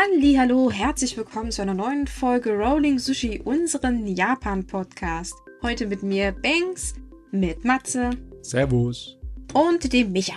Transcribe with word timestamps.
Hallo, 0.00 0.70
herzlich 0.70 1.16
willkommen 1.16 1.50
zu 1.50 1.60
einer 1.60 1.74
neuen 1.74 2.06
Folge 2.06 2.52
Rolling 2.52 3.00
Sushi, 3.00 3.40
unseren 3.44 4.06
Japan-Podcast. 4.06 5.34
Heute 5.60 5.88
mit 5.88 6.04
mir 6.04 6.30
Banks, 6.30 6.94
mit 7.32 7.64
Matze 7.64 8.10
Servus. 8.42 9.18
und 9.54 9.92
dem 9.92 10.12
Micha. 10.12 10.36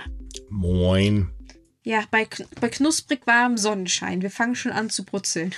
Moin. 0.50 1.30
Ja, 1.84 2.04
bei, 2.10 2.28
bei 2.60 2.70
knusprig 2.70 3.28
warmem 3.28 3.60
Sonnenschein. 3.60 4.24
Wir 4.24 4.32
fangen 4.32 4.56
schon 4.56 4.72
an 4.72 4.90
zu 4.90 5.06
brutzeln. 5.06 5.54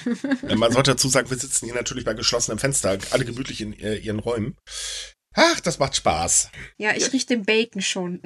Äh, 0.49 0.55
Man 0.57 0.73
sollte 0.73 0.91
dazu 0.91 1.07
sagen, 1.07 1.29
wir 1.29 1.37
sitzen 1.37 1.67
hier 1.67 1.75
natürlich 1.75 2.03
bei 2.03 2.13
geschlossenem 2.13 2.59
Fenster, 2.59 2.97
alle 3.11 3.23
gemütlich 3.23 3.61
in 3.61 3.71
äh, 3.71 3.95
ihren 3.95 4.19
Räumen. 4.19 4.57
Ach, 5.33 5.61
das 5.61 5.79
macht 5.79 5.95
Spaß. 5.95 6.49
ja, 6.77 6.93
ich 6.93 7.11
rieche 7.11 7.27
den 7.27 7.45
Bacon 7.45 7.81
schon. 7.81 8.21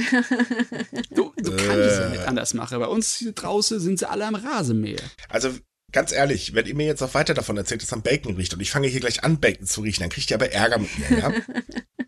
Du, 1.11 1.33
du 1.37 1.55
kannst 1.55 1.77
es 1.77 1.99
ja 1.99 2.09
nicht 2.09 2.27
anders 2.27 2.53
machen. 2.53 2.79
Bei 2.79 2.87
uns 2.87 3.15
hier 3.15 3.31
draußen 3.31 3.79
sind 3.79 3.99
sie 3.99 4.09
alle 4.09 4.25
am 4.25 4.35
Rasenmäher. 4.35 5.03
Also, 5.29 5.53
ganz 5.97 6.11
ehrlich, 6.11 6.53
wenn 6.53 6.67
ihr 6.67 6.75
mir 6.75 6.85
jetzt 6.85 6.99
noch 6.99 7.15
weiter 7.15 7.33
davon 7.33 7.57
erzählt, 7.57 7.81
dass 7.81 7.91
am 7.91 8.03
Bacon 8.03 8.35
riecht 8.35 8.53
und 8.53 8.59
ich 8.59 8.69
fange 8.69 8.87
hier 8.87 8.99
gleich 8.99 9.23
an, 9.23 9.39
Bacon 9.39 9.65
zu 9.65 9.81
riechen, 9.81 10.01
dann 10.01 10.11
kriegt 10.11 10.29
ihr 10.29 10.35
aber 10.35 10.51
Ärger 10.51 10.77
mit 10.77 10.91
mir, 10.99 11.17
ja? 11.17 11.33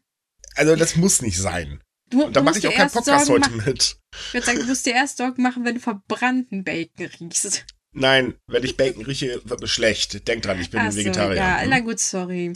Also, 0.55 0.75
das 0.75 0.95
muss 0.95 1.23
nicht 1.23 1.39
sein. 1.39 1.81
Du, 2.11 2.25
Und 2.25 2.35
da 2.35 2.43
mache 2.43 2.57
ich 2.57 2.61
dir 2.61 2.69
auch 2.69 2.73
keinen 2.73 2.83
erst 2.83 2.95
Podcast 2.95 3.25
Sorgen 3.25 3.43
heute 3.43 3.69
mit. 3.71 3.97
Ich 4.27 4.33
würde 4.35 4.45
sagen, 4.45 4.59
du 4.59 4.65
musst 4.65 4.85
dir 4.85 4.93
erst 4.93 5.17
Sorgen 5.17 5.41
machen, 5.41 5.65
wenn 5.65 5.73
du 5.75 5.81
verbrannten 5.81 6.63
Bacon 6.63 7.07
riechst. 7.19 7.65
Nein, 7.93 8.35
wenn 8.45 8.63
ich 8.63 8.77
Bacon 8.77 9.05
rieche, 9.05 9.41
wird 9.45 9.59
mir 9.61 9.67
schlecht. 9.67 10.27
Denkt 10.27 10.45
dran, 10.45 10.59
ich 10.61 10.69
bin 10.69 10.81
Ach 10.81 10.91
so, 10.91 10.99
Vegetarier. 10.99 11.37
Ja, 11.37 11.61
Hm? 11.61 11.69
na 11.71 11.79
gut, 11.79 11.99
sorry. 11.99 12.53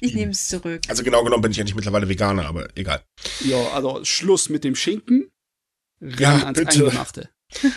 Ich 0.00 0.14
nehme 0.14 0.32
es 0.32 0.48
zurück. 0.48 0.82
Also 0.88 1.04
genau 1.04 1.22
genommen 1.22 1.42
bin 1.42 1.52
ich 1.52 1.58
ja 1.58 1.64
nicht 1.64 1.76
mittlerweile 1.76 2.08
Veganer, 2.08 2.46
aber 2.46 2.68
egal. 2.76 3.04
Ja, 3.44 3.68
also 3.68 4.04
Schluss 4.04 4.48
mit 4.48 4.64
dem 4.64 4.74
Schinken. 4.74 5.30
Ran 6.00 6.18
Ja, 6.18 6.42
ans 6.46 6.58
bitte. 6.58 6.84
Eingemachte. 6.86 7.30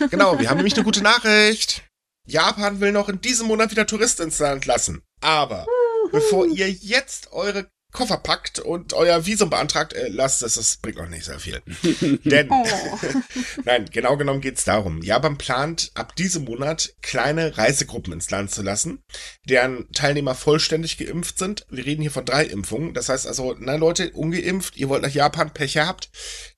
Genau, 0.10 0.40
wir 0.40 0.50
haben 0.50 0.58
nämlich 0.58 0.73
eine 0.73 0.84
gute 0.84 1.04
Nachricht. 1.04 1.84
Japan 2.30 2.80
will 2.80 2.92
noch 2.92 3.10
in 3.10 3.22
diesem 3.22 3.48
Monat 3.48 3.72
wieder 3.72 3.88
Touristen 3.88 4.24
ins 4.24 4.40
Land 4.40 4.66
lassen. 4.66 5.02
Aber 5.22 5.66
bevor 6.12 6.46
ihr 6.46 6.70
jetzt 6.70 7.32
eure 7.32 7.70
Koffer 7.92 8.18
packt 8.18 8.60
und 8.60 8.94
euer 8.94 9.26
Visum 9.26 9.50
beantragt, 9.50 9.94
äh, 9.94 10.10
lasst 10.10 10.44
es, 10.44 10.54
das 10.54 10.78
bringt 10.78 10.98
noch 10.98 11.10
nicht 11.10 11.26
sehr 11.26 11.40
viel. 11.40 11.64
Denn, 12.24 12.48
Oh. 12.52 12.66
nein, 13.66 13.90
genau 13.92 14.16
genommen 14.16 14.42
geht's 14.42 14.64
darum. 14.64 15.02
Japan 15.02 15.40
plant 15.40 15.90
ab 15.96 16.16
diesem 16.16 16.44
Monat 16.44 16.94
kleine 17.02 17.58
Reisegruppen 17.58 18.14
ins 18.14 18.30
Land 18.30 18.52
zu 18.52 18.62
lassen, 18.62 19.02
deren 19.46 19.92
Teilnehmer 19.92 20.36
vollständig 20.36 21.00
geimpft 21.00 21.40
sind. 21.40 21.66
Wir 21.72 21.84
reden 21.84 22.04
hier 22.04 22.12
von 22.12 22.26
drei 22.26 22.46
Impfungen. 22.46 22.94
Das 22.94 23.10
heißt 23.10 23.26
also, 23.26 23.56
na 23.58 23.76
Leute, 23.76 24.12
ungeimpft, 24.12 24.78
ihr 24.78 24.88
wollt 24.90 25.02
nach 25.02 25.10
Japan, 25.10 25.52
Pech 25.52 25.78
habt, 25.80 26.12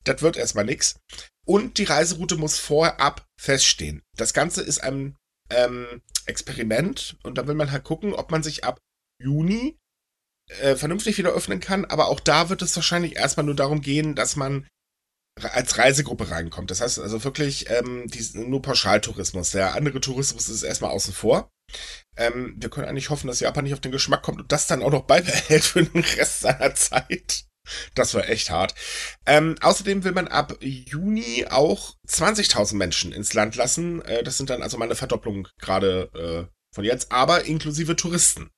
das 0.03 0.21
wird 0.21 0.35
erstmal 0.35 0.65
nix. 0.65 0.99
Und 1.45 1.77
die 1.77 1.85
Reiseroute 1.85 2.35
muss 2.35 2.59
vorab 2.59 3.25
feststehen. 3.37 4.03
Das 4.17 4.33
Ganze 4.33 4.61
ist 4.61 4.83
ein 4.83 5.15
ähm, 5.55 6.01
Experiment 6.25 7.17
und 7.23 7.37
da 7.37 7.47
will 7.47 7.55
man 7.55 7.71
halt 7.71 7.83
gucken, 7.83 8.13
ob 8.13 8.31
man 8.31 8.43
sich 8.43 8.63
ab 8.63 8.79
Juni 9.21 9.77
äh, 10.61 10.75
vernünftig 10.75 11.17
wieder 11.17 11.31
öffnen 11.31 11.59
kann. 11.59 11.85
Aber 11.85 12.07
auch 12.07 12.19
da 12.19 12.49
wird 12.49 12.61
es 12.61 12.75
wahrscheinlich 12.75 13.15
erstmal 13.15 13.45
nur 13.45 13.55
darum 13.55 13.81
gehen, 13.81 14.15
dass 14.15 14.35
man 14.35 14.67
als 15.39 15.77
Reisegruppe 15.77 16.29
reinkommt. 16.29 16.71
Das 16.71 16.81
heißt 16.81 16.99
also 16.99 17.23
wirklich 17.23 17.69
ähm, 17.69 18.07
dies, 18.07 18.33
nur 18.33 18.61
Pauschaltourismus. 18.61 19.51
Der 19.51 19.75
andere 19.75 20.01
Tourismus 20.01 20.49
ist 20.49 20.63
erstmal 20.63 20.91
außen 20.91 21.13
vor. 21.13 21.49
Ähm, 22.17 22.55
wir 22.57 22.69
können 22.69 22.87
eigentlich 22.87 23.09
hoffen, 23.09 23.27
dass 23.27 23.39
Japan 23.39 23.63
nicht 23.63 23.73
auf 23.73 23.79
den 23.79 23.93
Geschmack 23.93 24.23
kommt 24.23 24.41
und 24.41 24.51
das 24.51 24.67
dann 24.67 24.83
auch 24.83 24.91
noch 24.91 25.05
beibehält 25.05 25.63
für 25.63 25.83
den 25.83 26.03
Rest 26.03 26.41
seiner 26.41 26.75
Zeit. 26.75 27.45
Das 27.95 28.13
war 28.13 28.27
echt 28.29 28.49
hart. 28.49 28.75
Ähm, 29.25 29.55
außerdem 29.61 30.03
will 30.03 30.11
man 30.11 30.27
ab 30.27 30.57
Juni 30.61 31.45
auch 31.49 31.95
20.000 32.07 32.75
Menschen 32.75 33.11
ins 33.11 33.33
Land 33.33 33.55
lassen. 33.55 34.01
Äh, 34.03 34.23
das 34.23 34.37
sind 34.37 34.49
dann 34.49 34.61
also 34.61 34.77
mal 34.77 34.85
eine 34.85 34.95
Verdopplung 34.95 35.47
gerade 35.59 36.49
äh, 36.49 36.53
von 36.73 36.83
jetzt, 36.83 37.11
aber 37.11 37.45
inklusive 37.45 37.95
Touristen. 37.95 38.49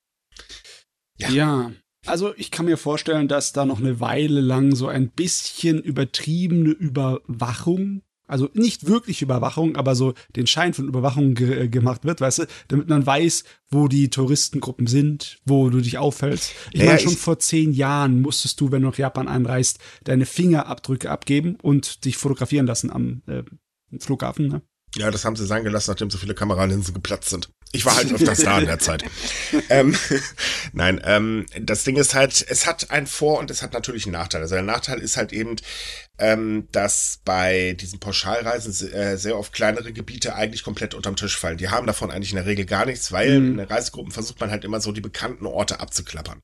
Ja. 1.17 1.29
Ja. 1.29 1.71
Also 2.05 2.33
ich 2.35 2.51
kann 2.51 2.65
mir 2.65 2.77
vorstellen, 2.77 3.27
dass 3.27 3.53
da 3.53 3.65
noch 3.65 3.79
eine 3.79 3.99
Weile 4.01 4.41
lang 4.41 4.75
so 4.75 4.87
ein 4.87 5.09
bisschen 5.09 5.81
übertriebene 5.81 6.71
Überwachung, 6.71 8.03
also 8.33 8.49
nicht 8.53 8.87
wirklich 8.87 9.21
Überwachung, 9.21 9.75
aber 9.77 9.95
so 9.95 10.13
den 10.35 10.47
Schein 10.47 10.73
von 10.73 10.87
Überwachung 10.87 11.35
ge 11.35 11.67
gemacht 11.69 12.03
wird, 12.03 12.19
weißt 12.19 12.39
du, 12.39 12.45
damit 12.67 12.89
man 12.89 13.05
weiß, 13.05 13.43
wo 13.69 13.87
die 13.87 14.09
Touristengruppen 14.09 14.87
sind, 14.87 15.39
wo 15.45 15.69
du 15.69 15.79
dich 15.79 15.97
aufhältst. 15.97 16.51
Ich 16.71 16.79
Naja, 16.79 16.89
meine, 16.91 16.99
schon 16.99 17.13
ich- 17.13 17.19
vor 17.19 17.39
zehn 17.39 17.71
Jahren 17.73 18.21
musstest 18.21 18.59
du, 18.59 18.71
wenn 18.71 18.81
du 18.81 18.89
nach 18.89 18.97
Japan 18.97 19.27
einreist, 19.27 19.79
deine 20.03 20.25
Fingerabdrücke 20.25 21.09
abgeben 21.09 21.55
und 21.61 22.03
dich 22.05 22.17
fotografieren 22.17 22.65
lassen 22.67 22.91
am 22.91 23.21
äh, 23.27 23.43
Flughafen. 23.99 24.47
Ne? 24.47 24.61
Ja, 24.97 25.09
das 25.11 25.23
haben 25.25 25.35
sie 25.35 25.45
sein 25.45 25.63
gelassen, 25.63 25.91
nachdem 25.91 26.09
so 26.09 26.17
viele 26.17 26.33
Kameralinsen 26.35 26.93
geplatzt 26.93 27.29
sind. 27.29 27.49
Ich 27.75 27.85
war 27.85 27.95
halt 27.95 28.13
öfters 28.13 28.39
da 28.43 28.59
in 28.59 28.67
der 28.67 28.77
Zeit. 28.79 29.03
ähm, 29.69 29.97
nein, 30.73 31.01
ähm, 31.03 31.45
das 31.59 31.83
Ding 31.83 31.97
ist 31.97 32.13
halt, 32.13 32.45
es 32.47 32.67
hat 32.67 32.91
einen 32.91 33.07
Vor- 33.07 33.39
und 33.39 33.49
es 33.49 33.63
hat 33.63 33.73
natürlich 33.73 34.05
einen 34.05 34.13
Nachteil. 34.13 34.41
Also 34.41 34.53
der 34.53 34.63
Nachteil 34.63 34.99
ist 34.99 35.17
halt 35.17 35.33
eben, 35.33 35.55
ähm, 36.19 36.67
dass 36.71 37.19
bei 37.25 37.73
diesen 37.73 37.99
Pauschalreisen 37.99 38.71
se- 38.71 38.93
äh, 38.93 39.17
sehr 39.17 39.37
oft 39.37 39.53
kleinere 39.53 39.91
Gebiete 39.91 40.35
eigentlich 40.35 40.63
komplett 40.63 40.93
unterm 40.93 41.15
Tisch 41.15 41.35
fallen. 41.35 41.57
Die 41.57 41.69
haben 41.69 41.87
davon 41.87 42.11
eigentlich 42.11 42.29
in 42.31 42.37
der 42.37 42.45
Regel 42.45 42.65
gar 42.65 42.85
nichts, 42.85 43.11
weil 43.11 43.39
Mhm. 43.39 43.47
in 43.53 43.57
den 43.57 43.67
Reisegruppen 43.67 44.11
versucht 44.11 44.39
man 44.39 44.51
halt 44.51 44.63
immer 44.63 44.79
so 44.79 44.91
die 44.91 45.01
bekannten 45.01 45.47
Orte 45.47 45.79
abzuklappern. 45.79 46.41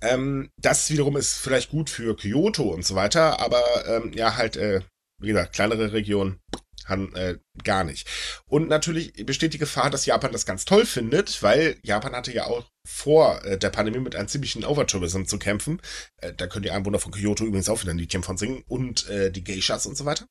Ähm, 0.00 0.50
das 0.60 0.88
wiederum 0.90 1.16
ist 1.16 1.34
vielleicht 1.34 1.70
gut 1.70 1.90
für 1.90 2.14
Kyoto 2.16 2.62
und 2.62 2.84
so 2.86 2.94
weiter, 2.94 3.40
aber 3.40 3.62
ähm, 3.88 4.12
ja, 4.14 4.36
halt, 4.36 4.56
äh, 4.56 4.82
wie 5.20 5.28
gesagt, 5.28 5.52
kleinere 5.54 5.92
Regionen 5.92 6.38
haben 6.86 7.14
äh, 7.14 7.38
gar 7.62 7.84
nicht. 7.84 8.08
Und 8.46 8.68
natürlich 8.68 9.12
besteht 9.26 9.54
die 9.54 9.58
Gefahr, 9.58 9.90
dass 9.90 10.06
Japan 10.06 10.32
das 10.32 10.46
ganz 10.46 10.64
toll 10.64 10.86
findet, 10.86 11.42
weil 11.42 11.76
Japan 11.82 12.14
hatte 12.14 12.32
ja 12.32 12.46
auch 12.46 12.70
vor 12.86 13.44
äh, 13.44 13.58
der 13.58 13.70
Pandemie 13.70 13.98
mit 13.98 14.16
einem 14.16 14.28
ziemlichen 14.28 14.64
Overtourism 14.64 15.24
zu 15.24 15.38
kämpfen. 15.38 15.80
Äh, 16.18 16.32
da 16.34 16.46
können 16.46 16.64
die 16.64 16.70
Einwohner 16.70 16.98
von 16.98 17.12
Kyoto 17.12 17.44
übrigens 17.44 17.68
auch 17.68 17.82
wieder 17.82 17.92
ein 17.92 17.98
Liedchen 17.98 18.22
von 18.22 18.36
singen 18.36 18.62
und 18.68 19.08
äh, 19.08 19.30
die 19.30 19.44
Geishas 19.44 19.86
und 19.86 19.96
so 19.96 20.04
weiter. 20.04 20.26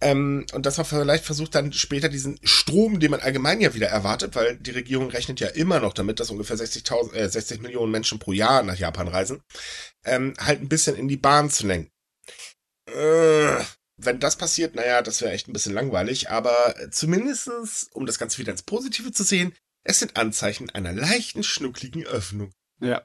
Ähm, 0.00 0.46
und 0.52 0.64
dass 0.64 0.76
man 0.76 0.86
vielleicht 0.86 1.24
versucht, 1.24 1.54
dann 1.54 1.72
später 1.72 2.08
diesen 2.08 2.38
Strom, 2.44 3.00
den 3.00 3.10
man 3.10 3.20
allgemein 3.20 3.60
ja 3.60 3.74
wieder 3.74 3.88
erwartet, 3.88 4.36
weil 4.36 4.56
die 4.56 4.70
Regierung 4.70 5.10
rechnet 5.10 5.40
ja 5.40 5.48
immer 5.48 5.80
noch 5.80 5.92
damit, 5.92 6.20
dass 6.20 6.30
ungefähr 6.30 6.56
60.000, 6.56 7.14
äh, 7.14 7.28
60 7.28 7.60
Millionen 7.60 7.90
Menschen 7.90 8.20
pro 8.20 8.32
Jahr 8.32 8.62
nach 8.62 8.76
Japan 8.76 9.08
reisen, 9.08 9.42
ähm, 10.04 10.34
halt 10.38 10.60
ein 10.60 10.68
bisschen 10.68 10.94
in 10.94 11.08
die 11.08 11.16
Bahn 11.16 11.50
zu 11.50 11.66
lenken. 11.66 11.90
Äh, 12.86 13.58
wenn 13.98 14.20
das 14.20 14.36
passiert, 14.36 14.74
naja, 14.74 15.02
das 15.02 15.20
wäre 15.20 15.32
echt 15.32 15.48
ein 15.48 15.52
bisschen 15.52 15.74
langweilig, 15.74 16.30
aber 16.30 16.74
zumindestens, 16.90 17.90
um 17.92 18.06
das 18.06 18.18
Ganze 18.18 18.38
wieder 18.38 18.52
ins 18.52 18.62
Positive 18.62 19.12
zu 19.12 19.24
sehen, 19.24 19.52
es 19.84 19.98
sind 19.98 20.16
Anzeichen 20.16 20.70
einer 20.70 20.92
leichten, 20.92 21.42
schnuckligen 21.42 22.06
Öffnung. 22.06 22.52
Ja. 22.80 23.02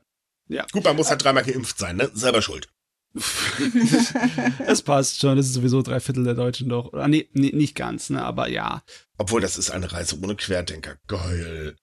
Ja. 0.47 0.65
Gut, 0.71 0.83
man 0.83 0.95
muss 0.95 1.09
halt 1.09 1.23
dreimal 1.23 1.43
geimpft 1.43 1.79
sein, 1.79 1.97
ne? 1.97 2.11
Selber 2.13 2.41
schuld. 2.41 2.67
Es 4.67 4.81
passt 4.81 5.19
schon, 5.19 5.37
das 5.37 5.47
ist 5.47 5.53
sowieso 5.53 5.81
drei 5.81 5.99
Viertel 5.99 6.23
der 6.23 6.33
Deutschen 6.35 6.69
doch. 6.69 6.93
Oder 6.93 7.07
nee, 7.07 7.29
nee, 7.33 7.51
nicht 7.53 7.75
ganz, 7.75 8.09
ne, 8.09 8.23
aber 8.23 8.47
ja. 8.47 8.83
Obwohl, 9.17 9.41
das 9.41 9.57
ist 9.57 9.71
eine 9.71 9.91
Reise 9.91 10.19
ohne 10.21 10.35
Querdenker. 10.35 10.97
Geil. 11.07 11.75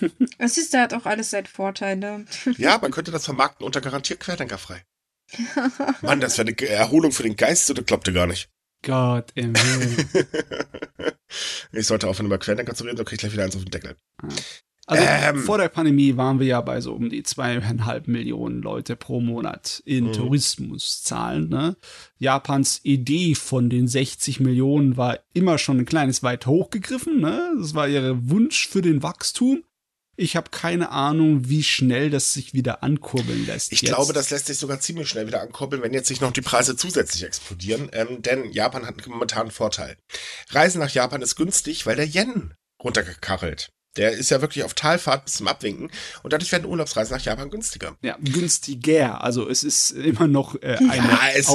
Es 0.38 0.58
ist, 0.58 0.74
da 0.74 0.80
hat 0.80 0.94
auch 0.94 1.06
alles 1.06 1.30
seine 1.30 1.46
Vorteile. 1.46 2.24
Ja, 2.58 2.76
man 2.78 2.90
könnte 2.90 3.12
das 3.12 3.24
vermarkten 3.24 3.64
unter 3.64 3.80
garantiert 3.80 4.18
querdenkerfrei. 4.18 4.84
Mann, 6.02 6.20
das 6.20 6.38
wäre 6.38 6.48
eine 6.48 6.68
Erholung 6.68 7.12
für 7.12 7.22
den 7.22 7.36
Geist, 7.36 7.68
das 7.70 7.84
klappte 7.84 8.12
gar 8.12 8.26
nicht. 8.26 8.48
Gott 8.84 9.30
im 9.34 9.54
Himmel. 9.54 10.06
ich 11.72 11.86
sollte 11.86 12.08
aufhören, 12.08 12.26
über 12.26 12.38
Querdenker 12.38 12.74
zu 12.74 12.84
reden, 12.84 12.96
dann 12.96 13.06
krieg 13.06 13.14
ich 13.16 13.20
gleich 13.20 13.32
wieder 13.32 13.44
eins 13.44 13.54
auf 13.56 13.62
den 13.64 13.70
Deckel. 13.70 13.96
Also 14.86 15.04
Ähm. 15.06 15.38
vor 15.38 15.58
der 15.58 15.68
Pandemie 15.68 16.16
waren 16.16 16.40
wir 16.40 16.46
ja 16.48 16.60
bei 16.60 16.80
so 16.80 16.92
um 16.92 17.08
die 17.08 17.22
zweieinhalb 17.22 18.08
Millionen 18.08 18.60
Leute 18.62 18.96
pro 18.96 19.20
Monat 19.20 19.80
in 19.86 20.06
Mhm. 20.06 20.12
Tourismuszahlen. 20.14 21.48
Ne? 21.48 21.76
Japans 22.18 22.80
Idee 22.82 23.36
von 23.36 23.70
den 23.70 23.86
60 23.86 24.40
Millionen 24.40 24.96
war 24.96 25.20
immer 25.32 25.58
schon 25.58 25.78
ein 25.78 25.84
kleines 25.86 26.24
weit 26.24 26.46
hochgegriffen. 26.46 27.20
Ne? 27.20 27.52
Das 27.60 27.74
war 27.74 27.86
ihr 27.88 28.18
Wunsch 28.28 28.66
für 28.68 28.82
den 28.82 29.04
Wachstum. 29.04 29.62
Ich 30.16 30.36
habe 30.36 30.50
keine 30.50 30.90
Ahnung, 30.90 31.48
wie 31.48 31.62
schnell 31.62 32.10
das 32.10 32.34
sich 32.34 32.52
wieder 32.52 32.82
ankurbeln 32.82 33.46
lässt. 33.46 33.72
Ich 33.72 33.80
jetzt. 33.80 33.94
glaube, 33.94 34.12
das 34.12 34.30
lässt 34.30 34.46
sich 34.46 34.58
sogar 34.58 34.78
ziemlich 34.80 35.08
schnell 35.08 35.26
wieder 35.26 35.40
ankoppeln, 35.40 35.82
wenn 35.82 35.94
jetzt 35.94 36.10
nicht 36.10 36.20
noch 36.20 36.32
die 36.32 36.42
Preise 36.42 36.76
zusätzlich 36.76 37.24
explodieren, 37.24 37.88
ähm, 37.92 38.20
denn 38.20 38.52
Japan 38.52 38.86
hat 38.86 39.06
momentan 39.06 39.42
einen 39.42 39.50
Vorteil. 39.50 39.96
Reisen 40.50 40.80
nach 40.80 40.90
Japan 40.90 41.22
ist 41.22 41.36
günstig, 41.36 41.86
weil 41.86 41.96
der 41.96 42.06
Yen 42.06 42.54
runtergekachelt. 42.82 43.72
Der 43.96 44.12
ist 44.12 44.30
ja 44.30 44.40
wirklich 44.40 44.64
auf 44.64 44.74
Talfahrt 44.74 45.26
bis 45.26 45.34
zum 45.34 45.48
Abwinken 45.48 45.90
und 46.22 46.32
dadurch 46.32 46.50
werden 46.52 46.64
Urlaubsreisen 46.66 47.16
nach 47.16 47.24
Japan 47.24 47.50
günstiger. 47.50 47.96
Ja, 48.02 48.16
günstiger. 48.20 49.22
Also 49.22 49.48
es 49.48 49.64
ist 49.64 49.90
immer 49.90 50.26
noch 50.26 50.54
äh, 50.62 50.76
eine 50.78 51.08
Ja, 51.08 51.28
ist. 51.34 51.50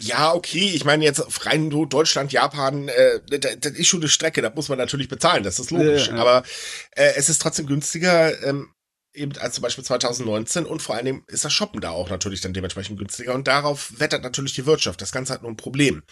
Ja, 0.00 0.34
okay, 0.34 0.72
ich 0.74 0.84
meine 0.84 1.04
jetzt 1.04 1.46
rein 1.46 1.70
Deutschland, 1.70 2.32
Japan, 2.32 2.88
äh, 2.88 3.20
das, 3.28 3.56
das 3.60 3.72
ist 3.72 3.86
schon 3.86 4.00
eine 4.00 4.08
Strecke, 4.08 4.42
da 4.42 4.50
muss 4.50 4.68
man 4.68 4.78
natürlich 4.78 5.08
bezahlen, 5.08 5.42
das 5.42 5.58
ist 5.58 5.70
logisch. 5.70 6.08
Ja, 6.08 6.14
ja. 6.14 6.20
Aber 6.20 6.42
äh, 6.92 7.12
es 7.16 7.28
ist 7.28 7.40
trotzdem 7.40 7.66
günstiger, 7.66 8.42
ähm, 8.42 8.72
eben 9.12 9.36
als 9.38 9.54
zum 9.54 9.62
Beispiel 9.62 9.84
2019 9.84 10.66
und 10.66 10.82
vor 10.82 10.96
allem 10.96 11.24
ist 11.28 11.44
das 11.44 11.52
Shoppen 11.52 11.80
da 11.80 11.90
auch 11.90 12.10
natürlich 12.10 12.40
dann 12.40 12.52
dementsprechend 12.52 12.98
günstiger 12.98 13.34
und 13.34 13.46
darauf 13.46 13.92
wettert 13.98 14.22
natürlich 14.22 14.54
die 14.54 14.66
Wirtschaft. 14.66 15.00
Das 15.00 15.12
Ganze 15.12 15.32
hat 15.32 15.42
nur 15.42 15.52
ein 15.52 15.56
Problem. 15.56 16.02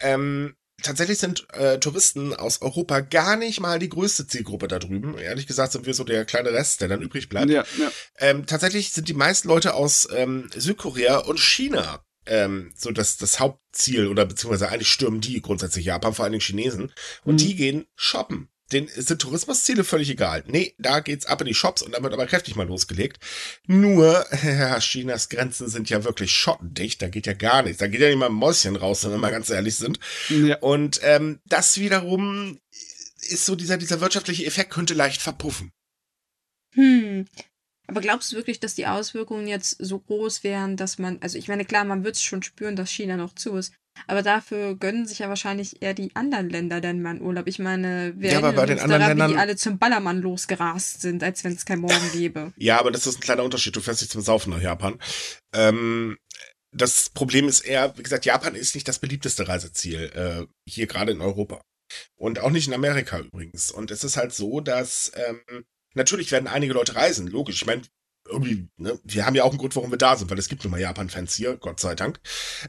Ähm, 0.00 0.56
tatsächlich 0.82 1.18
sind 1.18 1.46
äh, 1.52 1.78
Touristen 1.78 2.34
aus 2.34 2.60
Europa 2.60 3.00
gar 3.00 3.36
nicht 3.36 3.60
mal 3.60 3.78
die 3.78 3.88
größte 3.88 4.26
Zielgruppe 4.26 4.66
da 4.66 4.80
drüben. 4.80 5.16
Ehrlich 5.18 5.46
gesagt 5.46 5.72
sind 5.72 5.86
wir 5.86 5.94
so 5.94 6.02
der 6.02 6.24
kleine 6.24 6.52
Rest, 6.52 6.80
der 6.80 6.88
dann 6.88 7.02
übrig 7.02 7.28
bleibt. 7.28 7.50
Ja, 7.50 7.64
ja. 7.78 7.92
Ähm, 8.18 8.46
tatsächlich 8.46 8.92
sind 8.92 9.08
die 9.08 9.14
meisten 9.14 9.46
Leute 9.46 9.74
aus 9.74 10.08
ähm, 10.12 10.50
Südkorea 10.54 11.18
und 11.18 11.38
China 11.38 12.04
ähm, 12.26 12.72
so 12.76 12.90
das, 12.90 13.16
das 13.16 13.40
Hauptziel 13.40 14.06
oder 14.08 14.24
beziehungsweise 14.26 14.68
eigentlich 14.68 14.88
stürmen 14.88 15.20
die 15.20 15.40
grundsätzlich 15.40 15.84
Japan, 15.86 16.14
vor 16.14 16.24
allen 16.24 16.32
Dingen 16.32 16.42
Chinesen. 16.42 16.92
Und 17.24 17.34
Mhm. 17.34 17.38
die 17.38 17.56
gehen 17.56 17.86
shoppen. 17.94 18.48
Den 18.72 18.88
sind 18.88 19.20
Tourismusziele 19.20 19.84
völlig 19.84 20.08
egal. 20.08 20.44
Nee, 20.46 20.74
da 20.78 21.00
geht's 21.00 21.26
ab 21.26 21.42
in 21.42 21.46
die 21.46 21.52
Shops 21.54 21.82
und 21.82 21.92
dann 21.92 22.02
wird 22.02 22.14
aber 22.14 22.26
kräftig 22.26 22.56
mal 22.56 22.66
losgelegt. 22.66 23.18
Nur, 23.66 24.24
ja, 24.44 24.78
Chinas 24.80 25.28
Grenzen 25.28 25.68
sind 25.68 25.90
ja 25.90 26.04
wirklich 26.04 26.32
schottendicht, 26.32 27.02
da 27.02 27.08
geht 27.08 27.26
ja 27.26 27.34
gar 27.34 27.62
nichts. 27.62 27.78
Da 27.78 27.86
geht 27.86 28.00
ja 28.00 28.08
nicht 28.08 28.16
mal 28.16 28.26
ein 28.26 28.32
Mäuschen 28.32 28.76
raus, 28.76 29.04
wenn 29.04 29.10
wir 29.10 29.18
mal 29.18 29.30
ganz 29.30 29.50
ehrlich 29.50 29.74
sind. 29.76 29.98
ja. 30.30 30.56
Und 30.60 31.00
ähm, 31.02 31.40
das 31.44 31.78
wiederum 31.78 32.58
ist 33.28 33.44
so 33.44 33.54
dieser, 33.56 33.76
dieser 33.76 34.00
wirtschaftliche 34.00 34.46
Effekt 34.46 34.70
könnte 34.70 34.94
leicht 34.94 35.20
verpuffen. 35.20 35.72
Hm. 36.74 37.26
Aber 37.92 38.00
glaubst 38.00 38.32
du 38.32 38.36
wirklich, 38.36 38.58
dass 38.58 38.74
die 38.74 38.86
Auswirkungen 38.86 39.46
jetzt 39.46 39.76
so 39.78 39.98
groß 39.98 40.44
wären, 40.44 40.78
dass 40.78 40.98
man, 40.98 41.18
also 41.20 41.36
ich 41.36 41.48
meine, 41.48 41.66
klar, 41.66 41.84
man 41.84 42.04
wird 42.04 42.16
es 42.16 42.22
schon 42.22 42.42
spüren, 42.42 42.74
dass 42.74 42.90
China 42.90 43.18
noch 43.18 43.34
zu 43.34 43.54
ist, 43.56 43.74
aber 44.06 44.22
dafür 44.22 44.74
gönnen 44.76 45.06
sich 45.06 45.18
ja 45.18 45.28
wahrscheinlich 45.28 45.82
eher 45.82 45.92
die 45.92 46.16
anderen 46.16 46.48
Länder 46.48 46.80
denn 46.80 47.02
mal 47.02 47.10
einen 47.10 47.20
Urlaub. 47.20 47.46
Ich 47.46 47.58
meine, 47.58 48.14
wir 48.16 48.32
Ja, 48.32 48.38
aber 48.38 48.52
bei 48.54 48.64
den 48.64 48.78
anderen 48.78 49.00
daran, 49.00 49.16
wie 49.16 49.20
die 49.20 49.26
Ländern- 49.26 49.38
alle 49.38 49.56
zum 49.56 49.78
Ballermann 49.78 50.22
losgerast 50.22 51.02
sind, 51.02 51.22
als 51.22 51.44
wenn 51.44 51.52
es 51.52 51.66
kein 51.66 51.80
Morgen 51.80 52.12
gäbe. 52.12 52.54
Ja, 52.56 52.80
aber 52.80 52.90
das 52.90 53.06
ist 53.06 53.18
ein 53.18 53.20
kleiner 53.20 53.44
Unterschied. 53.44 53.76
Du 53.76 53.82
fährst 53.82 54.00
nicht 54.00 54.10
zum 54.10 54.22
Saufen 54.22 54.50
nach 54.50 54.62
Japan. 54.62 54.98
Ähm, 55.54 56.16
das 56.74 57.10
Problem 57.10 57.46
ist 57.46 57.60
eher, 57.60 57.96
wie 57.98 58.02
gesagt, 58.02 58.24
Japan 58.24 58.54
ist 58.54 58.74
nicht 58.74 58.88
das 58.88 58.98
beliebteste 58.98 59.46
Reiseziel 59.46 60.10
äh, 60.14 60.46
hier 60.66 60.86
gerade 60.86 61.12
in 61.12 61.20
Europa. 61.20 61.60
Und 62.18 62.38
auch 62.38 62.48
nicht 62.48 62.68
in 62.68 62.72
Amerika 62.72 63.18
übrigens. 63.18 63.70
Und 63.70 63.90
es 63.90 64.02
ist 64.02 64.16
halt 64.16 64.32
so, 64.32 64.60
dass 64.60 65.12
ähm, 65.14 65.64
natürlich 65.94 66.32
werden 66.32 66.48
einige 66.48 66.72
Leute 66.72 66.94
reisen, 66.94 67.26
logisch. 67.26 67.62
Ich 67.62 67.66
meine, 67.66 67.82
irgendwie, 68.28 68.68
ne, 68.76 68.98
wir 69.04 69.26
haben 69.26 69.34
ja 69.34 69.44
auch 69.44 69.50
einen 69.50 69.58
Grund, 69.58 69.76
warum 69.76 69.90
wir 69.90 69.98
da 69.98 70.16
sind, 70.16 70.30
weil 70.30 70.38
es 70.38 70.48
gibt 70.48 70.64
nun 70.64 70.70
mal 70.70 70.80
Japan-Fans 70.80 71.34
hier, 71.34 71.56
Gott 71.56 71.80
sei 71.80 71.94
Dank. 71.94 72.20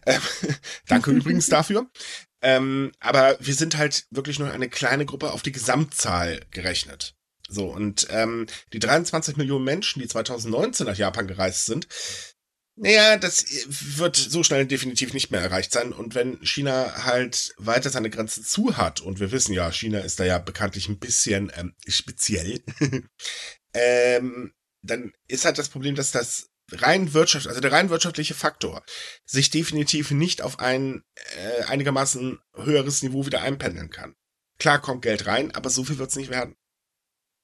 Ähm, 0.06 0.22
danke 0.88 1.12
übrigens 1.12 1.48
dafür. 1.48 1.90
Ähm, 2.42 2.92
aber 3.00 3.38
wir 3.40 3.54
sind 3.54 3.78
halt 3.78 4.06
wirklich 4.10 4.40
nur 4.40 4.52
eine 4.52 4.70
kleine 4.70 5.06
Gruppe 5.06 5.32
auf 5.32 5.44
die 5.44 5.52
Gesamtzahl 5.52 6.42
gerechnet. 6.52 7.16
So, 7.50 7.68
und 7.68 8.08
ähm, 8.10 8.48
die 8.74 8.80
23 8.80 9.38
Millionen 9.38 9.66
Menschen, 9.66 10.02
die 10.02 10.08
2019 10.08 10.88
nach 10.88 10.98
Japan 10.98 11.28
gereist 11.28 11.66
sind, 11.66 11.88
naja, 12.76 13.18
das 13.18 13.46
wird 13.68 14.16
so 14.16 14.44
schnell 14.44 14.66
definitiv 14.66 15.14
nicht 15.14 15.30
mehr 15.30 15.42
erreicht 15.42 15.72
sein. 15.72 15.94
Und 15.94 16.16
wenn 16.16 16.40
China 16.44 17.04
halt 17.06 17.54
weiter 17.58 17.90
seine 17.90 18.10
Grenzen 18.10 18.44
zu 18.44 18.78
hat, 18.78 19.00
und 19.02 19.20
wir 19.20 19.32
wissen 19.32 19.54
ja, 19.54 19.72
China 19.72 20.00
ist 20.00 20.20
da 20.20 20.26
ja 20.26 20.40
bekanntlich 20.40 20.90
ein 20.90 20.98
bisschen 20.98 21.52
ähm, 21.56 21.76
speziell, 21.88 22.64
ähm, 23.74 24.54
dann 24.82 25.14
ist 25.28 25.46
halt 25.46 25.60
das 25.60 25.70
Problem, 25.70 25.96
dass 25.96 26.12
das 26.12 26.50
rein 26.72 27.14
wirtschaft, 27.14 27.48
also 27.48 27.62
der 27.62 27.72
rein 27.72 27.90
wirtschaftliche 27.90 28.34
Faktor, 28.34 28.84
sich 29.26 29.52
definitiv 29.52 30.12
nicht 30.12 30.42
auf 30.42 30.60
ein 30.60 31.04
äh, 31.36 31.64
einigermaßen 31.66 32.40
höheres 32.56 33.04
Niveau 33.04 33.26
wieder 33.26 33.42
einpendeln 33.42 33.92
kann. 33.92 34.16
Klar 34.58 34.82
kommt 34.82 35.04
Geld 35.04 35.28
rein, 35.28 35.54
aber 35.54 35.70
so 35.70 35.84
viel 35.84 36.00
wird's 36.00 36.16
nicht 36.16 36.30
werden. 36.32 36.56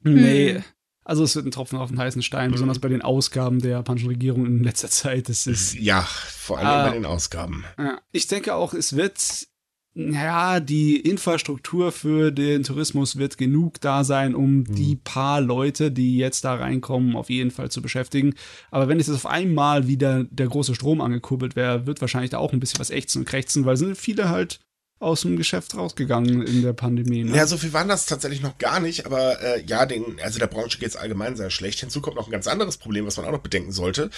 Nee. 0.02 0.64
Also 1.10 1.24
es 1.24 1.36
wird 1.36 1.46
ein 1.48 1.52
Tropfen 1.52 1.78
auf 1.80 1.90
den 1.90 1.98
heißen 1.98 2.22
Stein, 2.22 2.50
Mhm. 2.50 2.54
besonders 2.54 2.80
bei 2.80 2.88
den 2.90 3.02
Ausgaben 3.02 3.60
der 3.60 3.72
japanischen 3.72 4.08
Regierung 4.10 4.46
in 4.46 4.64
letzter 4.64 4.90
Zeit. 4.90 5.28
Das 5.28 5.48
ist, 5.48 5.74
Ja, 5.74 6.02
vor 6.04 6.60
allem 6.60 6.68
Ah. 6.68 6.88
bei 6.88 6.94
den 6.94 7.06
Ausgaben. 7.06 7.66
ja. 7.78 8.00
Ich 8.12 8.28
denke 8.28 8.54
auch, 8.54 8.74
es 8.74 8.96
wird, 8.96 9.48
ja, 9.96 10.60
die 10.60 10.98
Infrastruktur 10.98 11.92
für 11.92 12.32
den 12.32 12.64
Tourismus 12.64 13.18
wird 13.18 13.38
genug 13.38 13.82
da 13.82 14.04
sein, 14.04 14.36
um 14.36 14.64
die 14.64 14.96
paar 14.96 15.42
Leute, 15.42 15.92
die 15.92 16.16
jetzt 16.18 16.46
da 16.46 16.54
reinkommen, 16.56 17.16
auf 17.16 17.30
jeden 17.30 17.52
Fall 17.52 17.70
zu 17.72 17.82
beschäftigen. 17.82 18.36
Aber 18.72 18.88
wenn 18.88 19.00
jetzt 19.00 19.10
auf 19.10 19.26
einmal 19.26 19.88
wieder 19.88 20.24
der 20.26 20.48
große 20.48 20.76
Strom 20.76 21.02
angekurbelt 21.02 21.56
wäre, 21.56 21.88
wird 21.88 22.02
wahrscheinlich 22.02 22.30
da 22.30 22.38
auch 22.38 22.54
ein 22.54 22.60
bisschen 22.60 22.80
was 22.80 22.92
ächzen 22.92 23.24
und 23.24 23.26
krächzen, 23.28 23.66
weil 23.66 23.78
sind 23.78 23.98
viele 23.98 24.30
halt 24.30 24.60
aus 25.00 25.22
dem 25.22 25.38
Geschäft 25.38 25.75
rausgegangen 25.75 26.42
in 26.46 26.62
der 26.62 26.74
Pandemie. 26.74 27.24
Ne? 27.24 27.36
Ja, 27.36 27.48
so 27.48 27.57
viel 27.57 27.72
waren 27.72 27.88
das 27.88 28.06
tatsächlich 28.06 28.42
noch 28.42 28.57
gar 28.57 28.81
nicht, 28.81 29.06
aber 29.06 29.42
äh, 29.42 29.63
ja, 29.66 29.86
den, 29.86 30.19
also 30.22 30.40
der 30.40 30.48
Branche 30.48 30.78
geht's 30.78 30.98
allgemein 30.98 31.38
sehr 31.38 31.50
schlecht. 31.50 31.80
Hinzu 31.80 32.01
kommt 32.01 32.18
noch 32.18 32.28
ein 32.28 32.31
ganz 32.31 32.48
anderes 32.48 32.78
Problem, 32.78 33.06
was 33.06 33.16
man 33.16 33.25
auch 33.25 33.31
noch 33.31 33.40
bedenken 33.40 33.72
sollte. 33.72 34.10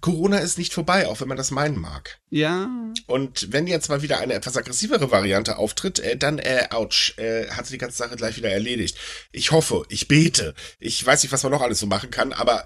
Corona 0.00 0.38
ist 0.38 0.58
nicht 0.58 0.74
vorbei, 0.74 1.08
auch 1.08 1.20
wenn 1.20 1.28
man 1.28 1.38
das 1.38 1.50
meinen 1.50 1.80
mag. 1.80 2.18
ja. 2.30 2.68
Und 3.06 3.52
wenn 3.52 3.66
jetzt 3.66 3.88
mal 3.88 4.02
wieder 4.02 4.18
eine 4.18 4.34
etwas 4.34 4.56
aggressivere 4.56 5.10
Variante 5.10 5.58
auftritt, 5.58 6.00
äh, 6.00 6.16
dann, 6.16 6.38
äh, 6.38 6.66
ouch, 6.70 7.14
äh, 7.18 7.48
hat 7.48 7.66
sich 7.66 7.74
die 7.74 7.78
ganze 7.78 7.96
Sache 7.96 8.16
gleich 8.16 8.36
wieder 8.36 8.50
erledigt. 8.50 8.98
Ich 9.32 9.52
hoffe, 9.52 9.84
ich 9.88 10.08
bete. 10.08 10.54
Ich 10.78 11.04
weiß 11.04 11.22
nicht, 11.22 11.32
was 11.32 11.42
man 11.42 11.52
noch 11.52 11.62
alles 11.62 11.78
so 11.78 11.86
machen 11.86 12.10
kann, 12.10 12.32
aber 12.32 12.64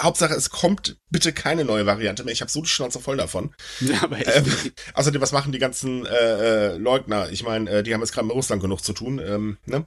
Hauptsache, 0.00 0.34
es 0.34 0.50
kommt 0.50 0.96
bitte 1.10 1.32
keine 1.32 1.64
neue 1.64 1.86
Variante 1.86 2.24
mehr. 2.24 2.32
Ich 2.32 2.40
habe 2.40 2.50
so 2.50 2.62
die 2.62 2.68
Schnauze 2.68 3.00
voll 3.00 3.16
davon. 3.16 3.54
ja, 3.80 4.02
aber. 4.02 4.24
Ähm, 4.26 4.44
außerdem, 4.94 5.20
was 5.20 5.32
machen 5.32 5.52
die 5.52 5.58
ganzen 5.58 6.06
äh, 6.06 6.72
äh, 6.72 6.76
Leugner? 6.76 7.30
Ich 7.30 7.42
meine, 7.42 7.70
äh, 7.70 7.82
die 7.82 7.94
haben 7.94 8.00
jetzt 8.00 8.12
gerade 8.12 8.26
mit 8.26 8.36
Russland 8.36 8.62
genug 8.62 8.82
zu 8.82 8.92
tun. 8.92 9.18
Ähm, 9.18 9.58
ne? 9.66 9.84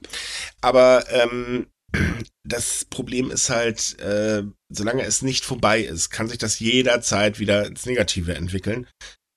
Aber 0.60 1.04
ähm, 1.10 1.66
das 2.44 2.84
Problem 2.84 3.30
ist 3.30 3.50
halt, 3.50 3.98
äh, 4.00 4.42
solange 4.68 5.04
es 5.04 5.22
nicht 5.22 5.44
vorbei 5.44 5.80
ist, 5.80 6.10
kann 6.10 6.28
sich 6.28 6.38
das 6.38 6.58
jederzeit 6.58 7.38
wieder 7.38 7.66
ins 7.66 7.86
Negative 7.86 8.34
entwickeln. 8.34 8.86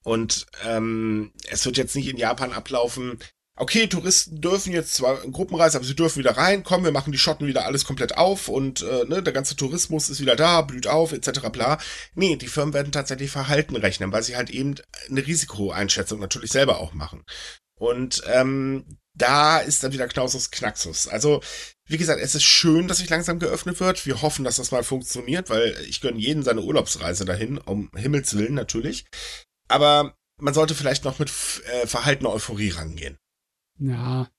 Und 0.03 0.45
ähm, 0.63 1.31
es 1.49 1.65
wird 1.65 1.77
jetzt 1.77 1.95
nicht 1.95 2.07
in 2.07 2.17
Japan 2.17 2.53
ablaufen. 2.53 3.17
Okay, 3.57 3.87
Touristen 3.87 4.41
dürfen 4.41 4.73
jetzt 4.73 4.95
zwar 4.95 5.15
Gruppenreise, 5.21 5.77
aber 5.77 5.85
sie 5.85 5.95
dürfen 5.95 6.19
wieder 6.19 6.35
rein. 6.35 6.63
Komm, 6.63 6.83
wir 6.83 6.91
machen 6.91 7.13
die 7.13 7.17
Schotten 7.17 7.47
wieder 7.47 7.65
alles 7.65 7.85
komplett 7.85 8.17
auf 8.17 8.49
und 8.49 8.81
äh, 8.81 9.05
ne, 9.05 9.23
der 9.23 9.31
ganze 9.31 9.55
Tourismus 9.55 10.09
ist 10.09 10.19
wieder 10.19 10.35
da, 10.35 10.61
blüht 10.61 10.87
auf, 10.87 11.13
etc. 11.13 11.47
bla. 11.53 11.77
Nee, 12.15 12.35
die 12.35 12.47
Firmen 12.47 12.73
werden 12.73 12.91
tatsächlich 12.91 13.31
Verhalten 13.31 13.77
rechnen, 13.77 14.11
weil 14.11 14.23
sie 14.23 14.35
halt 14.35 14.49
eben 14.49 14.75
eine 15.09 15.25
Risikoeinschätzung 15.25 16.19
natürlich 16.19 16.51
selber 16.51 16.79
auch 16.79 16.93
machen. 16.93 17.23
Und 17.77 18.23
ähm, 18.27 18.99
da 19.13 19.59
ist 19.59 19.83
dann 19.83 19.93
wieder 19.93 20.07
Knausus 20.09 20.51
Knaxus. 20.51 21.07
Also, 21.07 21.41
wie 21.87 21.97
gesagt, 21.97 22.19
es 22.21 22.35
ist 22.35 22.43
schön, 22.43 22.89
dass 22.89 22.97
sich 22.97 23.09
langsam 23.09 23.39
geöffnet 23.39 23.79
wird. 23.79 24.05
Wir 24.05 24.21
hoffen, 24.21 24.43
dass 24.43 24.57
das 24.57 24.71
mal 24.71 24.83
funktioniert, 24.83 25.49
weil 25.49 25.75
ich 25.87 26.01
gönne 26.01 26.19
jeden 26.19 26.43
seine 26.43 26.61
Urlaubsreise 26.61 27.23
dahin, 27.23 27.57
um 27.57 27.89
Himmels 27.95 28.37
Willen 28.37 28.53
natürlich. 28.53 29.05
Aber 29.69 30.13
man 30.37 30.53
sollte 30.53 30.75
vielleicht 30.75 31.05
noch 31.05 31.19
mit 31.19 31.31
äh, 31.31 31.87
verhaltener 31.87 32.31
Euphorie 32.31 32.71
rangehen. 32.71 33.17
Ja. 33.79 34.29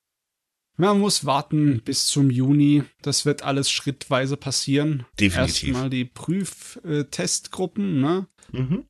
Man 0.79 0.99
muss 0.99 1.25
warten 1.25 1.81
bis 1.83 2.05
zum 2.05 2.29
Juni. 2.29 2.83
Das 3.01 3.25
wird 3.25 3.41
alles 3.41 3.71
schrittweise 3.71 4.37
passieren. 4.37 5.05
Definitiv. 5.19 5.69
Erstmal 5.69 5.89
die 5.89 6.05
Prüftestgruppen, 6.05 7.99
ne? 7.99 8.27
Mhm. 8.51 8.85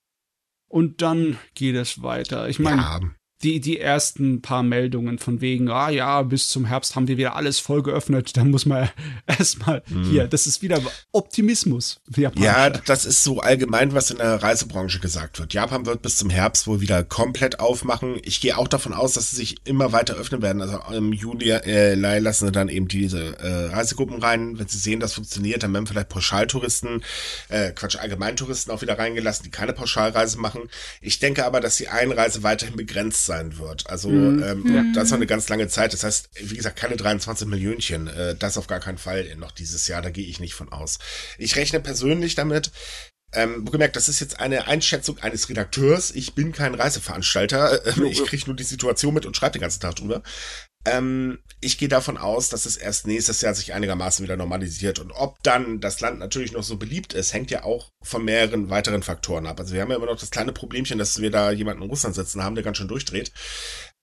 Und 0.67 1.01
dann 1.01 1.37
geht 1.53 1.75
es 1.75 2.01
weiter. 2.01 2.49
Ich 2.49 2.59
meine, 2.59 2.81
Ja, 2.81 2.99
die, 3.43 3.59
die 3.59 3.79
ersten 3.79 4.41
paar 4.41 4.63
Meldungen 4.63 5.19
von 5.19 5.41
wegen, 5.41 5.69
ah 5.69 5.89
ja, 5.89 6.21
bis 6.23 6.49
zum 6.49 6.65
Herbst 6.65 6.95
haben 6.95 7.07
wir 7.07 7.17
wieder 7.17 7.35
alles 7.35 7.59
voll 7.59 7.83
geöffnet. 7.83 8.35
Da 8.35 8.43
muss 8.43 8.65
man 8.65 8.89
erstmal 9.27 9.83
Hm. 9.87 10.03
hier, 10.03 10.27
das 10.27 10.47
ist 10.47 10.61
wieder 10.61 10.81
Optimismus. 11.11 11.99
Ja, 12.43 12.69
das 12.69 13.05
ist 13.05 13.23
so 13.23 13.39
allgemein, 13.39 13.93
was 13.93 14.09
in 14.09 14.17
der 14.17 14.41
Reisebranche 14.41 14.99
gesagt 14.99 15.39
wird. 15.39 15.53
Japan 15.53 15.85
wird 15.85 16.01
bis 16.01 16.17
zum 16.17 16.29
Herbst 16.29 16.65
wohl 16.65 16.81
wieder 16.81 17.03
komplett 17.03 17.59
aufmachen. 17.59 18.19
Ich 18.23 18.41
gehe 18.41 18.57
auch 18.57 18.67
davon 18.67 18.93
aus, 18.93 19.13
dass 19.13 19.29
sie 19.29 19.35
sich 19.35 19.57
immer 19.65 19.91
weiter 19.91 20.15
öffnen 20.15 20.41
werden. 20.41 20.61
Also 20.61 20.79
im 20.93 21.13
Juli 21.13 21.51
äh, 21.51 21.93
lassen 21.93 22.47
sie 22.47 22.51
dann 22.51 22.69
eben 22.69 22.87
diese 22.87 23.37
äh, 23.37 23.65
Reisegruppen 23.67 24.21
rein. 24.21 24.57
Wenn 24.57 24.67
sie 24.67 24.79
sehen, 24.79 24.99
das 24.99 25.13
funktioniert, 25.13 25.61
dann 25.61 25.73
werden 25.73 25.85
vielleicht 25.85 26.09
Pauschaltouristen, 26.09 27.03
äh, 27.49 27.71
Quatsch, 27.71 27.97
Allgemeintouristen 27.97 28.73
auch 28.73 28.81
wieder 28.81 28.97
reingelassen, 28.97 29.43
die 29.43 29.51
keine 29.51 29.73
Pauschalreise 29.73 30.39
machen. 30.39 30.69
Ich 31.01 31.19
denke 31.19 31.45
aber, 31.45 31.61
dass 31.61 31.77
die 31.77 31.89
Einreise 31.89 32.41
weiterhin 32.41 32.75
begrenzt 32.75 33.26
sein 33.27 33.59
wird. 33.59 33.87
Also 33.89 34.09
Mhm. 34.09 34.41
ähm, 34.43 34.75
Ja. 34.75 34.83
das 34.95 35.11
noch 35.11 35.17
eine 35.17 35.27
ganz 35.27 35.47
lange 35.49 35.67
Zeit. 35.67 35.93
Das 35.93 36.03
heißt, 36.03 36.29
wie 36.41 36.57
gesagt, 36.57 36.77
keine 36.79 36.95
23 36.97 37.47
Millionchen. 37.47 38.07
Äh, 38.07 38.35
das 38.35 38.57
auf 38.57 38.65
gar 38.65 38.79
keinen 38.79 38.97
Fall 38.97 39.35
noch 39.35 39.51
dieses 39.51 39.87
Jahr. 39.87 40.01
Da 40.01 40.09
gehe 40.09 40.25
ich 40.25 40.39
nicht 40.39 40.55
von 40.55 40.71
aus. 40.71 40.97
Ich 41.37 41.55
rechne 41.55 41.79
persönlich 41.79 42.33
damit, 42.33 42.71
ähm, 43.33 43.65
gemerkt, 43.65 43.97
das 43.97 44.07
ist 44.07 44.21
jetzt 44.21 44.39
eine 44.39 44.67
Einschätzung 44.67 45.19
eines 45.19 45.49
Redakteurs. 45.49 46.11
Ich 46.11 46.33
bin 46.33 46.53
kein 46.53 46.73
Reiseveranstalter. 46.73 47.85
Ähm, 47.97 48.05
ich 48.05 48.23
kriege 48.25 48.45
nur 48.47 48.55
die 48.55 48.63
Situation 48.63 49.13
mit 49.13 49.25
und 49.25 49.35
schreibe 49.35 49.53
den 49.53 49.61
ganzen 49.61 49.81
Tag 49.81 49.95
drüber. 49.97 50.23
Ähm, 50.87 51.39
ich 51.59 51.77
gehe 51.77 51.89
davon 51.89 52.17
aus, 52.17 52.49
dass 52.49 52.65
es 52.65 52.77
erst 52.77 53.07
nächstes 53.07 53.41
Jahr 53.41 53.53
sich 53.53 53.73
einigermaßen 53.73 54.23
wieder 54.23 54.37
normalisiert. 54.37 54.99
Und 54.99 55.11
ob 55.11 55.41
dann 55.43 55.81
das 55.81 55.99
Land 55.99 56.19
natürlich 56.19 56.53
noch 56.53 56.63
so 56.63 56.77
beliebt 56.77 57.13
ist, 57.13 57.33
hängt 57.33 57.51
ja 57.51 57.63
auch 57.63 57.89
von 58.03 58.23
mehreren 58.23 58.69
weiteren 58.69 59.03
Faktoren 59.03 59.47
ab. 59.47 59.59
Also 59.59 59.73
wir 59.73 59.81
haben 59.81 59.89
ja 59.89 59.97
immer 59.97 60.05
noch 60.05 60.19
das 60.19 60.31
kleine 60.31 60.53
Problemchen, 60.53 60.97
dass 60.97 61.19
wir 61.19 61.31
da 61.31 61.51
jemanden 61.51 61.83
in 61.83 61.89
Russland 61.89 62.15
sitzen 62.15 62.43
haben, 62.43 62.55
der 62.55 62.63
ganz 62.63 62.77
schön 62.77 62.87
durchdreht. 62.87 63.31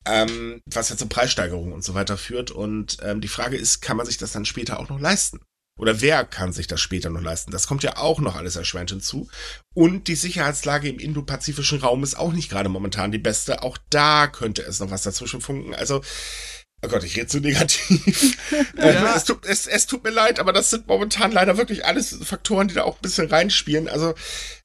Ähm, 0.06 0.60
was 0.66 0.90
ja 0.90 0.96
zu 0.96 1.06
Preissteigerungen 1.06 1.72
und 1.72 1.84
so 1.84 1.94
weiter 1.94 2.18
führt. 2.18 2.50
Und 2.50 2.98
ähm, 3.02 3.20
die 3.20 3.28
Frage 3.28 3.56
ist, 3.56 3.80
kann 3.80 3.96
man 3.96 4.04
sich 4.04 4.18
das 4.18 4.32
dann 4.32 4.44
später 4.44 4.78
auch 4.78 4.90
noch 4.90 5.00
leisten? 5.00 5.40
Oder 5.76 6.00
wer 6.00 6.24
kann 6.24 6.52
sich 6.52 6.66
das 6.66 6.80
später 6.80 7.10
noch 7.10 7.22
leisten? 7.22 7.50
Das 7.50 7.66
kommt 7.66 7.82
ja 7.82 7.96
auch 7.96 8.20
noch 8.20 8.36
alles 8.36 8.54
erschwerend 8.56 8.90
hinzu. 8.90 9.28
Und 9.74 10.06
die 10.06 10.14
Sicherheitslage 10.14 10.88
im 10.88 11.00
indopazifischen 11.00 11.80
Raum 11.80 12.04
ist 12.04 12.16
auch 12.16 12.32
nicht 12.32 12.48
gerade 12.48 12.68
momentan 12.68 13.10
die 13.10 13.18
beste. 13.18 13.62
Auch 13.62 13.78
da 13.90 14.28
könnte 14.28 14.62
es 14.62 14.78
noch 14.78 14.90
was 14.90 15.02
dazwischen 15.02 15.40
funken. 15.40 15.74
Also, 15.74 16.02
oh 16.84 16.88
Gott, 16.88 17.04
ich 17.04 17.16
rede 17.16 17.26
zu 17.26 17.40
negativ. 17.40 18.36
ja. 18.76 18.84
ähm, 18.84 19.06
es, 19.14 19.24
tut, 19.24 19.46
es, 19.46 19.66
es 19.66 19.86
tut 19.86 20.04
mir 20.04 20.10
leid, 20.10 20.38
aber 20.38 20.52
das 20.52 20.70
sind 20.70 20.86
momentan 20.86 21.32
leider 21.32 21.56
wirklich 21.56 21.84
alles 21.84 22.16
Faktoren, 22.22 22.68
die 22.68 22.74
da 22.74 22.84
auch 22.84 22.96
ein 22.96 23.02
bisschen 23.02 23.28
reinspielen. 23.28 23.88
Also, 23.88 24.14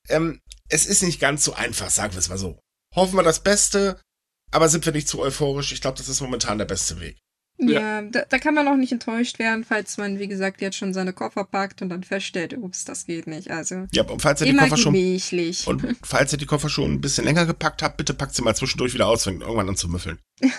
ähm, 0.09 0.41
es 0.69 0.85
ist 0.85 1.03
nicht 1.03 1.19
ganz 1.19 1.43
so 1.43 1.53
einfach, 1.53 1.89
sagen 1.89 2.13
wir 2.13 2.19
es 2.19 2.29
mal 2.29 2.37
so. 2.37 2.59
Hoffen 2.95 3.15
wir 3.15 3.23
das 3.23 3.41
Beste, 3.41 3.99
aber 4.51 4.69
sind 4.69 4.85
wir 4.85 4.93
nicht 4.93 5.07
zu 5.07 5.19
euphorisch. 5.19 5.71
Ich 5.71 5.81
glaube, 5.81 5.97
das 5.97 6.09
ist 6.09 6.21
momentan 6.21 6.57
der 6.57 6.65
beste 6.65 6.99
Weg. 6.99 7.17
Ja, 7.61 8.01
da, 8.03 8.23
da, 8.29 8.39
kann 8.39 8.53
man 8.53 8.67
auch 8.69 8.77
nicht 8.77 8.93
enttäuscht 8.93 9.37
werden, 9.37 9.65
falls 9.65 9.97
man, 9.97 10.17
wie 10.17 10.29
gesagt, 10.29 10.61
jetzt 10.61 10.77
schon 10.77 10.93
seine 10.93 11.11
Koffer 11.11 11.43
packt 11.43 11.81
und 11.81 11.89
dann 11.89 12.03
feststellt, 12.03 12.57
ups, 12.57 12.85
das 12.85 13.05
geht 13.05 13.27
nicht. 13.27 13.51
Also 13.51 13.85
ja, 13.91 14.03
und 14.03 14.21
falls 14.21 14.39
ihr 14.41 14.47
die 14.47 14.55
Koffer 14.55 14.77
schon 14.77 14.93
und 15.65 15.97
falls 16.03 16.31
ihr 16.31 16.37
die 16.37 16.45
Koffer 16.45 16.69
schon 16.69 16.93
ein 16.93 17.01
bisschen 17.01 17.25
länger 17.25 17.45
gepackt 17.45 17.83
habt, 17.83 17.97
bitte 17.97 18.13
packt 18.13 18.33
sie 18.33 18.43
mal 18.43 18.55
zwischendurch 18.55 18.93
wieder 18.93 19.07
aus, 19.07 19.25
fängt 19.25 19.41
irgendwann 19.41 19.67
an 19.67 19.75
zu 19.75 19.89
müffeln. 19.89 20.19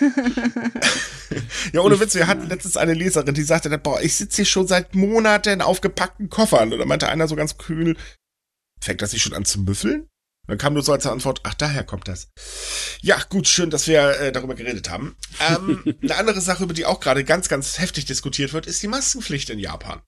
ja, 1.73 1.81
ohne 1.81 1.99
Witz, 1.99 2.13
wir 2.13 2.27
hatten 2.27 2.47
letztens 2.47 2.77
eine 2.77 2.93
Leserin, 2.93 3.33
die 3.33 3.41
sagte, 3.41 3.75
boah, 3.79 3.99
ich 4.01 4.15
sitze 4.15 4.37
hier 4.37 4.45
schon 4.45 4.67
seit 4.67 4.93
Monaten 4.93 5.61
auf 5.61 5.81
gepackten 5.81 6.29
Koffern. 6.29 6.71
Und 6.71 6.77
da 6.77 6.85
meinte 6.85 7.09
einer 7.09 7.27
so 7.27 7.35
ganz 7.35 7.57
kühl, 7.57 7.97
fängt 8.79 9.01
das 9.01 9.13
nicht 9.13 9.23
schon 9.23 9.33
an 9.33 9.45
zu 9.45 9.59
müffeln? 9.61 10.07
Dann 10.47 10.57
kam 10.57 10.73
nur 10.73 10.83
so 10.83 10.91
als 10.91 11.05
Antwort, 11.05 11.41
ach, 11.43 11.53
daher 11.53 11.83
kommt 11.83 12.07
das. 12.07 12.29
Ja, 13.01 13.21
gut, 13.29 13.47
schön, 13.47 13.69
dass 13.69 13.87
wir 13.87 14.19
äh, 14.19 14.31
darüber 14.31 14.55
geredet 14.55 14.89
haben. 14.89 15.15
Ähm, 15.39 15.95
eine 16.01 16.15
andere 16.15 16.41
Sache, 16.41 16.63
über 16.63 16.73
die 16.73 16.85
auch 16.85 16.99
gerade 16.99 17.23
ganz, 17.23 17.47
ganz 17.47 17.79
heftig 17.79 18.05
diskutiert 18.05 18.53
wird, 18.53 18.65
ist 18.65 18.81
die 18.81 18.87
Maskenpflicht 18.87 19.49
in 19.49 19.59
Japan. 19.59 20.01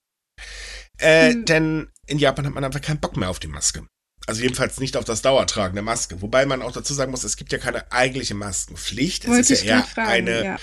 Äh, 0.98 1.32
hm. 1.32 1.44
Denn 1.44 1.88
in 2.06 2.18
Japan 2.18 2.46
hat 2.46 2.54
man 2.54 2.64
einfach 2.64 2.80
keinen 2.80 3.00
Bock 3.00 3.16
mehr 3.16 3.30
auf 3.30 3.40
die 3.40 3.48
Maske. 3.48 3.86
Also 4.26 4.42
jedenfalls 4.42 4.80
nicht 4.80 4.96
auf 4.96 5.04
das 5.04 5.20
Dauertragen 5.20 5.74
der 5.74 5.82
Maske. 5.82 6.22
Wobei 6.22 6.46
man 6.46 6.62
auch 6.62 6.72
dazu 6.72 6.94
sagen 6.94 7.10
muss, 7.10 7.24
es 7.24 7.36
gibt 7.36 7.52
ja 7.52 7.58
keine 7.58 7.92
eigentliche 7.92 8.34
Maskenpflicht. 8.34 9.24
Es 9.24 9.30
Wollte 9.30 9.52
ist 9.52 9.64
ja 9.64 9.78
eher 9.78 9.82
fragen, 9.84 10.10
eine, 10.10 10.44
ja. 10.44 10.58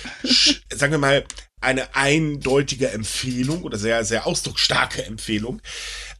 sagen 0.74 0.92
wir 0.92 0.98
mal, 0.98 1.24
eine 1.60 1.96
eindeutige 1.96 2.90
Empfehlung 2.90 3.62
oder 3.62 3.78
sehr, 3.78 4.04
sehr 4.04 4.26
ausdrucksstarke 4.26 5.06
Empfehlung 5.06 5.62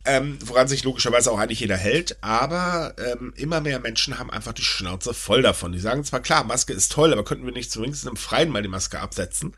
ähm, 0.06 0.40
woran 0.44 0.68
sich 0.68 0.84
logischerweise 0.84 1.32
auch 1.32 1.38
eigentlich 1.38 1.60
jeder 1.60 1.78
hält, 1.78 2.18
aber 2.22 2.96
ähm, 2.98 3.34
immer 3.36 3.62
mehr 3.62 3.80
Menschen 3.80 4.18
haben 4.18 4.32
einfach 4.32 4.54
die 4.54 4.64
Schnauze 4.64 5.14
voll 5.14 5.42
davon. 5.42 5.72
Die 5.72 5.80
sagen 5.80 6.04
zwar, 6.04 6.22
klar, 6.22 6.44
Maske 6.44 6.74
ist 6.74 6.92
toll, 6.92 7.14
aber 7.14 7.24
könnten 7.24 7.46
wir 7.46 7.54
nicht 7.54 7.72
zumindest 7.72 8.06
im 8.06 8.16
Freien 8.16 8.50
mal 8.50 8.64
die 8.64 8.68
Maske 8.68 9.00
absetzen? 9.00 9.54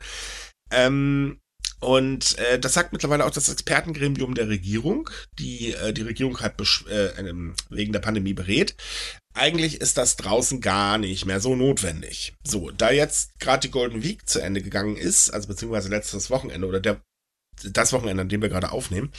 Ähm, 0.70 1.40
und 1.84 2.38
äh, 2.38 2.58
das 2.58 2.72
sagt 2.72 2.92
mittlerweile 2.92 3.26
auch 3.26 3.30
das 3.30 3.50
Expertengremium 3.50 4.34
der 4.34 4.48
Regierung, 4.48 5.10
die 5.38 5.74
äh, 5.74 5.92
die 5.92 6.02
Regierung 6.02 6.40
halt 6.40 6.54
äh, 6.88 7.32
wegen 7.68 7.92
der 7.92 8.00
Pandemie 8.00 8.32
berät. 8.32 8.74
Eigentlich 9.34 9.80
ist 9.80 9.98
das 9.98 10.16
draußen 10.16 10.62
gar 10.62 10.96
nicht 10.96 11.26
mehr 11.26 11.40
so 11.40 11.54
notwendig. 11.54 12.34
So, 12.42 12.70
da 12.70 12.90
jetzt 12.90 13.38
gerade 13.38 13.68
die 13.68 13.70
Golden 13.70 14.02
Week 14.02 14.26
zu 14.26 14.40
Ende 14.40 14.62
gegangen 14.62 14.96
ist, 14.96 15.28
also 15.30 15.48
beziehungsweise 15.48 15.90
letztes 15.90 16.30
Wochenende 16.30 16.66
oder 16.66 16.80
der 16.80 17.02
das 17.62 17.92
Wochenende, 17.92 18.22
an 18.22 18.28
dem 18.28 18.42
wir 18.42 18.48
gerade 18.48 18.72
aufnehmen, 18.72 19.12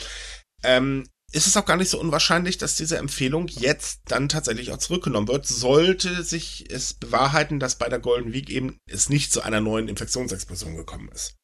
ähm, 0.63 1.07
ist 1.31 1.47
es 1.47 1.57
auch 1.57 1.65
gar 1.65 1.77
nicht 1.77 1.89
so 1.89 1.99
unwahrscheinlich, 1.99 2.57
dass 2.57 2.75
diese 2.75 2.97
Empfehlung 2.97 3.47
jetzt 3.47 4.01
dann 4.07 4.27
tatsächlich 4.27 4.71
auch 4.71 4.77
zurückgenommen 4.77 5.27
wird. 5.27 5.45
Sollte 5.45 6.23
sich 6.23 6.65
es 6.69 6.95
bewahrheiten, 6.95 7.59
dass 7.59 7.77
bei 7.77 7.89
der 7.89 7.99
Golden 7.99 8.33
Week 8.33 8.49
eben 8.49 8.77
es 8.89 9.09
nicht 9.09 9.31
zu 9.31 9.41
einer 9.41 9.61
neuen 9.61 9.87
Infektionsexplosion 9.87 10.75
gekommen 10.75 11.09
ist. 11.13 11.35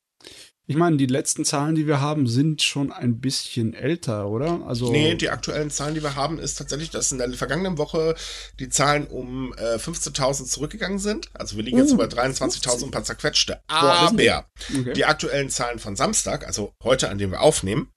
Ich 0.72 0.78
meine, 0.78 0.96
die 0.96 1.06
letzten 1.06 1.44
Zahlen, 1.44 1.76
die 1.76 1.86
wir 1.86 2.00
haben, 2.00 2.28
sind 2.28 2.62
schon 2.62 2.94
ein 2.94 3.20
bisschen 3.20 3.74
älter, 3.74 4.30
oder? 4.30 4.66
Also 4.66 4.90
nee, 4.90 5.16
die 5.16 5.30
aktuellen 5.30 5.70
Zahlen, 5.70 5.96
die 5.96 6.02
wir 6.02 6.16
haben, 6.16 6.40
ist 6.40 6.56
tatsächlich, 6.56 6.90
dass 6.90 7.12
in 7.12 7.18
der 7.18 7.30
vergangenen 7.34 7.78
Woche 7.78 8.16
die 8.58 8.70
Zahlen 8.70 9.06
um 9.06 9.54
äh, 9.58 9.76
15.000 9.76 10.46
zurückgegangen 10.46 10.98
sind. 10.98 11.30
Also 11.34 11.58
wir 11.58 11.64
liegen 11.64 11.76
uh, 11.76 11.82
jetzt 11.82 11.92
über 11.92 12.06
23.000 12.06 12.86
ein 12.86 12.92
paar 12.92 13.04
zerquetschte. 13.04 13.60
Aber 13.68 14.14
okay. 14.14 14.94
die 14.96 15.04
aktuellen 15.04 15.50
Zahlen 15.50 15.78
von 15.78 15.98
Samstag, 15.98 16.48
also 16.48 16.72
heute, 16.82 17.10
an 17.10 17.18
dem 17.18 17.32
wir 17.32 17.42
aufnehmen, 17.42 17.92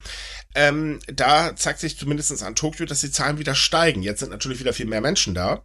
ähm, 0.53 0.99
da 1.07 1.55
zeigt 1.55 1.79
sich 1.79 1.97
zumindest 1.97 2.43
an 2.43 2.55
Tokio, 2.55 2.85
dass 2.85 2.99
die 2.99 3.11
Zahlen 3.11 3.39
wieder 3.39 3.55
steigen. 3.55 4.03
Jetzt 4.03 4.19
sind 4.19 4.31
natürlich 4.31 4.59
wieder 4.59 4.73
viel 4.73 4.87
mehr 4.87 4.99
Menschen 4.99 5.33
da. 5.33 5.63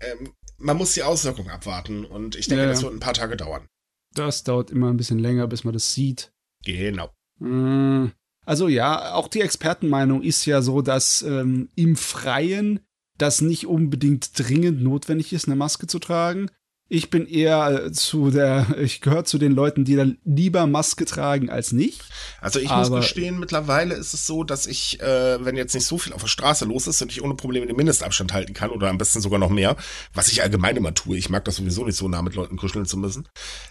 Ähm, 0.00 0.34
man 0.58 0.76
muss 0.76 0.94
die 0.94 1.02
Auswirkungen 1.02 1.50
abwarten 1.50 2.04
und 2.04 2.36
ich 2.36 2.46
denke, 2.46 2.62
ja, 2.62 2.68
ja. 2.68 2.72
das 2.72 2.84
wird 2.84 2.94
ein 2.94 3.00
paar 3.00 3.14
Tage 3.14 3.36
dauern. 3.36 3.66
Das 4.14 4.44
dauert 4.44 4.70
immer 4.70 4.90
ein 4.90 4.96
bisschen 4.96 5.18
länger, 5.18 5.48
bis 5.48 5.64
man 5.64 5.74
das 5.74 5.92
sieht. 5.92 6.30
Genau. 6.64 7.10
Mm. 7.38 8.06
Also 8.46 8.68
ja, 8.68 9.14
auch 9.14 9.28
die 9.28 9.40
Expertenmeinung 9.40 10.22
ist 10.22 10.44
ja 10.44 10.60
so, 10.60 10.82
dass 10.82 11.22
ähm, 11.22 11.70
im 11.76 11.96
Freien 11.96 12.80
das 13.16 13.40
nicht 13.40 13.66
unbedingt 13.66 14.38
dringend 14.38 14.82
notwendig 14.82 15.32
ist, 15.32 15.46
eine 15.46 15.56
Maske 15.56 15.86
zu 15.86 15.98
tragen. 15.98 16.50
Ich 16.88 17.08
bin 17.08 17.26
eher 17.26 17.92
zu 17.92 18.30
der, 18.30 18.76
ich 18.78 19.00
gehöre 19.00 19.24
zu 19.24 19.38
den 19.38 19.52
Leuten, 19.52 19.84
die 19.84 19.96
dann 19.96 20.18
lieber 20.24 20.66
Maske 20.66 21.06
tragen 21.06 21.48
als 21.48 21.72
nicht. 21.72 22.02
Also 22.42 22.60
ich 22.60 22.68
muss 22.68 22.90
gestehen, 22.90 23.38
mittlerweile 23.38 23.94
ist 23.94 24.12
es 24.12 24.26
so, 24.26 24.44
dass 24.44 24.66
ich, 24.66 25.00
äh, 25.00 25.42
wenn 25.42 25.56
jetzt 25.56 25.74
nicht 25.74 25.86
so 25.86 25.96
viel 25.96 26.12
auf 26.12 26.20
der 26.20 26.28
Straße 26.28 26.66
los 26.66 26.86
ist 26.86 27.00
und 27.00 27.10
ich 27.10 27.22
ohne 27.22 27.34
Probleme 27.34 27.66
den 27.66 27.76
Mindestabstand 27.76 28.34
halten 28.34 28.52
kann 28.52 28.70
oder 28.70 28.90
am 28.90 28.98
besten 28.98 29.22
sogar 29.22 29.38
noch 29.38 29.48
mehr, 29.48 29.76
was 30.12 30.28
ich 30.28 30.42
allgemein 30.42 30.76
immer 30.76 30.92
tue, 30.92 31.16
ich 31.16 31.30
mag 31.30 31.44
das 31.46 31.56
sowieso 31.56 31.86
nicht 31.86 31.96
so 31.96 32.06
nah 32.06 32.20
mit 32.20 32.34
Leuten 32.34 32.56
kuscheln 32.56 32.84
zu 32.84 32.98
müssen, 32.98 33.28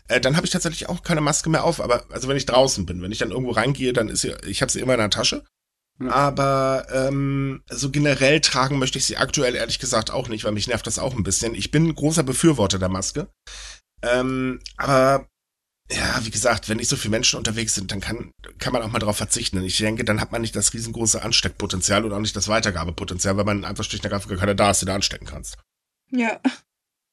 äh, 0.07 0.19
dann 0.19 0.35
habe 0.35 0.47
ich 0.47 0.51
tatsächlich 0.51 0.89
auch 0.89 1.03
keine 1.03 1.21
Maske 1.21 1.51
mehr 1.51 1.65
auf. 1.65 1.81
Aber 1.81 2.05
also 2.11 2.27
wenn 2.27 2.37
ich 2.37 2.47
draußen 2.47 2.87
bin, 2.87 3.03
wenn 3.03 3.11
ich 3.11 3.19
dann 3.19 3.29
irgendwo 3.29 3.51
reingehe, 3.51 3.93
dann 3.93 4.09
ist 4.09 4.21
sie, 4.21 4.33
ich 4.47 4.61
habe 4.63 4.71
sie 4.71 4.79
immer 4.79 4.93
in 4.93 4.99
der 4.99 5.11
Tasche. 5.11 5.43
Aber 5.99 6.87
ähm, 6.91 7.63
so 7.69 7.91
generell 7.91 8.41
tragen 8.41 8.79
möchte 8.79 8.97
ich 8.97 9.05
sie 9.05 9.17
aktuell 9.17 9.55
ehrlich 9.55 9.79
gesagt 9.79 10.11
auch 10.11 10.27
nicht, 10.27 10.43
weil 10.43 10.51
mich 10.51 10.67
nervt 10.67 10.87
das 10.87 10.99
auch 10.99 11.15
ein 11.15 11.23
bisschen. 11.23 11.55
Ich 11.55 11.71
bin 11.71 11.93
großer 11.93 12.23
Befürworter 12.23 12.79
der 12.79 12.89
Maske. 12.89 13.27
Ähm, 14.01 14.59
aber 14.77 15.27
ja, 15.91 16.19
wie 16.23 16.31
gesagt, 16.31 16.69
wenn 16.69 16.77
nicht 16.77 16.89
so 16.89 16.95
viele 16.95 17.11
Menschen 17.11 17.37
unterwegs 17.37 17.75
sind, 17.75 17.91
dann 17.91 17.99
kann, 17.99 18.31
kann 18.57 18.73
man 18.73 18.81
auch 18.81 18.91
mal 18.91 18.99
darauf 18.99 19.17
verzichten. 19.17 19.57
Und 19.57 19.65
ich 19.65 19.77
denke, 19.77 20.03
dann 20.03 20.21
hat 20.21 20.31
man 20.31 20.41
nicht 20.41 20.55
das 20.55 20.73
riesengroße 20.73 21.21
Ansteckpotenzial 21.21 22.05
und 22.05 22.13
auch 22.13 22.19
nicht 22.19 22.35
das 22.35 22.47
Weitergabepotenzial, 22.47 23.37
weil 23.37 23.45
man 23.45 23.65
einfach 23.65 23.83
schlicht 23.83 24.03
und 24.03 24.11
ergreifend 24.11 24.39
keiner 24.39 24.55
da 24.55 24.71
ist, 24.71 24.81
die 24.81 24.85
du 24.85 24.93
anstecken 24.93 25.27
kannst. 25.27 25.57
Ja. 26.09 26.39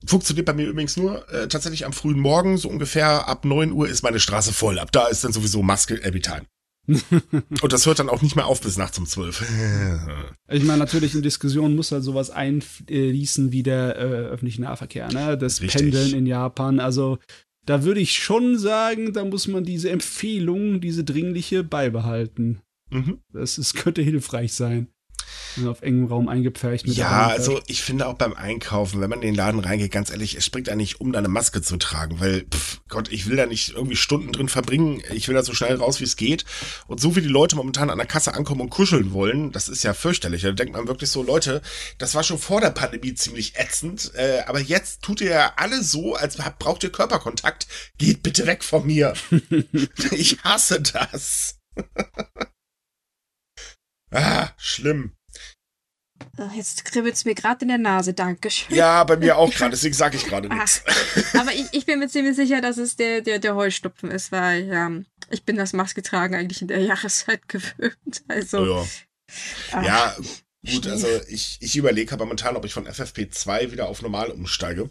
Funktioniert 0.06 0.46
bei 0.46 0.54
mir 0.54 0.66
übrigens 0.66 0.96
nur 0.96 1.28
äh, 1.30 1.48
tatsächlich 1.48 1.84
am 1.84 1.92
frühen 1.92 2.18
Morgen, 2.18 2.56
so 2.56 2.70
ungefähr 2.70 3.28
ab 3.28 3.44
9 3.44 3.72
Uhr 3.72 3.88
ist 3.88 4.02
meine 4.02 4.20
Straße 4.20 4.52
voll. 4.52 4.78
Ab 4.78 4.92
da 4.92 5.08
ist 5.08 5.24
dann 5.24 5.32
sowieso 5.32 5.62
Maske 5.62 6.02
every 6.02 6.20
time. 6.20 6.46
Und 7.62 7.72
das 7.72 7.86
hört 7.86 7.98
dann 7.98 8.08
auch 8.08 8.22
nicht 8.22 8.36
mehr 8.36 8.46
auf 8.46 8.60
bis 8.60 8.76
nachts 8.76 8.98
um 8.98 9.06
zwölf. 9.06 9.42
ich 10.48 10.64
meine, 10.64 10.78
natürlich 10.78 11.14
in 11.14 11.22
Diskussionen 11.22 11.76
muss 11.76 11.92
halt 11.92 12.04
sowas 12.04 12.30
einfließen 12.30 13.52
wie 13.52 13.62
der 13.62 13.96
äh, 13.96 14.00
öffentliche 14.00 14.62
Nahverkehr, 14.62 15.12
ne? 15.12 15.36
Das 15.38 15.60
Richtig. 15.60 15.82
Pendeln 15.82 16.14
in 16.14 16.26
Japan. 16.26 16.80
Also 16.80 17.18
da 17.66 17.84
würde 17.84 18.00
ich 18.00 18.14
schon 18.14 18.58
sagen, 18.58 19.12
da 19.12 19.24
muss 19.24 19.46
man 19.46 19.64
diese 19.64 19.90
Empfehlung, 19.90 20.80
diese 20.80 21.04
dringliche 21.04 21.62
beibehalten. 21.62 22.60
Mhm. 22.90 23.18
Das 23.32 23.58
ist, 23.58 23.74
könnte 23.74 24.02
hilfreich 24.02 24.52
sein 24.52 24.88
auf 25.68 25.82
engem 25.82 26.06
Raum 26.06 26.28
eingepfercht. 26.28 26.86
Mit 26.86 26.96
ja, 26.96 27.28
also 27.28 27.60
ich 27.66 27.82
finde 27.82 28.06
auch 28.06 28.14
beim 28.14 28.34
Einkaufen, 28.34 29.00
wenn 29.00 29.10
man 29.10 29.20
in 29.20 29.28
den 29.28 29.34
Laden 29.34 29.60
reingeht, 29.60 29.92
ganz 29.92 30.10
ehrlich, 30.10 30.36
es 30.36 30.44
springt 30.44 30.68
eigentlich 30.68 31.00
um, 31.00 31.12
da 31.12 31.18
eine 31.18 31.28
Maske 31.28 31.62
zu 31.62 31.76
tragen, 31.76 32.20
weil, 32.20 32.42
pff, 32.42 32.80
Gott, 32.88 33.10
ich 33.10 33.28
will 33.28 33.36
da 33.36 33.46
nicht 33.46 33.70
irgendwie 33.70 33.96
Stunden 33.96 34.32
drin 34.32 34.48
verbringen. 34.48 35.02
Ich 35.12 35.28
will 35.28 35.34
da 35.34 35.42
so 35.42 35.54
schnell 35.54 35.76
raus, 35.76 36.00
wie 36.00 36.04
es 36.04 36.16
geht. 36.16 36.44
Und 36.86 37.00
so 37.00 37.16
wie 37.16 37.22
die 37.22 37.28
Leute 37.28 37.56
momentan 37.56 37.90
an 37.90 37.98
der 37.98 38.06
Kasse 38.06 38.34
ankommen 38.34 38.62
und 38.62 38.70
kuscheln 38.70 39.12
wollen, 39.12 39.52
das 39.52 39.68
ist 39.68 39.82
ja 39.82 39.94
fürchterlich. 39.94 40.42
Da 40.42 40.52
denkt 40.52 40.74
man 40.74 40.88
wirklich 40.88 41.10
so, 41.10 41.22
Leute, 41.22 41.62
das 41.98 42.14
war 42.14 42.22
schon 42.22 42.38
vor 42.38 42.60
der 42.60 42.70
Pandemie 42.70 43.14
ziemlich 43.14 43.56
ätzend, 43.56 44.12
äh, 44.14 44.42
aber 44.46 44.60
jetzt 44.60 45.02
tut 45.02 45.20
ihr 45.20 45.30
ja 45.30 45.52
alle 45.56 45.82
so, 45.82 46.14
als 46.14 46.36
braucht 46.58 46.82
ihr 46.84 46.92
Körperkontakt. 46.92 47.66
Geht 47.98 48.22
bitte 48.22 48.46
weg 48.46 48.64
von 48.64 48.86
mir. 48.86 49.14
ich 50.10 50.42
hasse 50.42 50.80
das. 50.80 51.58
ah, 54.10 54.48
schlimm. 54.56 55.12
Jetzt 56.54 56.84
kribbelt 56.84 57.14
es 57.14 57.24
mir 57.24 57.34
gerade 57.34 57.62
in 57.62 57.68
der 57.68 57.78
Nase, 57.78 58.14
Dankeschön. 58.14 58.74
Ja, 58.74 59.04
bei 59.04 59.16
mir 59.16 59.36
auch 59.36 59.50
gerade, 59.54 59.70
deswegen 59.70 59.94
sage 59.94 60.16
ich 60.16 60.24
gerade 60.24 60.48
nichts. 60.48 60.82
Aber 61.34 61.52
ich, 61.52 61.66
ich 61.72 61.86
bin 61.86 61.98
mir 61.98 62.08
ziemlich 62.08 62.36
sicher, 62.36 62.60
dass 62.60 62.78
es 62.78 62.96
der, 62.96 63.20
der, 63.20 63.38
der 63.38 63.54
Heustupfen 63.54 64.10
ist, 64.10 64.32
weil 64.32 64.66
ja, 64.66 64.90
ich 65.30 65.44
bin 65.44 65.56
das 65.56 65.72
Maske 65.72 66.02
tragen 66.02 66.34
eigentlich 66.34 66.62
in 66.62 66.68
der 66.68 66.78
Jahreszeit 66.82 67.48
gewöhnt. 67.48 68.24
Also. 68.28 68.64
Ja, 68.64 68.86
ach, 69.72 69.84
ja 69.84 70.16
gut, 70.66 70.86
also 70.86 71.08
ich, 71.28 71.58
ich 71.60 71.76
überlege 71.76 72.16
momentan, 72.16 72.56
ob 72.56 72.64
ich 72.64 72.72
von 72.72 72.88
FFP2 72.88 73.72
wieder 73.72 73.88
auf 73.88 74.02
normal 74.02 74.30
umsteige. 74.30 74.90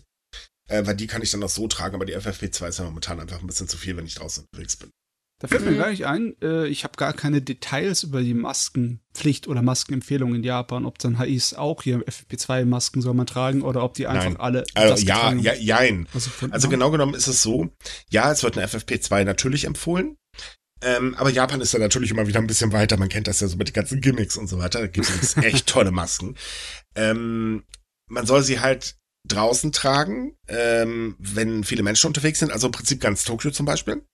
Äh, 0.69 0.85
weil 0.85 0.95
die 0.95 1.07
kann 1.07 1.23
ich 1.23 1.31
dann 1.31 1.43
auch 1.43 1.49
so 1.49 1.67
tragen, 1.67 1.95
aber 1.95 2.05
die 2.05 2.15
FFP2 2.15 2.67
ist 2.67 2.79
ja 2.79 2.85
momentan 2.85 3.19
einfach 3.19 3.39
ein 3.39 3.47
bisschen 3.47 3.67
zu 3.67 3.77
viel, 3.77 3.97
wenn 3.97 4.05
ich 4.05 4.15
draußen 4.15 4.45
unterwegs 4.45 4.77
bin. 4.77 4.91
Da 5.39 5.48
fällt 5.48 5.63
mir 5.63 5.72
mhm. 5.72 5.77
gar 5.77 5.89
nicht 5.89 6.05
ein, 6.05 6.36
äh, 6.41 6.67
ich 6.67 6.84
habe 6.84 6.98
gar 6.98 7.13
keine 7.13 7.41
Details 7.41 8.03
über 8.03 8.22
die 8.22 8.34
Maskenpflicht 8.34 9.48
oder 9.48 9.62
Maskenempfehlung 9.62 10.36
in 10.36 10.43
Japan, 10.43 10.86
ob 10.86 11.00
dann 11.00 11.24
hieß 11.24 11.53
auch 11.53 11.81
hier 11.81 12.00
FFP2-Masken 12.00 13.01
soll 13.01 13.13
man 13.13 13.25
tragen 13.25 13.62
oder 13.62 13.84
ob 13.84 13.93
die 13.93 14.08
einfach 14.08 14.25
Nein. 14.25 14.38
alle. 14.38 14.65
Also, 14.74 15.05
ja, 15.05 15.31
ja, 15.31 15.53
jein. 15.53 16.08
Also 16.51 16.67
genau 16.67 16.91
genommen 16.91 17.13
ist 17.13 17.27
es 17.27 17.41
so, 17.41 17.69
ja, 18.10 18.29
es 18.31 18.43
wird 18.43 18.58
eine 18.58 18.67
FFP2 18.67 19.24
natürlich 19.24 19.63
empfohlen. 19.63 20.17
Ähm, 20.81 21.15
aber 21.15 21.29
Japan 21.29 21.62
ist 21.62 21.74
da 21.74 21.77
natürlich 21.77 22.12
immer 22.12 22.27
wieder 22.27 22.39
ein 22.39 22.48
bisschen 22.48 22.72
weiter. 22.72 22.98
Man 22.98 23.10
kennt 23.10 23.27
das 23.27 23.39
ja 23.39 23.48
so 23.48 23.58
mit 23.58 23.69
den 23.69 23.74
ganzen 23.74 24.01
Gimmicks 24.01 24.38
und 24.38 24.48
so 24.48 24.60
weiter. 24.60 24.79
Da 24.81 24.88
gibt 24.88 25.10
es 25.10 25.38
echt 25.38 25.67
tolle 25.67 25.91
Masken. 25.91 26.36
Ähm, 26.96 27.63
man 28.08 28.25
soll 28.25 28.43
sie 28.43 28.60
halt 28.60 28.96
draußen 29.27 29.71
tragen, 29.71 30.35
ähm, 30.47 31.15
wenn 31.19 31.63
viele 31.63 31.83
Menschen 31.83 32.07
unterwegs 32.07 32.39
sind, 32.39 32.51
also 32.51 32.67
im 32.67 32.71
Prinzip 32.71 33.01
ganz 33.01 33.23
Tokio 33.23 33.51
zum 33.51 33.65
Beispiel. 33.65 34.05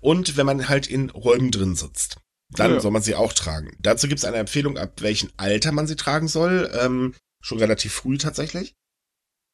Und 0.00 0.36
wenn 0.36 0.46
man 0.46 0.68
halt 0.68 0.86
in 0.86 1.10
Räumen 1.10 1.50
drin 1.50 1.74
sitzt. 1.74 2.16
Dann 2.54 2.72
ja. 2.72 2.80
soll 2.80 2.90
man 2.90 3.02
sie 3.02 3.14
auch 3.14 3.32
tragen. 3.32 3.74
Dazu 3.80 4.08
gibt 4.08 4.18
es 4.18 4.26
eine 4.26 4.36
Empfehlung, 4.36 4.76
ab 4.76 5.00
welchem 5.00 5.30
Alter 5.38 5.72
man 5.72 5.86
sie 5.86 5.96
tragen 5.96 6.28
soll. 6.28 6.70
Ähm, 6.78 7.14
schon 7.42 7.58
relativ 7.58 7.94
früh 7.94 8.18
tatsächlich. 8.18 8.74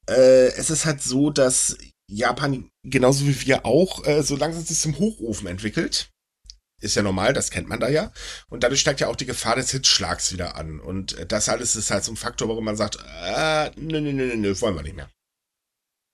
Äh, 0.09 0.47
es 0.57 0.69
ist 0.69 0.85
halt 0.85 1.01
so, 1.01 1.29
dass 1.29 1.77
Japan 2.09 2.69
genauso 2.83 3.25
wie 3.25 3.45
wir 3.45 3.65
auch 3.65 4.05
äh, 4.05 4.21
so 4.23 4.35
langsam 4.35 4.63
sich 4.63 4.79
zum 4.79 4.99
Hochofen 4.99 5.47
entwickelt. 5.47 6.09
Ist 6.81 6.95
ja 6.95 7.01
normal, 7.01 7.33
das 7.33 7.51
kennt 7.51 7.67
man 7.67 7.79
da 7.79 7.89
ja. 7.89 8.11
Und 8.49 8.63
dadurch 8.63 8.79
steigt 8.81 9.01
ja 9.01 9.07
auch 9.07 9.15
die 9.15 9.25
Gefahr 9.25 9.55
des 9.55 9.71
Hitzschlags 9.71 10.31
wieder 10.31 10.55
an. 10.55 10.79
Und 10.79 11.17
äh, 11.17 11.25
das 11.25 11.49
alles 11.49 11.75
ist 11.75 11.91
halt 11.91 12.03
so 12.03 12.11
ein 12.11 12.17
Faktor, 12.17 12.47
warum 12.47 12.65
man 12.65 12.77
sagt, 12.77 12.97
äh, 12.97 13.71
nö, 13.75 13.99
nö, 14.01 14.13
nö, 14.13 14.35
nö, 14.35 14.61
wollen 14.61 14.75
wir 14.75 14.83
nicht 14.83 14.95
mehr. 14.95 15.09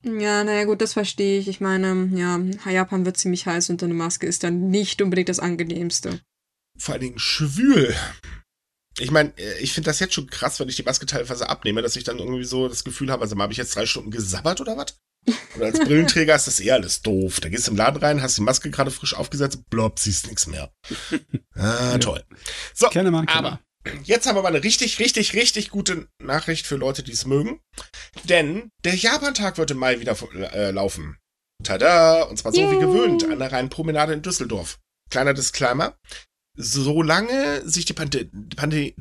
Ja, 0.04 0.44
naja, 0.44 0.66
gut, 0.66 0.82
das 0.82 0.94
verstehe 0.94 1.40
ich. 1.40 1.48
Ich 1.48 1.62
meine, 1.62 2.10
ja, 2.14 2.40
Japan 2.72 3.06
wird 3.06 3.18
ziemlich 3.18 3.46
heiß 3.48 3.70
und 3.72 3.82
eine 3.82 3.94
Maske 3.94 4.28
ist 4.28 4.44
dann 4.44 4.70
nicht 4.70 5.02
unbedingt 5.02 5.30
das 5.30 5.40
angenehmste. 5.40 6.22
Vor 6.78 6.94
allen 6.94 7.02
Dingen 7.02 7.20
schwül. 7.20 7.96
Ich 9.00 9.12
meine, 9.12 9.34
äh, 9.38 9.60
ich 9.60 9.74
finde 9.74 9.90
das 9.90 10.00
jetzt 10.00 10.14
schon 10.14 10.28
krass, 10.28 10.60
wenn 10.60 10.70
ich 10.70 10.76
die 10.76 10.84
Maske 10.84 11.06
teilweise 11.06 11.50
abnehme, 11.50 11.82
dass 11.82 11.96
ich 11.96 12.04
dann 12.04 12.20
irgendwie 12.20 12.46
so 12.46 12.68
das 12.68 12.84
Gefühl 12.84 13.12
habe, 13.12 13.24
also 13.24 13.38
habe 13.38 13.52
ich 13.52 13.58
jetzt 13.58 13.76
drei 13.76 13.86
Stunden 13.86 14.12
gesabbert 14.12 14.62
oder 14.62 14.78
was? 14.78 14.98
Und 15.56 15.64
als 15.64 15.80
Brillenträger 15.80 16.36
ist 16.36 16.48
das 16.48 16.60
eher 16.60 16.76
alles 16.76 17.02
doof. 17.02 17.40
Da 17.40 17.50
gehst 17.50 17.68
du 17.68 17.72
im 17.72 17.78
Laden 17.78 18.02
rein, 18.02 18.22
hast 18.22 18.38
die 18.38 18.42
Maske 18.42 18.70
gerade 18.70 18.92
frisch 18.92 19.14
aufgesetzt, 19.14 19.70
blob, 19.70 20.00
siehst 20.00 20.28
nichts 20.28 20.48
mehr. 20.48 20.72
Ah, 21.58 21.98
toll. 22.00 22.22
So, 22.74 22.90
Keine 22.90 23.12
mal, 23.12 23.24
aber 23.28 23.62
jetzt 24.04 24.28
haben 24.28 24.36
wir 24.36 24.42
mal 24.42 24.50
eine 24.50 24.62
richtig, 24.62 25.00
richtig, 25.00 25.34
richtig 25.36 25.70
gute 25.70 26.10
Nachricht 26.22 26.68
für 26.68 26.76
Leute, 26.76 27.02
die 27.02 27.14
es 27.14 27.26
mögen. 27.26 27.62
Denn 28.26 28.72
der 28.84 28.94
Japan-Tag 28.96 29.58
wird 29.58 29.72
im 29.72 29.78
Mai 29.78 30.02
wieder 30.02 30.18
äh, 30.54 30.72
laufen. 30.72 31.18
Tada! 31.64 32.24
Und 32.24 32.38
zwar 32.38 32.52
so 32.52 32.60
Yay. 32.60 32.72
wie 32.72 32.80
gewöhnt 32.80 33.24
an 33.24 33.40
der 33.40 33.54
Rheinpromenade 33.54 34.12
in 34.12 34.22
Düsseldorf. 34.22 34.80
Kleiner 35.10 35.34
Disclaimer 35.34 35.96
solange 36.58 37.68
sich 37.68 37.86
die 37.86 37.94
Pande 37.94 38.30
Pande 38.56 38.94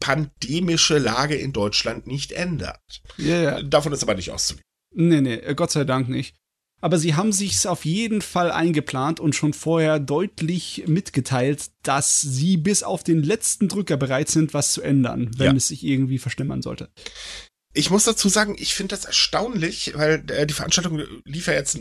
pandemische 0.00 0.98
Lage 0.98 1.36
in 1.36 1.52
Deutschland 1.52 2.06
nicht 2.06 2.32
ändert. 2.32 3.02
Ja, 3.16 3.42
ja. 3.42 3.62
Davon 3.62 3.92
ist 3.92 4.02
aber 4.02 4.14
nicht 4.14 4.30
auszugehen. 4.30 4.64
Nee, 4.94 5.20
nee, 5.20 5.54
Gott 5.54 5.70
sei 5.70 5.84
Dank 5.84 6.08
nicht. 6.08 6.34
Aber 6.80 6.98
sie 6.98 7.14
haben 7.14 7.32
sich's 7.32 7.66
auf 7.66 7.84
jeden 7.84 8.22
Fall 8.22 8.50
eingeplant 8.50 9.20
und 9.20 9.34
schon 9.34 9.52
vorher 9.52 9.98
deutlich 10.00 10.84
mitgeteilt, 10.86 11.70
dass 11.82 12.20
sie 12.22 12.56
bis 12.56 12.82
auf 12.82 13.04
den 13.04 13.22
letzten 13.22 13.68
Drücker 13.68 13.96
bereit 13.98 14.28
sind, 14.28 14.54
was 14.54 14.72
zu 14.72 14.80
ändern, 14.80 15.30
wenn 15.36 15.50
ja. 15.50 15.56
es 15.56 15.68
sich 15.68 15.84
irgendwie 15.84 16.18
verstimmern 16.18 16.62
sollte. 16.62 16.88
Ich 17.74 17.90
muss 17.90 18.04
dazu 18.04 18.28
sagen, 18.28 18.56
ich 18.58 18.74
finde 18.74 18.96
das 18.96 19.04
erstaunlich, 19.04 19.92
weil 19.94 20.24
äh, 20.30 20.46
die 20.46 20.54
Veranstaltung 20.54 21.02
lief 21.24 21.46
ja 21.46 21.52
jetzt 21.52 21.78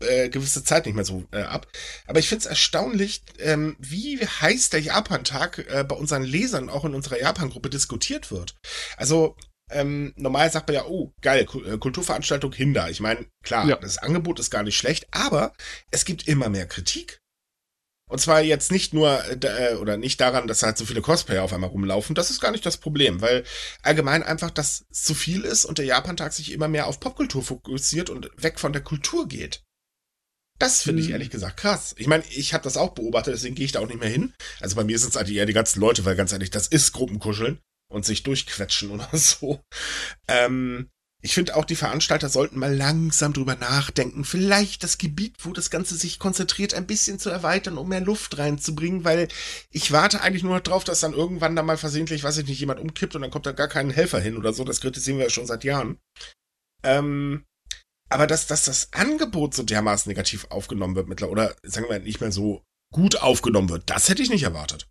äh, 0.00 0.30
gewisse 0.30 0.64
Zeit 0.64 0.86
nicht 0.86 0.94
mehr 0.94 1.04
so 1.04 1.24
äh, 1.30 1.42
ab. 1.42 1.68
Aber 2.06 2.18
ich 2.18 2.28
finde 2.28 2.40
es 2.40 2.46
erstaunlich, 2.46 3.22
ähm, 3.38 3.76
wie 3.78 4.18
heiß 4.18 4.70
der 4.70 4.80
Japan-Tag 4.80 5.66
äh, 5.68 5.84
bei 5.84 5.94
unseren 5.94 6.24
Lesern 6.24 6.70
auch 6.70 6.84
in 6.84 6.94
unserer 6.94 7.20
Japan-Gruppe 7.20 7.70
diskutiert 7.70 8.32
wird. 8.32 8.56
Also 8.96 9.36
ähm, 9.72 10.12
normal 10.16 10.50
sagt 10.50 10.68
man 10.68 10.74
ja, 10.74 10.84
oh, 10.86 11.12
geil, 11.20 11.46
äh, 11.66 11.78
Kulturveranstaltung 11.78 12.52
Hinder. 12.52 12.90
Ich 12.90 13.00
meine, 13.00 13.26
klar, 13.42 13.66
ja. 13.68 13.76
das 13.76 13.98
Angebot 13.98 14.40
ist 14.40 14.50
gar 14.50 14.62
nicht 14.62 14.76
schlecht, 14.76 15.06
aber 15.10 15.52
es 15.90 16.04
gibt 16.04 16.28
immer 16.28 16.48
mehr 16.48 16.66
Kritik. 16.66 17.18
Und 18.08 18.18
zwar 18.18 18.42
jetzt 18.42 18.70
nicht 18.70 18.92
nur 18.92 19.22
äh, 19.42 19.74
oder 19.76 19.96
nicht 19.96 20.20
daran, 20.20 20.46
dass 20.46 20.62
halt 20.62 20.76
so 20.76 20.84
viele 20.84 21.00
Cosplayer 21.00 21.42
auf 21.42 21.52
einmal 21.54 21.70
rumlaufen. 21.70 22.14
Das 22.14 22.30
ist 22.30 22.40
gar 22.40 22.50
nicht 22.50 22.66
das 22.66 22.76
Problem, 22.76 23.22
weil 23.22 23.42
allgemein 23.82 24.22
einfach 24.22 24.50
das 24.50 24.84
zu 24.92 25.14
viel 25.14 25.42
ist 25.42 25.64
und 25.64 25.78
der 25.78 25.86
Japan-Tag 25.86 26.32
sich 26.34 26.52
immer 26.52 26.68
mehr 26.68 26.88
auf 26.88 27.00
Popkultur 27.00 27.42
fokussiert 27.42 28.10
und 28.10 28.30
weg 28.36 28.60
von 28.60 28.74
der 28.74 28.82
Kultur 28.82 29.26
geht. 29.28 29.62
Das 30.58 30.82
finde 30.82 31.00
ich 31.00 31.08
mhm. 31.08 31.14
ehrlich 31.14 31.30
gesagt 31.30 31.56
krass. 31.56 31.94
Ich 31.96 32.06
meine, 32.06 32.22
ich 32.28 32.52
habe 32.52 32.64
das 32.64 32.76
auch 32.76 32.90
beobachtet, 32.90 33.34
deswegen 33.34 33.54
gehe 33.54 33.64
ich 33.64 33.72
da 33.72 33.80
auch 33.80 33.88
nicht 33.88 34.00
mehr 34.00 34.10
hin. 34.10 34.34
Also 34.60 34.76
bei 34.76 34.84
mir 34.84 34.98
sind 34.98 35.08
es 35.08 35.16
eigentlich 35.16 35.38
eher 35.38 35.46
die 35.46 35.54
ganzen 35.54 35.80
Leute, 35.80 36.04
weil 36.04 36.14
ganz 36.14 36.32
ehrlich, 36.32 36.50
das 36.50 36.66
ist 36.66 36.92
Gruppenkuscheln 36.92 37.60
und 37.92 38.04
sich 38.04 38.22
durchquetschen 38.22 38.90
oder 38.90 39.08
so. 39.12 39.60
Ähm, 40.28 40.88
ich 41.24 41.34
finde 41.34 41.54
auch, 41.54 41.64
die 41.64 41.76
Veranstalter 41.76 42.28
sollten 42.28 42.58
mal 42.58 42.74
langsam 42.74 43.32
drüber 43.32 43.54
nachdenken, 43.54 44.24
vielleicht 44.24 44.82
das 44.82 44.98
Gebiet, 44.98 45.36
wo 45.44 45.52
das 45.52 45.70
Ganze 45.70 45.94
sich 45.94 46.18
konzentriert, 46.18 46.74
ein 46.74 46.86
bisschen 46.86 47.20
zu 47.20 47.30
erweitern, 47.30 47.78
um 47.78 47.88
mehr 47.88 48.00
Luft 48.00 48.38
reinzubringen, 48.38 49.04
weil 49.04 49.28
ich 49.70 49.92
warte 49.92 50.20
eigentlich 50.20 50.42
nur 50.42 50.56
noch 50.56 50.62
drauf, 50.62 50.82
dass 50.82 50.98
dann 50.98 51.12
irgendwann 51.12 51.54
da 51.54 51.62
mal 51.62 51.76
versehentlich, 51.76 52.24
weiß 52.24 52.38
ich 52.38 52.48
nicht, 52.48 52.58
jemand 52.58 52.80
umkippt 52.80 53.14
und 53.14 53.22
dann 53.22 53.30
kommt 53.30 53.46
da 53.46 53.52
gar 53.52 53.68
kein 53.68 53.90
Helfer 53.90 54.18
hin 54.18 54.36
oder 54.36 54.52
so. 54.52 54.64
Das 54.64 54.80
kritisieren 54.80 55.18
wir 55.18 55.26
ja 55.26 55.30
schon 55.30 55.46
seit 55.46 55.62
Jahren. 55.62 55.98
Ähm, 56.82 57.44
aber 58.08 58.26
dass, 58.26 58.48
dass 58.48 58.64
das 58.64 58.92
Angebot 58.92 59.54
so 59.54 59.62
dermaßen 59.62 60.10
negativ 60.10 60.46
aufgenommen 60.50 60.96
wird 60.96 61.08
mittlerweile, 61.08 61.32
oder 61.32 61.56
sagen 61.62 61.86
wir 61.88 62.00
nicht 62.00 62.20
mehr 62.20 62.32
so 62.32 62.64
gut 62.92 63.22
aufgenommen 63.22 63.68
wird, 63.68 63.88
das 63.88 64.08
hätte 64.08 64.22
ich 64.22 64.30
nicht 64.30 64.42
erwartet. 64.42 64.88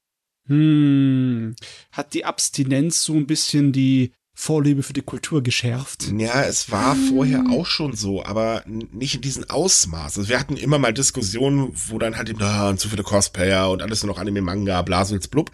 Hm. 0.48 1.56
Hat 1.92 2.14
die 2.14 2.26
Abstinenz 2.26 3.04
so 3.04 3.14
ein 3.14 3.28
bisschen 3.28 3.72
die 3.72 4.12
Vorliebe 4.34 4.82
für 4.82 4.94
die 4.94 5.04
Kultur 5.04 5.44
geschärft. 5.44 6.12
Ja, 6.18 6.44
es 6.44 6.72
war 6.72 6.96
vorher 6.96 7.44
auch 7.52 7.66
schon 7.66 7.96
so, 7.96 8.26
aber 8.26 8.64
nicht 8.66 9.14
in 9.14 9.22
diesem 9.22 9.48
Ausmaß. 9.48 10.18
Also 10.18 10.30
wir 10.30 10.40
hatten 10.40 10.58
immer 10.58 10.80
mal 10.80 10.94
Diskussionen, 10.94 11.72
wo 11.90 12.00
dann 12.00 12.18
halt 12.18 12.30
eben, 12.30 12.42
ah, 12.42 12.76
zu 12.76 12.90
viele 12.90 13.04
Cosplayer 13.04 13.70
und 13.70 13.84
alles 13.84 14.02
nur 14.02 14.14
noch 14.14 14.20
Anime, 14.20 14.42
Manga, 14.42 14.82
Blasels, 14.82 15.28
blub. 15.28 15.52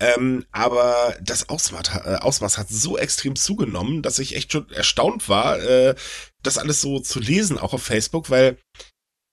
Ähm, 0.00 0.46
aber 0.52 1.16
das 1.20 1.48
Ausmaß, 1.48 1.88
äh, 2.06 2.16
Ausmaß 2.20 2.56
hat 2.56 2.70
so 2.70 2.96
extrem 2.96 3.36
zugenommen, 3.36 4.00
dass 4.00 4.18
ich 4.18 4.36
echt 4.36 4.52
schon 4.52 4.70
erstaunt 4.70 5.28
war, 5.28 5.58
äh, 5.60 5.94
das 6.42 6.56
alles 6.56 6.80
so 6.80 7.00
zu 7.00 7.20
lesen, 7.20 7.58
auch 7.58 7.74
auf 7.74 7.82
Facebook, 7.82 8.30
weil 8.30 8.56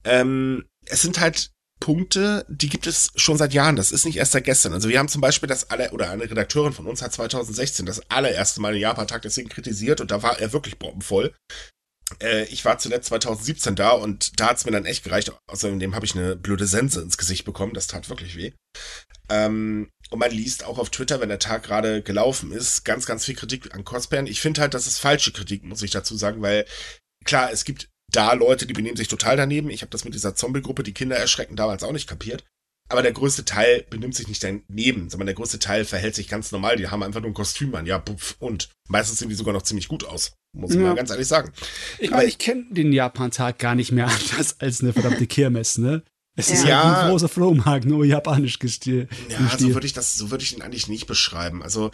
ähm, 0.04 0.66
es 0.86 1.02
sind 1.02 1.20
halt 1.20 1.52
Punkte, 1.82 2.46
die 2.48 2.70
gibt 2.70 2.88
es 2.88 3.12
schon 3.16 3.38
seit 3.38 3.54
Jahren. 3.54 3.76
Das 3.76 3.92
ist 3.92 4.06
nicht 4.06 4.16
erst 4.16 4.32
seit 4.32 4.46
gestern. 4.46 4.72
Also 4.72 4.88
wir 4.88 4.98
haben 4.98 5.10
zum 5.10 5.20
Beispiel 5.20 5.50
das 5.50 5.70
alle, 5.70 5.92
oder 5.92 6.10
eine 6.10 6.24
Redakteurin 6.24 6.72
von 6.72 6.88
uns 6.88 7.02
hat 7.02 7.12
2016 7.12 7.86
das 7.86 8.10
allererste 8.10 8.62
Mal 8.62 8.72
den 8.72 8.82
Japan-Tag 8.82 9.24
deswegen 9.24 9.50
kritisiert 9.50 10.00
und 10.00 10.12
da 10.12 10.24
war 10.24 10.40
er 10.40 10.54
wirklich 10.54 10.80
bombenvoll. 10.80 11.34
Äh, 12.22 12.46
ich 12.46 12.64
war 12.64 12.78
zuletzt 12.78 13.10
2017 13.10 13.76
da 13.76 13.92
und 13.92 14.40
da 14.40 14.50
hat 14.50 14.58
es 14.58 14.66
mir 14.66 14.72
dann 14.72 14.86
echt 14.86 15.04
gereicht. 15.04 15.34
Außerdem 15.48 15.96
habe 15.96 16.06
ich 16.06 16.16
eine 16.16 16.38
blöde 16.38 16.68
Sense 16.68 17.02
ins 17.02 17.18
Gesicht 17.18 17.44
bekommen. 17.44 17.74
Das 17.74 17.88
tat 17.88 18.10
wirklich 18.10 18.38
weh. 18.38 18.54
Ähm, 19.30 19.90
und 20.12 20.20
man 20.20 20.32
liest 20.32 20.64
auch 20.64 20.78
auf 20.78 20.92
Twitter, 20.92 21.20
wenn 21.20 21.30
der 21.30 21.40
Tag 21.40 21.64
gerade 21.64 22.04
gelaufen 22.04 22.52
ist, 22.52 22.84
ganz, 22.84 23.06
ganz 23.06 23.26
viel 23.26 23.36
Kritik 23.36 23.74
an 23.74 23.84
Cosplayern. 23.84 24.28
Ich 24.28 24.42
finde 24.42 24.62
halt, 24.62 24.74
das 24.74 24.88
ist 24.88 25.00
falsche 25.00 25.32
Kritik, 25.32 25.64
muss 25.64 25.82
ich 25.82 25.92
dazu 25.92 26.16
sagen, 26.16 26.42
weil 26.42 26.66
klar, 27.24 27.52
es 27.52 27.64
gibt 27.64 27.90
da 28.12 28.34
Leute, 28.34 28.66
die 28.66 28.74
benehmen 28.74 28.98
sich 28.98 29.08
total 29.08 29.38
daneben. 29.38 29.70
Ich 29.70 29.82
habe 29.82 29.92
das 29.92 30.06
mit 30.06 30.14
dieser 30.14 30.36
Zombie-Gruppe, 30.36 30.84
die 30.84 30.94
Kinder 30.94 31.16
erschrecken, 31.16 31.56
damals 31.56 31.84
auch 31.84 31.94
nicht 31.94 32.08
kapiert. 32.08 32.44
Aber 32.90 33.02
der 33.02 33.14
größte 33.14 33.46
Teil 33.46 33.86
benimmt 33.90 34.16
sich 34.16 34.28
nicht 34.28 34.44
daneben, 34.44 35.10
sondern 35.10 35.28
der 35.28 35.36
größte 35.36 35.60
Teil 35.60 35.86
verhält 35.86 36.14
sich 36.14 36.28
ganz 36.28 36.52
normal. 36.52 36.76
Die 36.76 36.90
haben 36.90 37.04
einfach 37.04 37.22
nur 37.22 37.32
ein 37.32 37.34
Kostüm 37.34 37.74
an, 37.76 37.86
ja, 37.86 37.98
puff, 37.98 38.36
und 38.40 38.70
meistens 38.90 39.20
sehen 39.20 39.30
die 39.30 39.36
sogar 39.36 39.54
noch 39.54 39.62
ziemlich 39.62 39.88
gut 39.88 40.04
aus. 40.04 40.34
Muss 40.54 40.72
ich 40.72 40.78
ja. 40.78 40.88
mal 40.88 40.96
ganz 40.96 41.10
ehrlich 41.10 41.28
sagen. 41.28 41.54
Ich 42.00 42.12
meine, 42.12 42.26
ich 42.26 42.38
kenne 42.38 42.66
den 42.70 42.92
Japan-Tag 42.92 43.60
gar 43.60 43.76
nicht 43.76 43.94
mehr 43.94 44.08
anders 44.30 44.60
als 44.60 44.82
eine 44.82 44.92
verdammte 44.92 45.26
Kirmes, 45.26 45.78
ne? 45.78 46.04
Es 46.36 46.50
ist 46.50 46.64
ja 46.64 46.84
halt 46.84 46.98
ein 46.98 47.10
großer 47.10 47.28
Flohmarkt, 47.28 47.86
nur 47.86 48.06
japanisch 48.06 48.60
gestiert. 48.60 49.10
Ja, 49.30 49.58
so 49.58 49.74
würde 49.74 49.86
ich 49.86 49.92
das, 49.92 50.16
so 50.16 50.32
würde 50.32 50.44
ich 50.44 50.56
ihn 50.56 50.62
eigentlich 50.62 50.88
nicht 50.88 51.06
beschreiben. 51.06 51.62
Also, 51.62 51.92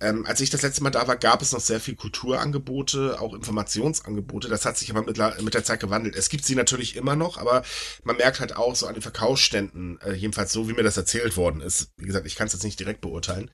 ähm, 0.00 0.24
als 0.26 0.40
ich 0.40 0.48
das 0.48 0.62
letzte 0.62 0.82
Mal 0.82 0.90
da 0.90 1.06
war, 1.06 1.16
gab 1.16 1.42
es 1.42 1.52
noch 1.52 1.60
sehr 1.60 1.80
viel 1.80 1.94
Kulturangebote, 1.94 3.20
auch 3.20 3.34
Informationsangebote. 3.34 4.48
Das 4.48 4.64
hat 4.64 4.78
sich 4.78 4.90
aber 4.90 5.02
mit, 5.02 5.18
mit 5.42 5.54
der 5.54 5.64
Zeit 5.64 5.80
gewandelt. 5.80 6.16
Es 6.16 6.30
gibt 6.30 6.46
sie 6.46 6.54
natürlich 6.54 6.96
immer 6.96 7.14
noch, 7.14 7.36
aber 7.36 7.62
man 8.04 8.16
merkt 8.16 8.40
halt 8.40 8.56
auch 8.56 8.74
so 8.74 8.86
an 8.86 8.94
den 8.94 9.02
Verkaufsständen, 9.02 9.98
äh, 10.00 10.14
jedenfalls 10.14 10.52
so, 10.52 10.66
wie 10.68 10.72
mir 10.72 10.82
das 10.82 10.96
erzählt 10.96 11.36
worden 11.36 11.60
ist. 11.60 11.92
Wie 11.98 12.06
gesagt, 12.06 12.26
ich 12.26 12.36
kann 12.36 12.46
es 12.46 12.54
jetzt 12.54 12.64
nicht 12.64 12.80
direkt 12.80 13.02
beurteilen 13.02 13.50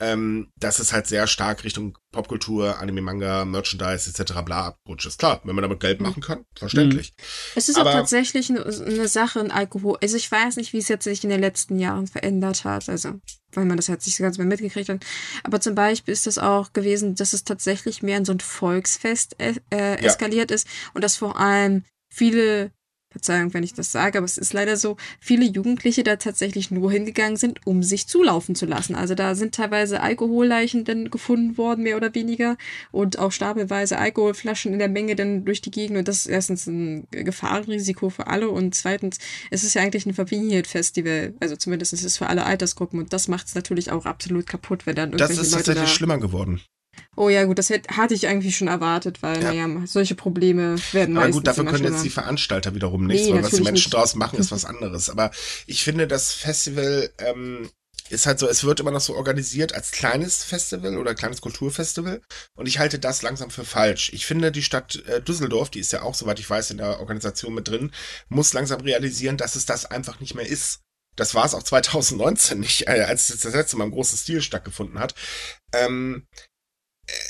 ähm, 0.00 0.48
dass 0.56 0.80
es 0.80 0.92
halt 0.92 1.06
sehr 1.06 1.26
stark 1.26 1.62
Richtung 1.62 1.96
Popkultur, 2.10 2.78
Anime, 2.78 3.00
Manga, 3.00 3.44
Merchandise 3.44 4.10
etc. 4.10 4.32
bla 4.44 4.66
abrutscht. 4.66 5.06
Ist 5.06 5.18
klar, 5.18 5.40
wenn 5.44 5.54
man 5.54 5.62
damit 5.62 5.80
Geld 5.80 6.00
machen 6.00 6.22
kann, 6.22 6.44
verständlich. 6.56 7.12
Mhm. 7.16 7.24
Es 7.54 7.68
ist 7.68 7.78
Aber, 7.78 7.90
auch 7.90 7.94
tatsächlich 7.94 8.50
eine 8.50 9.08
Sache 9.08 9.40
in 9.40 9.50
Alkohol. 9.50 9.98
Also 10.02 10.16
ich 10.16 10.30
weiß 10.30 10.56
nicht, 10.56 10.72
wie 10.72 10.78
es 10.78 10.88
jetzt 10.88 11.04
sich 11.04 11.22
in 11.22 11.30
den 11.30 11.40
letzten 11.40 11.78
Jahren 11.78 12.06
verändert 12.06 12.64
hat. 12.64 12.88
Also, 12.88 13.20
weil 13.52 13.64
man 13.64 13.76
das 13.76 13.86
jetzt 13.86 14.06
nicht 14.06 14.16
so 14.16 14.24
ganz 14.24 14.36
mehr 14.36 14.46
mitgekriegt 14.46 14.88
hat. 14.88 15.04
Aber 15.44 15.60
zum 15.60 15.74
Beispiel 15.76 16.12
ist 16.12 16.26
das 16.26 16.38
auch 16.38 16.72
gewesen, 16.72 17.14
dass 17.14 17.32
es 17.32 17.44
tatsächlich 17.44 18.02
mehr 18.02 18.18
in 18.18 18.24
so 18.24 18.32
ein 18.32 18.40
Volksfest 18.40 19.36
äh 19.38 19.54
eskaliert 19.70 20.50
ja. 20.50 20.56
ist 20.56 20.66
und 20.94 21.04
dass 21.04 21.16
vor 21.16 21.38
allem 21.38 21.84
viele 22.12 22.72
Verzeihung, 23.14 23.54
wenn 23.54 23.62
ich 23.62 23.74
das 23.74 23.92
sage, 23.92 24.18
aber 24.18 24.24
es 24.24 24.38
ist 24.38 24.52
leider 24.52 24.76
so, 24.76 24.96
viele 25.20 25.44
Jugendliche 25.44 26.02
da 26.02 26.16
tatsächlich 26.16 26.72
nur 26.72 26.90
hingegangen 26.90 27.36
sind, 27.36 27.64
um 27.64 27.84
sich 27.84 28.08
zulaufen 28.08 28.56
zu 28.56 28.66
lassen. 28.66 28.96
Also 28.96 29.14
da 29.14 29.36
sind 29.36 29.54
teilweise 29.54 30.00
Alkoholleichen 30.00 30.84
dann 30.84 31.10
gefunden 31.12 31.56
worden, 31.56 31.84
mehr 31.84 31.96
oder 31.96 32.12
weniger, 32.12 32.56
und 32.90 33.20
auch 33.20 33.30
stapelweise 33.30 33.98
Alkoholflaschen 33.98 34.72
in 34.72 34.80
der 34.80 34.88
Menge 34.88 35.14
dann 35.14 35.44
durch 35.44 35.60
die 35.60 35.70
Gegend. 35.70 35.96
Und 35.96 36.08
das 36.08 36.18
ist 36.18 36.26
erstens 36.26 36.66
ein 36.66 37.06
Gefahrenrisiko 37.12 38.10
für 38.10 38.26
alle 38.26 38.50
und 38.50 38.74
zweitens, 38.74 39.18
es 39.52 39.62
ist 39.62 39.74
ja 39.74 39.82
eigentlich 39.82 40.06
ein 40.06 40.14
Familienfestival. 40.14 41.34
Also 41.38 41.54
zumindest 41.54 41.92
ist 41.92 42.02
es 42.02 42.18
für 42.18 42.26
alle 42.26 42.44
Altersgruppen 42.44 42.98
und 42.98 43.12
das 43.12 43.28
macht 43.28 43.46
es 43.46 43.54
natürlich 43.54 43.92
auch 43.92 44.06
absolut 44.06 44.48
kaputt, 44.48 44.86
wenn 44.86 44.96
dann 44.96 45.10
irgendwelche 45.10 45.36
Das 45.36 45.46
ist 45.46 45.52
Leute 45.52 45.66
tatsächlich 45.66 45.90
da 45.90 45.94
schlimmer 45.94 46.18
geworden. 46.18 46.60
Oh 47.16 47.28
ja, 47.28 47.44
gut, 47.44 47.58
das 47.58 47.70
hätte, 47.70 47.96
hatte 47.96 48.14
ich 48.14 48.26
eigentlich 48.26 48.56
schon 48.56 48.68
erwartet, 48.68 49.22
weil, 49.22 49.42
Ja. 49.42 49.52
naja, 49.52 49.86
solche 49.86 50.14
Probleme 50.14 50.76
werden 50.92 51.16
Aber 51.16 51.30
gut, 51.30 51.46
dafür 51.46 51.64
können 51.64 51.78
schlimmer. 51.78 51.94
jetzt 51.96 52.04
die 52.04 52.10
Veranstalter 52.10 52.74
wiederum 52.74 53.06
nichts, 53.06 53.26
Nee, 53.28 53.34
weil 53.34 53.42
was 53.44 53.50
die 53.50 53.56
Menschen 53.62 53.74
nicht. 53.88 53.94
draus 53.94 54.14
machen, 54.14 54.38
ist 54.38 54.50
was 54.52 54.64
anderes. 54.64 55.10
Aber 55.10 55.30
ich 55.66 55.82
finde, 55.84 56.06
das 56.08 56.32
Festival 56.32 57.10
ähm, 57.18 57.70
ist 58.10 58.26
halt 58.26 58.38
so, 58.38 58.46
es 58.48 58.64
wird 58.64 58.80
immer 58.80 58.90
noch 58.90 59.00
so 59.00 59.14
organisiert 59.16 59.74
als 59.74 59.90
kleines 59.90 60.44
Festival 60.44 60.98
oder 60.98 61.14
kleines 61.14 61.40
Kulturfestival. 61.40 62.20
Und 62.54 62.66
ich 62.66 62.78
halte 62.78 62.98
das 62.98 63.22
langsam 63.22 63.50
für 63.50 63.64
falsch. 63.64 64.10
Ich 64.12 64.26
finde, 64.26 64.52
die 64.52 64.62
Stadt 64.62 65.02
äh, 65.06 65.22
Düsseldorf, 65.22 65.70
die 65.70 65.80
ist 65.80 65.92
ja 65.92 66.02
auch, 66.02 66.14
soweit 66.14 66.38
ich 66.38 66.48
weiß, 66.50 66.70
in 66.70 66.76
der 66.78 67.00
Organisation 67.00 67.54
mit 67.54 67.66
drin, 67.68 67.92
muss 68.28 68.52
langsam 68.52 68.80
realisieren, 68.82 69.36
dass 69.38 69.56
es 69.56 69.64
das 69.66 69.86
einfach 69.86 70.20
nicht 70.20 70.34
mehr 70.34 70.46
ist. 70.46 70.80
Das 71.16 71.34
war 71.34 71.44
es 71.46 71.54
auch 71.54 71.62
2019 71.64 72.60
nicht, 72.60 72.88
äh, 72.88 73.04
als 73.08 73.30
es 73.30 73.40
das 73.40 73.54
letzte 73.54 73.76
Mal 73.78 73.84
im 73.84 73.92
großen 73.92 74.18
Stil 74.18 74.42
stattgefunden 74.42 74.98
hat. 74.98 75.14
Ähm, 75.72 76.26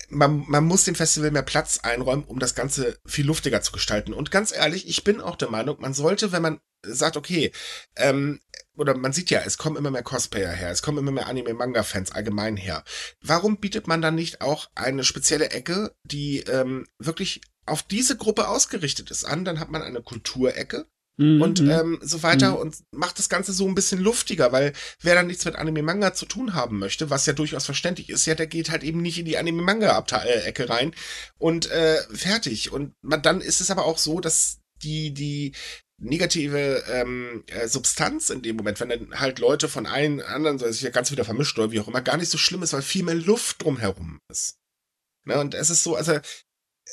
man, 0.09 0.45
man 0.49 0.65
muss 0.65 0.85
dem 0.85 0.95
Festival 0.95 1.31
mehr 1.31 1.43
Platz 1.43 1.81
einräumen, 1.83 2.25
um 2.25 2.39
das 2.39 2.55
Ganze 2.55 2.99
viel 3.07 3.27
luftiger 3.27 3.63
zu 3.63 3.73
gestalten. 3.73 4.13
Und 4.13 4.31
ganz 4.31 4.53
ehrlich, 4.53 4.89
ich 4.89 5.05
bin 5.05 5.21
auch 5.21 5.37
der 5.37 5.51
Meinung, 5.51 5.81
man 5.81 5.95
sollte, 5.95 6.33
wenn 6.33 6.43
man 6.43 6.61
sagt, 6.83 7.17
okay, 7.17 7.53
ähm, 7.97 8.41
oder 8.77 8.97
man 8.97 9.13
sieht 9.13 9.31
ja, 9.31 9.41
es 9.41 9.59
kommen 9.59 9.77
immer 9.77 9.91
mehr 9.91 10.03
Cosplayer 10.03 10.51
her, 10.51 10.71
es 10.71 10.83
kommen 10.83 10.99
immer 10.99 11.13
mehr 11.13 11.29
Anime-Manga-Fans 11.29 12.13
allgemein 12.13 12.57
her. 12.57 12.85
Warum 13.21 13.59
bietet 13.59 13.87
man 13.87 14.03
dann 14.03 14.17
nicht 14.17 14.41
auch 14.41 14.69
eine 14.75 15.05
spezielle 15.05 15.51
Ecke, 15.51 15.95
die 16.03 16.41
ähm, 16.41 16.87
wirklich 16.99 17.41
auf 17.67 17.83
diese 17.83 18.17
Gruppe 18.17 18.49
ausgerichtet 18.49 19.11
ist 19.11 19.25
an? 19.25 19.45
Dann 19.45 19.61
hat 19.61 19.71
man 19.71 19.83
eine 19.83 20.03
Kulturecke, 20.03 20.87
Mhm. 21.17 21.43
und 21.43 21.61
ähm, 21.61 21.99
so 22.03 22.23
weiter 22.23 22.53
Mhm. 22.53 22.57
und 22.57 22.77
macht 22.91 23.19
das 23.19 23.29
Ganze 23.29 23.53
so 23.53 23.67
ein 23.69 23.75
bisschen 23.75 24.01
luftiger, 24.01 24.53
weil 24.53 24.73
wer 25.01 25.15
dann 25.15 25.29
nichts 25.29 25.45
mit 25.45 25.57
Anime-Manga 25.57 26.13
zu 26.15 26.27
tun 26.27 26.55
haben 26.55 26.79
möchte, 26.79 27.11
was 27.11 27.27
ja 27.27 27.33
durchaus 27.33 27.65
verständlich 27.67 28.11
ist, 28.11 28.27
ja, 28.27 28.35
der 28.35 28.47
geht 28.49 28.71
halt 28.71 28.83
eben 28.83 29.01
nicht 29.01 29.19
in 29.19 29.25
die 29.25 29.39
Anime-Manga-Ecke 29.39 30.69
rein 30.69 30.95
und 31.39 31.71
äh, 31.71 32.03
fertig. 32.13 32.73
Und 32.73 32.95
man, 33.03 33.23
dann 33.23 33.41
ist 33.41 33.61
es 33.61 33.71
aber 33.71 33.85
auch 33.85 33.99
so, 33.99 34.21
dass 34.21 34.59
die, 34.83 35.15
die 35.15 35.53
negative 35.99 36.83
ähm, 36.89 37.45
äh, 37.47 37.69
Substanz 37.69 38.31
in 38.31 38.43
dem 38.43 38.57
Moment, 38.57 38.81
wenn 38.81 38.89
dann 38.89 39.21
halt 39.21 39.39
Leute 39.39 39.69
von 39.69 39.87
allen 39.87 40.21
anderen, 40.21 40.59
so 40.59 40.71
sich 40.71 40.83
ja 40.83 40.91
ganz 40.91 41.13
wieder 41.13 41.25
vermischt 41.25 41.57
oder 41.59 41.71
wie 41.71 41.79
auch 41.81 41.89
immer, 41.89 42.03
gar 42.03 42.17
nicht 42.17 42.31
so 42.31 42.39
schlimm 42.39 42.63
ist, 42.65 42.73
weil 42.73 42.83
viel 42.83 43.05
mehr 43.05 43.15
Luft 43.15 43.63
drumherum 43.63 44.21
ist. 44.29 44.57
Ne, 45.27 45.39
und 45.39 45.55
es 45.55 45.71
ist 45.71 45.85
so, 45.85 45.95
also, 45.95 46.19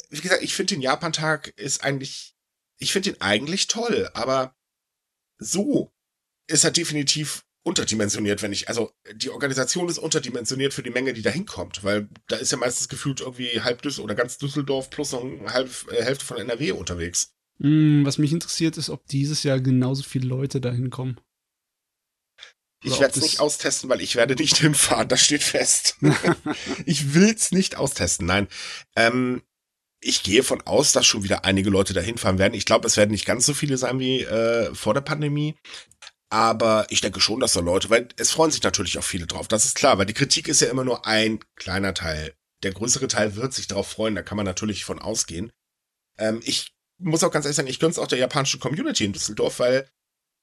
wie 0.10 0.22
gesagt, 0.22 0.44
ich 0.44 0.54
finde 0.54 0.76
den 0.76 0.82
Japan-Tag 0.82 1.50
ist 1.58 1.84
eigentlich 1.84 2.31
ich 2.82 2.92
finde 2.92 3.12
ihn 3.12 3.22
eigentlich 3.22 3.68
toll, 3.68 4.10
aber 4.14 4.56
so 5.38 5.94
ist 6.48 6.64
er 6.64 6.72
definitiv 6.72 7.46
unterdimensioniert, 7.64 8.42
wenn 8.42 8.52
ich, 8.52 8.70
also 8.70 8.92
die 9.14 9.30
Organisation 9.30 9.88
ist 9.88 10.00
unterdimensioniert 10.00 10.74
für 10.74 10.82
die 10.82 10.90
Menge, 10.90 11.14
die 11.14 11.22
da 11.22 11.30
hinkommt, 11.30 11.84
weil 11.84 12.10
da 12.28 12.38
ist 12.38 12.52
ja 12.52 12.58
meistens 12.58 12.90
gefühlt 12.90 13.22
irgendwie 13.22 13.62
halb 13.62 13.84
Düsseldorf 13.84 14.06
oder 14.06 14.16
ganz 14.16 14.40
Düsseldorf 14.40 14.90
plus 14.90 15.12
noch 15.12 15.24
eine 15.24 15.54
halbe 15.54 15.70
äh, 15.92 16.04
Hälfte 16.04 16.26
von 16.26 16.38
NRW 16.38 16.72
unterwegs. 16.72 17.36
Mm, 17.60 18.04
Was 18.04 18.18
mich 18.18 18.34
interessiert, 18.34 18.78
ist, 18.78 18.90
ob 18.90 19.06
dieses 19.08 19.44
Jahr 19.44 19.60
genauso 19.60 20.02
viele 20.02 20.28
Leute 20.28 20.60
da 20.60 20.72
hinkommen. 20.72 21.20
Ich 22.84 23.00
werde 23.00 23.20
es 23.20 23.22
nicht 23.22 23.40
austesten, 23.40 23.90
weil 23.90 24.02
ich 24.02 24.16
werde 24.16 24.34
nicht 24.34 24.58
hinfahren, 24.58 25.08
das 25.08 25.22
steht 25.22 25.44
fest. 25.44 25.98
ich 26.88 27.14
will's 27.14 27.52
nicht 27.52 27.76
austesten, 27.76 28.26
nein. 28.26 28.48
Ähm, 28.96 29.44
ich 30.02 30.24
gehe 30.24 30.44
von 30.44 30.62
aus, 30.62 30.92
dass 30.92 31.06
schon 31.06 31.24
wieder 31.24 31.46
einige 31.46 31.70
Leute 31.70 31.94
da 31.94 32.02
hinfahren 32.02 32.40
werden. 32.40 32.56
Ich 32.56 32.66
glaube, 32.66 32.88
es 32.88 32.98
werden 32.98 33.12
nicht 33.12 33.26
ganz 33.26 33.46
so 33.46 33.54
viele 33.54 33.78
sein 33.78 34.00
wie 34.00 34.24
äh, 34.24 34.74
vor 34.74 34.94
der 34.94 35.02
Pandemie. 35.02 35.56
Aber 36.30 36.88
ich 36.90 37.02
denke 37.02 37.20
schon, 37.20 37.40
dass 37.40 37.54
da 37.54 37.60
Leute, 37.60 37.90
weil 37.90 38.08
es 38.18 38.32
freuen 38.32 38.52
sich 38.52 38.64
natürlich 38.64 38.98
auch 38.98 39.04
viele 39.04 39.28
drauf. 39.28 39.48
Das 39.48 39.66
ist 39.66 39.76
klar, 39.76 39.98
weil 39.98 40.06
die 40.06 40.14
Kritik 40.14 40.48
ist 40.48 40.62
ja 40.62 40.70
immer 40.70 40.86
nur 40.86 41.06
ein 41.06 41.40
kleiner 41.56 41.94
Teil. 41.94 42.34
Der 42.64 42.72
größere 42.72 43.08
Teil 43.08 43.36
wird 43.36 43.54
sich 43.54 43.68
darauf 43.68 43.88
freuen, 43.88 44.16
da 44.16 44.22
kann 44.22 44.38
man 44.38 44.46
natürlich 44.46 44.86
von 44.86 45.00
ausgehen. 45.00 45.52
Ähm, 46.18 46.42
ich 46.44 46.72
muss 47.00 47.24
auch 47.24 47.32
ganz 47.32 47.46
ehrlich 47.46 47.58
sagen, 47.58 47.68
ich 47.68 47.80
gönn's 47.80 48.00
auch 48.00 48.08
der 48.08 48.20
japanischen 48.20 48.60
Community 48.60 49.04
in 49.04 49.14
Düsseldorf, 49.14 49.60
weil 49.60 49.90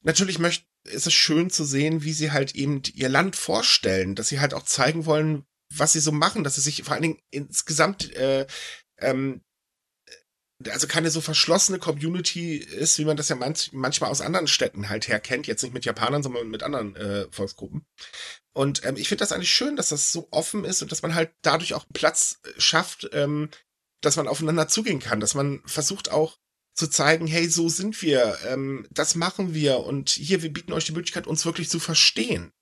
natürlich 0.03 0.39
möcht, 0.39 0.67
ist 0.85 1.07
es 1.07 1.15
schön 1.15 1.51
zu 1.51 1.65
sehen, 1.65 2.03
wie 2.05 2.13
sie 2.13 2.33
halt 2.33 2.55
eben 2.55 2.83
ihr 2.95 3.09
Land 3.09 3.35
vorstellen, 3.35 4.15
dass 4.15 4.29
sie 4.29 4.41
halt 4.41 4.55
auch 4.55 4.65
zeigen 4.65 5.07
wollen, 5.07 5.45
was 5.75 5.93
sie 5.93 6.01
so 6.01 6.13
machen, 6.13 6.45
dass 6.45 6.57
sie 6.57 6.61
sich 6.61 6.83
vor 6.83 6.95
allen 6.95 7.03
Dingen 7.03 7.21
insgesamt 7.31 8.15
äh, 8.15 8.47
ähm, 8.99 9.43
also 10.67 10.87
keine 10.89 11.11
so 11.11 11.21
verschlossene 11.21 11.79
Community 11.79 12.57
ist, 12.57 12.99
wie 12.99 13.05
man 13.05 13.17
das 13.17 13.29
ja 13.29 13.37
manch, 13.37 13.71
manchmal 13.73 14.11
aus 14.11 14.21
anderen 14.21 14.49
Städten 14.49 14.89
halt 14.89 15.07
her 15.07 15.21
kennt, 15.21 15.47
jetzt 15.47 15.63
nicht 15.63 15.75
mit 15.75 15.85
Japanern, 15.85 16.23
sondern 16.23 16.49
mit 16.49 16.63
anderen 16.63 16.97
äh, 16.97 17.27
Volksgruppen. 17.31 17.87
Und 18.53 18.85
ähm, 18.85 18.97
ich 18.97 19.09
finde 19.09 19.21
das 19.21 19.33
eigentlich 19.33 19.55
schön, 19.55 19.77
dass 19.77 19.91
das 19.91 20.11
so 20.11 20.27
offen 20.31 20.65
ist 20.65 20.83
und 20.83 20.91
dass 20.91 21.03
man 21.03 21.15
halt 21.15 21.31
dadurch 21.43 21.75
auch 21.75 21.87
Platz 21.93 22.41
äh, 22.43 22.61
schafft, 22.61 23.09
ähm, 23.13 23.51
dass 24.01 24.17
man 24.17 24.27
aufeinander 24.27 24.69
zugehen 24.69 25.01
kann, 25.01 25.21
dass 25.21 25.35
man 25.35 25.63
versucht 25.65 26.11
auch 26.11 26.39
zu 26.75 26.89
zeigen, 26.89 27.27
hey, 27.27 27.49
so 27.49 27.69
sind 27.69 28.01
wir, 28.03 28.39
ähm, 28.47 28.87
das 28.91 29.15
machen 29.15 29.55
wir 29.55 29.81
und 29.81 30.11
hier, 30.11 30.43
wir 30.43 30.53
bieten 30.53 30.73
euch 30.73 30.85
die 30.85 30.93
Möglichkeit, 30.93 31.27
uns 31.27 31.45
wirklich 31.45 31.69
zu 31.69 31.81
verstehen. 31.81 32.53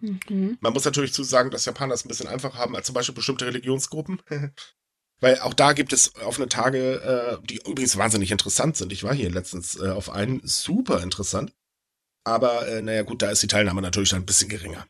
Mhm. 0.00 0.58
Man 0.60 0.72
muss 0.72 0.84
natürlich 0.84 1.12
zu 1.12 1.24
sagen, 1.24 1.50
dass 1.50 1.64
Japaner 1.64 1.94
es 1.94 2.04
ein 2.04 2.08
bisschen 2.08 2.28
einfacher 2.28 2.58
haben 2.58 2.76
als 2.76 2.86
zum 2.86 2.94
Beispiel 2.94 3.14
bestimmte 3.14 3.46
Religionsgruppen. 3.46 4.22
Weil 5.20 5.40
auch 5.40 5.54
da 5.54 5.72
gibt 5.72 5.92
es 5.92 6.14
offene 6.16 6.48
Tage, 6.48 7.40
äh, 7.40 7.46
die 7.46 7.56
übrigens 7.66 7.96
wahnsinnig 7.96 8.30
interessant 8.30 8.76
sind. 8.76 8.92
Ich 8.92 9.02
war 9.02 9.14
hier 9.14 9.30
letztens 9.30 9.76
äh, 9.80 9.88
auf 9.88 10.10
einen, 10.10 10.40
super 10.44 11.02
interessant. 11.02 11.52
Aber 12.24 12.68
äh, 12.68 12.82
naja 12.82 13.02
gut, 13.02 13.22
da 13.22 13.30
ist 13.30 13.42
die 13.42 13.48
Teilnahme 13.48 13.82
natürlich 13.82 14.10
dann 14.10 14.22
ein 14.22 14.26
bisschen 14.26 14.48
geringer. 14.48 14.86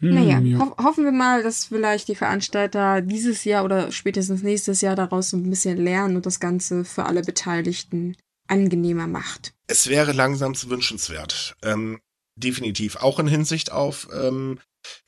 Hm, 0.00 0.14
Naja, 0.14 0.38
ja. 0.38 0.58
ho 0.58 0.76
hoffen 0.82 1.04
wir 1.04 1.12
mal, 1.12 1.42
dass 1.42 1.66
vielleicht 1.66 2.08
die 2.08 2.14
Veranstalter 2.14 3.02
dieses 3.02 3.44
Jahr 3.44 3.64
oder 3.64 3.90
spätestens 3.92 4.42
nächstes 4.42 4.80
Jahr 4.80 4.96
daraus 4.96 5.30
so 5.30 5.36
ein 5.36 5.50
bisschen 5.50 5.76
lernen 5.76 6.16
und 6.16 6.26
das 6.26 6.40
Ganze 6.40 6.84
für 6.84 7.04
alle 7.04 7.22
Beteiligten 7.22 8.16
angenehmer 8.46 9.06
macht. 9.06 9.52
Es 9.66 9.88
wäre 9.88 10.12
langsam 10.12 10.54
wünschenswert. 10.54 11.56
Ähm, 11.62 12.00
definitiv. 12.36 12.96
Auch 12.96 13.18
in 13.18 13.26
Hinsicht 13.26 13.72
auf 13.72 14.08
ähm, 14.12 14.58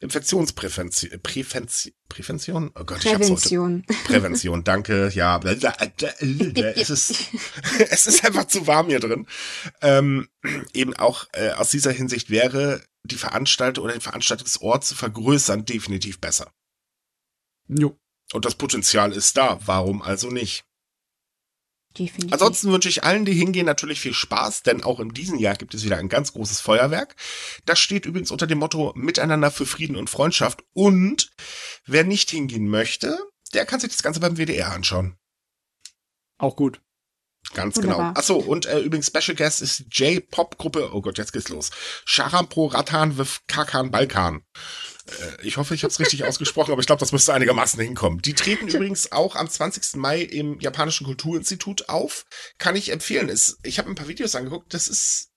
Infektionsprävention. 0.01 1.21
Prävention, 1.23 1.93
Prävention? 2.09 2.71
Oh 2.75 2.85
Gott, 2.85 3.05
ich. 3.05 3.12
Prävention. 3.12 3.85
Prävention, 4.05 4.64
danke. 4.64 5.11
Ja, 5.14 5.40
es 5.43 6.90
ist, 6.90 7.14
es 7.90 8.07
ist 8.07 8.25
einfach 8.25 8.47
zu 8.47 8.66
warm 8.66 8.88
hier 8.88 9.01
drin. 9.01 9.27
Ähm, 9.83 10.29
eben 10.73 10.95
auch 10.95 11.27
äh, 11.33 11.51
aus 11.51 11.71
dieser 11.71 11.93
Hinsicht 11.93 12.31
wäre 12.31 12.83
die 13.05 13.16
Veranstaltung 13.16 13.85
oder 13.85 13.95
den 13.95 14.01
Veranstaltungsort 14.01 14.85
zu 14.85 14.95
vergrößern 14.95 15.64
definitiv 15.64 16.21
besser. 16.21 16.53
Jo. 17.69 17.99
Und 18.33 18.45
das 18.45 18.55
Potenzial 18.55 19.12
ist 19.12 19.37
da. 19.37 19.59
Warum 19.64 20.03
also 20.03 20.31
nicht? 20.31 20.64
Definitiv. 21.98 22.33
Ansonsten 22.33 22.70
wünsche 22.70 22.88
ich 22.88 23.03
allen, 23.03 23.24
die 23.24 23.33
hingehen, 23.33 23.66
natürlich 23.66 24.00
viel 24.00 24.14
Spaß, 24.14 24.62
denn 24.62 24.85
auch 24.85 25.00
in 25.00 25.11
diesem 25.11 25.38
Jahr 25.38 25.57
gibt 25.57 25.74
es 25.74 25.85
wieder 25.85 25.96
ein 25.96 26.09
ganz 26.09 26.33
großes 26.33 26.61
Feuerwerk. 26.61 27.16
Das 27.66 27.81
steht 27.81 28.07
übrigens 28.07 28.31
unter 28.31 28.46
dem 28.46 28.59
Motto 28.59 28.92
Miteinander 28.94 29.50
für 29.50 29.66
Frieden 29.66 29.96
und 29.96 30.09
Freundschaft. 30.09 30.62
Und 30.72 31.31
wer 31.87 32.05
nicht 32.05 32.31
hingehen 32.31 32.68
möchte, 32.68 33.18
der 33.55 33.66
kann 33.66 33.81
sich 33.81 33.90
das 33.90 34.05
Ganze 34.05 34.20
beim 34.20 34.37
WDR 34.37 34.72
anschauen. 34.72 35.16
Auch 36.38 36.55
gut. 36.55 36.81
Ganz 37.55 37.76
Wunderbar. 37.76 38.09
genau. 38.11 38.18
Achso, 38.18 38.37
und 38.37 38.66
äh, 38.66 38.79
übrigens 38.81 39.09
Special 39.09 39.35
Guest 39.35 39.61
ist 39.61 39.85
J-Pop-Gruppe, 39.90 40.94
oh 40.94 41.00
Gott, 41.00 41.18
jetzt 41.18 41.33
geht's 41.33 41.48
los. 41.48 41.70
Sharampro 42.05 42.66
Ratan 42.66 43.18
Viv 43.18 43.40
Kakan 43.48 43.90
Balkan. 43.90 44.44
Äh, 45.07 45.47
ich 45.47 45.57
hoffe, 45.57 45.75
ich 45.75 45.83
habe 45.83 45.91
es 45.91 46.01
richtig 46.01 46.25
ausgesprochen, 46.25 46.73
aber 46.73 46.81
ich 46.81 46.87
glaube, 46.87 47.01
das 47.01 47.13
müsste 47.13 47.35
einigermaßen 47.35 47.81
hinkommen. 47.81 48.23
Die 48.23 48.35
treten 48.35 48.69
übrigens 48.69 49.13
auch 49.13 49.37
am 49.37 49.49
20. 49.49 49.97
Mai 49.97 50.21
im 50.21 50.61
Japanischen 50.61 51.07
Kulturinstitut 51.07 51.89
auf. 51.89 52.27
Kann 52.59 52.77
ich 52.77 52.91
empfehlen. 52.91 53.29
Es, 53.29 53.59
ich 53.63 53.79
habe 53.79 53.89
ein 53.89 53.95
paar 53.95 54.09
Videos 54.09 54.35
angeguckt, 54.35 54.75
das 54.75 54.89
ist 54.89 55.31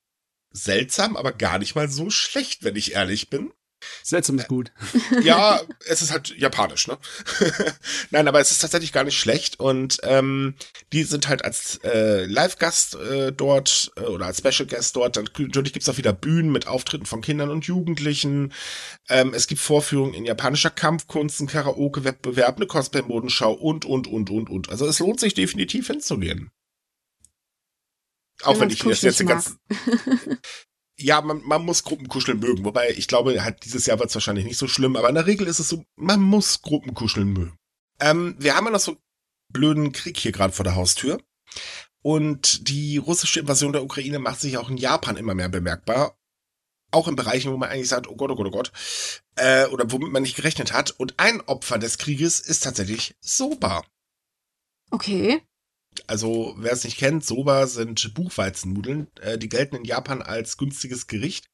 seltsam, 0.52 1.18
aber 1.18 1.32
gar 1.32 1.58
nicht 1.58 1.76
mal 1.76 1.90
so 1.90 2.10
schlecht, 2.10 2.64
wenn 2.64 2.76
ich 2.76 2.94
ehrlich 2.94 3.30
bin. 3.30 3.52
Seltsam 4.04 4.40
ist 4.40 4.48
gut. 4.48 4.72
Ja, 5.24 5.62
es 5.88 6.02
ist 6.02 6.12
halt 6.12 6.36
japanisch, 6.38 6.88
ne? 6.88 6.98
Nein, 8.12 8.28
aber 8.28 8.40
es 8.40 8.52
ist 8.52 8.60
tatsächlich 8.60 8.92
gar 8.92 9.04
nicht 9.04 9.18
schlecht 9.18 9.60
und 9.60 10.00
ähm, 10.04 10.56
die 10.92 11.04
sind 11.04 11.28
halt 11.28 11.46
als 11.46 11.80
äh, 11.84 12.26
Live-Gast 12.26 12.96
äh, 12.96 13.32
dort 13.32 13.92
äh, 13.96 14.02
oder 14.02 14.26
als 14.26 14.40
Special 14.40 14.68
Guest 14.68 14.96
dort. 14.96 15.18
Dann 15.18 15.30
natürlich 15.38 15.74
gibt's 15.74 15.90
auch 15.90 15.98
wieder 15.98 16.14
Bühnen 16.14 16.52
mit 16.52 16.68
Auftritten 16.68 17.06
von 17.06 17.22
Kindern 17.22 17.50
und 17.50 17.66
Jugendlichen. 17.66 18.54
Ähm, 19.10 19.34
es 19.34 19.48
gibt 19.48 19.62
Vorführungen 19.62 20.14
in 20.14 20.26
japanischer 20.26 20.70
Kampfkunst, 20.72 21.42
ein 21.42 21.48
Karaoke-Wettbewerb, 21.48 22.58
eine 22.58 22.68
Cosplay-Modenschau 22.68 23.54
und, 23.54 23.86
und, 23.86 24.08
und, 24.08 24.30
und, 24.30 24.50
und. 24.50 24.70
Also 24.70 24.88
es 24.88 25.00
lohnt 25.00 25.20
sich 25.20 25.34
definitiv 25.34 25.88
hinzugehen. 25.88 26.52
Auch 28.42 28.54
wenn, 28.56 28.62
wenn 28.62 28.70
ich 28.72 28.80
das 28.80 29.02
jetzt 29.02 29.26
ganz. 29.26 29.58
Ja, 31.04 31.22
man, 31.22 31.42
man 31.44 31.64
muss 31.64 31.84
Gruppenkuscheln 31.84 32.40
mögen. 32.40 32.66
Wobei, 32.66 32.90
ich 32.92 33.08
glaube, 33.08 33.44
halt 33.44 33.64
dieses 33.66 33.86
Jahr 33.86 34.00
wird 34.00 34.10
es 34.10 34.16
wahrscheinlich 34.16 34.46
nicht 34.46 34.58
so 34.58 34.68
schlimm, 34.68 34.96
aber 34.96 35.10
in 35.10 35.16
der 35.16 35.28
Regel 35.28 35.48
ist 35.48 35.60
es 35.60 35.70
so, 35.70 35.86
man 35.96 36.22
muss 36.22 36.62
Gruppenkuscheln 36.62 37.28
mögen. 37.28 37.58
Ähm, 38.00 38.36
wir 38.40 38.56
haben 38.56 38.66
ja 38.66 38.72
noch 38.72 38.80
so 38.80 38.98
blöden 39.50 39.92
Krieg 39.92 40.18
hier 40.18 40.32
gerade 40.32 40.54
vor 40.54 40.64
der 40.64 40.76
Haustür. 40.76 41.22
Und 42.02 42.68
die 42.68 42.98
russische 42.98 43.40
Invasion 43.40 43.72
der 43.72 43.84
Ukraine 43.84 44.20
macht 44.20 44.42
sich 44.42 44.58
auch 44.58 44.70
in 44.70 44.78
Japan 44.78 45.16
immer 45.16 45.36
mehr 45.36 45.50
bemerkbar. 45.50 46.18
Auch 46.92 47.08
in 47.08 47.16
Bereichen, 47.16 47.52
wo 47.52 47.58
man 47.58 47.70
eigentlich 47.70 47.88
sagt, 47.88 48.08
oh 48.08 48.16
Gott, 48.16 48.30
oh 48.30 48.36
Gott, 48.36 48.48
oh 48.48 48.52
Gott. 48.52 48.72
Äh, 49.36 49.68
oder 49.68 49.92
womit 49.92 50.12
man 50.12 50.24
nicht 50.24 50.36
gerechnet 50.36 50.74
hat. 50.74 50.92
Und 50.92 51.16
ein 51.18 51.42
Opfer 51.42 51.78
des 51.78 51.98
Krieges 51.98 52.40
ist 52.40 52.64
tatsächlich 52.64 53.16
Soba. 53.20 53.84
Okay. 54.92 55.42
Also, 56.08 56.56
wer 56.58 56.74
es 56.74 56.84
nicht 56.84 56.98
kennt, 56.98 57.26
Soba 57.26 57.68
sind 57.68 58.14
Buchweizennudeln. 58.14 59.08
Äh, 59.22 59.38
die 59.38 59.48
gelten 59.50 59.78
in 59.78 59.86
Japan 59.86 60.22
als 60.22 60.58
günstiges 60.58 61.08
Gericht 61.08 61.50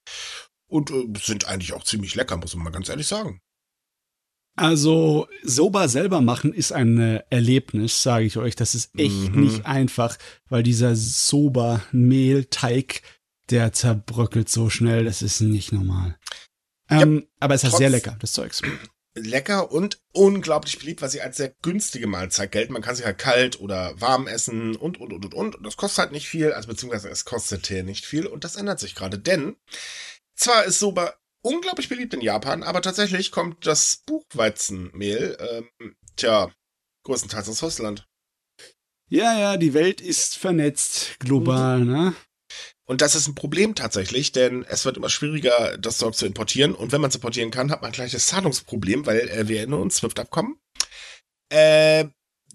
und 0.68 0.90
äh, 0.92 1.06
sind 1.22 1.48
eigentlich 1.48 1.74
auch 1.74 1.84
ziemlich 1.84 2.16
lecker, 2.16 2.38
muss 2.38 2.56
man 2.56 2.64
mal 2.66 2.72
ganz 2.72 2.90
ehrlich 2.90 3.08
sagen. 3.08 3.40
Also, 4.56 5.28
Soba 5.44 5.88
selber 5.88 6.22
machen 6.22 6.54
ist 6.54 6.74
ein 6.74 7.00
äh, 7.00 7.24
Erlebnis, 7.30 8.02
sage 8.04 8.26
ich 8.26 8.38
euch. 8.38 8.56
Das 8.56 8.76
ist 8.76 8.92
echt 8.98 9.34
mhm. 9.34 9.44
nicht 9.44 9.66
einfach, 9.66 10.18
weil 10.50 10.64
dieser 10.64 10.98
Soba-Mehlteig, 10.98 13.02
der 13.50 13.72
zerbröckelt 13.72 14.50
so 14.50 14.70
schnell, 14.70 15.06
das 15.06 15.22
ist 15.22 15.40
nicht 15.40 15.72
normal. 15.72 16.18
Ähm, 16.90 17.20
ja, 17.20 17.26
aber 17.40 17.56
es 17.56 17.64
ist 17.64 17.78
sehr 17.78 17.90
lecker, 17.90 18.18
das 18.20 18.34
Zeugs 18.34 18.62
lecker 19.22 19.72
und 19.72 20.02
unglaublich 20.12 20.80
beliebt, 20.80 21.02
weil 21.02 21.10
sie 21.10 21.22
als 21.22 21.38
sehr 21.38 21.54
günstige 21.62 22.08
Mahlzeit 22.08 22.52
gelten. 22.52 22.74
Man 22.74 22.82
kann 22.82 22.96
sie 22.96 23.06
halt 23.06 23.18
kalt 23.18 23.60
oder 23.60 24.00
warm 24.00 24.28
essen 24.28 24.76
und, 24.76 25.00
und, 25.00 25.14
und, 25.14 25.26
und, 25.26 25.34
und. 25.34 25.66
Das 25.66 25.78
kostet 25.78 26.00
halt 26.00 26.12
nicht 26.12 26.28
viel, 26.28 26.54
also 26.54 26.68
beziehungsweise 26.68 27.10
es 27.10 27.26
kostet 27.26 27.68
hier 27.68 27.84
nicht 27.84 28.06
viel 28.06 28.26
und 28.26 28.44
das 28.44 28.56
ändert 28.56 28.80
sich 28.80 28.96
gerade, 28.96 29.20
denn 29.20 29.56
zwar 30.36 30.66
ist 30.66 30.80
Soba 30.80 31.14
unglaublich 31.42 31.90
beliebt 31.90 32.14
in 32.14 32.22
Japan, 32.22 32.64
aber 32.64 32.82
tatsächlich 32.82 33.32
kommt 33.32 33.66
das 33.66 34.04
Buchweizenmehl, 34.06 35.38
ähm, 35.40 35.96
tja, 36.16 36.52
größtenteils 37.04 37.50
aus 37.50 37.64
Russland. 37.64 38.06
Ja, 39.10 39.38
ja, 39.40 39.58
die 39.58 39.74
Welt 39.74 40.02
ist 40.02 40.38
vernetzt 40.38 41.20
global, 41.20 41.84
ne? 41.84 42.14
Und 42.90 43.02
das 43.02 43.14
ist 43.14 43.28
ein 43.28 43.36
Problem 43.36 43.76
tatsächlich, 43.76 44.32
denn 44.32 44.66
es 44.68 44.84
wird 44.84 44.98
immer 44.98 45.10
schwieriger, 45.10 45.78
das 45.78 46.00
Zeug 46.00 46.16
zu 46.16 46.26
importieren. 46.26 46.74
Und 46.74 46.92
wenn 46.92 47.02
man 47.02 47.10
es 47.10 47.16
importieren 47.16 47.52
kann, 47.52 47.70
hat 47.70 47.84
man 47.84 47.92
gleich 47.92 48.14
das 48.14 48.26
Zahlungsproblem, 48.26 49.06
weil 49.06 49.30
äh, 49.30 49.48
wir 49.48 49.60
erinnern 49.60 49.82
uns, 49.82 49.98
SWIFT-Abkommen. 49.98 50.56
Äh, 51.50 52.06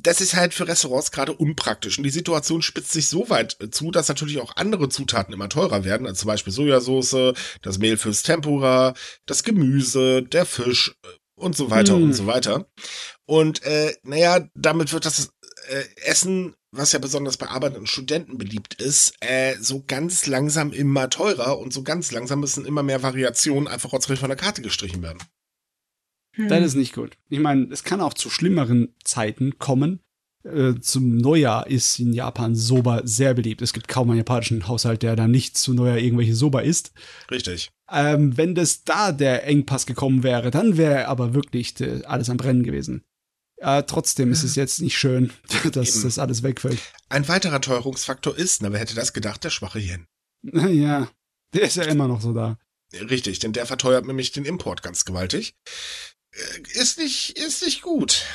das 0.00 0.20
ist 0.20 0.34
halt 0.34 0.52
für 0.52 0.66
Restaurants 0.66 1.12
gerade 1.12 1.32
unpraktisch. 1.32 1.98
Und 1.98 2.04
die 2.04 2.10
Situation 2.10 2.62
spitzt 2.62 2.90
sich 2.90 3.08
so 3.08 3.30
weit 3.30 3.56
zu, 3.70 3.92
dass 3.92 4.08
natürlich 4.08 4.40
auch 4.40 4.56
andere 4.56 4.88
Zutaten 4.88 5.32
immer 5.32 5.48
teurer 5.48 5.84
werden. 5.84 6.04
Also 6.04 6.22
zum 6.22 6.26
Beispiel 6.26 6.52
Sojasauce, 6.52 7.34
das 7.62 7.78
Mehl 7.78 7.96
fürs 7.96 8.24
Tempura, 8.24 8.94
das 9.26 9.44
Gemüse, 9.44 10.24
der 10.24 10.46
Fisch 10.46 10.96
äh, 11.04 11.08
und 11.36 11.56
so 11.56 11.70
weiter 11.70 11.92
mm. 11.92 12.02
und 12.02 12.08
hm. 12.08 12.12
so 12.12 12.26
weiter. 12.26 12.66
Und 13.24 13.62
äh, 13.62 13.94
naja, 14.02 14.48
damit 14.56 14.92
wird 14.92 15.06
das 15.06 15.30
äh, 15.68 15.84
Essen 16.04 16.54
was 16.76 16.92
ja 16.92 16.98
besonders 16.98 17.36
bei 17.36 17.48
arbeitenden 17.48 17.86
Studenten 17.86 18.38
beliebt 18.38 18.74
ist, 18.74 19.14
äh, 19.20 19.54
so 19.60 19.84
ganz 19.86 20.26
langsam 20.26 20.72
immer 20.72 21.08
teurer 21.10 21.58
und 21.58 21.72
so 21.72 21.82
ganz 21.82 22.12
langsam 22.12 22.40
müssen 22.40 22.64
immer 22.64 22.82
mehr 22.82 23.02
Variationen 23.02 23.68
einfach 23.68 23.90
kurzfristig 23.90 24.20
von 24.20 24.28
der 24.28 24.36
Karte 24.36 24.62
gestrichen 24.62 25.02
werden. 25.02 25.18
Hm. 26.32 26.48
Das 26.48 26.64
ist 26.64 26.74
nicht 26.74 26.94
gut. 26.94 27.16
Ich 27.28 27.38
meine, 27.38 27.68
es 27.70 27.84
kann 27.84 28.00
auch 28.00 28.14
zu 28.14 28.28
schlimmeren 28.28 28.94
Zeiten 29.04 29.58
kommen. 29.58 30.00
Äh, 30.42 30.74
zum 30.80 31.16
Neujahr 31.16 31.68
ist 31.68 31.98
in 31.98 32.12
Japan 32.12 32.54
Soba 32.54 33.02
sehr 33.04 33.34
beliebt. 33.34 33.62
Es 33.62 33.72
gibt 33.72 33.88
kaum 33.88 34.10
einen 34.10 34.18
japanischen 34.18 34.66
Haushalt, 34.66 35.02
der 35.02 35.16
da 35.16 35.28
nicht 35.28 35.56
zu 35.56 35.74
Neujahr 35.74 35.98
irgendwelche 35.98 36.34
Soba 36.34 36.60
isst. 36.60 36.92
Richtig. 37.30 37.70
Ähm, 37.90 38.36
wenn 38.36 38.54
das 38.54 38.84
da 38.84 39.12
der 39.12 39.46
Engpass 39.46 39.86
gekommen 39.86 40.22
wäre, 40.22 40.50
dann 40.50 40.76
wäre 40.76 41.06
aber 41.06 41.34
wirklich 41.34 41.80
äh, 41.80 42.02
alles 42.04 42.30
am 42.30 42.36
Brennen 42.36 42.64
gewesen. 42.64 43.04
Äh, 43.58 43.84
trotzdem 43.84 44.32
ist 44.32 44.42
es 44.42 44.56
jetzt 44.56 44.80
nicht 44.80 44.98
schön, 44.98 45.32
dass 45.72 45.96
Eben. 45.96 46.02
das 46.02 46.18
alles 46.18 46.42
wegfällt. 46.42 46.78
Ein 47.08 47.28
weiterer 47.28 47.60
Teuerungsfaktor 47.60 48.36
ist, 48.36 48.62
na, 48.62 48.72
wer 48.72 48.80
hätte 48.80 48.94
das 48.94 49.12
gedacht, 49.12 49.44
der 49.44 49.50
schwache 49.50 49.78
Yen. 49.78 50.06
Ja, 50.52 51.10
der 51.54 51.62
ist 51.62 51.76
ja 51.76 51.84
immer 51.84 52.08
noch 52.08 52.20
so 52.20 52.32
da. 52.32 52.58
Richtig, 52.92 53.38
denn 53.38 53.52
der 53.52 53.66
verteuert 53.66 54.06
nämlich 54.06 54.32
den 54.32 54.44
Import 54.44 54.82
ganz 54.82 55.04
gewaltig. 55.04 55.56
Äh, 56.32 56.80
ist 56.80 56.98
nicht, 56.98 57.38
ist 57.38 57.62
nicht 57.64 57.82
gut. 57.82 58.26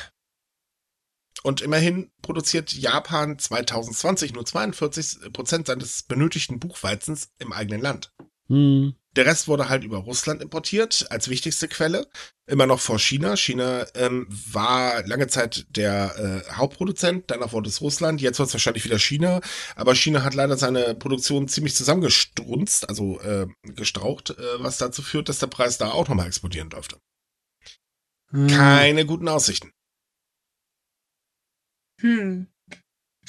Und 1.42 1.62
immerhin 1.62 2.10
produziert 2.22 2.72
Japan 2.72 3.38
2020 3.38 4.34
nur 4.34 4.44
42 4.44 5.32
Prozent 5.32 5.66
seines 5.66 6.02
benötigten 6.02 6.58
Buchweizens 6.58 7.30
im 7.38 7.52
eigenen 7.52 7.80
Land. 7.80 8.12
Hm. 8.48 8.94
Der 9.16 9.26
Rest 9.26 9.48
wurde 9.48 9.68
halt 9.68 9.82
über 9.82 9.98
Russland 9.98 10.40
importiert 10.40 11.06
als 11.10 11.28
wichtigste 11.28 11.66
Quelle. 11.66 12.08
Immer 12.46 12.66
noch 12.66 12.80
vor 12.80 12.98
China. 12.98 13.36
China 13.36 13.86
ähm, 13.94 14.26
war 14.28 15.04
lange 15.06 15.26
Zeit 15.26 15.66
der 15.70 16.44
äh, 16.48 16.52
Hauptproduzent, 16.52 17.24
danach 17.28 17.52
wurde 17.52 17.68
es 17.68 17.80
Russland, 17.80 18.20
jetzt 18.20 18.38
wird 18.38 18.48
es 18.48 18.54
wahrscheinlich 18.54 18.84
wieder 18.84 18.98
China. 18.98 19.40
Aber 19.74 19.94
China 19.96 20.22
hat 20.22 20.34
leider 20.34 20.56
seine 20.56 20.94
Produktion 20.94 21.48
ziemlich 21.48 21.74
zusammengestrunzt, 21.74 22.88
also 22.88 23.20
äh, 23.20 23.48
gestraucht, 23.62 24.30
äh, 24.30 24.62
was 24.62 24.78
dazu 24.78 25.02
führt, 25.02 25.28
dass 25.28 25.40
der 25.40 25.48
Preis 25.48 25.78
da 25.78 25.90
auch 25.90 26.08
nochmal 26.08 26.28
explodieren 26.28 26.70
dürfte. 26.70 26.96
Hm. 28.30 28.46
Keine 28.46 29.06
guten 29.06 29.26
Aussichten. 29.26 29.72
Hm 32.00 32.46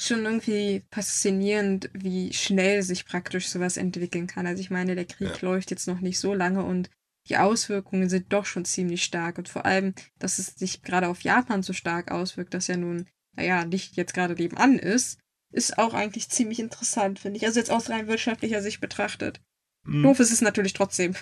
schon 0.06 0.24
irgendwie 0.24 0.84
faszinierend, 0.90 1.90
wie 1.92 2.32
schnell 2.32 2.82
sich 2.82 3.06
praktisch 3.06 3.48
sowas 3.48 3.76
entwickeln 3.76 4.26
kann. 4.26 4.46
Also 4.46 4.60
ich 4.60 4.70
meine, 4.70 4.94
der 4.94 5.04
Krieg 5.04 5.28
ja. 5.28 5.48
läuft 5.48 5.70
jetzt 5.70 5.86
noch 5.86 6.00
nicht 6.00 6.18
so 6.18 6.34
lange 6.34 6.64
und 6.64 6.90
die 7.28 7.36
Auswirkungen 7.36 8.08
sind 8.08 8.32
doch 8.32 8.46
schon 8.46 8.64
ziemlich 8.64 9.04
stark. 9.04 9.38
Und 9.38 9.48
vor 9.48 9.64
allem, 9.64 9.94
dass 10.18 10.38
es 10.38 10.46
sich 10.56 10.82
gerade 10.82 11.08
auf 11.08 11.22
Japan 11.22 11.62
so 11.62 11.72
stark 11.72 12.10
auswirkt, 12.10 12.54
das 12.54 12.66
ja 12.66 12.76
nun, 12.76 13.08
naja, 13.36 13.64
nicht 13.64 13.96
jetzt 13.96 14.14
gerade 14.14 14.34
nebenan 14.34 14.78
ist, 14.78 15.18
ist 15.52 15.78
auch 15.78 15.94
eigentlich 15.94 16.28
ziemlich 16.28 16.58
interessant, 16.58 17.18
finde 17.18 17.36
ich. 17.36 17.46
Also 17.46 17.60
jetzt 17.60 17.70
aus 17.70 17.90
rein 17.90 18.08
wirtschaftlicher 18.08 18.62
Sicht 18.62 18.80
betrachtet. 18.80 19.40
Mhm. 19.84 20.02
Doof 20.02 20.20
ist 20.20 20.32
es 20.32 20.40
natürlich 20.40 20.72
trotzdem. 20.72 21.14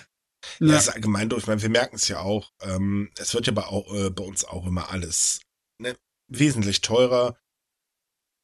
Ja, 0.59 0.73
das 0.73 0.87
ist 0.87 0.93
allgemein 0.93 1.29
durch. 1.29 1.43
Ich 1.43 1.47
meine, 1.47 1.61
wir 1.61 1.69
merken 1.69 1.95
es 1.95 2.07
ja 2.07 2.19
auch. 2.19 2.51
Ähm, 2.61 3.11
es 3.17 3.33
wird 3.33 3.45
ja 3.45 3.53
bei, 3.53 3.63
auch, 3.63 3.93
äh, 3.93 4.09
bei 4.09 4.23
uns 4.23 4.43
auch 4.45 4.65
immer 4.65 4.89
alles 4.89 5.41
ne, 5.77 5.95
wesentlich 6.27 6.81
teurer. 6.81 7.37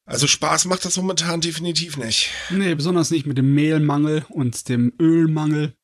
Also 0.08 0.26
Spaß 0.26 0.66
macht 0.66 0.86
das 0.86 0.96
momentan 0.96 1.42
definitiv 1.42 1.98
nicht. 1.98 2.30
Nee, 2.50 2.74
besonders 2.76 3.12
nicht 3.12 3.26
mit 3.26 3.38
dem 3.38 3.54
Mehlmangel 3.54 4.26
und 4.30 4.70
dem 4.70 4.94
Ölmangel. 5.02 5.76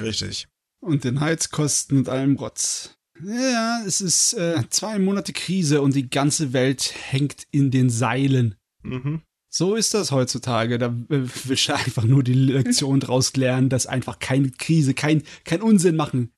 Richtig. 0.00 0.48
Und 0.80 1.04
den 1.04 1.20
Heizkosten 1.20 1.98
und 1.98 2.08
allem 2.08 2.34
Rotz. 2.36 2.96
Ja, 3.24 3.80
es 3.86 4.00
ist 4.00 4.34
äh, 4.34 4.64
zwei 4.68 4.98
Monate 4.98 5.32
Krise 5.32 5.80
und 5.80 5.94
die 5.94 6.10
ganze 6.10 6.52
Welt 6.52 6.92
hängt 7.08 7.46
in 7.52 7.70
den 7.70 7.88
Seilen. 7.88 8.56
Mhm. 8.82 9.22
So 9.48 9.76
ist 9.76 9.94
das 9.94 10.10
heutzutage. 10.10 10.78
Da 10.78 10.86
äh, 10.86 11.22
will 11.44 11.52
ich 11.52 11.72
einfach 11.72 12.04
nur 12.04 12.24
die 12.24 12.34
Lektion 12.34 12.98
draus 12.98 13.36
lernen, 13.36 13.68
dass 13.68 13.86
einfach 13.86 14.18
keine 14.18 14.50
Krise, 14.50 14.92
kein, 14.92 15.22
kein 15.44 15.62
Unsinn 15.62 15.94
machen 15.94 16.32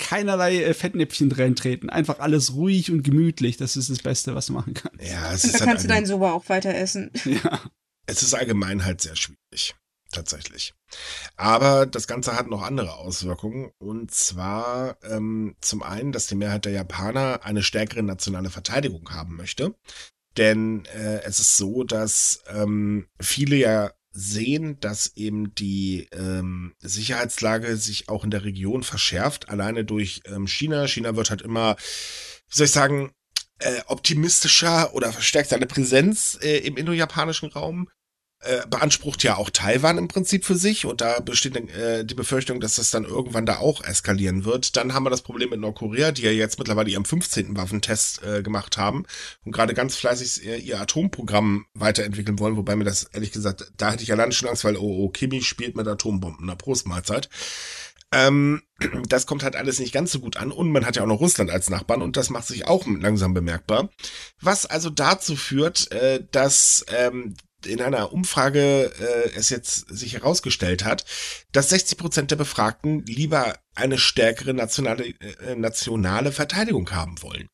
keinerlei 0.00 0.64
äh, 0.64 0.74
Fettnäpfchen 0.74 1.30
reintreten. 1.30 1.90
Einfach 1.90 2.18
alles 2.18 2.54
ruhig 2.54 2.90
und 2.90 3.02
gemütlich. 3.02 3.56
Das 3.56 3.76
ist 3.76 3.90
das 3.90 4.00
Beste, 4.00 4.34
was 4.34 4.46
du 4.46 4.54
machen 4.54 4.74
kannst. 4.74 5.06
Ja, 5.06 5.32
es 5.32 5.44
und 5.44 5.50
ist 5.50 5.54
da 5.54 5.58
halt 5.60 5.68
kannst 5.68 5.84
du 5.84 5.88
deinen 5.88 6.06
Soba 6.06 6.32
auch 6.32 6.48
weiter 6.48 6.74
essen. 6.74 7.10
Ja. 7.24 7.60
Es 8.06 8.24
ist 8.24 8.34
allgemein 8.34 8.84
halt 8.84 9.00
sehr 9.00 9.14
schwierig. 9.14 9.76
Tatsächlich. 10.10 10.74
Aber 11.36 11.86
das 11.86 12.08
Ganze 12.08 12.34
hat 12.36 12.48
noch 12.48 12.62
andere 12.62 12.94
Auswirkungen. 12.94 13.70
Und 13.78 14.10
zwar 14.10 14.96
ähm, 15.04 15.54
zum 15.60 15.84
einen, 15.84 16.10
dass 16.10 16.26
die 16.26 16.34
Mehrheit 16.34 16.64
der 16.64 16.72
Japaner 16.72 17.44
eine 17.44 17.62
stärkere 17.62 18.02
nationale 18.02 18.50
Verteidigung 18.50 19.10
haben 19.10 19.36
möchte. 19.36 19.76
Denn 20.36 20.84
äh, 20.86 21.22
es 21.22 21.38
ist 21.38 21.56
so, 21.56 21.84
dass 21.84 22.42
ähm, 22.48 23.06
viele 23.20 23.56
ja 23.56 23.92
sehen, 24.12 24.78
dass 24.80 25.16
eben 25.16 25.54
die 25.54 26.08
ähm, 26.12 26.74
Sicherheitslage 26.80 27.76
sich 27.76 28.08
auch 28.08 28.24
in 28.24 28.30
der 28.30 28.44
Region 28.44 28.82
verschärft, 28.82 29.48
alleine 29.48 29.84
durch 29.84 30.22
ähm, 30.26 30.46
China. 30.46 30.86
China 30.88 31.16
wird 31.16 31.30
halt 31.30 31.42
immer, 31.42 31.76
wie 31.76 32.56
soll 32.56 32.66
ich 32.66 32.72
sagen, 32.72 33.12
äh, 33.60 33.80
optimistischer 33.86 34.94
oder 34.94 35.12
verstärkt 35.12 35.50
seine 35.50 35.66
Präsenz 35.66 36.38
äh, 36.42 36.58
im 36.58 36.76
indo-japanischen 36.76 37.50
Raum 37.50 37.88
äh, 38.42 38.66
beansprucht 38.68 39.22
ja 39.22 39.36
auch 39.36 39.50
Taiwan 39.50 39.98
im 39.98 40.08
Prinzip 40.08 40.44
für 40.44 40.56
sich 40.56 40.86
und 40.86 41.00
da 41.00 41.20
besteht 41.20 41.56
äh, 41.56 42.04
die 42.04 42.14
Befürchtung, 42.14 42.60
dass 42.60 42.76
das 42.76 42.90
dann 42.90 43.04
irgendwann 43.04 43.44
da 43.44 43.58
auch 43.58 43.84
eskalieren 43.84 44.44
wird. 44.44 44.76
Dann 44.76 44.94
haben 44.94 45.04
wir 45.04 45.10
das 45.10 45.22
Problem 45.22 45.50
mit 45.50 45.60
Nordkorea, 45.60 46.10
die 46.12 46.22
ja 46.22 46.30
jetzt 46.30 46.58
mittlerweile 46.58 46.90
ihren 46.90 47.04
15. 47.04 47.56
Waffentest 47.56 48.22
äh, 48.22 48.42
gemacht 48.42 48.78
haben 48.78 49.04
und 49.44 49.52
gerade 49.52 49.74
ganz 49.74 49.96
fleißig 49.96 50.44
ihr, 50.44 50.56
ihr 50.56 50.80
Atomprogramm 50.80 51.66
weiterentwickeln 51.74 52.38
wollen, 52.38 52.56
wobei 52.56 52.76
mir 52.76 52.84
das 52.84 53.04
ehrlich 53.12 53.32
gesagt, 53.32 53.72
da 53.76 53.92
hätte 53.92 54.02
ich 54.02 54.12
allein 54.12 54.32
schon 54.32 54.48
Angst, 54.48 54.64
weil 54.64 54.76
oh, 54.76 55.04
oh 55.04 55.08
Kimi 55.10 55.42
spielt 55.42 55.76
mit 55.76 55.86
Atombomben, 55.86 56.46
na 56.46 56.54
Prost 56.54 56.86
Mahlzeit. 56.86 57.28
Ähm, 58.12 58.62
das 59.08 59.26
kommt 59.26 59.42
halt 59.42 59.56
alles 59.56 59.78
nicht 59.78 59.92
ganz 59.92 60.12
so 60.12 60.20
gut 60.20 60.36
an 60.36 60.50
und 60.50 60.72
man 60.72 60.86
hat 60.86 60.96
ja 60.96 61.02
auch 61.02 61.06
noch 61.06 61.20
Russland 61.20 61.50
als 61.50 61.70
Nachbarn 61.70 62.02
und 62.02 62.16
das 62.16 62.30
macht 62.30 62.46
sich 62.46 62.66
auch 62.66 62.86
langsam 62.86 63.34
bemerkbar. 63.34 63.90
Was 64.40 64.66
also 64.66 64.90
dazu 64.90 65.36
führt, 65.36 65.92
äh, 65.92 66.24
dass 66.30 66.84
ähm, 66.88 67.36
in 67.66 67.80
einer 67.80 68.12
Umfrage 68.12 68.92
äh, 68.98 69.30
es 69.34 69.50
jetzt 69.50 69.88
sich 69.88 70.14
herausgestellt 70.14 70.84
hat, 70.84 71.04
dass 71.52 71.70
60 71.70 71.98
Prozent 71.98 72.30
der 72.30 72.36
Befragten 72.36 73.04
lieber 73.06 73.58
eine 73.74 73.98
stärkere 73.98 74.54
nationale, 74.54 75.06
äh, 75.06 75.56
nationale 75.56 76.32
Verteidigung 76.32 76.90
haben 76.90 77.22
wollen. 77.22 77.46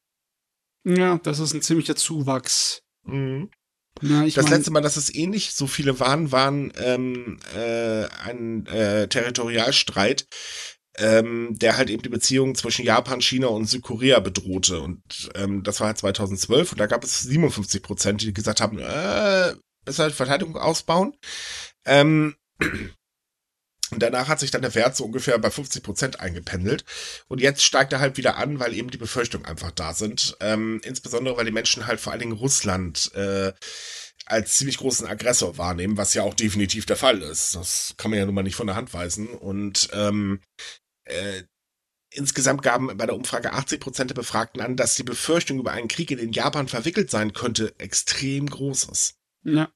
Ja, 0.84 1.18
das 1.22 1.40
ist 1.40 1.52
ein 1.52 1.62
ziemlicher 1.62 1.96
Zuwachs. 1.96 2.82
Mhm. 3.04 3.50
Ja, 4.02 4.24
das 4.24 4.36
mein, 4.36 4.52
letzte 4.52 4.70
Mal, 4.70 4.82
dass 4.82 4.96
es 4.96 5.14
ähnlich 5.14 5.54
so 5.54 5.66
viele 5.66 5.98
waren, 6.00 6.30
waren 6.30 6.72
ähm, 6.76 7.38
äh, 7.54 8.04
ein 8.24 8.66
äh, 8.66 9.08
Territorialstreit, 9.08 10.26
ähm, 10.98 11.56
der 11.58 11.76
halt 11.76 11.90
eben 11.90 12.02
die 12.02 12.08
Beziehungen 12.08 12.54
zwischen 12.54 12.84
Japan, 12.84 13.20
China 13.20 13.48
und 13.48 13.66
Südkorea 13.66 14.20
bedrohte. 14.20 14.80
Und 14.80 15.30
ähm, 15.34 15.62
das 15.62 15.80
war 15.80 15.88
halt 15.88 15.98
2012 15.98 16.72
und 16.72 16.78
da 16.78 16.86
gab 16.86 17.04
es 17.04 17.22
57 17.22 17.82
Prozent, 17.82 18.22
die 18.22 18.32
gesagt 18.32 18.60
haben, 18.60 18.78
äh, 18.78 19.54
besser 19.86 20.08
die 20.08 20.14
Verteidigung 20.14 20.56
ausbauen. 20.58 21.16
Ähm, 21.86 22.36
und 23.92 24.02
danach 24.02 24.28
hat 24.28 24.40
sich 24.40 24.50
dann 24.50 24.62
der 24.62 24.74
Wert 24.74 24.96
so 24.96 25.04
ungefähr 25.04 25.38
bei 25.38 25.50
50 25.50 25.82
Prozent 25.82 26.20
eingependelt. 26.20 26.84
Und 27.28 27.40
jetzt 27.40 27.62
steigt 27.62 27.92
er 27.92 28.00
halt 28.00 28.16
wieder 28.16 28.36
an, 28.36 28.58
weil 28.58 28.74
eben 28.74 28.90
die 28.90 28.98
Befürchtungen 28.98 29.46
einfach 29.46 29.70
da 29.70 29.94
sind. 29.94 30.36
Ähm, 30.40 30.80
insbesondere, 30.84 31.36
weil 31.36 31.44
die 31.44 31.52
Menschen 31.52 31.86
halt 31.86 32.00
vor 32.00 32.12
allen 32.12 32.20
Dingen 32.20 32.32
Russland 32.32 33.12
äh, 33.14 33.52
als 34.26 34.56
ziemlich 34.56 34.78
großen 34.78 35.06
Aggressor 35.06 35.56
wahrnehmen, 35.56 35.96
was 35.96 36.14
ja 36.14 36.24
auch 36.24 36.34
definitiv 36.34 36.84
der 36.84 36.96
Fall 36.96 37.22
ist. 37.22 37.54
Das 37.54 37.94
kann 37.96 38.10
man 38.10 38.18
ja 38.18 38.26
nun 38.26 38.34
mal 38.34 38.42
nicht 38.42 38.56
von 38.56 38.66
der 38.66 38.76
Hand 38.76 38.92
weisen. 38.92 39.28
Und 39.28 39.88
ähm, 39.92 40.40
äh, 41.04 41.44
insgesamt 42.10 42.62
gaben 42.62 42.88
bei 42.96 43.06
der 43.06 43.14
Umfrage 43.14 43.52
80 43.52 43.78
Prozent 43.78 44.10
der 44.10 44.16
Befragten 44.16 44.60
an, 44.60 44.74
dass 44.74 44.96
die 44.96 45.04
Befürchtung 45.04 45.60
über 45.60 45.70
einen 45.70 45.86
Krieg 45.86 46.10
in 46.10 46.18
den 46.18 46.32
Japan 46.32 46.66
verwickelt 46.66 47.08
sein 47.10 47.32
könnte, 47.32 47.72
extrem 47.78 48.50
groß 48.50 48.84
ist. 48.84 49.14
Ja. 49.44 49.70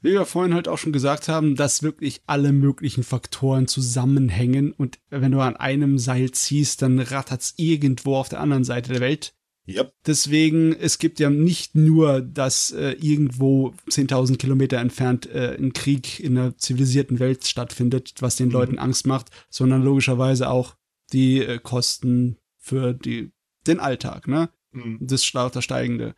Wie 0.00 0.12
wir 0.12 0.24
vorhin 0.24 0.54
halt 0.54 0.66
auch 0.66 0.78
schon 0.78 0.92
gesagt 0.92 1.28
haben, 1.28 1.54
dass 1.54 1.84
wirklich 1.84 2.22
alle 2.26 2.52
möglichen 2.52 3.04
Faktoren 3.04 3.68
zusammenhängen 3.68 4.72
und 4.72 4.98
wenn 5.10 5.30
du 5.30 5.40
an 5.40 5.56
einem 5.56 5.98
Seil 5.98 6.32
ziehst, 6.32 6.82
dann 6.82 6.98
rattert's 6.98 7.54
irgendwo 7.56 8.16
auf 8.16 8.28
der 8.28 8.40
anderen 8.40 8.64
Seite 8.64 8.92
der 8.92 9.00
Welt. 9.00 9.34
Yep. 9.68 9.94
Deswegen, 10.06 10.74
es 10.74 10.98
gibt 10.98 11.20
ja 11.20 11.30
nicht 11.30 11.76
nur, 11.76 12.20
dass 12.20 12.72
äh, 12.72 12.96
irgendwo 13.00 13.74
10.000 13.88 14.36
Kilometer 14.36 14.78
entfernt 14.78 15.26
äh, 15.26 15.56
ein 15.56 15.72
Krieg 15.72 16.18
in 16.18 16.36
einer 16.36 16.56
zivilisierten 16.56 17.20
Welt 17.20 17.46
stattfindet, 17.46 18.14
was 18.18 18.34
den 18.34 18.48
mhm. 18.48 18.54
Leuten 18.54 18.78
Angst 18.78 19.06
macht, 19.06 19.30
sondern 19.50 19.84
logischerweise 19.84 20.50
auch 20.50 20.74
die 21.12 21.38
äh, 21.38 21.60
Kosten 21.62 22.38
für 22.58 22.92
die, 22.92 23.30
den 23.68 23.78
Alltag, 23.78 24.26
ne? 24.26 24.50
Mhm. 24.72 24.98
Das 25.00 25.24
stark 25.24 25.62
steigende 25.62 26.16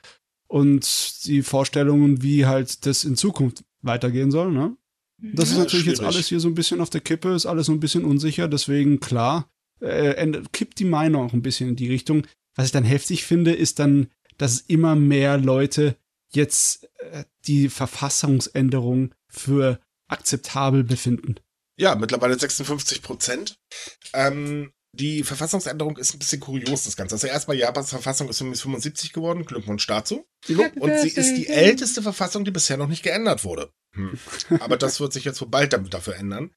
und 0.55 1.27
die 1.27 1.43
Vorstellungen, 1.43 2.23
wie 2.23 2.47
halt 2.47 2.87
das 2.87 3.03
in 3.03 3.17
Zukunft 3.17 3.65
weitergehen 3.83 4.31
soll, 4.31 4.53
ne? 4.53 4.77
Das 5.19 5.51
ja, 5.51 5.55
ist 5.55 5.59
natürlich 5.59 5.85
schwierig. 5.87 5.99
jetzt 5.99 6.07
alles 6.07 6.29
hier 6.29 6.39
so 6.39 6.47
ein 6.47 6.55
bisschen 6.55 6.81
auf 6.81 6.91
der 6.91 7.01
Kippe, 7.01 7.35
ist 7.35 7.47
alles 7.47 7.67
so 7.67 7.73
ein 7.73 7.81
bisschen 7.81 8.05
unsicher, 8.05 8.47
deswegen 8.47 9.01
klar, 9.01 9.51
äh, 9.81 10.31
kippt 10.53 10.79
die 10.79 10.85
Meinung 10.85 11.27
auch 11.27 11.33
ein 11.33 11.43
bisschen 11.43 11.71
in 11.71 11.75
die 11.75 11.89
Richtung. 11.89 12.25
Was 12.55 12.67
ich 12.67 12.73
dann 12.73 12.85
heftig 12.85 13.25
finde, 13.25 13.53
ist 13.53 13.81
dann, 13.81 14.07
dass 14.39 14.61
immer 14.61 14.95
mehr 14.95 15.39
Leute 15.39 15.97
jetzt 16.31 16.89
äh, 16.99 17.25
die 17.49 17.69
Verfassungsänderung 17.69 19.13
für 19.27 19.81
akzeptabel 20.07 20.85
befinden. 20.85 21.35
Ja, 21.77 21.97
mittlerweile 21.97 22.39
56 22.39 23.03
Prozent. 23.03 23.59
Ähm, 24.13 24.71
die 24.95 25.23
Verfassungsänderung 25.23 25.97
ist 25.97 26.15
ein 26.15 26.19
bisschen 26.19 26.41
kurios, 26.41 26.85
das 26.85 26.97
Ganze. 26.97 27.15
Also 27.15 27.27
erstmal 27.27 27.57
Japans 27.57 27.91
Verfassung 27.91 28.29
ist 28.29 28.39
75 28.39 29.13
geworden, 29.13 29.45
Glückwunsch 29.45 29.87
dazu. 29.87 30.27
Und 30.49 30.99
sie 31.01 31.09
ist 31.09 31.35
die 31.35 31.49
älteste 31.49 32.03
Verfassung, 32.03 32.45
die 32.45 32.51
bisher 32.51 32.77
noch 32.77 32.89
nicht 32.89 33.03
geändert 33.03 33.45
wurde. 33.45 33.71
Hm. 33.95 34.19
Aber 34.61 34.77
das 34.77 35.01
wird 35.01 35.13
sich 35.13 35.25
jetzt 35.25 35.41
wohl 35.41 35.49
bald 35.49 35.73
damit 35.73 35.95
dafür 35.95 36.17
ändern. 36.17 36.51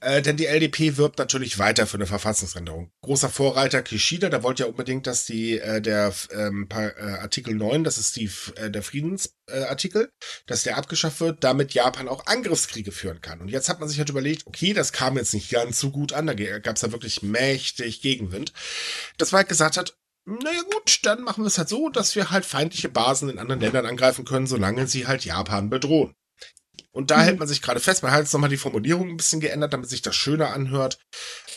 Äh, 0.00 0.22
denn 0.22 0.36
die 0.36 0.46
LDP 0.46 0.96
wirbt 0.96 1.18
natürlich 1.18 1.58
weiter 1.58 1.86
für 1.86 1.96
eine 1.96 2.06
Verfassungsänderung. 2.06 2.92
Großer 3.02 3.28
Vorreiter 3.28 3.82
Kishida, 3.82 4.28
der 4.28 4.42
wollte 4.42 4.62
ja 4.62 4.68
unbedingt, 4.68 5.06
dass 5.06 5.26
die 5.26 5.58
äh, 5.58 5.80
der 5.80 6.12
ähm, 6.30 6.68
äh, 6.70 6.92
Artikel 7.02 7.54
9, 7.54 7.82
das 7.82 7.98
ist 7.98 8.14
die 8.16 8.30
äh, 8.56 8.70
der 8.70 8.82
Friedensartikel, 8.82 10.04
äh, 10.04 10.08
dass 10.46 10.62
der 10.62 10.76
abgeschafft 10.76 11.20
wird, 11.20 11.42
damit 11.42 11.74
Japan 11.74 12.08
auch 12.08 12.26
Angriffskriege 12.26 12.92
führen 12.92 13.20
kann. 13.20 13.40
Und 13.40 13.48
jetzt 13.48 13.68
hat 13.68 13.80
man 13.80 13.88
sich 13.88 13.98
halt 13.98 14.10
überlegt, 14.10 14.46
okay, 14.46 14.72
das 14.72 14.92
kam 14.92 15.16
jetzt 15.16 15.34
nicht 15.34 15.50
ganz 15.50 15.80
so 15.80 15.90
gut 15.90 16.12
an, 16.12 16.26
da 16.26 16.34
gab 16.34 16.76
es 16.76 16.82
ja 16.82 16.92
wirklich 16.92 17.22
mächtig 17.22 18.00
Gegenwind. 18.00 18.52
Das 19.16 19.32
war 19.32 19.38
halt 19.38 19.48
gesagt 19.48 19.76
hat, 19.76 19.96
naja 20.26 20.60
gut, 20.62 21.00
dann 21.04 21.22
machen 21.22 21.42
wir 21.42 21.48
es 21.48 21.58
halt 21.58 21.70
so, 21.70 21.88
dass 21.88 22.14
wir 22.14 22.30
halt 22.30 22.44
feindliche 22.44 22.90
Basen 22.90 23.30
in 23.30 23.38
anderen 23.38 23.62
Ländern 23.62 23.86
angreifen 23.86 24.26
können, 24.26 24.46
solange 24.46 24.86
sie 24.86 25.06
halt 25.06 25.24
Japan 25.24 25.70
bedrohen. 25.70 26.14
Und 26.90 27.10
da 27.10 27.18
mhm. 27.18 27.22
hält 27.22 27.38
man 27.38 27.48
sich 27.48 27.62
gerade 27.62 27.80
fest. 27.80 28.02
Man 28.02 28.12
hat 28.12 28.20
jetzt 28.20 28.32
nochmal 28.32 28.50
die 28.50 28.56
Formulierung 28.56 29.08
ein 29.08 29.16
bisschen 29.16 29.40
geändert, 29.40 29.72
damit 29.72 29.88
sich 29.88 30.02
das 30.02 30.16
schöner 30.16 30.52
anhört. 30.52 30.98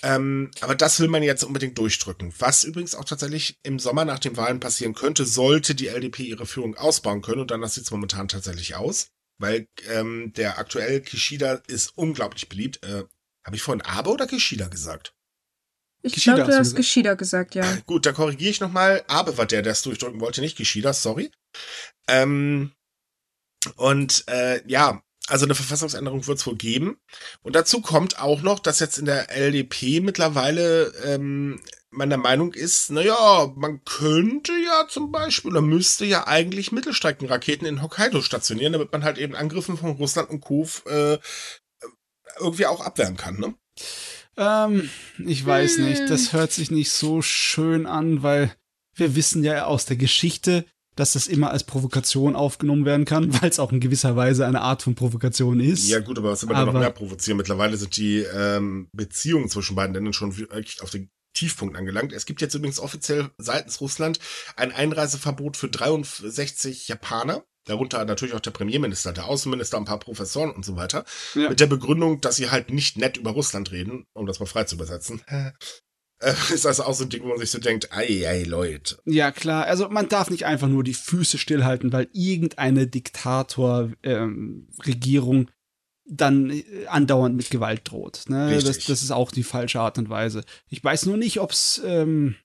Ähm, 0.04 0.52
aber 0.62 0.76
das 0.76 1.00
will 1.00 1.08
man 1.08 1.24
jetzt 1.24 1.44
unbedingt 1.44 1.78
durchdrücken. 1.78 2.34
Was 2.39 2.63
übrigens 2.63 2.96
auch 2.96 3.06
tatsächlich 3.06 3.60
im 3.63 3.80
Sommer 3.80 4.06
nach 4.06 4.20
den 4.20 4.38
Wahlen 4.38 4.60
passieren 4.60 4.94
könnte, 4.94 5.26
sollte 5.26 5.74
die 5.74 5.88
LDP 5.88 6.24
ihre 6.24 6.46
Führung 6.46 6.76
ausbauen 6.76 7.22
können. 7.22 7.41
Und 7.41 7.52
dann 7.52 7.65
sieht 7.67 7.86
es 7.86 7.91
momentan 7.91 8.28
tatsächlich 8.28 8.76
aus. 8.76 9.10
Weil 9.38 9.67
ähm, 9.89 10.34
der 10.36 10.60
aktuell 10.60 11.02
Kishida 11.02 11.62
ist 11.67 11.98
unglaublich 11.98 12.48
beliebt. 12.50 12.84
Äh, 12.84 13.06
Habe 13.44 13.56
ich 13.56 13.63
vorhin 13.63 13.82
Abe 13.82 14.12
oder 14.12 14.28
Kishida 14.28 14.67
gesagt? 14.67 15.15
Ich 16.04 16.15
glaube, 16.24 16.44
du 16.44 16.58
hast 16.58 16.76
Kishida 16.76 17.13
gesagt, 17.13 17.56
ja. 17.56 17.63
Gut, 17.86 18.06
dann 18.06 18.15
korrigiere 18.15 18.52
ich 18.52 18.60
nochmal. 18.60 19.04
Abe 19.08 19.38
war 19.38 19.46
der, 19.46 19.62
der 19.62 19.72
es 19.72 19.82
durchdrücken 19.84 20.20
wollte, 20.20 20.41
nicht 20.41 20.58
Kishida, 20.58 20.94
sorry. 20.94 21.32
Ähm, 22.08 22.72
und 23.76 24.24
äh, 24.28 24.62
ja, 24.67 25.04
also 25.32 25.46
eine 25.46 25.56
Verfassungsänderung 25.56 26.28
wird 26.28 26.39
es 26.39 26.46
wohl 26.46 26.58
geben. 26.58 26.98
Und 27.41 27.56
dazu 27.56 27.82
kommt 27.82 28.20
auch 28.20 28.41
noch, 28.41 28.60
dass 28.60 28.80
jetzt 28.80 28.98
in 28.98 29.06
der 29.06 29.30
LDP 29.32 30.02
mittlerweile 30.02 30.94
ähm, 31.06 31.62
meiner 31.89 32.17
Meinung 32.17 32.54
ist, 32.54 32.91
naja, 32.91 33.52
man 33.56 33.84
könnte 33.86 34.52
ja 34.52 34.88
zum 34.89 35.12
Beispiel 35.12 35.52
oder 35.52 35.62
müsste 35.62 36.06
ja 36.06 36.28
eigentlich 36.28 36.72
Mittelstreckenraketen 36.72 37.65
in 37.65 37.82
Hokkaido 37.82 38.22
stationieren, 38.22 38.74
damit 38.74 38.91
man 38.91 39.04
halt 39.04 39.17
eben 39.17 39.36
Angriffen 39.36 39.78
von 39.78 39.91
Russland 39.91 40.30
und 40.30 40.41
Co. 40.41 40.67
Äh, 40.86 41.17
irgendwie 42.39 42.65
auch 42.65 42.82
abwehren 42.82 43.17
kann, 43.17 43.39
ne? 43.39 43.54
Ähm, 44.38 44.89
ich 45.26 45.46
weiß 45.46 45.78
nicht. 45.80 46.10
Das 46.10 46.34
hört 46.34 46.52
sich 46.52 46.72
nicht 46.72 46.91
so 46.91 47.22
schön 47.22 47.86
an, 47.86 48.24
weil 48.24 48.54
wir 48.96 49.15
wissen 49.15 49.44
ja 49.44 49.65
aus 49.65 49.86
der 49.86 49.98
Geschichte, 49.98 50.65
dass 51.02 51.14
das 51.14 51.26
immer 51.26 51.50
als 51.50 51.64
Provokation 51.64 52.36
aufgenommen 52.36 52.86
werden 52.86 53.06
kann, 53.06 53.34
weil 53.42 53.50
es 53.50 53.60
auch 53.60 53.72
in 53.72 53.80
gewisser 53.80 54.16
Weise 54.16 54.46
eine 54.46 54.62
Art 54.62 54.84
von 54.84 54.94
Provokation 54.94 55.60
ist. 55.60 55.90
Ja 55.90 56.00
gut, 56.00 56.20
aber 56.20 56.32
was 56.32 56.44
will 56.44 56.50
man 56.50 56.58
aber, 56.58 56.74
noch 56.74 56.80
mehr 56.80 56.92
provozieren? 56.92 57.38
Mittlerweile 57.38 57.76
sind 57.76 57.98
die 57.98 58.20
ähm, 58.20 58.88
Beziehungen 58.94 59.50
zwischen 59.50 59.76
beiden 59.76 59.96
Ländern 59.96 60.14
schon 60.14 60.38
wirklich 60.38 60.84
auf 60.84 60.92
den 60.92 61.10
Tiefpunkt 61.34 61.76
angelangt. 61.76 62.14
Es 62.14 62.28
gibt 62.28 62.42
jetzt 62.42 62.54
übrigens 62.54 62.80
offiziell 62.80 63.32
seitens 63.40 63.82
Russland 63.82 64.20
ein 64.56 64.72
Einreiseverbot 64.72 65.58
für 65.58 65.70
63 65.70 66.88
Japaner. 66.88 67.44
Darunter 67.66 68.06
natürlich 68.06 68.36
auch 68.36 68.40
der 68.40 68.52
Premierminister, 68.52 69.12
der 69.12 69.26
Außenminister, 69.26 69.78
ein 69.78 69.86
paar 69.86 70.00
Professoren 70.00 70.52
und 70.52 70.64
so 70.64 70.76
weiter. 70.76 71.04
Ja. 71.34 71.50
Mit 71.50 71.60
der 71.60 71.68
Begründung, 71.68 72.22
dass 72.22 72.36
sie 72.36 72.52
halt 72.52 72.70
nicht 72.70 72.98
nett 72.98 73.18
über 73.18 73.32
Russland 73.32 73.72
reden, 73.72 74.06
um 74.14 74.28
das 74.28 74.40
mal 74.40 74.46
frei 74.46 74.66
zu 74.66 74.76
übersetzen. 74.76 75.22
Ist 76.54 76.68
also 76.68 76.84
auch 76.84 76.94
so 76.94 77.06
ein 77.06 77.10
Ding, 77.10 77.24
wo 77.24 77.30
man 77.30 77.40
sich 77.40 77.50
so 77.52 77.60
denkt, 77.60 77.92
ei, 77.92 78.28
ei, 78.28 78.44
Leute. 78.44 79.00
Ja, 79.06 79.32
klar. 79.32 79.66
Also 79.66 79.90
man 79.90 80.08
darf 80.08 80.30
nicht 80.30 80.46
einfach 80.46 80.68
nur 80.68 80.84
die 80.84 80.94
Füße 80.94 81.40
stillhalten, 81.40 81.92
weil 81.92 82.08
irgendeine 82.14 82.86
Diktator-Regierung 82.88 85.38
ähm, 85.38 85.50
dann 86.06 86.52
äh, 86.52 86.64
andauernd 86.88 87.36
mit 87.36 87.50
Gewalt 87.50 87.90
droht. 87.90 88.26
Ne? 88.28 88.54
Das, 88.54 88.64
das, 88.64 89.02
ist 89.02 89.12
auch 89.12 89.32
die 89.32 89.44
falsche 89.44 89.80
Art 89.80 89.98
und 89.98 90.10
Weise. 90.10 90.44
Ich 90.70 90.84
weiß 90.84 91.08
nur 91.08 91.18
nicht, 91.18 91.40
ob 91.40 91.50
es 91.52 91.82
ähm, 91.86 92.36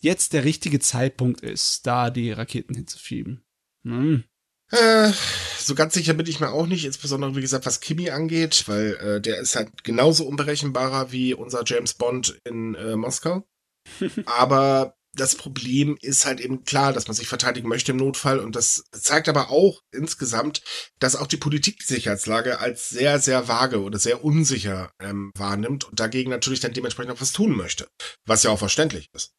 jetzt 0.00 0.32
der 0.32 0.44
richtige 0.44 0.78
Zeitpunkt 0.78 1.40
ist, 1.40 1.86
da 1.86 2.10
die 2.10 2.30
Raketen 2.30 2.74
hinzuschieben. 2.74 3.42
Hm. 3.84 4.22
Äh, 4.70 5.12
so 5.58 5.74
ganz 5.74 5.94
sicher 5.94 6.14
bin 6.14 6.26
ich 6.26 6.40
mir 6.40 6.50
auch 6.50 6.66
nicht, 6.66 6.84
insbesondere 6.84 7.36
wie 7.36 7.40
gesagt, 7.40 7.66
was 7.66 7.80
Kimi 7.80 8.10
angeht, 8.10 8.64
weil 8.66 8.94
äh, 8.96 9.20
der 9.20 9.38
ist 9.38 9.56
halt 9.56 9.84
genauso 9.84 10.24
unberechenbarer 10.26 11.10
wie 11.12 11.34
unser 11.34 11.62
James 11.64 11.94
Bond 11.94 12.38
in 12.44 12.74
äh, 12.74 12.96
Moskau. 12.96 13.46
aber 14.26 14.94
das 15.14 15.34
Problem 15.34 15.96
ist 16.00 16.26
halt 16.26 16.40
eben 16.40 16.64
klar, 16.64 16.92
dass 16.92 17.08
man 17.08 17.16
sich 17.16 17.28
verteidigen 17.28 17.68
möchte 17.68 17.92
im 17.92 17.98
Notfall 17.98 18.38
und 18.38 18.54
das 18.54 18.84
zeigt 18.92 19.28
aber 19.28 19.50
auch 19.50 19.80
insgesamt, 19.90 20.62
dass 20.98 21.16
auch 21.16 21.26
die 21.26 21.36
Politik 21.38 21.78
die 21.78 21.86
Sicherheitslage 21.86 22.60
als 22.60 22.90
sehr, 22.90 23.18
sehr 23.18 23.48
vage 23.48 23.82
oder 23.82 23.98
sehr 23.98 24.22
unsicher 24.22 24.92
ähm, 25.00 25.32
wahrnimmt 25.36 25.84
und 25.84 25.98
dagegen 25.98 26.30
natürlich 26.30 26.60
dann 26.60 26.72
dementsprechend 26.72 27.12
auch 27.12 27.20
was 27.20 27.32
tun 27.32 27.56
möchte, 27.56 27.88
was 28.26 28.42
ja 28.42 28.50
auch 28.50 28.58
verständlich 28.58 29.08
ist. 29.14 29.32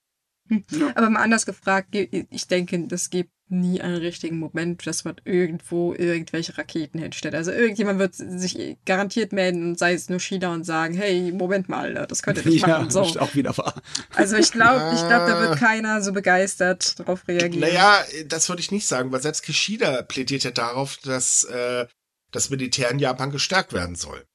Aber 0.96 1.10
mal 1.10 1.22
anders 1.22 1.46
gefragt, 1.46 1.90
ich 1.94 2.48
denke, 2.48 2.88
das 2.88 3.10
gibt 3.10 3.32
nie 3.50 3.82
einen 3.82 3.98
richtigen 3.98 4.38
Moment, 4.38 4.86
dass 4.86 5.04
man 5.04 5.16
irgendwo 5.26 5.94
irgendwelche 5.94 6.58
Raketen 6.58 7.00
hinstellt. 7.00 7.34
Also 7.34 7.52
irgendjemand 7.52 8.00
wird 8.00 8.16
sich 8.16 8.78
garantiert 8.86 9.34
melden, 9.34 9.76
sei 9.76 9.94
es 9.94 10.10
nur 10.10 10.20
China 10.20 10.54
und 10.54 10.64
sagen, 10.64 10.94
hey, 10.94 11.32
Moment 11.32 11.68
mal, 11.68 12.06
das 12.08 12.22
könnte 12.22 12.42
nicht 12.48 12.62
ja, 12.62 12.80
machen. 12.80 12.92
So. 12.92 13.04
Ist 13.04 13.20
auch 13.20 13.34
wieder 13.36 13.58
wahr. 13.58 13.82
Also 14.14 14.38
ich 14.38 14.52
glaube, 14.52 14.92
ich 14.94 15.02
glaube, 15.08 15.32
da 15.32 15.42
wird 15.42 15.58
keiner 15.58 16.02
so 16.02 16.14
begeistert 16.14 17.00
darauf 17.00 17.28
reagieren. 17.28 17.60
Naja, 17.60 18.04
das 18.26 18.50
würde 18.50 18.62
ich 18.62 18.72
nicht 18.72 18.88
sagen, 18.88 19.12
weil 19.12 19.22
selbst 19.22 19.42
Kishida 19.44 20.04
plädiert 20.04 20.44
ja 20.44 20.52
darauf, 20.52 20.98
dass 20.98 21.44
äh, 21.46 21.88
das 22.32 22.50
Militär 22.50 22.92
in 22.92 23.00
Japan 23.00 23.32
gestärkt 23.32 23.74
werden 23.74 23.96
soll. 23.96 24.26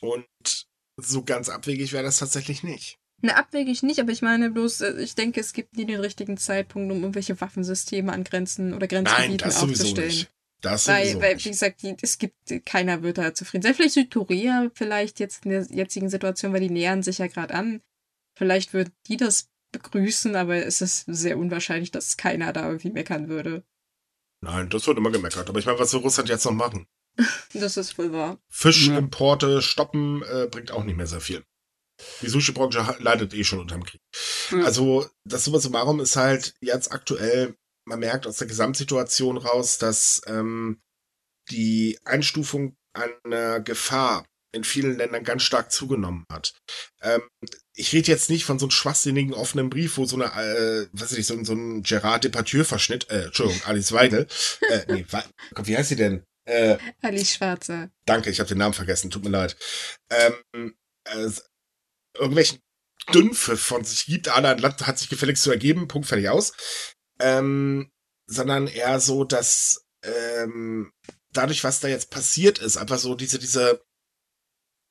Und 0.00 0.26
so 0.96 1.24
ganz 1.24 1.48
abwegig 1.48 1.92
wäre 1.92 2.04
das 2.04 2.18
tatsächlich 2.18 2.62
nicht. 2.62 2.98
Ne, 3.24 3.36
abwegig 3.36 3.84
nicht, 3.84 4.00
aber 4.00 4.10
ich 4.10 4.20
meine 4.20 4.50
bloß, 4.50 4.80
äh, 4.80 5.00
ich 5.00 5.14
denke, 5.14 5.40
es 5.40 5.52
gibt 5.52 5.76
nie 5.76 5.86
den 5.86 6.00
richtigen 6.00 6.36
Zeitpunkt, 6.36 6.90
um 6.90 6.98
irgendwelche 7.00 7.40
Waffensysteme 7.40 8.12
an 8.12 8.24
Grenzen 8.24 8.74
oder 8.74 8.88
Grenzgebieten 8.88 9.30
Nein, 9.30 9.38
das 9.38 9.62
aufzustellen. 9.62 9.94
sowieso 9.96 10.06
nicht. 10.06 10.30
Das 10.60 10.88
Weil, 10.88 11.04
sowieso 11.04 11.20
weil, 11.22 11.34
nicht. 11.34 11.46
wie 11.46 11.50
gesagt, 11.50 11.82
die, 11.82 11.96
es 12.02 12.18
gibt, 12.18 12.36
keiner 12.66 13.02
wird 13.02 13.18
da 13.18 13.32
zufrieden 13.32 13.62
sein. 13.62 13.74
Vielleicht 13.74 13.94
Südkorea, 13.94 14.70
vielleicht 14.74 15.20
jetzt 15.20 15.44
in 15.44 15.52
der 15.52 15.62
jetzigen 15.70 16.08
Situation, 16.08 16.52
weil 16.52 16.60
die 16.60 16.70
nähern 16.70 17.04
sich 17.04 17.18
ja 17.18 17.28
gerade 17.28 17.54
an. 17.54 17.80
Vielleicht 18.34 18.74
würden 18.74 18.92
die 19.06 19.16
das 19.16 19.50
begrüßen, 19.70 20.34
aber 20.34 20.56
es 20.56 20.80
ist 20.80 21.04
sehr 21.06 21.38
unwahrscheinlich, 21.38 21.92
dass 21.92 22.16
keiner 22.16 22.52
da 22.52 22.66
irgendwie 22.66 22.90
meckern 22.90 23.28
würde. 23.28 23.62
Nein, 24.40 24.68
das 24.68 24.86
wird 24.88 24.98
immer 24.98 25.12
gemeckert. 25.12 25.48
Aber 25.48 25.60
ich 25.60 25.66
meine, 25.66 25.78
was 25.78 25.92
will 25.92 26.00
Russland 26.00 26.28
jetzt 26.28 26.44
noch 26.44 26.52
machen? 26.52 26.86
Das 27.54 27.76
ist 27.76 27.98
wohl 27.98 28.12
wahr. 28.12 28.38
Fischimporte 28.48 29.60
stoppen 29.60 30.22
äh, 30.22 30.48
bringt 30.50 30.70
auch 30.70 30.82
nicht 30.82 30.96
mehr 30.96 31.06
sehr 31.06 31.20
viel. 31.20 31.44
Die 32.22 32.28
Sushi-Branche 32.28 32.96
leidet 32.98 33.34
eh 33.34 33.44
schon 33.44 33.60
unterm 33.60 33.84
Krieg. 33.84 34.00
Ja. 34.50 34.64
Also, 34.64 35.06
das 35.24 35.44
summa 35.44 35.58
summarum 35.58 36.00
ist 36.00 36.16
halt 36.16 36.54
jetzt 36.60 36.92
aktuell, 36.92 37.54
man 37.86 38.00
merkt 38.00 38.26
aus 38.26 38.38
der 38.38 38.48
Gesamtsituation 38.48 39.36
raus, 39.36 39.78
dass 39.78 40.22
ähm, 40.26 40.80
die 41.50 41.98
Einstufung 42.04 42.76
einer 42.94 43.60
Gefahr 43.60 44.24
in 44.54 44.64
vielen 44.64 44.96
Ländern 44.96 45.24
ganz 45.24 45.42
stark 45.42 45.72
zugenommen 45.72 46.24
hat. 46.30 46.54
Ähm, 47.00 47.22
ich 47.74 47.92
rede 47.92 48.08
jetzt 48.08 48.28
nicht 48.28 48.44
von 48.44 48.58
so 48.58 48.66
einem 48.66 48.70
schwachsinnigen 48.70 49.32
offenen 49.32 49.70
Brief, 49.70 49.96
wo 49.96 50.04
so 50.04 50.16
eine, 50.16 50.26
äh, 50.26 50.88
weiß 50.92 51.12
ich 51.12 51.18
nicht, 51.18 51.26
so, 51.26 51.42
so 51.42 51.54
ein 51.54 51.82
Gerard 51.82 52.24
Depardieu-Verschnitt, 52.24 53.10
äh, 53.10 53.24
Entschuldigung, 53.24 53.62
Alice 53.66 53.92
Weidel, 53.92 54.26
äh, 54.68 54.92
nee, 54.92 55.06
wie 55.64 55.76
heißt 55.76 55.88
sie 55.88 55.96
denn? 55.96 56.24
Äh, 56.44 56.76
Alice 57.00 57.34
Schwarzer. 57.34 57.90
Danke, 58.04 58.30
ich 58.30 58.40
habe 58.40 58.48
den 58.48 58.58
Namen 58.58 58.74
vergessen, 58.74 59.10
tut 59.10 59.24
mir 59.24 59.30
leid. 59.30 59.56
Ähm, 60.10 60.74
äh, 61.04 61.30
irgendwelchen 62.14 62.60
Dünnpfiff 63.12 63.60
von 63.60 63.84
sich 63.84 64.06
gibt, 64.06 64.28
ah, 64.28 64.36
ein 64.36 64.58
Land 64.58 64.86
hat 64.86 64.98
sich 64.98 65.08
gefälligst 65.08 65.42
zu 65.42 65.50
ergeben, 65.50 65.88
Punkt, 65.88 66.08
fertig 66.08 66.28
aus. 66.28 66.52
Ähm, 67.20 67.90
sondern 68.26 68.66
eher 68.66 69.00
so, 69.00 69.24
dass 69.24 69.84
ähm, 70.04 70.92
dadurch, 71.32 71.64
was 71.64 71.80
da 71.80 71.88
jetzt 71.88 72.10
passiert 72.10 72.58
ist, 72.58 72.76
einfach 72.76 72.98
so 72.98 73.14
diese, 73.14 73.38
diese 73.38 73.82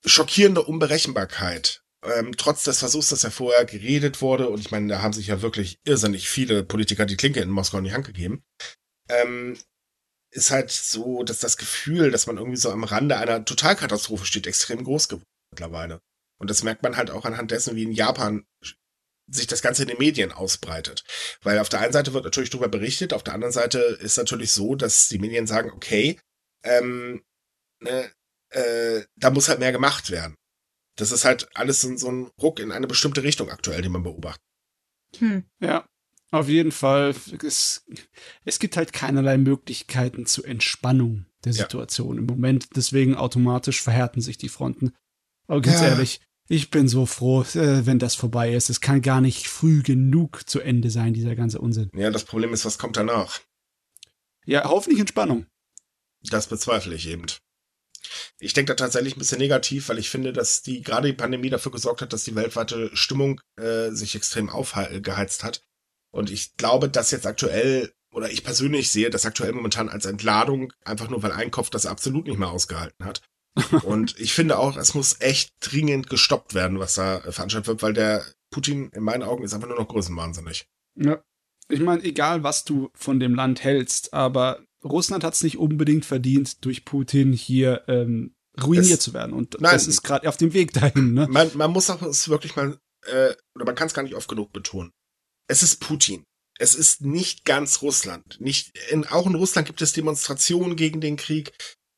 schockierende 0.05 0.63
Unberechenbarkeit. 0.63 1.83
Ähm, 2.03 2.35
trotz 2.35 2.63
des 2.63 2.79
Versuchs, 2.79 3.09
dass 3.09 3.21
ja 3.21 3.29
vorher 3.29 3.65
geredet 3.65 4.21
wurde, 4.21 4.49
und 4.49 4.59
ich 4.59 4.71
meine, 4.71 4.87
da 4.87 5.01
haben 5.01 5.13
sich 5.13 5.27
ja 5.27 5.41
wirklich 5.41 5.79
irrsinnig 5.83 6.29
viele 6.29 6.63
Politiker 6.63 7.05
die 7.05 7.17
Klinke 7.17 7.41
in 7.41 7.49
Moskau 7.49 7.77
in 7.77 7.83
die 7.83 7.93
Hand 7.93 8.07
gegeben, 8.07 8.43
ähm, 9.07 9.57
ist 10.31 10.49
halt 10.49 10.71
so, 10.71 11.23
dass 11.23 11.39
das 11.39 11.57
Gefühl, 11.57 12.09
dass 12.09 12.25
man 12.25 12.37
irgendwie 12.37 12.57
so 12.57 12.71
am 12.71 12.83
Rande 12.83 13.17
einer 13.17 13.45
Totalkatastrophe 13.45 14.25
steht, 14.25 14.47
extrem 14.47 14.83
groß 14.83 15.09
geworden 15.09 15.25
mittlerweile. 15.51 16.01
Und 16.41 16.49
das 16.49 16.63
merkt 16.63 16.81
man 16.83 16.97
halt 16.97 17.11
auch 17.11 17.23
anhand 17.23 17.51
dessen, 17.51 17.75
wie 17.75 17.83
in 17.83 17.91
Japan 17.91 18.45
sich 19.27 19.47
das 19.47 19.61
Ganze 19.61 19.83
in 19.83 19.87
den 19.89 19.99
Medien 19.99 20.31
ausbreitet. 20.31 21.03
Weil 21.41 21.59
auf 21.59 21.69
der 21.69 21.79
einen 21.79 21.93
Seite 21.93 22.13
wird 22.13 22.25
natürlich 22.25 22.49
darüber 22.49 22.67
berichtet, 22.67 23.13
auf 23.13 23.23
der 23.23 23.35
anderen 23.35 23.53
Seite 23.53 23.77
ist 23.79 24.17
natürlich 24.17 24.51
so, 24.51 24.75
dass 24.75 25.07
die 25.07 25.19
Medien 25.19 25.47
sagen, 25.47 25.71
okay, 25.71 26.19
ähm, 26.63 27.23
ne, 27.79 28.11
äh, 28.49 29.03
da 29.15 29.29
muss 29.29 29.47
halt 29.47 29.59
mehr 29.59 29.71
gemacht 29.71 30.09
werden. 30.09 30.35
Das 30.97 31.11
ist 31.11 31.23
halt 31.23 31.47
alles 31.55 31.81
so, 31.81 31.95
so 31.95 32.11
ein 32.11 32.31
Ruck 32.41 32.59
in 32.59 32.71
eine 32.71 32.87
bestimmte 32.87 33.23
Richtung 33.23 33.49
aktuell, 33.49 33.81
den 33.81 33.91
man 33.91 34.03
beobachtet. 34.03 34.43
Hm. 35.19 35.45
Ja, 35.59 35.87
auf 36.31 36.49
jeden 36.49 36.71
Fall. 36.71 37.15
Es, 37.43 37.85
es 38.43 38.59
gibt 38.59 38.75
halt 38.75 38.91
keinerlei 38.91 39.37
Möglichkeiten 39.37 40.25
zur 40.25 40.47
Entspannung 40.47 41.25
der 41.45 41.53
Ja. 41.53 41.63
Situation 41.63 42.17
im 42.17 42.25
Moment. 42.25 42.69
Deswegen 42.75 43.15
automatisch 43.15 43.81
verhärten 43.81 44.21
sich 44.21 44.37
die 44.37 44.49
Fronten. 44.49 44.93
Aber 45.47 45.61
ganz 45.61 45.81
Ja. 45.81 45.89
ehrlich, 45.89 46.21
ich 46.51 46.69
bin 46.69 46.89
so 46.89 47.05
froh, 47.05 47.43
äh, 47.43 47.85
wenn 47.85 47.97
das 47.97 48.15
vorbei 48.15 48.53
ist. 48.53 48.69
Es 48.69 48.81
kann 48.81 49.01
gar 49.01 49.21
nicht 49.21 49.47
früh 49.47 49.81
genug 49.81 50.49
zu 50.49 50.59
Ende 50.59 50.89
sein, 50.89 51.13
dieser 51.13 51.35
ganze 51.35 51.59
Unsinn. 51.59 51.89
Ja, 51.95 52.11
das 52.11 52.25
Problem 52.25 52.53
ist, 52.53 52.65
was 52.65 52.77
kommt 52.77 52.97
danach? 52.97 53.39
Ja, 54.45 54.65
hoffentlich 54.65 54.99
Entspannung. 54.99 55.45
Das 56.23 56.47
bezweifle 56.47 56.93
ich 56.93 57.07
eben. 57.07 57.25
Ich 58.39 58.53
denke 58.53 58.73
da 58.73 58.75
tatsächlich 58.75 59.15
ein 59.15 59.19
bisschen 59.19 59.37
negativ, 59.37 59.87
weil 59.87 59.97
ich 59.97 60.09
finde, 60.09 60.33
dass 60.33 60.61
die 60.61 60.81
gerade 60.81 61.07
die 61.07 61.17
Pandemie 61.17 61.49
dafür 61.49 61.71
gesorgt 61.71 62.01
hat, 62.01 62.11
dass 62.11 62.25
die 62.25 62.35
weltweite 62.35 62.89
Stimmung 62.93 63.39
äh, 63.55 63.91
sich 63.91 64.15
extrem 64.15 64.49
aufgeheizt 64.49 65.45
hat. 65.45 65.63
Und 66.11 66.29
ich 66.29 66.57
glaube, 66.57 66.89
dass 66.89 67.11
jetzt 67.11 67.27
aktuell, 67.27 67.93
oder 68.11 68.29
ich 68.29 68.43
persönlich 68.43 68.91
sehe 68.91 69.09
das 69.09 69.25
aktuell 69.25 69.53
momentan 69.53 69.87
als 69.87 70.05
Entladung, 70.05 70.73
einfach 70.83 71.09
nur 71.09 71.23
weil 71.23 71.31
ein 71.31 71.51
Kopf 71.51 71.69
das 71.69 71.85
absolut 71.85 72.27
nicht 72.27 72.39
mehr 72.39 72.49
ausgehalten 72.49 73.05
hat. 73.05 73.21
Und 73.83 74.15
ich 74.19 74.33
finde 74.33 74.57
auch, 74.59 74.77
es 74.77 74.93
muss 74.93 75.19
echt 75.19 75.53
dringend 75.59 76.09
gestoppt 76.09 76.53
werden, 76.53 76.79
was 76.79 76.95
da 76.95 77.17
äh, 77.17 77.31
veranstaltet 77.31 77.67
wird, 77.67 77.81
weil 77.83 77.93
der 77.93 78.25
Putin 78.51 78.89
in 78.93 79.03
meinen 79.03 79.23
Augen 79.23 79.43
ist 79.43 79.53
einfach 79.53 79.67
nur 79.67 79.77
noch 79.79 79.87
größenwahnsinnig. 79.87 80.65
Ja. 80.95 81.21
Ich 81.69 81.79
meine, 81.79 82.03
egal 82.03 82.43
was 82.43 82.65
du 82.65 82.89
von 82.93 83.19
dem 83.19 83.33
Land 83.35 83.63
hältst, 83.63 84.13
aber 84.13 84.65
Russland 84.83 85.23
hat 85.23 85.35
es 85.35 85.43
nicht 85.43 85.57
unbedingt 85.57 86.05
verdient, 86.05 86.65
durch 86.65 86.83
Putin 86.83 87.31
hier 87.33 87.83
ähm, 87.87 88.35
ruiniert 88.61 88.99
Es- 88.99 88.99
zu 89.05 89.13
werden. 89.13 89.33
Und 89.33 89.59
Nein. 89.61 89.71
das 89.73 89.87
ist 89.87 90.01
gerade 90.01 90.27
auf 90.27 90.37
dem 90.37 90.53
Weg 90.53 90.73
dahin, 90.73 91.13
ne? 91.13 91.27
Man, 91.29 91.49
man 91.55 91.71
muss 91.71 91.89
auch 91.89 92.01
es 92.01 92.27
wirklich 92.27 92.55
mal, 92.55 92.77
äh, 93.05 93.33
oder 93.55 93.65
man 93.65 93.75
kann 93.75 93.87
es 93.87 93.93
gar 93.93 94.03
nicht 94.03 94.15
oft 94.15 94.27
genug 94.27 94.51
betonen. 94.51 94.91
Es 95.47 95.63
ist 95.63 95.79
Putin. 95.79 96.23
Es 96.59 96.75
ist 96.75 97.01
nicht 97.01 97.45
ganz 97.45 97.81
Russland. 97.81 98.39
Nicht, 98.41 98.77
in, 98.89 99.07
auch 99.07 99.25
in 99.27 99.35
Russland 99.35 99.65
gibt 99.67 99.81
es 99.81 99.93
Demonstrationen 99.93 100.75
gegen 100.75 100.99
den 100.99 101.15
Krieg. 101.15 101.53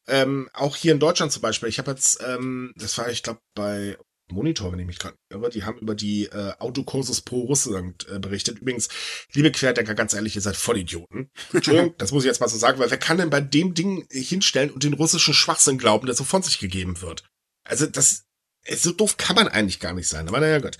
Ähm, 0.07 0.49
auch 0.53 0.75
hier 0.75 0.91
in 0.91 0.99
Deutschland 0.99 1.31
zum 1.31 1.41
Beispiel. 1.41 1.69
Ich 1.69 1.79
habe 1.79 1.91
jetzt, 1.91 2.21
ähm, 2.25 2.73
das 2.75 2.97
war, 2.97 3.09
ich 3.09 3.23
glaube, 3.23 3.39
bei 3.55 3.97
Monitor, 4.31 4.71
wenn 4.71 4.79
ich 4.79 4.85
mich 4.85 4.99
gerade 4.99 5.17
irre, 5.29 5.49
die 5.49 5.63
haben 5.63 5.79
über 5.79 5.95
die 5.95 6.25
äh, 6.25 6.53
Autokursus 6.59 7.21
pro 7.21 7.41
Russland 7.41 8.07
äh, 8.09 8.19
berichtet. 8.19 8.59
Übrigens, 8.59 8.89
liebe 9.33 9.51
Querdenker, 9.51 9.95
ganz 9.95 10.13
ehrlich, 10.13 10.35
ihr 10.35 10.41
seid 10.41 10.55
Vollidioten. 10.55 11.29
Entschuldigung, 11.51 11.95
das 11.97 12.11
muss 12.11 12.23
ich 12.23 12.27
jetzt 12.27 12.41
mal 12.41 12.47
so 12.47 12.57
sagen, 12.57 12.79
weil 12.79 12.89
wer 12.89 12.97
kann 12.97 13.17
denn 13.17 13.29
bei 13.29 13.41
dem 13.41 13.73
Ding 13.73 14.07
hinstellen 14.09 14.71
und 14.71 14.83
den 14.83 14.93
russischen 14.93 15.33
Schwachsinn 15.33 15.77
glauben, 15.77 16.05
der 16.05 16.15
so 16.15 16.23
von 16.23 16.41
sich 16.41 16.59
gegeben 16.59 17.01
wird? 17.01 17.23
Also 17.65 17.85
das, 17.85 18.25
so 18.70 18.91
doof 18.91 19.18
kann 19.18 19.36
man 19.36 19.47
eigentlich 19.47 19.80
gar 19.80 19.93
nicht 19.93 20.07
sein, 20.07 20.28
aber 20.28 20.39
naja, 20.39 20.59
gut. 20.59 20.78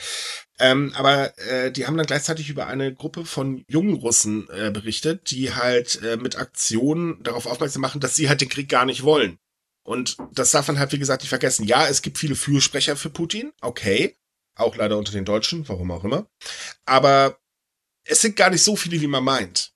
Ähm, 0.60 0.94
aber 0.96 1.38
äh, 1.40 1.72
die 1.72 1.86
haben 1.86 1.98
dann 1.98 2.06
gleichzeitig 2.06 2.50
über 2.50 2.68
eine 2.68 2.94
Gruppe 2.94 3.26
von 3.26 3.66
jungen 3.68 3.96
Russen 3.96 4.48
äh, 4.50 4.72
berichtet, 4.72 5.32
die 5.32 5.54
halt 5.54 6.02
äh, 6.04 6.18
mit 6.18 6.38
Aktionen 6.38 7.22
darauf 7.24 7.46
aufmerksam 7.46 7.82
machen, 7.82 8.00
dass 8.00 8.16
sie 8.16 8.30
halt 8.30 8.42
den 8.42 8.50
Krieg 8.50 8.70
gar 8.70 8.86
nicht 8.86 9.04
wollen. 9.04 9.40
Und 9.84 10.18
das 10.32 10.52
darf 10.52 10.68
man 10.68 10.80
halt, 10.80 10.94
wie 10.94 11.00
gesagt, 11.00 11.24
nicht 11.24 11.30
vergessen. 11.30 11.66
Ja, 11.66 11.88
es 11.88 12.02
gibt 12.02 12.18
viele 12.18 12.36
Fürsprecher 12.36 12.96
für 12.96 13.10
Putin, 13.10 13.52
okay. 13.62 14.16
Auch 14.56 14.76
leider 14.76 14.98
unter 14.98 15.12
den 15.12 15.26
Deutschen, 15.26 15.68
warum 15.68 15.92
auch 15.92 16.04
immer. 16.04 16.28
Aber 16.86 17.40
es 18.06 18.22
sind 18.22 18.36
gar 18.36 18.50
nicht 18.50 18.64
so 18.64 18.76
viele, 18.76 19.02
wie 19.02 19.08
man 19.08 19.24
meint. 19.24 19.74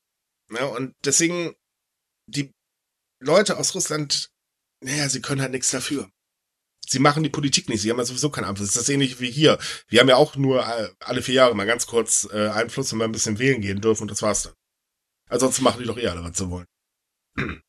Ja, 0.54 0.66
und 0.66 0.96
deswegen, 1.04 1.56
die 2.28 2.54
Leute 3.20 3.58
aus 3.58 3.76
Russland, 3.76 4.30
naja, 4.82 5.10
sie 5.10 5.22
können 5.22 5.42
halt 5.42 5.52
nichts 5.52 5.72
dafür 5.72 6.10
sie 6.88 7.00
machen 7.00 7.24
die 7.24 7.30
Politik 7.30 7.70
nicht, 7.70 7.82
sie 7.82 7.90
haben 7.92 7.98
ja 7.98 8.06
sowieso 8.06 8.30
keinen 8.30 8.46
Einfluss. 8.46 8.74
Das 8.74 8.84
ist 8.84 8.90
ähnlich 8.90 9.20
wie 9.20 9.32
hier. 9.32 9.58
Wir 9.88 10.00
haben 10.00 10.10
ja 10.10 10.16
auch 10.16 10.36
nur 10.36 10.66
äh, 10.66 10.90
alle 11.00 11.22
vier 11.22 11.36
Jahre 11.36 11.56
mal 11.56 11.66
ganz 11.66 11.86
kurz 11.88 12.28
äh, 12.32 12.48
Einfluss, 12.50 12.92
wenn 12.92 13.00
wir 13.00 13.06
ein 13.06 13.12
bisschen 13.12 13.40
wählen 13.40 13.62
gehen 13.62 13.82
dürfen 13.82 14.04
und 14.04 14.12
das 14.12 14.22
war's 14.22 14.44
dann. 14.44 14.54
Ansonsten 15.30 15.64
machen 15.64 15.80
die 15.82 15.86
doch 15.88 15.98
eh 15.98 16.08
alle, 16.08 16.24
was 16.24 16.38
sie 16.38 16.50
wollen. 16.50 16.66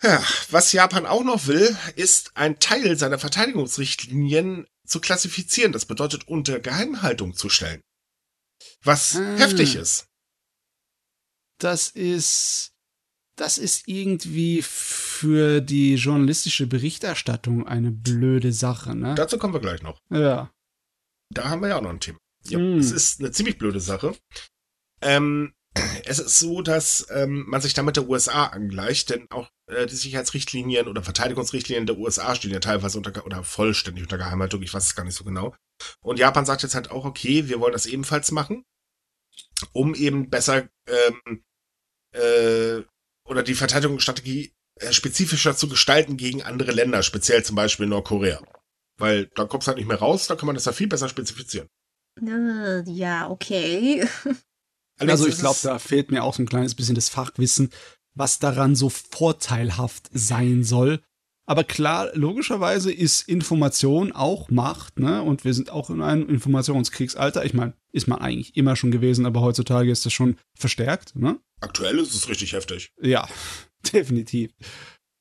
Ja, 0.00 0.22
was 0.50 0.70
Japan 0.70 1.06
auch 1.06 1.24
noch 1.24 1.48
will, 1.48 1.76
ist 1.96 2.36
ein 2.36 2.60
Teil 2.60 2.96
seiner 2.96 3.18
Verteidigungsrichtlinien 3.18 4.68
zu 4.86 5.00
klassifizieren. 5.00 5.72
Das 5.72 5.86
bedeutet, 5.86 6.28
unter 6.28 6.60
Geheimhaltung 6.60 7.34
zu 7.34 7.48
stellen. 7.48 7.82
Was 8.84 9.16
Ah. 9.16 9.36
heftig 9.38 9.74
ist. 9.74 10.06
das 11.58 11.88
ist, 11.88 12.70
das 13.38 13.58
ist 13.58 13.86
irgendwie 13.86 14.62
für 14.62 15.60
die 15.60 15.94
journalistische 15.94 16.66
Berichterstattung 16.66 17.66
eine 17.66 17.90
blöde 17.90 18.52
Sache, 18.52 18.94
ne? 18.94 19.14
Dazu 19.14 19.38
kommen 19.38 19.54
wir 19.54 19.60
gleich 19.60 19.82
noch. 19.82 19.98
ja. 20.10 20.50
Da 21.30 21.50
haben 21.50 21.60
wir 21.60 21.68
ja 21.68 21.76
auch 21.76 21.82
noch 21.82 21.90
ein 21.90 22.00
Thema. 22.00 22.18
Ja, 22.46 22.58
Hm. 22.58 22.78
Es 22.78 22.90
ist 22.90 23.20
eine 23.20 23.30
ziemlich 23.30 23.58
blöde 23.58 23.80
Sache. 23.80 24.16
Ähm, 25.02 25.52
es 26.06 26.18
ist 26.18 26.38
so, 26.38 26.62
dass 26.62 27.06
ähm, 27.10 27.44
man 27.46 27.60
sich 27.60 27.74
damit 27.74 27.96
der 27.96 28.08
USA 28.08 28.46
angleicht, 28.46 29.10
denn 29.10 29.30
auch 29.30 29.50
äh, 29.66 29.86
die 29.86 29.94
Sicherheitsrichtlinien 29.94 30.88
oder 30.88 31.02
Verteidigungsrichtlinien 31.02 31.84
der 31.84 31.98
USA 31.98 32.34
stehen 32.34 32.50
ja 32.50 32.60
teilweise 32.60 32.96
unter 32.96 33.26
oder 33.26 33.44
vollständig 33.44 34.04
unter 34.04 34.16
Geheimhaltung, 34.16 34.62
ich 34.62 34.72
weiß 34.72 34.86
es 34.86 34.94
gar 34.94 35.04
nicht 35.04 35.14
so 35.14 35.24
genau. 35.24 35.54
Und 36.00 36.18
Japan 36.18 36.46
sagt 36.46 36.62
jetzt 36.62 36.74
halt 36.74 36.90
auch, 36.90 37.04
okay, 37.04 37.48
wir 37.48 37.60
wollen 37.60 37.74
das 37.74 37.84
ebenfalls 37.86 38.32
machen, 38.32 38.64
um 39.72 39.94
eben 39.94 40.30
besser 40.30 40.68
ähm, 40.86 41.44
äh, 42.12 42.82
oder 43.28 43.42
die 43.42 43.54
Verteidigungsstrategie 43.54 44.52
äh, 44.76 44.92
spezifischer 44.92 45.56
zu 45.56 45.68
gestalten 45.68 46.16
gegen 46.16 46.42
andere 46.42 46.72
Länder, 46.72 47.02
speziell 47.02 47.44
zum 47.44 47.56
Beispiel 47.56 47.86
Nordkorea. 47.86 48.40
Weil 48.98 49.26
da 49.34 49.44
kommt 49.44 49.62
es 49.62 49.68
halt 49.68 49.78
nicht 49.78 49.86
mehr 49.86 49.98
raus, 49.98 50.26
da 50.26 50.34
kann 50.34 50.46
man 50.46 50.54
das 50.54 50.64
ja 50.64 50.72
viel 50.72 50.88
besser 50.88 51.08
spezifizieren. 51.08 51.68
Äh, 52.20 52.82
Ja, 52.90 53.30
okay. 53.30 54.06
Also 55.00 55.26
ist 55.26 55.34
ich 55.34 55.40
glaube, 55.40 55.60
da 55.62 55.78
fehlt 55.78 56.10
mir 56.10 56.24
auch 56.24 56.34
so 56.34 56.42
ein 56.42 56.48
kleines 56.48 56.74
bisschen 56.74 56.96
das 56.96 57.08
Fachwissen, 57.08 57.70
was 58.16 58.40
daran 58.40 58.74
so 58.74 58.88
vorteilhaft 58.88 60.10
sein 60.12 60.64
soll. 60.64 61.00
Aber 61.48 61.64
klar, 61.64 62.10
logischerweise 62.12 62.92
ist 62.92 63.26
Information 63.26 64.12
auch 64.12 64.50
Macht, 64.50 64.98
ne? 64.98 65.22
Und 65.22 65.46
wir 65.46 65.54
sind 65.54 65.70
auch 65.70 65.88
in 65.88 66.02
einem 66.02 66.28
Informationskriegsalter. 66.28 67.42
Ich 67.46 67.54
meine, 67.54 67.72
ist 67.90 68.06
man 68.06 68.18
eigentlich 68.18 68.54
immer 68.54 68.76
schon 68.76 68.90
gewesen, 68.90 69.24
aber 69.24 69.40
heutzutage 69.40 69.90
ist 69.90 70.04
das 70.04 70.12
schon 70.12 70.36
verstärkt, 70.54 71.16
ne? 71.16 71.40
Aktuell 71.60 71.98
ist 72.00 72.12
es 72.12 72.28
richtig 72.28 72.52
heftig. 72.52 72.92
Ja, 73.00 73.26
definitiv. 73.94 74.50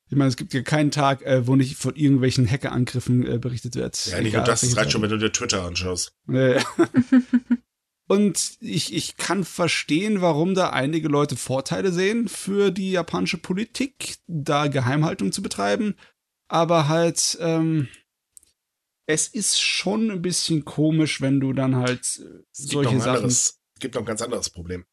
Ich 0.09 0.17
meine, 0.17 0.27
es 0.27 0.35
gibt 0.35 0.53
ja 0.53 0.63
keinen 0.63 0.91
Tag, 0.91 1.21
äh, 1.21 1.47
wo 1.47 1.55
nicht 1.55 1.77
von 1.77 1.95
irgendwelchen 1.95 2.45
Hackerangriffen 2.45 3.25
äh, 3.25 3.37
berichtet 3.37 3.75
wird. 3.75 4.07
Ja, 4.07 4.19
nicht 4.19 4.35
nur 4.35 4.43
das, 4.43 4.63
es 4.63 4.75
reicht 4.75 4.91
schon, 4.91 5.01
wenn 5.03 5.09
du 5.09 5.17
dir 5.17 5.31
Twitter 5.31 5.63
anschaust. 5.63 6.11
Äh, 6.29 6.59
Und 8.09 8.57
ich, 8.59 8.93
ich 8.93 9.15
kann 9.15 9.45
verstehen, 9.45 10.19
warum 10.21 10.55
da 10.55 10.71
einige 10.71 11.07
Leute 11.07 11.37
Vorteile 11.37 11.93
sehen 11.93 12.27
für 12.27 12.71
die 12.71 12.91
japanische 12.91 13.37
Politik, 13.37 14.15
da 14.27 14.67
Geheimhaltung 14.67 15.31
zu 15.31 15.41
betreiben 15.41 15.95
aber 16.47 16.87
halt, 16.87 17.37
ähm, 17.41 17.87
es 19.05 19.27
ist 19.27 19.59
schon 19.59 20.11
ein 20.11 20.21
bisschen 20.21 20.65
komisch, 20.65 21.21
wenn 21.21 21.39
du 21.39 21.53
dann 21.53 21.75
halt 21.75 22.19
äh, 22.19 22.43
solche 22.51 22.99
Sachen. 22.99 23.15
Anderes, 23.15 23.59
es 23.75 23.79
gibt 23.79 23.95
noch 23.95 24.01
ein 24.01 24.07
ganz 24.07 24.21
anderes 24.21 24.49
Problem. 24.49 24.85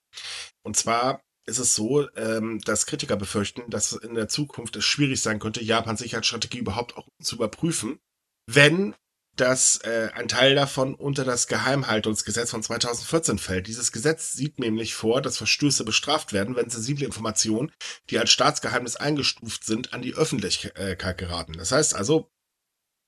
Und 0.62 0.76
zwar 0.76 1.22
ist 1.46 1.59
es 1.59 1.74
so, 1.74 2.09
ähm, 2.16 2.61
dass 2.64 2.86
Kritiker 2.86 3.16
befürchten, 3.16 3.68
dass 3.70 3.92
in 3.92 4.14
der 4.14 4.28
Zukunft 4.28 4.76
es 4.76 4.84
schwierig 4.84 5.20
sein 5.20 5.38
könnte, 5.38 5.62
Japans 5.62 6.00
Sicherheitsstrategie 6.00 6.59
überhaupt 6.59 6.96
auch 6.96 7.09
zu 7.22 7.36
überprüfen, 7.36 7.98
wenn 8.46 8.94
dass 9.37 9.78
äh, 9.78 10.11
ein 10.14 10.28
Teil 10.28 10.55
davon 10.55 10.95
unter 10.95 11.24
das 11.24 11.47
Geheimhaltungsgesetz 11.49 12.51
von 12.51 12.62
2014 12.62 13.39
fällt. 13.39 13.66
Dieses 13.66 13.93
Gesetz 13.93 14.32
sieht 14.32 14.59
nämlich 14.59 14.95
vor, 14.95 15.22
dass 15.22 15.39
Verstöße 15.39 15.85
bestraft 15.85 16.32
werden, 16.32 16.57
wenn 16.57 16.70
sensible 16.70 17.05
Informationen, 17.05 17.72
die 18.11 18.18
als 18.18 18.30
Staatsgeheimnis 18.30 18.97
eingestuft 18.97 19.64
sind, 19.64 19.93
an 19.93 20.03
die 20.03 20.14
Öffentlichkeit 20.14 21.18
geraten. 21.18 21.55
Das 21.55 21.72
heißt 21.72 21.95
also, 21.95 22.30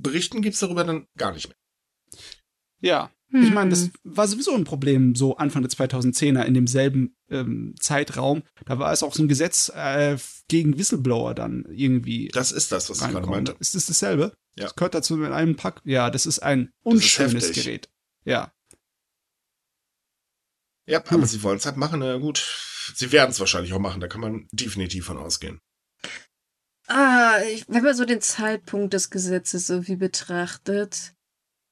Berichten 0.03 0.43
gibt's 0.43 0.61
darüber 0.61 0.85
dann 0.85 1.07
gar 1.17 1.33
nicht 1.33 1.49
mehr. 1.49 1.57
Ja, 2.81 3.11
hm. 3.31 3.43
ich 3.43 3.53
meine, 3.53 3.71
das 3.71 3.91
war 4.05 4.29
sowieso 4.29 4.55
ein 4.55 4.65
Problem, 4.65 5.15
so 5.15 5.37
Anfang 5.37 5.63
der 5.63 5.71
2010er 5.71 6.43
in 6.43 6.55
demselben 6.55 7.17
ähm, 7.29 7.75
Zeitraum. 7.81 8.43
Da 8.65 8.79
war 8.79 8.93
es 8.93 9.03
auch 9.03 9.15
so 9.15 9.23
ein 9.23 9.29
Gesetz 9.29 9.71
äh, 9.75 10.17
gegen 10.49 10.79
Whistleblower 10.79 11.35
dann 11.35 11.67
irgendwie. 11.71 12.29
Das 12.29 12.53
ist 12.53 12.71
das, 12.73 12.89
was 12.89 13.03
ich 13.03 13.09
gerade 13.09 13.27
meinte. 13.27 13.57
Ist 13.59 13.75
das 13.75 13.87
dasselbe? 13.87 14.33
Ja. 14.57 14.65
Das 14.65 14.77
gehört 14.77 14.95
dazu 14.95 15.17
mit 15.17 15.33
einem 15.33 15.57
Pack. 15.57 15.81
Ja, 15.85 16.11
das 16.11 16.27
ist 16.27 16.39
ein 16.39 16.71
unschönes 16.83 17.51
ist 17.51 17.55
Gerät. 17.55 17.89
Ja. 18.25 18.53
Ja, 20.89 21.01
aber 21.01 21.11
hm. 21.11 21.25
sie 21.25 21.43
wollen 21.43 21.59
es 21.59 21.67
halt 21.67 21.77
machen, 21.77 22.01
na 22.01 22.17
gut. 22.19 22.45
Sie 22.95 23.11
werden 23.11 23.33
es 23.33 23.41
wahrscheinlich 23.41 23.73
auch 23.73 23.81
machen, 23.81 24.01
da 24.01 24.07
kann 24.07 24.21
man 24.21 24.47
definitiv 24.53 25.07
von 25.07 25.19
ausgehen. 25.19 25.61
Ah, 26.87 27.41
ich, 27.53 27.65
wenn 27.69 27.83
man 27.83 27.97
so 27.97 28.05
den 28.05 28.21
Zeitpunkt 28.21 28.95
des 28.95 29.11
Gesetzes 29.11 29.67
so 29.67 29.89
wie 29.89 29.97
betrachtet, 29.97 31.16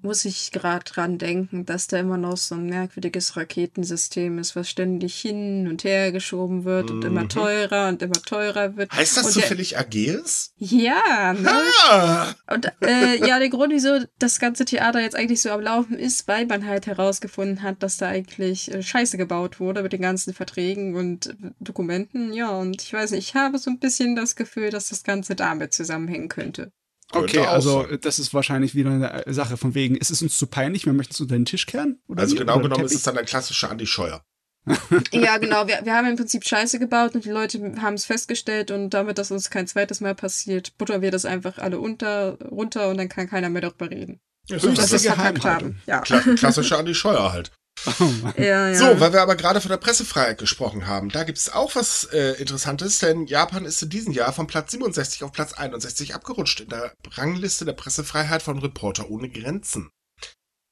muss 0.05 0.25
ich 0.25 0.53
gerade 0.53 0.85
dran 0.85 1.19
denken, 1.19 1.65
dass 1.65 1.87
da 1.87 1.99
immer 1.99 2.19
noch 2.19 2.37
so 2.37 2.55
ein 2.55 2.67
merkwürdiges 2.67 3.37
Raketensystem 3.37 4.39
ist, 4.39 4.55
was 4.55 4.69
ständig 4.69 5.19
hin 5.19 5.67
und 5.67 5.83
her 5.83 6.13
geschoben 6.13 6.65
wird 6.65 6.91
mhm. 6.91 6.97
und 6.97 7.05
immer 7.05 7.23
mhm. 7.23 7.29
teurer 7.31 7.89
und 7.89 8.03
immer 8.03 8.23
teurer 8.23 8.77
wird. 8.77 8.93
Heißt 8.93 9.17
das 9.17 9.27
und 9.27 9.33
zufällig 9.33 9.79
Ageas? 9.79 10.53
Ja, 10.59 11.33
ne? 11.33 11.51
Ah. 11.89 12.35
Und 12.53 12.71
äh, 12.83 13.27
ja, 13.27 13.39
der 13.39 13.49
Grund, 13.49 13.73
wieso 13.73 14.01
das 14.19 14.39
ganze 14.39 14.65
Theater 14.65 15.01
jetzt 15.01 15.17
eigentlich 15.17 15.41
so 15.41 15.51
am 15.51 15.63
Laufen 15.63 15.99
ist, 15.99 16.29
weil 16.29 16.47
man 16.47 16.67
halt 16.67 16.87
herausgefunden 16.87 17.63
hat, 17.63 17.83
dass 17.83 17.97
da 17.97 18.09
eigentlich 18.09 18.73
äh, 18.73 18.83
Scheiße 18.83 19.17
gebaut 19.17 19.59
wurde 19.59 19.83
mit 19.83 19.93
den 19.93 20.03
ganzen 20.03 20.35
Verträgen 20.35 20.95
und 20.95 21.29
äh, 21.29 21.35
Dokumenten. 21.61 22.33
Ja, 22.35 22.51
und 22.51 22.83
ich 22.83 22.93
weiß 22.93 23.13
nicht, 23.13 23.31
ich 23.31 23.35
habe 23.35 23.59
so 23.59 23.71
ein 23.71 23.79
bisschen 23.79 24.17
das 24.17 24.37
Gefühl, 24.37 24.69
dass 24.71 24.91
das 24.91 25.03
Ganze 25.03 25.35
damit 25.35 25.73
zusammenhängen 25.73 26.29
könnte. 26.29 26.73
Okay, 27.13 27.41
also 27.41 27.83
sein. 27.83 27.99
das 28.01 28.19
ist 28.19 28.35
wahrscheinlich 28.35 28.75
wieder 28.75 28.91
eine 28.91 29.35
Sache 29.35 29.57
von 29.57 29.75
wegen, 29.75 29.97
ist 29.97 30.11
es 30.11 30.23
uns 30.23 30.37
zu 30.37 30.47
peinlich, 30.47 30.87
wir 30.87 30.93
möchten 30.93 31.15
es 31.15 31.21
unter 31.21 31.37
den 31.37 31.45
Tisch 31.45 31.67
kehren? 31.67 32.01
also 32.15 32.35
wie? 32.35 32.39
genau 32.39 32.55
oder 32.57 32.65
genommen 32.65 32.85
ist 32.85 32.95
es 32.95 33.03
dann 33.03 33.19
ein 33.19 33.25
klassischer 33.25 33.71
Andi 33.71 33.87
Scheuer. 33.87 34.25
ja, 35.13 35.37
genau. 35.37 35.67
Wir, 35.67 35.81
wir 35.85 35.95
haben 35.95 36.09
im 36.09 36.17
Prinzip 36.17 36.45
Scheiße 36.45 36.79
gebaut 36.79 37.15
und 37.15 37.25
die 37.25 37.31
Leute 37.31 37.75
haben 37.83 37.95
es 37.95 38.07
festgestellt 38.07 38.71
und 38.71 38.91
damit, 38.91 39.19
dass 39.19 39.31
uns 39.31 39.51
kein 39.51 39.67
zweites 39.67 40.01
Mal 40.01 40.15
passiert, 40.15 40.79
buttern 40.79 41.03
wir 41.03 41.11
das 41.11 41.27
einfach 41.27 41.59
alle 41.59 41.79
unter, 41.79 42.39
runter 42.51 42.89
und 42.89 42.97
dann 42.97 43.09
kann 43.09 43.29
keiner 43.29 43.51
mehr 43.51 43.63
darüber 43.63 43.91
reden. 43.91 44.21
Ja, 44.49 44.59
so, 44.59 44.73
das 44.73 44.93
ist 44.93 45.07
verkackt 45.07 45.45
haben. 45.45 45.81
Ja. 45.87 46.01
Klassischer 46.01 46.79
Andi 46.79 46.95
Scheuer 46.95 47.33
halt. 47.33 47.51
Oh 47.87 48.31
ja, 48.39 48.71
ja. 48.71 48.75
So, 48.75 49.01
weil 49.01 49.13
wir 49.13 49.21
aber 49.21 49.37
gerade 49.37 49.61
von 49.61 49.69
der 49.69 49.77
Pressefreiheit 49.77 50.39
gesprochen 50.39 50.87
haben, 50.87 51.11
da 51.11 51.25
gibt 51.25 51.39
es 51.39 51.53
auch 51.53 51.75
was 51.75 52.05
äh, 52.13 52.33
Interessantes, 52.33 52.99
denn 52.99 53.27
Japan 53.27 53.65
ist 53.65 53.83
in 53.83 53.91
diesem 53.91 54.13
Jahr 54.13 54.33
von 54.33 54.47
Platz 54.47 54.71
67 54.73 55.23
auf 55.23 55.33
Platz 55.33 55.53
61 55.53 56.15
abgerutscht 56.15 56.61
in 56.61 56.69
der 56.69 56.95
Rangliste 57.13 57.65
der 57.65 57.75
Pressefreiheit 57.75 58.43
von 58.43 58.59
Reporter 58.59 59.11
ohne 59.11 59.29
Grenzen. 59.29 59.91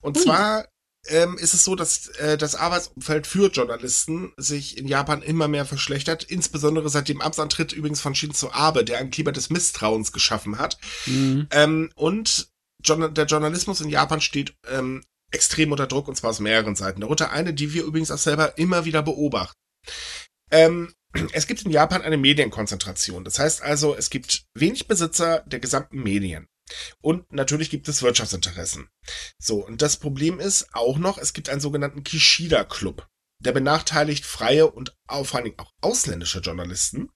Und 0.03 0.17
Ui. 0.17 0.23
zwar 0.23 0.67
ähm, 1.09 1.37
ist 1.37 1.55
es 1.55 1.65
so, 1.65 1.75
dass 1.75 2.09
äh, 2.19 2.39
das 2.39 2.55
Arbeitsumfeld 2.55 3.27
für 3.27 3.51
Journalisten 3.51 4.33
sich 4.37 4.79
in 4.79 4.87
Japan 4.87 5.23
immer 5.23 5.49
mehr 5.49 5.67
verschlechtert, 5.67 6.25
insbesondere 6.25 6.89
seit 6.89 7.09
dem 7.09 7.21
Amtsantritt 7.21 7.73
übrigens 7.73 8.01
von 8.01 8.15
Shinzo 8.15 8.53
Abe, 8.53 8.85
der 8.85 8.99
ein 8.99 9.11
Klima 9.11 9.33
des 9.33 9.51
Misstrauens 9.51 10.13
geschaffen 10.13 10.59
hat. 10.59 10.79
Mhm. 11.07 11.49
Ähm, 11.51 11.91
und 11.97 12.49
der 12.85 13.27
Journalismus 13.27 13.81
in 13.81 13.91
Japan 13.91 14.21
steht 14.21 14.55
ähm, 14.69 15.05
extrem 15.33 15.73
unter 15.73 15.87
Druck 15.87 16.09
und 16.09 16.17
zwar 16.17 16.31
aus 16.31 16.41
mehreren 16.41 16.77
Seiten. 16.77 17.01
Darunter 17.01 17.31
eine, 17.31 17.55
die 17.55 17.73
wir 17.73 17.85
übrigens 17.85 18.11
auch 18.11 18.19
selber 18.19 18.59
immer 18.59 18.85
wieder 18.85 19.03
beobachten. 19.03 19.59
Ähm, 20.51 20.95
es 21.33 21.47
gibt 21.47 21.63
in 21.63 21.71
Japan 21.71 22.03
eine 22.03 22.17
Medienkonzentration. 22.17 23.25
Das 23.25 23.39
heißt 23.39 23.63
also, 23.63 23.97
es 23.97 24.11
gibt 24.11 24.45
wenig 24.55 24.87
Besitzer 24.87 25.41
der 25.47 25.61
gesamten 25.61 26.03
Medien. 26.03 26.47
Und 27.01 27.31
natürlich 27.33 27.71
gibt 27.71 27.89
es 27.89 28.03
Wirtschaftsinteressen. 28.03 28.89
So, 29.39 29.67
und 29.67 29.83
das 29.83 29.97
Problem 29.97 30.41
ist 30.41 30.75
auch 30.75 30.99
noch, 30.99 31.19
es 31.19 31.33
gibt 31.33 31.49
einen 31.49 31.61
sogenannten 31.61 32.05
Kishida-Club. 32.05 33.07
Der 33.41 33.53
benachteiligt 33.53 34.25
freie 34.25 34.71
und 34.71 34.95
vor 35.09 35.35
allen 35.35 35.45
Dingen 35.45 35.59
auch 35.59 35.73
ausländische 35.81 36.39
Journalisten. 36.39 37.11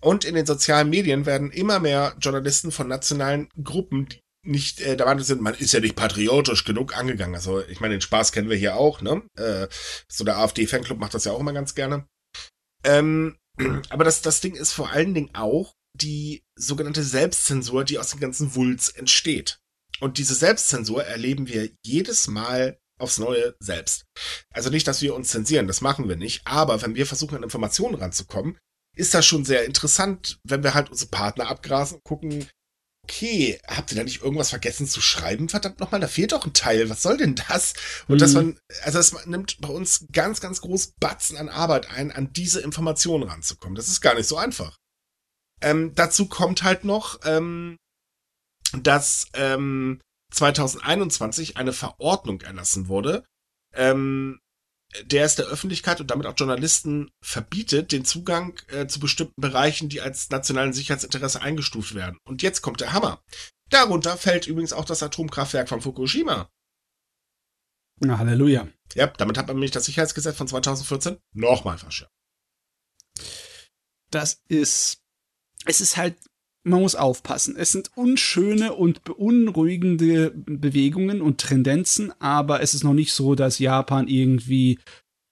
Und 0.00 0.24
in 0.24 0.34
den 0.34 0.46
sozialen 0.46 0.90
Medien 0.90 1.26
werden 1.26 1.50
immer 1.50 1.80
mehr 1.80 2.16
Journalisten 2.18 2.70
von 2.72 2.88
nationalen 2.88 3.48
Gruppen, 3.62 4.08
die 4.08 4.22
nicht 4.44 4.80
äh, 4.80 4.96
der 4.96 5.06
Meinung 5.06 5.24
sind, 5.24 5.40
man 5.40 5.54
ist 5.54 5.72
ja 5.72 5.80
nicht 5.80 5.96
patriotisch 5.96 6.64
genug 6.64 6.96
angegangen. 6.96 7.34
Also 7.34 7.60
ich 7.66 7.80
meine, 7.80 7.94
den 7.94 8.00
Spaß 8.00 8.32
kennen 8.32 8.48
wir 8.48 8.56
hier 8.56 8.76
auch, 8.76 9.00
ne? 9.00 9.22
Äh, 9.36 9.68
so 10.08 10.24
der 10.24 10.38
AfD-Fanclub 10.38 10.98
macht 10.98 11.14
das 11.14 11.24
ja 11.24 11.32
auch 11.32 11.40
immer 11.40 11.52
ganz 11.52 11.74
gerne. 11.74 12.06
Ähm, 12.84 13.36
aber 13.90 14.04
das, 14.04 14.22
das 14.22 14.40
Ding 14.40 14.54
ist 14.54 14.72
vor 14.72 14.90
allen 14.90 15.14
Dingen 15.14 15.34
auch 15.34 15.74
die 15.94 16.44
sogenannte 16.56 17.02
Selbstzensur, 17.02 17.84
die 17.84 17.98
aus 17.98 18.10
dem 18.10 18.20
ganzen 18.20 18.54
Wulz 18.54 18.88
entsteht. 18.94 19.58
Und 20.00 20.18
diese 20.18 20.34
Selbstzensur 20.34 21.04
erleben 21.04 21.48
wir 21.48 21.70
jedes 21.84 22.28
Mal 22.28 22.78
aufs 22.98 23.18
Neue 23.18 23.56
selbst. 23.58 24.04
Also 24.50 24.70
nicht, 24.70 24.86
dass 24.86 25.02
wir 25.02 25.14
uns 25.14 25.28
zensieren, 25.28 25.66
das 25.66 25.80
machen 25.80 26.08
wir 26.08 26.16
nicht, 26.16 26.46
aber 26.46 26.82
wenn 26.82 26.94
wir 26.94 27.06
versuchen, 27.06 27.36
an 27.36 27.42
Informationen 27.42 27.94
ranzukommen, 27.94 28.58
ist 28.96 29.14
das 29.14 29.26
schon 29.26 29.44
sehr 29.44 29.64
interessant, 29.64 30.40
wenn 30.42 30.62
wir 30.62 30.74
halt 30.74 30.90
unsere 30.90 31.10
Partner 31.10 31.48
abgrasen, 31.48 32.00
gucken, 32.02 32.48
okay, 33.08 33.58
habt 33.66 33.90
ihr 33.90 33.96
da 33.96 34.04
nicht 34.04 34.22
irgendwas 34.22 34.50
vergessen 34.50 34.86
zu 34.86 35.00
schreiben? 35.00 35.48
Verdammt 35.48 35.80
nochmal, 35.80 36.00
da 36.00 36.08
fehlt 36.08 36.32
doch 36.32 36.44
ein 36.44 36.52
Teil. 36.52 36.90
Was 36.90 37.02
soll 37.02 37.16
denn 37.16 37.34
das? 37.34 37.74
Und 38.06 38.16
mhm. 38.16 38.18
dass 38.18 38.34
man, 38.34 38.60
also 38.82 38.98
es 38.98 39.26
nimmt 39.26 39.60
bei 39.60 39.68
uns 39.68 40.06
ganz, 40.12 40.40
ganz 40.40 40.60
groß 40.60 40.94
Batzen 41.00 41.36
an 41.38 41.48
Arbeit 41.48 41.90
ein, 41.90 42.12
an 42.12 42.32
diese 42.32 42.60
Informationen 42.60 43.24
ranzukommen. 43.24 43.74
Das 43.74 43.88
ist 43.88 44.02
gar 44.02 44.14
nicht 44.14 44.28
so 44.28 44.36
einfach. 44.36 44.76
Ähm, 45.60 45.94
dazu 45.94 46.28
kommt 46.28 46.62
halt 46.62 46.84
noch, 46.84 47.20
ähm, 47.24 47.78
dass 48.82 49.26
ähm, 49.32 50.00
2021 50.32 51.56
eine 51.56 51.72
Verordnung 51.72 52.42
erlassen 52.42 52.88
wurde, 52.88 53.24
ähm, 53.74 54.38
der 55.04 55.24
es 55.24 55.36
der 55.36 55.46
Öffentlichkeit 55.46 56.00
und 56.00 56.10
damit 56.10 56.26
auch 56.26 56.34
Journalisten 56.36 57.10
verbietet, 57.20 57.92
den 57.92 58.04
Zugang 58.04 58.58
äh, 58.68 58.86
zu 58.86 59.00
bestimmten 59.00 59.40
Bereichen, 59.40 59.88
die 59.88 60.00
als 60.00 60.30
nationalen 60.30 60.72
Sicherheitsinteresse 60.72 61.42
eingestuft 61.42 61.94
werden. 61.94 62.18
Und 62.24 62.42
jetzt 62.42 62.62
kommt 62.62 62.80
der 62.80 62.92
Hammer. 62.92 63.22
Darunter 63.70 64.16
fällt 64.16 64.46
übrigens 64.46 64.72
auch 64.72 64.86
das 64.86 65.02
Atomkraftwerk 65.02 65.68
von 65.68 65.82
Fukushima. 65.82 66.50
Na, 68.00 68.18
Halleluja. 68.18 68.68
Ja, 68.94 69.08
damit 69.08 69.36
hat 69.36 69.46
man 69.46 69.56
nämlich 69.56 69.72
das 69.72 69.84
Sicherheitsgesetz 69.84 70.36
von 70.36 70.48
2014 70.48 71.18
nochmal 71.32 71.76
verschärft. 71.76 72.12
Das 74.10 74.40
ist, 74.48 75.02
es 75.66 75.80
ist 75.80 75.96
halt 75.96 76.16
man 76.64 76.80
muss 76.80 76.94
aufpassen. 76.94 77.56
Es 77.56 77.72
sind 77.72 77.90
unschöne 77.94 78.74
und 78.74 79.04
beunruhigende 79.04 80.32
Bewegungen 80.34 81.22
und 81.22 81.38
Tendenzen, 81.38 82.12
aber 82.20 82.62
es 82.62 82.74
ist 82.74 82.84
noch 82.84 82.94
nicht 82.94 83.12
so, 83.12 83.34
dass 83.34 83.58
Japan 83.58 84.08
irgendwie 84.08 84.78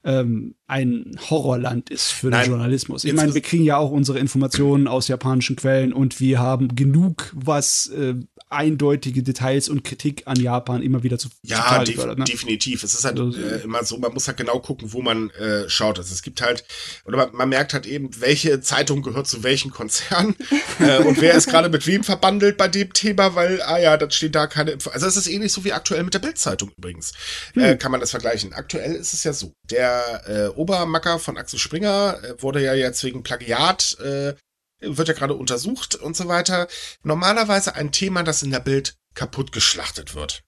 ähm, 0.05 0.55
ein 0.69 1.19
Horrorland 1.29 1.91
ist 1.91 2.13
für 2.13 2.29
Nein, 2.29 2.45
den 2.45 2.51
Journalismus. 2.53 3.05
Ich 3.05 3.13
meine, 3.13 3.35
wir 3.35 3.41
kriegen 3.41 3.65
ja 3.65 3.77
auch 3.77 3.91
unsere 3.91 4.21
Informationen 4.21 4.87
aus 4.87 5.09
japanischen 5.09 5.57
Quellen 5.57 5.93
und 5.93 6.21
wir 6.21 6.39
haben 6.39 6.77
genug, 6.77 7.33
was 7.35 7.89
äh, 7.89 8.15
eindeutige 8.49 9.23
Details 9.23 9.69
und 9.69 9.83
Kritik 9.83 10.23
an 10.27 10.39
Japan 10.39 10.83
immer 10.83 11.03
wieder 11.03 11.19
zu 11.19 11.29
Ja, 11.43 11.83
def 11.83 11.97
fördert, 11.97 12.19
ne? 12.19 12.25
definitiv. 12.25 12.85
Es 12.85 12.95
ist 12.95 13.05
halt 13.05 13.19
also, 13.19 13.39
äh, 13.39 13.63
immer 13.63 13.85
so, 13.85 13.99
man 13.99 14.13
muss 14.13 14.29
halt 14.29 14.37
genau 14.37 14.61
gucken, 14.61 14.93
wo 14.93 15.03
man 15.03 15.31
äh, 15.31 15.69
schaut. 15.69 15.99
Also 15.99 16.13
es 16.13 16.23
gibt 16.23 16.41
halt, 16.41 16.65
oder 17.05 17.17
man, 17.17 17.35
man, 17.35 17.49
merkt 17.49 17.75
halt 17.75 17.87
eben, 17.87 18.11
welche 18.21 18.61
Zeitung 18.61 19.03
gehört 19.03 19.27
zu 19.27 19.43
welchem 19.43 19.73
Konzern 19.73 20.37
äh, 20.79 20.99
und 20.99 21.21
wer 21.21 21.35
ist 21.35 21.49
gerade 21.49 21.69
mit 21.69 21.87
wem 21.87 22.05
verbandelt 22.05 22.57
bei 22.57 22.69
dem 22.69 22.93
Thema, 22.93 23.35
weil, 23.35 23.61
ah 23.63 23.79
ja, 23.79 23.97
dann 23.97 24.13
steht 24.13 24.35
da 24.35 24.47
keine 24.47 24.73
Info. 24.73 24.91
Also 24.91 25.07
es 25.07 25.17
ist 25.17 25.27
ähnlich 25.27 25.53
so 25.53 25.65
wie 25.65 25.73
aktuell 25.73 26.05
mit 26.05 26.15
der 26.15 26.21
Bildzeitung 26.21 26.71
übrigens. 26.77 27.13
Hm. 27.55 27.63
Äh, 27.63 27.77
kann 27.77 27.91
man 27.91 28.01
das 28.01 28.13
vergleichen. 28.13 28.53
Aktuell 28.53 28.95
ist 28.95 29.13
es 29.13 29.25
ja 29.25 29.33
so, 29.33 29.53
der 29.71 30.23
äh, 30.27 30.57
Obermacker 30.57 31.19
von 31.19 31.37
Axel 31.37 31.59
Springer 31.59 32.19
äh, 32.23 32.43
wurde 32.43 32.63
ja 32.63 32.75
jetzt 32.75 33.03
wegen 33.03 33.23
Plagiat 33.23 33.99
äh, 34.01 34.35
wird 34.81 35.09
ja 35.09 35.15
gerade 35.15 35.35
untersucht 35.35 35.95
und 35.95 36.17
so 36.17 36.29
weiter. 36.29 36.69
Normalerweise 37.03 37.75
ein 37.75 37.93
Thema, 37.93 38.23
das 38.23 38.43
in 38.43 38.51
der 38.51 38.61
Bild 38.61 38.97
kaputt 39.15 39.53
geschlachtet 39.53 40.15
wird. 40.15 40.45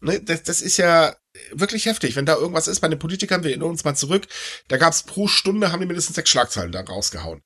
Ne, 0.00 0.20
das, 0.20 0.42
das 0.42 0.60
ist 0.60 0.76
ja 0.76 1.16
wirklich 1.52 1.86
heftig. 1.86 2.16
Wenn 2.16 2.26
da 2.26 2.36
irgendwas 2.36 2.68
ist 2.68 2.80
bei 2.80 2.88
den 2.88 2.98
Politikern, 2.98 3.42
wir 3.42 3.50
erinnern 3.50 3.70
uns 3.70 3.84
mal 3.84 3.94
zurück, 3.94 4.26
da 4.68 4.76
gab 4.76 4.92
es 4.92 5.02
pro 5.02 5.28
Stunde, 5.28 5.72
haben 5.72 5.80
die 5.80 5.86
mindestens 5.86 6.16
sechs 6.16 6.30
Schlagzeilen 6.30 6.72
da 6.72 6.80
rausgehauen. 6.80 7.42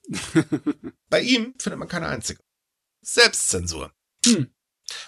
bei 1.08 1.20
ihm 1.20 1.54
findet 1.58 1.78
man 1.78 1.88
keine 1.88 2.08
einzige. 2.08 2.40
Selbstzensur. 3.02 3.92
Hm. 4.26 4.52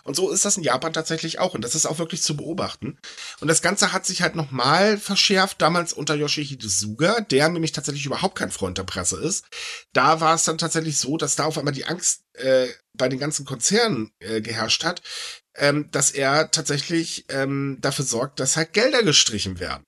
Und 0.05 0.17
so 0.17 0.31
ist 0.31 0.45
das 0.45 0.57
in 0.57 0.63
Japan 0.63 0.93
tatsächlich 0.93 1.39
auch. 1.39 1.55
Und 1.55 1.63
das 1.63 1.75
ist 1.75 1.87
auch 1.87 1.99
wirklich 1.99 2.23
zu 2.23 2.37
beobachten. 2.37 2.99
Und 3.41 3.49
das 3.49 3.63
Ganze 3.63 3.93
hat 3.93 4.07
sich 4.07 4.23
halt 4.23 4.35
nochmal 4.35 4.99
verschärft, 4.99 5.61
damals 5.63 5.93
unter 5.93 6.15
Yoshihide 6.15 6.69
Suga, 6.69 7.21
der 7.21 7.49
nämlich 7.49 7.73
tatsächlich 7.73 8.07
überhaupt 8.07 8.37
kein 8.39 8.51
Freund 8.51 8.79
der 8.79 8.85
Presse 8.85 9.21
ist. 9.21 9.45
Da 9.93 10.21
war 10.21 10.35
es 10.35 10.45
dann 10.45 10.59
tatsächlich 10.59 10.99
so, 10.99 11.17
dass 11.17 11.37
da 11.37 11.45
auf 11.45 11.59
einmal 11.59 11.75
die 11.75 11.87
Angst 11.87 12.23
äh, 12.35 12.69
bei 12.95 13.09
den 13.09 13.19
ganzen 13.19 13.45
Konzernen 13.45 14.13
äh, 14.19 14.41
geherrscht 14.41 14.85
hat, 14.85 15.03
ähm, 15.55 15.91
dass 15.91 16.11
er 16.11 16.51
tatsächlich 16.51 17.27
ähm, 17.29 17.79
dafür 17.81 18.05
sorgt, 18.05 18.41
dass 18.41 18.57
halt 18.57 18.73
Gelder 18.73 19.03
gestrichen 19.03 19.61
werden. 19.61 19.85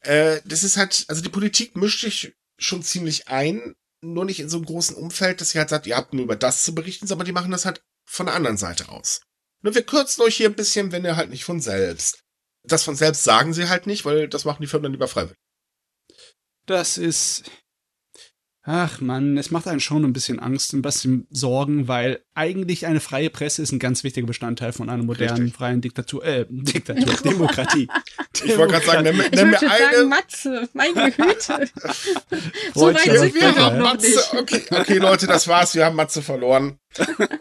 Äh, 0.00 0.40
das 0.44 0.62
ist 0.62 0.76
halt, 0.76 1.04
also 1.08 1.22
die 1.22 1.28
Politik 1.28 1.76
mischt 1.76 2.00
sich 2.00 2.34
schon 2.58 2.82
ziemlich 2.82 3.28
ein, 3.28 3.74
nur 4.02 4.24
nicht 4.24 4.40
in 4.40 4.48
so 4.48 4.56
einem 4.56 4.66
großen 4.66 4.96
Umfeld, 4.96 5.40
dass 5.40 5.50
sie 5.50 5.58
halt 5.58 5.68
sagt, 5.68 5.86
ihr 5.86 5.96
habt 5.96 6.12
nur 6.12 6.24
über 6.24 6.36
das 6.36 6.64
zu 6.64 6.74
berichten, 6.74 7.06
sondern 7.06 7.26
die 7.26 7.32
machen 7.32 7.50
das 7.50 7.64
halt 7.64 7.82
von 8.06 8.26
der 8.26 8.34
anderen 8.34 8.56
Seite 8.56 8.88
aus. 8.88 9.20
Nur 9.62 9.74
wir 9.74 9.82
kürzen 9.82 10.22
euch 10.22 10.36
hier 10.36 10.48
ein 10.48 10.54
bisschen, 10.54 10.92
wenn 10.92 11.04
ihr 11.04 11.16
halt 11.16 11.30
nicht 11.30 11.44
von 11.44 11.60
selbst. 11.60 12.22
Das 12.62 12.84
von 12.84 12.96
selbst 12.96 13.24
sagen 13.24 13.52
sie 13.52 13.68
halt 13.68 13.86
nicht, 13.86 14.04
weil 14.04 14.28
das 14.28 14.44
machen 14.44 14.62
die 14.62 14.66
Firmen 14.66 14.84
dann 14.84 14.92
lieber 14.92 15.08
freiwillig. 15.08 15.38
Das 16.66 16.98
ist, 16.98 17.44
Ach 18.68 19.00
man, 19.00 19.38
es 19.38 19.52
macht 19.52 19.68
einen 19.68 19.78
schon 19.78 20.04
ein 20.04 20.12
bisschen 20.12 20.40
Angst, 20.40 20.72
ein 20.72 20.82
bisschen 20.82 21.28
Sorgen, 21.30 21.86
weil 21.86 22.24
eigentlich 22.34 22.84
eine 22.86 22.98
freie 22.98 23.30
Presse 23.30 23.62
ist 23.62 23.70
ein 23.70 23.78
ganz 23.78 24.02
wichtiger 24.02 24.26
Bestandteil 24.26 24.72
von 24.72 24.90
einer 24.90 25.04
modernen, 25.04 25.42
Richtig. 25.42 25.56
freien 25.56 25.80
Diktatur, 25.80 26.24
äh, 26.24 26.46
Diktatur, 26.48 27.14
Demokratie. 27.24 27.86
Ich 28.34 28.58
wollte 28.58 28.72
gerade 28.72 28.86
sagen, 28.86 29.02
nimm, 29.04 29.18
nimm 29.18 29.50
mir 29.50 29.60
eine. 29.60 29.96
Sagen, 29.96 30.08
Matze, 30.08 30.68
meine 30.72 31.12
Güte. 31.12 31.70
so 32.74 32.86
weit 32.92 33.02
sind 33.02 33.34
wir 33.36 33.52
doch 33.52 33.72
noch 33.72 33.92
Matze, 33.92 34.08
nicht. 34.08 34.34
Okay, 34.34 34.62
okay, 34.72 34.98
Leute, 34.98 35.28
das 35.28 35.46
war's, 35.46 35.76
wir 35.76 35.84
haben 35.84 35.94
Matze 35.94 36.20
verloren. 36.20 36.80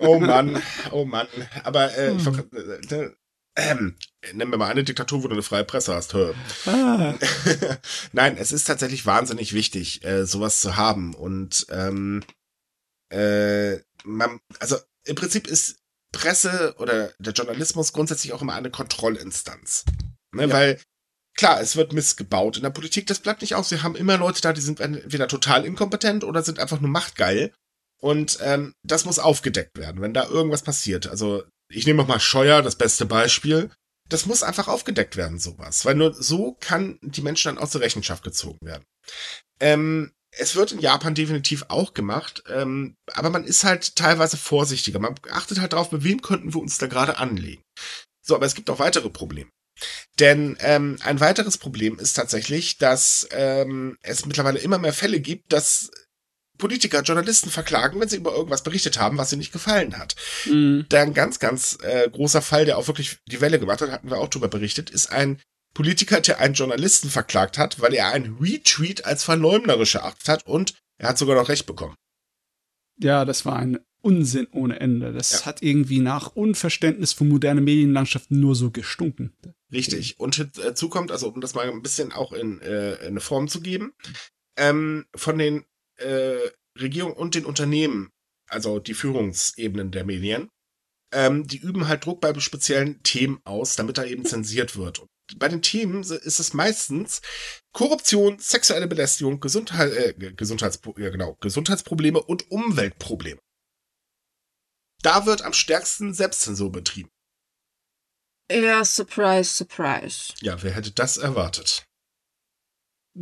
Oh 0.01 0.19
Mann, 0.19 0.61
oh 0.91 1.05
Mann. 1.05 1.27
Aber 1.63 1.97
äh, 1.97 2.11
hm. 2.11 2.17
ich 2.19 2.25
wollte, 2.27 3.15
äh, 3.55 3.71
ähm, 3.71 3.95
nennen 4.33 4.51
wir 4.51 4.57
mal 4.57 4.69
eine 4.69 4.83
Diktatur, 4.83 5.23
wo 5.23 5.27
du 5.27 5.33
eine 5.33 5.43
freie 5.43 5.63
Presse 5.63 5.93
hast. 5.93 6.15
Ah. 6.15 7.15
Nein, 8.11 8.37
es 8.37 8.51
ist 8.51 8.65
tatsächlich 8.65 9.05
wahnsinnig 9.05 9.53
wichtig, 9.53 10.03
äh, 10.03 10.25
sowas 10.25 10.61
zu 10.61 10.75
haben. 10.75 11.13
Und 11.13 11.67
ähm, 11.69 12.23
äh, 13.09 13.77
man, 14.03 14.39
also 14.59 14.77
im 15.05 15.15
Prinzip 15.15 15.47
ist 15.47 15.77
Presse 16.11 16.75
oder 16.79 17.11
der 17.19 17.33
Journalismus 17.33 17.93
grundsätzlich 17.93 18.33
auch 18.33 18.41
immer 18.41 18.53
eine 18.53 18.71
Kontrollinstanz. 18.71 19.85
Ne, 20.33 20.47
ja. 20.47 20.53
Weil 20.53 20.81
klar, 21.35 21.61
es 21.61 21.75
wird 21.75 21.93
missgebaut 21.93 22.57
in 22.57 22.63
der 22.63 22.69
Politik, 22.69 23.07
das 23.07 23.19
bleibt 23.19 23.41
nicht 23.41 23.55
aus. 23.55 23.71
Wir 23.71 23.83
haben 23.83 23.95
immer 23.95 24.17
Leute 24.17 24.41
da, 24.41 24.53
die 24.53 24.61
sind 24.61 24.79
entweder 24.79 25.27
total 25.27 25.65
inkompetent 25.65 26.23
oder 26.23 26.41
sind 26.43 26.59
einfach 26.59 26.79
nur 26.79 26.89
machtgeil. 26.89 27.53
Und 28.01 28.39
ähm, 28.41 28.73
das 28.83 29.05
muss 29.05 29.19
aufgedeckt 29.19 29.77
werden, 29.77 30.01
wenn 30.01 30.13
da 30.13 30.27
irgendwas 30.27 30.63
passiert. 30.63 31.07
Also 31.07 31.43
ich 31.69 31.85
nehme 31.85 32.03
mal 32.03 32.19
Scheuer, 32.19 32.61
das 32.61 32.75
beste 32.75 33.05
Beispiel. 33.05 33.71
Das 34.09 34.25
muss 34.25 34.43
einfach 34.43 34.67
aufgedeckt 34.67 35.17
werden, 35.17 35.39
sowas. 35.39 35.85
Weil 35.85 35.95
nur 35.95 36.13
so 36.13 36.55
kann 36.59 36.99
die 37.01 37.21
Menschen 37.21 37.55
dann 37.55 37.63
aus 37.63 37.71
der 37.71 37.81
Rechenschaft 37.81 38.23
gezogen 38.23 38.59
werden. 38.61 38.85
Ähm, 39.59 40.11
es 40.37 40.55
wird 40.55 40.73
in 40.73 40.79
Japan 40.79 41.15
definitiv 41.15 41.65
auch 41.69 41.93
gemacht, 41.93 42.43
ähm, 42.49 42.95
aber 43.13 43.29
man 43.29 43.45
ist 43.45 43.63
halt 43.63 43.95
teilweise 43.95 44.37
vorsichtiger. 44.37 44.99
Man 44.99 45.15
achtet 45.31 45.59
halt 45.59 45.73
darauf, 45.73 45.91
mit 45.91 46.03
wem 46.03 46.21
könnten 46.21 46.53
wir 46.53 46.61
uns 46.61 46.77
da 46.77 46.87
gerade 46.87 47.17
anlegen. 47.17 47.63
So, 48.21 48.35
aber 48.35 48.45
es 48.45 48.55
gibt 48.55 48.69
auch 48.69 48.79
weitere 48.79 49.09
Probleme. 49.09 49.49
Denn 50.19 50.57
ähm, 50.61 50.97
ein 51.03 51.19
weiteres 51.19 51.57
Problem 51.57 51.99
ist 51.99 52.13
tatsächlich, 52.13 52.77
dass 52.77 53.27
ähm, 53.31 53.97
es 54.01 54.25
mittlerweile 54.25 54.59
immer 54.59 54.77
mehr 54.77 54.93
Fälle 54.93 55.19
gibt, 55.19 55.51
dass 55.51 55.91
Politiker 56.57 57.01
Journalisten 57.01 57.49
verklagen, 57.49 57.99
wenn 57.99 58.09
sie 58.09 58.17
über 58.17 58.33
irgendwas 58.33 58.63
berichtet 58.63 58.99
haben, 58.99 59.17
was 59.17 59.31
ihnen 59.31 59.39
nicht 59.39 59.51
gefallen 59.51 59.97
hat. 59.97 60.15
Mhm. 60.45 60.85
Da 60.89 61.01
ein 61.01 61.13
ganz, 61.13 61.39
ganz 61.39 61.77
äh, 61.81 62.09
großer 62.09 62.41
Fall, 62.41 62.65
der 62.65 62.77
auch 62.77 62.87
wirklich 62.87 63.17
die 63.27 63.41
Welle 63.41 63.59
gemacht 63.59 63.81
hat, 63.81 63.91
hatten 63.91 64.09
wir 64.09 64.17
auch 64.17 64.29
darüber 64.29 64.47
berichtet, 64.47 64.89
ist 64.89 65.11
ein 65.11 65.39
Politiker, 65.73 66.21
der 66.21 66.39
einen 66.39 66.53
Journalisten 66.53 67.09
verklagt 67.09 67.57
hat, 67.57 67.81
weil 67.81 67.93
er 67.93 68.09
einen 68.09 68.37
Retweet 68.39 69.05
als 69.05 69.23
verleumderisch 69.23 69.95
erachtet 69.95 70.27
hat 70.29 70.47
und 70.47 70.73
er 70.97 71.09
hat 71.09 71.17
sogar 71.17 71.35
noch 71.35 71.49
Recht 71.49 71.65
bekommen. 71.65 71.95
Ja, 72.97 73.25
das 73.25 73.45
war 73.45 73.57
ein 73.57 73.79
Unsinn 74.01 74.47
ohne 74.51 74.79
Ende. 74.79 75.11
Das 75.11 75.31
ja. 75.31 75.45
hat 75.45 75.61
irgendwie 75.61 75.99
nach 75.99 76.35
Unverständnis 76.35 77.11
von 77.11 77.27
moderner 77.27 77.61
Medienlandschaft 77.61 78.31
nur 78.31 78.55
so 78.55 78.71
gestunken. 78.71 79.33
Richtig. 79.71 80.19
Und 80.19 80.35
hinzu 80.35 80.89
kommt, 80.89 81.11
also 81.11 81.27
um 81.27 81.41
das 81.41 81.55
mal 81.55 81.69
ein 81.69 81.81
bisschen 81.81 82.13
auch 82.13 82.31
in, 82.31 82.61
äh, 82.61 82.93
in 82.97 83.07
eine 83.07 83.19
Form 83.19 83.47
zu 83.47 83.61
geben, 83.61 83.93
ähm, 84.57 85.05
von 85.15 85.37
den 85.37 85.65
äh, 85.97 86.49
Regierung 86.77 87.13
und 87.13 87.35
den 87.35 87.45
Unternehmen, 87.45 88.09
also 88.49 88.79
die 88.79 88.93
Führungsebenen 88.93 89.91
der 89.91 90.05
Medien, 90.05 90.49
ähm, 91.13 91.47
die 91.47 91.57
üben 91.57 91.87
halt 91.87 92.05
Druck 92.05 92.21
bei 92.21 92.37
speziellen 92.39 93.01
Themen 93.03 93.39
aus, 93.43 93.75
damit 93.75 93.97
da 93.97 94.03
eben 94.03 94.25
zensiert 94.25 94.75
wird. 94.77 94.99
Und 94.99 95.09
bei 95.37 95.47
den 95.47 95.61
Themen 95.61 96.01
ist 96.01 96.39
es 96.39 96.53
meistens 96.53 97.21
Korruption, 97.73 98.37
sexuelle 98.39 98.87
Belästigung, 98.87 99.39
Gesundheit, 99.39 99.93
äh, 99.93 100.33
Gesundheits, 100.33 100.79
ja 100.97 101.09
genau, 101.09 101.37
Gesundheitsprobleme 101.41 102.21
und 102.21 102.51
Umweltprobleme. 102.51 103.39
Da 105.01 105.25
wird 105.25 105.43
am 105.43 105.53
stärksten 105.53 106.13
Selbstzensur 106.13 106.71
betrieben. 106.71 107.09
Ja, 108.51 108.85
surprise, 108.85 109.51
surprise. 109.51 110.33
Ja, 110.41 110.61
wer 110.61 110.71
hätte 110.71 110.91
das 110.91 111.17
erwartet? 111.17 111.85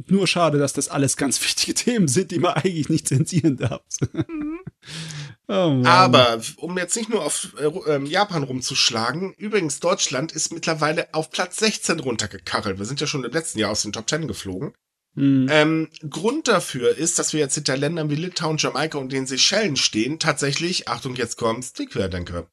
Nur 0.08 0.26
schade, 0.28 0.58
dass 0.58 0.74
das 0.74 0.89
alles 0.89 1.18
ganz 1.18 1.41
wichtige 1.44 1.74
Themen 1.74 2.08
sind, 2.08 2.32
die 2.32 2.39
man 2.39 2.54
eigentlich 2.54 2.89
nicht 2.89 3.08
zensieren 3.08 3.58
darf. 3.58 3.82
Mhm. 4.12 4.60
oh 5.48 5.82
Aber 5.86 6.41
um 6.58 6.78
jetzt 6.78 6.96
nicht 6.96 7.10
nur 7.10 7.24
auf 7.24 7.54
äh, 7.60 7.66
ähm, 7.91 8.06
Japan 8.06 8.44
rumzuschlagen, 8.44 9.34
übrigens, 9.34 9.80
Deutschland 9.80 10.32
ist 10.32 10.52
mittlerweile 10.52 11.14
auf 11.14 11.30
Platz 11.30 11.58
16 11.58 12.00
runtergekachelt. 12.00 12.80
Wir 12.80 12.86
sind 12.86 13.02
ja 13.02 13.08
schon 13.08 13.24
im 13.24 13.32
letzten 13.32 13.60
Jahr 13.60 13.72
aus 13.72 13.84
den 13.84 13.94
Top 13.94 14.10
10 14.10 14.28
geflogen. 14.28 14.74
Mhm. 15.16 15.48
Ähm, 15.52 15.89
Grund 16.10 16.48
dafür 16.48 16.98
ist, 16.98 17.20
dass 17.20 17.34
wir 17.34 17.39
jetzt 17.39 17.54
hinter 17.54 17.78
Ländern 17.78 18.10
wie 18.10 18.16
Litauen, 18.16 18.58
Jamaika 18.58 18.98
und 18.98 19.12
den 19.12 19.28
Seychellen 19.28 19.76
stehen, 19.76 20.18
tatsächlich, 20.18 20.88
Achtung, 20.88 21.16
jetzt 21.16 21.38
kommt's, 21.38 21.74
die 21.74 21.86
Querdenker. 21.86 22.48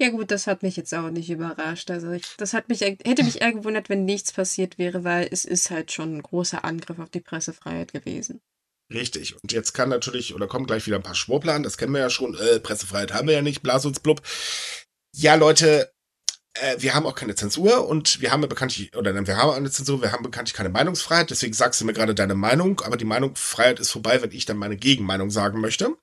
Ja 0.00 0.10
gut, 0.10 0.30
das 0.30 0.46
hat 0.46 0.62
mich 0.62 0.76
jetzt 0.76 0.94
auch 0.94 1.10
nicht 1.10 1.28
überrascht. 1.28 1.90
Also 1.90 2.12
ich, 2.12 2.24
das 2.36 2.54
hat 2.54 2.68
mich 2.68 2.82
hätte 2.82 3.24
mich 3.24 3.40
eher 3.40 3.52
gewundert, 3.52 3.88
wenn 3.88 4.04
nichts 4.04 4.32
passiert 4.32 4.78
wäre, 4.78 5.02
weil 5.02 5.28
es 5.30 5.44
ist 5.44 5.70
halt 5.70 5.90
schon 5.90 6.16
ein 6.16 6.22
großer 6.22 6.64
Angriff 6.64 7.00
auf 7.00 7.10
die 7.10 7.20
Pressefreiheit 7.20 7.92
gewesen. 7.92 8.40
Richtig. 8.92 9.34
Und 9.42 9.52
jetzt 9.52 9.72
kann 9.74 9.88
natürlich, 9.88 10.34
oder 10.34 10.46
kommen 10.46 10.66
gleich 10.66 10.86
wieder 10.86 10.96
ein 10.96 11.02
paar 11.02 11.16
Schwurbler 11.16 11.54
an, 11.54 11.62
das 11.62 11.76
kennen 11.76 11.92
wir 11.92 12.00
ja 12.00 12.10
schon, 12.10 12.34
äh, 12.36 12.60
Pressefreiheit 12.60 13.12
haben 13.12 13.26
wir 13.28 13.34
ja 13.34 13.42
nicht, 13.42 13.62
blas 13.62 13.84
uns 13.84 14.00
blub. 14.00 14.22
Ja, 15.14 15.34
Leute, 15.34 15.92
wir 16.78 16.94
haben 16.94 17.06
auch 17.06 17.14
keine 17.14 17.34
Zensur 17.34 17.86
und 17.86 18.20
wir 18.20 18.32
haben 18.32 18.42
ja 18.42 18.48
bekanntlich, 18.48 18.96
oder 18.96 19.14
wir 19.26 19.36
haben 19.36 19.50
eine 19.50 19.70
Zensur, 19.70 20.02
wir 20.02 20.12
haben 20.12 20.22
bekanntlich 20.22 20.54
keine 20.54 20.68
Meinungsfreiheit, 20.68 21.30
deswegen 21.30 21.52
sagst 21.52 21.80
du 21.80 21.84
mir 21.84 21.92
gerade 21.92 22.14
deine 22.14 22.34
Meinung, 22.34 22.80
aber 22.80 22.96
die 22.96 23.04
Meinungsfreiheit 23.04 23.80
ist 23.80 23.90
vorbei, 23.90 24.22
wenn 24.22 24.32
ich 24.32 24.46
dann 24.46 24.56
meine 24.56 24.76
Gegenmeinung 24.76 25.30
sagen 25.30 25.60
möchte. 25.60 25.96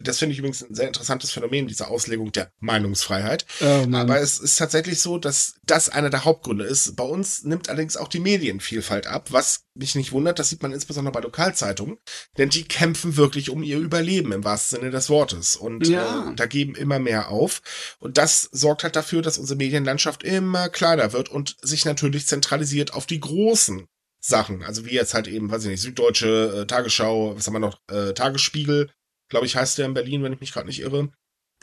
Das 0.00 0.18
finde 0.18 0.34
ich 0.34 0.38
übrigens 0.38 0.62
ein 0.62 0.74
sehr 0.74 0.88
interessantes 0.88 1.30
Phänomen, 1.30 1.66
diese 1.66 1.88
Auslegung 1.88 2.32
der 2.32 2.50
Meinungsfreiheit. 2.60 3.46
Oh, 3.60 3.86
aber 3.92 4.20
es 4.20 4.38
ist 4.38 4.56
tatsächlich 4.56 5.00
so, 5.00 5.18
dass 5.18 5.54
das 5.64 5.88
einer 5.88 6.10
der 6.10 6.24
Hauptgründe 6.24 6.64
ist. 6.64 6.96
Bei 6.96 7.04
uns 7.04 7.44
nimmt 7.44 7.68
allerdings 7.68 7.96
auch 7.96 8.08
die 8.08 8.20
Medienvielfalt 8.20 9.06
ab, 9.06 9.28
was 9.32 9.66
mich 9.76 9.94
nicht 9.94 10.12
wundert, 10.12 10.38
das 10.38 10.48
sieht 10.48 10.62
man 10.62 10.72
insbesondere 10.72 11.12
bei 11.12 11.20
Lokalzeitungen, 11.20 11.98
denn 12.38 12.48
die 12.48 12.64
kämpfen 12.64 13.16
wirklich 13.16 13.50
um 13.50 13.62
ihr 13.62 13.78
Überleben 13.78 14.32
im 14.32 14.44
wahrsten 14.44 14.78
Sinne 14.78 14.90
des 14.90 15.08
Wortes 15.10 15.56
und 15.56 15.86
ja. 15.86 16.30
äh, 16.30 16.34
da 16.34 16.46
geben 16.46 16.74
immer 16.74 16.98
mehr 16.98 17.28
auf 17.28 17.62
und 17.98 18.18
das 18.18 18.48
sorgt 18.52 18.84
halt 18.84 18.96
dafür, 18.96 19.22
dass 19.22 19.38
unsere 19.38 19.58
Medienlandschaft 19.96 20.22
immer 20.22 20.68
kleiner 20.68 21.12
wird 21.12 21.28
und 21.28 21.56
sich 21.62 21.84
natürlich 21.84 22.26
zentralisiert 22.26 22.92
auf 22.92 23.06
die 23.06 23.20
großen 23.20 23.86
Sachen, 24.20 24.62
also 24.64 24.84
wie 24.84 24.94
jetzt 24.94 25.14
halt 25.14 25.28
eben, 25.28 25.50
weiß 25.50 25.64
ich 25.64 25.70
nicht, 25.70 25.80
Süddeutsche, 25.82 26.62
äh, 26.62 26.66
Tagesschau, 26.66 27.36
was 27.36 27.46
haben 27.46 27.54
wir 27.54 27.60
noch, 27.60 27.80
äh, 27.90 28.12
Tagesspiegel, 28.12 28.90
glaube 29.28 29.46
ich 29.46 29.56
heißt 29.56 29.78
der 29.78 29.86
in 29.86 29.94
Berlin, 29.94 30.22
wenn 30.22 30.32
ich 30.32 30.40
mich 30.40 30.52
gerade 30.52 30.66
nicht 30.66 30.80
irre. 30.80 31.10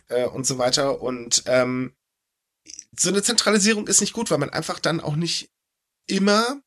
äh, 0.09 0.25
und 0.25 0.45
so 0.45 0.57
weiter. 0.57 1.01
Und 1.01 1.43
ähm, 1.47 1.95
so 2.97 3.09
eine 3.09 3.23
Zentralisierung 3.23 3.88
ist 3.88 4.01
nicht 4.01 4.13
gut, 4.13 4.31
weil 4.31 4.38
man 4.38 4.49
einfach 4.49 4.79
dann 4.79 5.01
auch 5.01 5.15
nicht 5.15 5.49
immer 6.07 6.61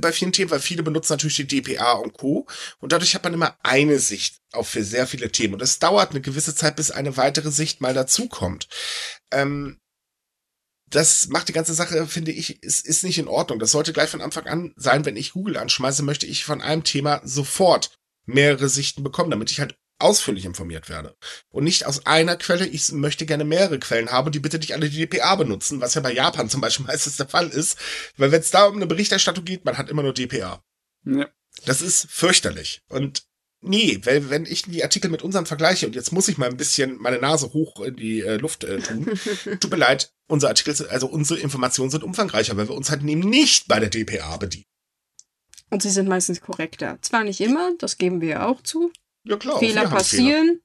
bei 0.00 0.12
vielen 0.12 0.32
Themen, 0.32 0.50
weil 0.50 0.60
viele 0.60 0.82
benutzen 0.82 1.12
natürlich 1.12 1.36
die 1.36 1.46
DPA 1.46 1.92
und 1.92 2.14
Co. 2.14 2.46
Und 2.78 2.92
dadurch 2.92 3.14
hat 3.14 3.24
man 3.24 3.34
immer 3.34 3.56
eine 3.62 3.98
Sicht 3.98 4.40
auf 4.52 4.68
für 4.68 4.82
sehr 4.84 5.06
viele 5.06 5.30
Themen. 5.30 5.54
Und 5.54 5.62
es 5.62 5.78
dauert 5.78 6.10
eine 6.10 6.20
gewisse 6.20 6.54
Zeit, 6.54 6.76
bis 6.76 6.90
eine 6.90 7.16
weitere 7.16 7.50
Sicht 7.50 7.80
mal 7.80 7.94
dazukommt. 7.94 8.68
Ähm, 9.30 9.78
das 10.90 11.28
macht 11.28 11.48
die 11.48 11.52
ganze 11.52 11.74
Sache, 11.74 12.06
finde 12.06 12.32
ich, 12.32 12.62
ist, 12.62 12.86
ist 12.86 13.04
nicht 13.04 13.18
in 13.18 13.28
Ordnung. 13.28 13.58
Das 13.58 13.70
sollte 13.70 13.92
gleich 13.92 14.10
von 14.10 14.20
Anfang 14.20 14.46
an 14.46 14.72
sein, 14.76 15.04
wenn 15.04 15.16
ich 15.16 15.32
Google 15.32 15.56
anschmeiße, 15.56 16.02
möchte 16.02 16.26
ich 16.26 16.44
von 16.44 16.60
einem 16.60 16.84
Thema 16.84 17.20
sofort 17.24 17.98
mehrere 18.26 18.68
Sichten 18.68 19.02
bekommen, 19.02 19.30
damit 19.30 19.50
ich 19.50 19.60
halt 19.60 19.76
ausführlich 19.98 20.44
informiert 20.44 20.88
werde. 20.88 21.16
Und 21.50 21.64
nicht 21.64 21.86
aus 21.86 22.06
einer 22.06 22.36
Quelle, 22.36 22.66
ich 22.66 22.90
möchte 22.92 23.26
gerne 23.26 23.44
mehrere 23.44 23.78
Quellen 23.78 24.10
haben, 24.10 24.32
die 24.32 24.40
bitte 24.40 24.58
nicht 24.58 24.74
alle 24.74 24.90
die 24.90 25.06
DPA 25.06 25.36
benutzen, 25.36 25.80
was 25.80 25.94
ja 25.94 26.00
bei 26.00 26.12
Japan 26.12 26.50
zum 26.50 26.60
Beispiel 26.60 26.86
meistens 26.86 27.16
der 27.16 27.28
Fall 27.28 27.48
ist. 27.48 27.78
Weil 28.16 28.32
wenn 28.32 28.40
es 28.40 28.50
da 28.50 28.66
um 28.66 28.76
eine 28.76 28.86
Berichterstattung 28.86 29.44
geht, 29.44 29.64
man 29.64 29.78
hat 29.78 29.90
immer 29.90 30.02
nur 30.02 30.14
DPA. 30.14 30.62
Ja. 31.04 31.28
Das 31.64 31.80
ist 31.80 32.06
fürchterlich. 32.10 32.82
Und 32.88 33.24
nee, 33.64 34.00
weil 34.04 34.30
wenn 34.30 34.46
ich 34.46 34.62
die 34.62 34.82
Artikel 34.82 35.10
mit 35.10 35.22
unserem 35.22 35.46
vergleiche, 35.46 35.86
und 35.86 35.94
jetzt 35.94 36.12
muss 36.12 36.28
ich 36.28 36.38
mal 36.38 36.48
ein 36.48 36.56
bisschen 36.56 36.96
meine 37.00 37.18
Nase 37.18 37.52
hoch 37.52 37.80
in 37.80 37.96
die 37.96 38.20
äh, 38.20 38.36
Luft 38.36 38.64
äh, 38.64 38.78
tun, 38.78 39.06
tut 39.60 39.70
mir 39.70 39.76
leid, 39.76 40.12
unsere 40.28 40.50
Artikel, 40.50 40.74
also 40.88 41.06
unsere 41.06 41.40
Informationen 41.40 41.90
sind 41.90 42.04
umfangreicher, 42.04 42.56
weil 42.56 42.68
wir 42.68 42.74
uns 42.74 42.90
halt 42.90 43.02
eben 43.02 43.20
nicht 43.20 43.68
bei 43.68 43.80
der 43.80 43.90
DPA 43.90 44.36
bedienen. 44.36 44.64
Und 45.70 45.82
sie 45.82 45.90
sind 45.90 46.08
meistens 46.08 46.40
korrekter. 46.40 46.98
Zwar 47.00 47.24
nicht 47.24 47.40
immer, 47.40 47.72
das 47.78 47.98
geben 47.98 48.20
wir 48.20 48.28
ja 48.28 48.46
auch 48.46 48.62
zu. 48.62 48.92
Ja, 49.24 49.36
klar. 49.36 49.58
Fehler 49.58 49.88
passieren. 49.88 50.46
Fehler. 50.46 50.63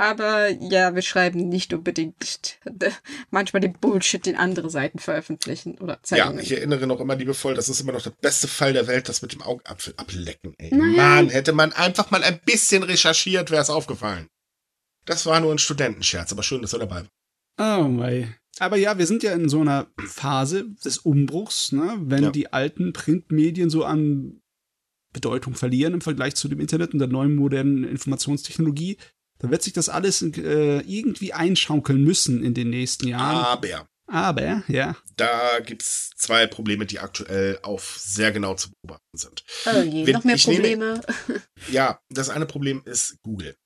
Aber 0.00 0.48
ja, 0.48 0.94
wir 0.94 1.02
schreiben 1.02 1.50
nicht 1.50 1.74
unbedingt 1.74 2.58
manchmal 3.30 3.60
den 3.60 3.74
Bullshit, 3.74 4.24
den 4.24 4.34
andere 4.34 4.70
Seiten 4.70 4.98
veröffentlichen 4.98 5.76
oder 5.76 6.02
zeigen. 6.02 6.38
Ja, 6.38 6.42
ich 6.42 6.52
erinnere 6.52 6.86
noch 6.86 7.00
immer 7.00 7.16
liebevoll, 7.16 7.52
das 7.52 7.68
ist 7.68 7.82
immer 7.82 7.92
noch 7.92 8.00
der 8.00 8.14
beste 8.18 8.48
Fall 8.48 8.72
der 8.72 8.86
Welt, 8.86 9.10
das 9.10 9.20
mit 9.20 9.34
dem 9.34 9.42
Augapfel 9.42 9.92
ablecken. 9.98 10.54
Ey. 10.56 10.74
Mann, 10.74 11.28
hätte 11.28 11.52
man 11.52 11.74
einfach 11.74 12.10
mal 12.10 12.22
ein 12.22 12.40
bisschen 12.46 12.82
recherchiert, 12.82 13.50
wäre 13.50 13.60
es 13.60 13.68
aufgefallen. 13.68 14.28
Das 15.04 15.26
war 15.26 15.38
nur 15.38 15.52
ein 15.52 15.58
Studentenscherz, 15.58 16.32
aber 16.32 16.44
schön, 16.44 16.62
dass 16.62 16.72
er 16.72 16.78
dabei 16.78 17.04
war. 17.58 17.82
Oh 17.82 17.86
mei. 17.86 18.34
Aber 18.58 18.78
ja, 18.78 18.96
wir 18.96 19.06
sind 19.06 19.22
ja 19.22 19.34
in 19.34 19.50
so 19.50 19.60
einer 19.60 19.86
Phase 19.98 20.64
des 20.82 20.96
Umbruchs, 20.96 21.72
ne? 21.72 21.98
wenn 22.00 22.24
ja. 22.24 22.30
die 22.30 22.50
alten 22.54 22.94
Printmedien 22.94 23.68
so 23.68 23.84
an 23.84 24.40
Bedeutung 25.12 25.54
verlieren 25.54 25.92
im 25.92 26.00
Vergleich 26.00 26.36
zu 26.36 26.48
dem 26.48 26.60
Internet 26.60 26.94
und 26.94 27.00
der 27.00 27.08
neuen 27.08 27.34
modernen 27.34 27.84
Informationstechnologie, 27.84 28.96
dann 29.40 29.50
wird 29.50 29.62
sich 29.62 29.72
das 29.72 29.88
alles 29.88 30.22
äh, 30.22 30.80
irgendwie 30.80 31.32
einschaukeln 31.32 32.02
müssen 32.02 32.44
in 32.44 32.54
den 32.54 32.70
nächsten 32.70 33.08
Jahren. 33.08 33.44
Aber. 33.44 33.86
Aber, 34.12 34.64
ja. 34.66 34.96
Da 35.16 35.60
gibt's 35.60 36.10
zwei 36.16 36.48
Probleme, 36.48 36.84
die 36.84 36.98
aktuell 36.98 37.60
auf 37.62 37.96
sehr 37.96 38.32
genau 38.32 38.54
zu 38.54 38.70
beobachten 38.82 39.16
sind. 39.16 39.44
Oh 39.66 39.82
je, 39.82 40.04
Wenn, 40.04 40.14
noch 40.14 40.24
mehr 40.24 40.36
Probleme. 40.36 41.00
Nehme, 41.28 41.42
ja, 41.70 42.00
das 42.08 42.28
eine 42.28 42.46
Problem 42.46 42.82
ist 42.86 43.18
Google. 43.22 43.56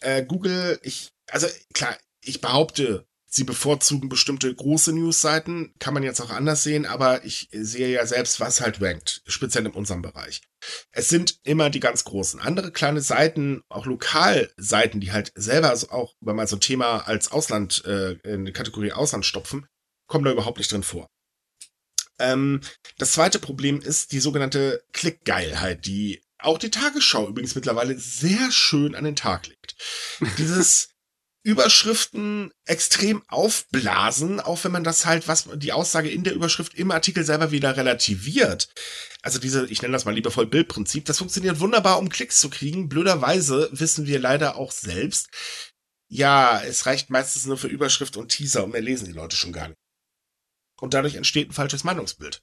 Äh, 0.00 0.24
Google, 0.24 0.78
ich, 0.82 1.10
also 1.28 1.48
klar, 1.74 1.98
ich 2.24 2.40
behaupte, 2.40 3.06
Sie 3.28 3.44
bevorzugen 3.44 4.08
bestimmte 4.08 4.54
große 4.54 4.92
Newsseiten, 4.92 5.74
kann 5.78 5.94
man 5.94 6.02
jetzt 6.02 6.20
auch 6.20 6.30
anders 6.30 6.62
sehen, 6.62 6.86
aber 6.86 7.24
ich 7.24 7.48
sehe 7.52 7.88
ja 7.88 8.06
selbst, 8.06 8.40
was 8.40 8.60
halt 8.60 8.80
rankt, 8.80 9.22
speziell 9.26 9.66
in 9.66 9.72
unserem 9.72 10.00
Bereich. 10.00 10.42
Es 10.92 11.08
sind 11.08 11.38
immer 11.42 11.68
die 11.68 11.80
ganz 11.80 12.04
großen. 12.04 12.40
Andere 12.40 12.70
kleine 12.70 13.00
Seiten, 13.00 13.62
auch 13.68 13.86
Lokalseiten, 13.86 15.00
die 15.00 15.12
halt 15.12 15.32
selber 15.34 15.72
auch, 15.90 16.14
wenn 16.20 16.36
man 16.36 16.46
so 16.46 16.56
ein 16.56 16.60
Thema 16.60 17.06
als 17.06 17.30
Ausland, 17.32 17.84
äh, 17.84 18.12
in 18.22 18.44
die 18.44 18.52
Kategorie 18.52 18.92
Ausland 18.92 19.26
stopfen, 19.26 19.66
kommen 20.06 20.24
da 20.24 20.32
überhaupt 20.32 20.58
nicht 20.58 20.70
drin 20.70 20.84
vor. 20.84 21.08
Ähm, 22.18 22.60
das 22.98 23.12
zweite 23.12 23.38
Problem 23.38 23.80
ist 23.80 24.12
die 24.12 24.20
sogenannte 24.20 24.82
Klickgeilheit, 24.92 25.84
die 25.84 26.22
auch 26.38 26.58
die 26.58 26.70
Tagesschau 26.70 27.28
übrigens 27.28 27.54
mittlerweile 27.54 27.98
sehr 27.98 28.50
schön 28.52 28.94
an 28.94 29.04
den 29.04 29.16
Tag 29.16 29.46
legt. 29.46 29.76
Dieses 30.38 30.90
Überschriften 31.46 32.50
extrem 32.64 33.22
aufblasen, 33.28 34.40
auch 34.40 34.64
wenn 34.64 34.72
man 34.72 34.82
das 34.82 35.06
halt, 35.06 35.28
was 35.28 35.48
die 35.54 35.72
Aussage 35.72 36.10
in 36.10 36.24
der 36.24 36.34
Überschrift 36.34 36.74
im 36.74 36.90
Artikel 36.90 37.24
selber 37.24 37.52
wieder 37.52 37.76
relativiert. 37.76 38.68
Also 39.22 39.38
diese, 39.38 39.64
ich 39.66 39.80
nenne 39.80 39.92
das 39.92 40.04
mal 40.04 40.14
liebevoll 40.14 40.46
Bildprinzip, 40.46 41.04
das 41.04 41.18
funktioniert 41.18 41.60
wunderbar, 41.60 42.00
um 42.00 42.08
Klicks 42.08 42.40
zu 42.40 42.50
kriegen. 42.50 42.88
Blöderweise 42.88 43.68
wissen 43.70 44.08
wir 44.08 44.18
leider 44.18 44.56
auch 44.56 44.72
selbst, 44.72 45.28
ja, 46.08 46.60
es 46.62 46.84
reicht 46.84 47.10
meistens 47.10 47.46
nur 47.46 47.58
für 47.58 47.68
Überschrift 47.68 48.16
und 48.16 48.30
Teaser 48.30 48.64
und 48.64 48.72
mehr 48.72 48.82
lesen 48.82 49.06
die 49.06 49.12
Leute 49.12 49.36
schon 49.36 49.52
gar 49.52 49.68
nicht. 49.68 49.78
Und 50.80 50.94
dadurch 50.94 51.14
entsteht 51.14 51.50
ein 51.50 51.54
falsches 51.54 51.84
Meinungsbild. 51.84 52.42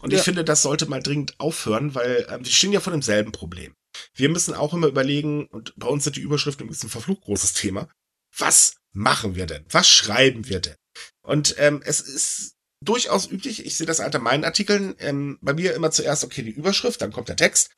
Und 0.00 0.10
ja. 0.10 0.18
ich 0.18 0.24
finde, 0.24 0.42
das 0.42 0.62
sollte 0.62 0.86
mal 0.86 1.02
dringend 1.02 1.38
aufhören, 1.38 1.94
weil 1.94 2.26
äh, 2.30 2.38
wir 2.38 2.50
stehen 2.50 2.72
ja 2.72 2.80
vor 2.80 2.92
demselben 2.94 3.32
Problem. 3.32 3.74
Wir 4.14 4.30
müssen 4.30 4.54
auch 4.54 4.72
immer 4.72 4.86
überlegen, 4.86 5.48
und 5.48 5.74
bei 5.76 5.86
uns 5.86 6.04
sind 6.04 6.16
die 6.16 6.22
Überschriften 6.22 6.64
ein 6.64 6.70
bisschen 6.70 6.88
verflucht 6.88 7.24
großes 7.24 7.52
Thema, 7.52 7.88
was 8.36 8.74
machen 8.92 9.34
wir 9.34 9.46
denn? 9.46 9.64
Was 9.70 9.88
schreiben 9.88 10.48
wir 10.48 10.60
denn? 10.60 10.76
Und 11.22 11.54
ähm, 11.58 11.82
es 11.84 12.00
ist 12.00 12.54
durchaus 12.82 13.30
üblich, 13.30 13.64
ich 13.64 13.76
sehe 13.76 13.86
das 13.86 14.00
in 14.00 14.22
meinen 14.22 14.44
Artikeln, 14.44 14.94
ähm, 14.98 15.38
bei 15.40 15.54
mir 15.54 15.74
immer 15.74 15.90
zuerst, 15.90 16.24
okay, 16.24 16.42
die 16.42 16.50
Überschrift, 16.50 17.00
dann 17.00 17.12
kommt 17.12 17.28
der 17.28 17.36
Text. 17.36 17.70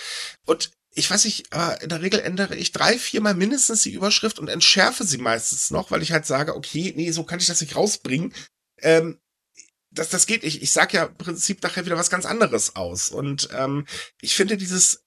Und 0.46 0.70
ich 0.94 1.10
weiß 1.10 1.24
nicht, 1.24 1.52
aber 1.52 1.82
in 1.82 1.88
der 1.88 2.02
Regel 2.02 2.20
ändere 2.20 2.54
ich 2.54 2.72
drei, 2.72 2.98
viermal 2.98 3.34
mindestens 3.34 3.82
die 3.82 3.92
Überschrift 3.92 4.38
und 4.38 4.48
entschärfe 4.48 5.04
sie 5.04 5.18
meistens 5.18 5.70
noch, 5.70 5.90
weil 5.90 6.02
ich 6.02 6.12
halt 6.12 6.24
sage, 6.24 6.54
okay, 6.54 6.92
nee, 6.96 7.10
so 7.10 7.24
kann 7.24 7.40
ich 7.40 7.46
das 7.46 7.60
nicht 7.60 7.76
rausbringen. 7.76 8.32
Ähm, 8.80 9.18
das, 9.90 10.08
das 10.08 10.26
geht 10.26 10.42
nicht. 10.42 10.62
Ich 10.62 10.72
sag 10.72 10.92
ja 10.92 11.04
im 11.04 11.16
Prinzip 11.16 11.62
nachher 11.62 11.84
wieder 11.84 11.96
was 11.96 12.10
ganz 12.10 12.26
anderes 12.26 12.76
aus. 12.76 13.10
Und 13.10 13.48
ähm, 13.52 13.86
ich 14.20 14.34
finde 14.34 14.56
dieses 14.56 15.04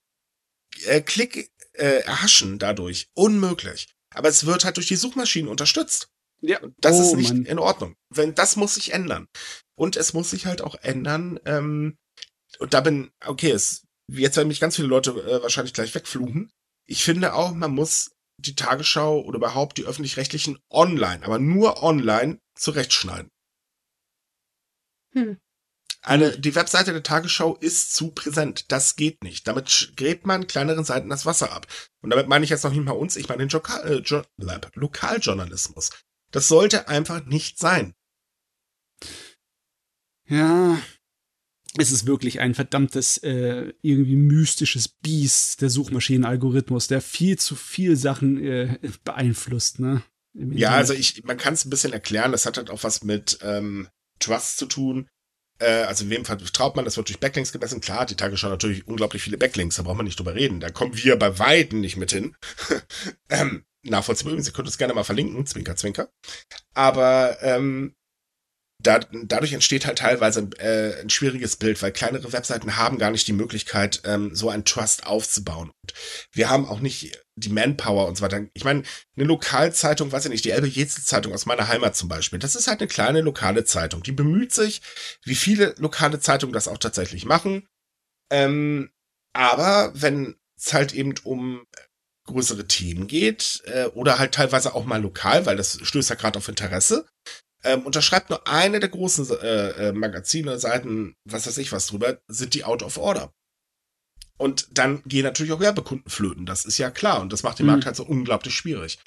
äh, 0.85 1.01
Klick 1.01 1.51
äh, 1.73 2.01
erhaschen 2.01 2.59
dadurch 2.59 3.09
unmöglich 3.13 3.96
aber 4.17 4.29
es 4.29 4.45
wird 4.45 4.65
halt 4.65 4.77
durch 4.77 4.87
die 4.87 4.95
Suchmaschinen 4.95 5.49
unterstützt. 5.49 6.09
Ja, 6.41 6.59
das 6.77 6.97
oh, 6.97 7.01
ist 7.01 7.15
nicht 7.15 7.33
Mann. 7.33 7.45
in 7.45 7.59
Ordnung. 7.59 7.95
Wenn 8.09 8.35
das 8.35 8.55
muss 8.55 8.75
sich 8.75 8.93
ändern. 8.93 9.27
Und 9.75 9.95
es 9.95 10.13
muss 10.13 10.29
sich 10.29 10.45
halt 10.45 10.61
auch 10.61 10.75
ändern. 10.75 11.39
Ähm, 11.45 11.97
und 12.59 12.73
da 12.73 12.81
bin, 12.81 13.11
okay, 13.25 13.51
es, 13.51 13.85
jetzt 14.07 14.37
werden 14.37 14.47
mich 14.47 14.59
ganz 14.59 14.75
viele 14.75 14.87
Leute 14.87 15.11
äh, 15.11 15.41
wahrscheinlich 15.41 15.73
gleich 15.73 15.93
wegfluchen. 15.95 16.51
Ich 16.85 17.03
finde 17.03 17.33
auch, 17.33 17.51
man 17.53 17.73
muss 17.73 18.11
die 18.39 18.55
Tagesschau 18.55 19.21
oder 19.21 19.37
überhaupt 19.37 19.77
die 19.77 19.85
öffentlich-rechtlichen 19.85 20.59
online, 20.69 21.25
aber 21.25 21.39
nur 21.39 21.81
online 21.81 22.39
zurechtschneiden. 22.55 23.29
Hm. 25.13 25.37
Eine, 26.01 26.37
die 26.37 26.55
Webseite 26.55 26.93
der 26.93 27.03
Tagesschau 27.03 27.55
ist 27.57 27.93
zu 27.93 28.11
präsent. 28.11 28.71
Das 28.71 28.95
geht 28.95 29.23
nicht. 29.23 29.47
Damit 29.47 29.93
gräbt 29.95 30.25
man 30.25 30.47
kleineren 30.47 30.85
Seiten 30.85 31.09
das 31.09 31.25
Wasser 31.25 31.51
ab. 31.51 31.67
Und 32.01 32.11
damit 32.11 32.27
meine 32.27 32.45
ich 32.45 32.49
jetzt 32.49 32.63
noch 32.63 32.71
nicht 32.71 32.85
mal 32.85 32.91
uns, 32.91 33.15
ich 33.15 33.27
meine 33.27 33.39
den 33.39 33.49
Jokal, 33.49 33.85
äh, 33.85 34.01
jo 34.01 34.21
Lokaljournalismus. 34.75 35.91
Das 36.31 36.47
sollte 36.47 36.87
einfach 36.87 37.25
nicht 37.25 37.59
sein. 37.59 37.93
Ja, 40.29 40.77
es 41.77 41.91
ist 41.91 42.05
wirklich 42.05 42.39
ein 42.39 42.55
verdammtes, 42.55 43.17
äh, 43.19 43.73
irgendwie 43.81 44.15
mystisches 44.15 44.87
Biest, 44.87 45.61
der 45.61 45.69
Suchmaschinenalgorithmus, 45.69 46.87
der 46.87 47.01
viel 47.01 47.37
zu 47.37 47.55
viel 47.55 47.95
Sachen 47.95 48.43
äh, 48.43 48.79
beeinflusst, 49.03 49.79
ne? 49.79 50.03
Ja, 50.33 50.71
also 50.71 50.93
ich, 50.93 51.23
man 51.23 51.37
kann 51.37 51.55
es 51.55 51.65
ein 51.65 51.71
bisschen 51.71 51.93
erklären, 51.93 52.31
das 52.31 52.45
hat 52.45 52.57
halt 52.57 52.69
auch 52.69 52.83
was 52.83 53.03
mit 53.03 53.39
ähm, 53.41 53.87
Trust 54.19 54.57
zu 54.57 54.67
tun. 54.67 55.07
Äh, 55.59 55.83
also 55.83 56.03
in 56.03 56.09
wem 56.09 56.25
vertraut 56.25 56.75
man, 56.75 56.85
das 56.85 56.97
wird 56.97 57.09
durch 57.09 57.19
Backlinks 57.19 57.51
gemessen. 57.51 57.81
Klar, 57.81 58.05
die 58.05 58.15
Tagesschau 58.15 58.49
natürlich 58.49 58.87
unglaublich 58.87 59.21
viele 59.21 59.37
Backlinks, 59.37 59.75
da 59.75 59.83
braucht 59.83 59.97
man 59.97 60.05
nicht 60.05 60.19
drüber 60.19 60.35
reden. 60.35 60.59
Da 60.59 60.69
kommen 60.69 60.95
wir 60.95 61.17
bei 61.17 61.39
Weitem 61.39 61.81
nicht 61.81 61.97
mit 61.97 62.11
hin. 62.11 62.35
ähm, 63.29 63.63
nachvollziehbar 63.83 64.33
ihr 64.33 64.51
könnt 64.51 64.67
es 64.67 64.77
gerne 64.77 64.93
mal 64.93 65.03
verlinken, 65.03 65.45
Zwinker, 65.45 65.75
Zwinker. 65.75 66.09
Aber 66.73 67.37
ähm, 67.41 67.95
da, 68.87 68.99
dadurch 69.11 69.51
entsteht 69.51 69.85
halt 69.85 69.97
teilweise 69.97 70.49
äh, 70.59 71.01
ein 71.01 71.09
schwieriges 71.09 71.57
Bild, 71.57 71.81
weil 71.81 71.91
kleinere 71.91 72.31
Webseiten 72.31 72.77
haben 72.77 72.97
gar 72.97 73.11
nicht 73.11 73.27
die 73.27 73.33
Möglichkeit, 73.33 74.01
ähm, 74.05 74.33
so 74.33 74.49
ein 74.49 74.63
Trust 74.63 75.05
aufzubauen. 75.05 75.71
Und 75.83 75.93
wir 76.31 76.49
haben 76.49 76.65
auch 76.65 76.79
nicht 76.79 77.19
die 77.35 77.49
Manpower 77.49 78.07
und 78.07 78.15
so 78.15 78.23
weiter. 78.23 78.45
Ich 78.53 78.63
meine, 78.63 78.83
eine 79.17 79.25
Lokalzeitung, 79.25 80.13
weiß 80.13 80.25
ich 80.25 80.31
nicht, 80.31 80.45
die 80.45 80.51
Elbe 80.51 80.67
Jezel 80.67 81.03
Zeitung 81.03 81.33
aus 81.33 81.45
meiner 81.45 81.67
Heimat 81.67 81.97
zum 81.97 82.07
Beispiel, 82.07 82.39
das 82.39 82.55
ist 82.55 82.67
halt 82.67 82.79
eine 82.79 82.87
kleine 82.87 83.19
lokale 83.19 83.65
Zeitung. 83.65 84.03
Die 84.03 84.13
bemüht 84.13 84.53
sich, 84.53 84.81
wie 85.25 85.35
viele 85.35 85.75
lokale 85.79 86.21
Zeitungen 86.21 86.53
das 86.53 86.69
auch 86.69 86.77
tatsächlich 86.77 87.25
machen. 87.25 87.67
Ähm, 88.31 88.89
aber 89.33 89.91
wenn 89.95 90.37
es 90.57 90.71
halt 90.71 90.93
eben 90.93 91.13
um 91.25 91.65
größere 92.25 92.67
Themen 92.67 93.07
geht 93.07 93.61
äh, 93.65 93.85
oder 93.87 94.17
halt 94.17 94.33
teilweise 94.33 94.75
auch 94.75 94.85
mal 94.85 95.01
lokal, 95.01 95.45
weil 95.45 95.57
das 95.57 95.77
stößt 95.81 96.09
ja 96.09 96.15
gerade 96.15 96.37
auf 96.37 96.47
Interesse, 96.47 97.05
ähm, 97.67 97.81
unterschreibt 97.81 98.29
nur 98.29 98.47
eine 98.47 98.79
der 98.79 98.89
großen 98.89 99.29
äh, 99.41 99.89
äh, 99.89 99.91
Magazine, 99.91 100.59
Seiten, 100.59 101.15
was 101.25 101.47
weiß 101.47 101.57
ich 101.57 101.71
was 101.71 101.87
drüber, 101.87 102.19
sind 102.27 102.53
die 102.53 102.63
out 102.63 102.83
of 102.83 102.97
order. 102.97 103.33
Und 104.37 104.77
dann 104.77 105.01
gehen 105.03 105.23
natürlich 105.23 105.51
auch 105.51 105.59
Werbekunden 105.59 106.09
flöten, 106.09 106.45
das 106.45 106.65
ist 106.65 106.77
ja 106.77 106.91
klar. 106.91 107.21
Und 107.21 107.33
das 107.33 107.43
macht 107.43 107.59
den 107.59 107.65
mhm. 107.65 107.73
Markt 107.73 107.85
halt 107.85 107.95
so 107.95 108.05
unglaublich 108.05 108.53
schwierig. 108.53 108.99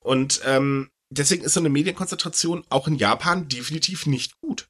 Und 0.00 0.40
ähm, 0.44 0.90
deswegen 1.10 1.44
ist 1.44 1.54
so 1.54 1.60
eine 1.60 1.68
Medienkonzentration 1.68 2.64
auch 2.70 2.88
in 2.88 2.96
Japan 2.96 3.48
definitiv 3.48 4.06
nicht 4.06 4.40
gut. 4.40 4.68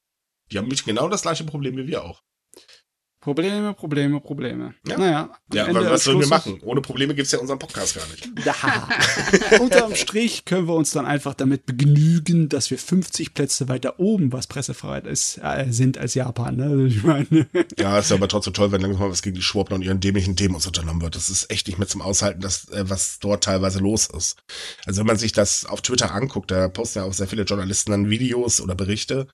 Die 0.50 0.58
haben 0.58 0.64
nämlich 0.64 0.84
genau 0.84 1.08
das 1.08 1.22
gleiche 1.22 1.44
Problem 1.44 1.76
wie 1.76 1.86
wir 1.86 2.02
auch. 2.02 2.22
Probleme, 3.20 3.74
Probleme, 3.74 4.20
Probleme. 4.20 4.74
Ja. 4.86 4.96
Naja, 4.96 5.30
Ja, 5.52 5.66
Ende 5.66 5.80
aber 5.80 5.90
was 5.90 6.04
sollen 6.04 6.20
wir 6.20 6.28
machen? 6.28 6.60
Ohne 6.62 6.80
Probleme 6.80 7.16
gibt's 7.16 7.32
ja 7.32 7.40
unseren 7.40 7.58
Podcast 7.58 7.96
gar 7.96 8.06
nicht. 8.06 8.28
Ja. 8.44 9.58
Unterm 9.60 9.96
Strich 9.96 10.44
können 10.44 10.68
wir 10.68 10.74
uns 10.74 10.92
dann 10.92 11.04
einfach 11.04 11.34
damit 11.34 11.66
begnügen, 11.66 12.48
dass 12.48 12.70
wir 12.70 12.78
50 12.78 13.34
Plätze 13.34 13.68
weiter 13.68 13.98
oben, 13.98 14.32
was 14.32 14.46
Pressefreiheit 14.46 15.06
ist, 15.06 15.38
äh, 15.42 15.66
sind 15.70 15.98
als 15.98 16.14
Japan. 16.14 16.56
Ne? 16.56 16.64
Also 16.64 16.84
ich 16.84 17.02
meine, 17.02 17.48
Ja, 17.78 17.98
ist 17.98 18.10
ja 18.10 18.16
aber 18.16 18.28
trotzdem 18.28 18.54
toll, 18.54 18.70
wenn 18.70 18.82
langsam 18.82 19.00
mal 19.02 19.10
was 19.10 19.22
gegen 19.22 19.34
die 19.34 19.42
Schwurbler 19.42 19.74
und 19.74 19.82
ihren 19.82 19.98
dämlichen 19.98 20.36
Demos 20.36 20.66
unternommen 20.66 21.02
wird. 21.02 21.16
Das 21.16 21.28
ist 21.28 21.50
echt 21.50 21.66
nicht 21.66 21.78
mehr 21.78 21.88
zum 21.88 22.02
Aushalten, 22.02 22.40
das, 22.40 22.68
äh, 22.68 22.88
was 22.88 23.18
dort 23.18 23.42
teilweise 23.42 23.80
los 23.80 24.06
ist. 24.06 24.36
Also 24.86 25.00
wenn 25.00 25.06
man 25.06 25.18
sich 25.18 25.32
das 25.32 25.66
auf 25.66 25.82
Twitter 25.82 26.14
anguckt, 26.14 26.52
da 26.52 26.68
posten 26.68 27.00
ja 27.00 27.04
auch 27.04 27.12
sehr 27.12 27.26
viele 27.26 27.42
Journalisten 27.42 27.90
dann 27.90 28.10
Videos 28.10 28.60
oder 28.60 28.76
Berichte, 28.76 29.26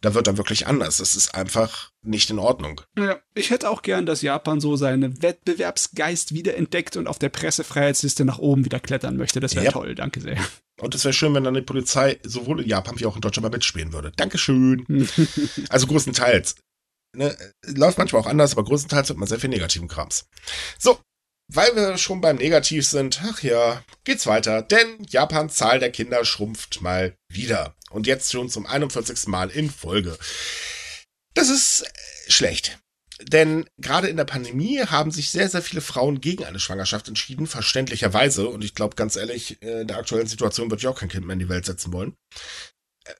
da 0.00 0.14
wird 0.14 0.26
dann 0.26 0.36
wirklich 0.36 0.66
anders. 0.66 0.98
Das 0.98 1.14
ist 1.16 1.34
einfach 1.34 1.90
nicht 2.02 2.30
in 2.30 2.38
Ordnung. 2.38 2.80
ja, 2.96 3.18
ich 3.34 3.50
hätte 3.50 3.68
auch 3.68 3.82
gern, 3.82 4.06
dass 4.06 4.22
Japan 4.22 4.60
so 4.60 4.76
seinen 4.76 5.22
Wettbewerbsgeist 5.22 6.32
wiederentdeckt 6.34 6.96
und 6.96 7.06
auf 7.08 7.18
der 7.18 7.28
Pressefreiheitsliste 7.28 8.24
nach 8.24 8.38
oben 8.38 8.64
wieder 8.64 8.80
klettern 8.80 9.16
möchte. 9.16 9.40
Das 9.40 9.54
wäre 9.54 9.66
Ja. 9.66 9.72
toll, 9.72 9.94
danke 9.94 10.20
sehr. 10.20 10.38
Und 10.80 10.94
es 10.94 11.04
wäre 11.04 11.12
schön, 11.12 11.34
wenn 11.34 11.42
dann 11.44 11.54
die 11.54 11.62
Polizei 11.62 12.20
sowohl 12.22 12.62
in 12.62 12.68
Japan 12.68 12.98
wie 13.00 13.06
auch 13.06 13.16
in 13.16 13.20
Deutschland 13.20 13.42
mal 13.50 13.56
mitspielen 13.56 13.92
würde. 13.92 14.12
Dankeschön. 14.16 14.86
Also 15.68 15.86
größtenteils. 15.88 16.54
Ne, 17.16 17.36
läuft 17.66 17.98
manchmal 17.98 18.22
auch 18.22 18.26
anders, 18.26 18.52
aber 18.52 18.64
größtenteils 18.64 19.08
wird 19.08 19.18
man 19.18 19.26
sehr 19.28 19.40
viel 19.40 19.50
negativen 19.50 19.88
Krams. 19.88 20.26
So, 20.78 21.00
weil 21.52 21.74
wir 21.74 21.96
schon 21.96 22.20
beim 22.20 22.36
Negativ 22.36 22.86
sind, 22.86 23.22
ach 23.24 23.42
ja, 23.42 23.82
geht's 24.04 24.26
weiter. 24.26 24.60
Denn 24.62 24.86
Japans 25.08 25.54
Zahl 25.54 25.78
der 25.80 25.90
Kinder 25.90 26.24
schrumpft 26.24 26.82
mal 26.82 27.16
wieder. 27.32 27.74
Und 27.90 28.06
jetzt 28.06 28.32
schon 28.32 28.48
zum 28.48 28.66
41. 28.66 29.26
Mal 29.28 29.50
in 29.50 29.70
Folge. 29.70 30.18
Das 31.34 31.48
ist 31.48 31.84
schlecht. 32.28 32.78
Denn 33.22 33.68
gerade 33.78 34.08
in 34.08 34.16
der 34.16 34.24
Pandemie 34.24 34.78
haben 34.80 35.10
sich 35.10 35.30
sehr, 35.30 35.48
sehr 35.48 35.62
viele 35.62 35.80
Frauen 35.80 36.20
gegen 36.20 36.44
eine 36.44 36.60
Schwangerschaft 36.60 37.08
entschieden, 37.08 37.46
verständlicherweise. 37.48 38.48
Und 38.48 38.62
ich 38.62 38.74
glaube, 38.74 38.94
ganz 38.94 39.16
ehrlich, 39.16 39.60
äh, 39.62 39.80
in 39.80 39.88
der 39.88 39.98
aktuellen 39.98 40.28
Situation 40.28 40.70
würde 40.70 40.80
ich 40.80 40.86
auch 40.86 40.98
kein 40.98 41.08
Kind 41.08 41.26
mehr 41.26 41.32
in 41.34 41.40
die 41.40 41.48
Welt 41.48 41.66
setzen 41.66 41.92
wollen. 41.92 42.14
Äh, 43.04 43.14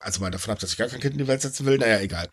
Also 0.00 0.20
mal 0.20 0.30
davon 0.30 0.52
ab, 0.52 0.58
dass 0.58 0.72
ich 0.72 0.76
gar 0.76 0.88
kein 0.88 1.00
Kind 1.00 1.12
in 1.14 1.18
die 1.18 1.28
Welt 1.28 1.42
setzen 1.42 1.66
will, 1.66 1.78
naja, 1.78 2.00
egal. 2.00 2.28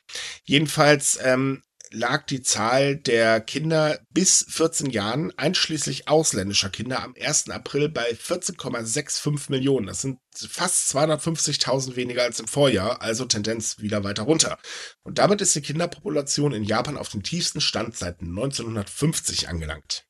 Jedenfalls 0.45 1.19
ähm, 1.21 1.61
lag 1.91 2.25
die 2.25 2.41
Zahl 2.41 2.95
der 2.95 3.41
Kinder 3.41 3.99
bis 4.11 4.45
14 4.49 4.89
Jahren, 4.89 5.31
einschließlich 5.37 6.07
ausländischer 6.07 6.69
Kinder, 6.69 7.03
am 7.03 7.13
1. 7.19 7.49
April 7.49 7.89
bei 7.89 8.11
14,65 8.11 9.51
Millionen. 9.51 9.87
Das 9.87 10.01
sind 10.01 10.19
fast 10.35 10.95
250.000 10.95 11.95
weniger 11.95 12.23
als 12.23 12.39
im 12.39 12.47
Vorjahr, 12.47 13.01
also 13.01 13.25
Tendenz 13.25 13.79
wieder 13.79 14.03
weiter 14.03 14.23
runter. 14.23 14.57
Und 15.03 15.19
damit 15.19 15.41
ist 15.41 15.53
die 15.55 15.61
Kinderpopulation 15.61 16.53
in 16.53 16.63
Japan 16.63 16.97
auf 16.97 17.09
dem 17.09 17.23
tiefsten 17.23 17.61
Stand 17.61 17.97
seit 17.97 18.21
1950 18.21 19.49
angelangt. 19.49 20.05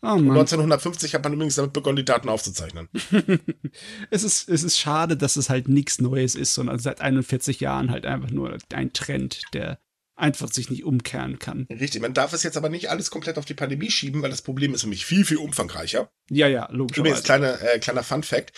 Oh 0.00 0.14
Mann. 0.14 0.30
1950 0.30 1.14
hat 1.14 1.24
man 1.24 1.32
übrigens 1.32 1.56
damit 1.56 1.72
begonnen, 1.72 1.96
die 1.96 2.04
Daten 2.04 2.28
aufzuzeichnen. 2.28 2.88
es, 4.10 4.22
ist, 4.22 4.48
es 4.48 4.62
ist 4.62 4.78
schade, 4.78 5.16
dass 5.16 5.34
es 5.34 5.50
halt 5.50 5.68
nichts 5.68 6.00
Neues 6.00 6.36
ist, 6.36 6.54
sondern 6.54 6.78
seit 6.78 7.00
41 7.00 7.58
Jahren 7.58 7.90
halt 7.90 8.06
einfach 8.06 8.30
nur 8.30 8.56
ein 8.72 8.92
Trend, 8.92 9.42
der 9.54 9.80
einfach 10.18 10.50
sich 10.52 10.70
nicht 10.70 10.84
umkehren 10.84 11.38
kann. 11.38 11.66
Richtig, 11.70 12.00
man 12.02 12.14
darf 12.14 12.32
es 12.32 12.42
jetzt 12.42 12.56
aber 12.56 12.68
nicht 12.68 12.90
alles 12.90 13.10
komplett 13.10 13.38
auf 13.38 13.44
die 13.44 13.54
Pandemie 13.54 13.90
schieben, 13.90 14.22
weil 14.22 14.30
das 14.30 14.42
Problem 14.42 14.74
ist 14.74 14.86
mich 14.86 15.06
viel, 15.06 15.24
viel 15.24 15.36
umfangreicher. 15.38 16.10
Ja, 16.30 16.46
ja, 16.46 16.64
Übrigens, 16.64 16.78
logischerweise. 16.78 17.22
kleine, 17.22 17.60
äh, 17.60 17.78
kleiner 17.78 18.02
Fun 18.02 18.22
Fact. 18.22 18.52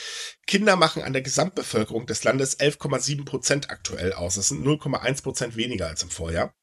Kinder 0.46 0.76
machen 0.76 1.02
an 1.02 1.12
der 1.12 1.22
Gesamtbevölkerung 1.22 2.06
des 2.06 2.24
Landes 2.24 2.58
11,7 2.58 3.24
Prozent 3.24 3.70
aktuell 3.70 4.12
aus. 4.12 4.34
Das 4.34 4.48
sind 4.48 4.64
0,1 4.64 5.22
Prozent 5.22 5.56
weniger 5.56 5.88
als 5.88 6.02
im 6.02 6.10
Vorjahr. 6.10 6.54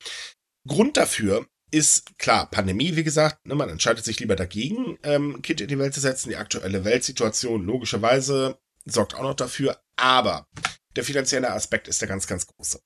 Grund 0.67 0.97
dafür 0.97 1.47
ist, 1.71 2.17
klar, 2.17 2.49
Pandemie, 2.49 2.95
wie 2.95 3.03
gesagt, 3.03 3.45
ne, 3.45 3.55
man 3.55 3.69
entscheidet 3.69 4.05
sich 4.05 4.19
lieber 4.19 4.35
dagegen, 4.35 4.97
ähm, 5.03 5.41
Kind 5.41 5.61
in 5.61 5.67
die 5.67 5.79
Welt 5.79 5.93
zu 5.93 5.99
setzen. 5.99 6.29
Die 6.29 6.37
aktuelle 6.37 6.85
Weltsituation 6.85 7.65
logischerweise 7.65 8.57
sorgt 8.85 9.15
auch 9.15 9.23
noch 9.23 9.35
dafür. 9.35 9.79
Aber 9.97 10.47
der 10.95 11.03
finanzielle 11.03 11.51
Aspekt 11.51 11.87
ist 11.87 12.01
der 12.01 12.07
ganz, 12.07 12.27
ganz 12.27 12.47
große. 12.47 12.79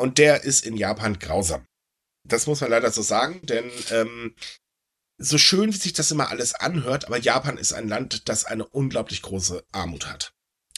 Und 0.00 0.18
der 0.18 0.44
ist 0.44 0.64
in 0.64 0.76
Japan 0.76 1.18
grausam. 1.18 1.66
Das 2.26 2.46
muss 2.46 2.60
man 2.60 2.70
leider 2.70 2.90
so 2.90 3.02
sagen, 3.02 3.40
denn 3.46 3.70
ähm, 3.90 4.34
so 5.18 5.38
schön 5.38 5.72
wie 5.72 5.76
sich 5.76 5.92
das 5.92 6.10
immer 6.10 6.30
alles 6.30 6.54
anhört, 6.54 7.06
aber 7.06 7.18
Japan 7.18 7.58
ist 7.58 7.72
ein 7.72 7.88
Land, 7.88 8.28
das 8.28 8.44
eine 8.44 8.66
unglaublich 8.66 9.22
große 9.22 9.64
Armut 9.72 10.06
hat. 10.06 10.32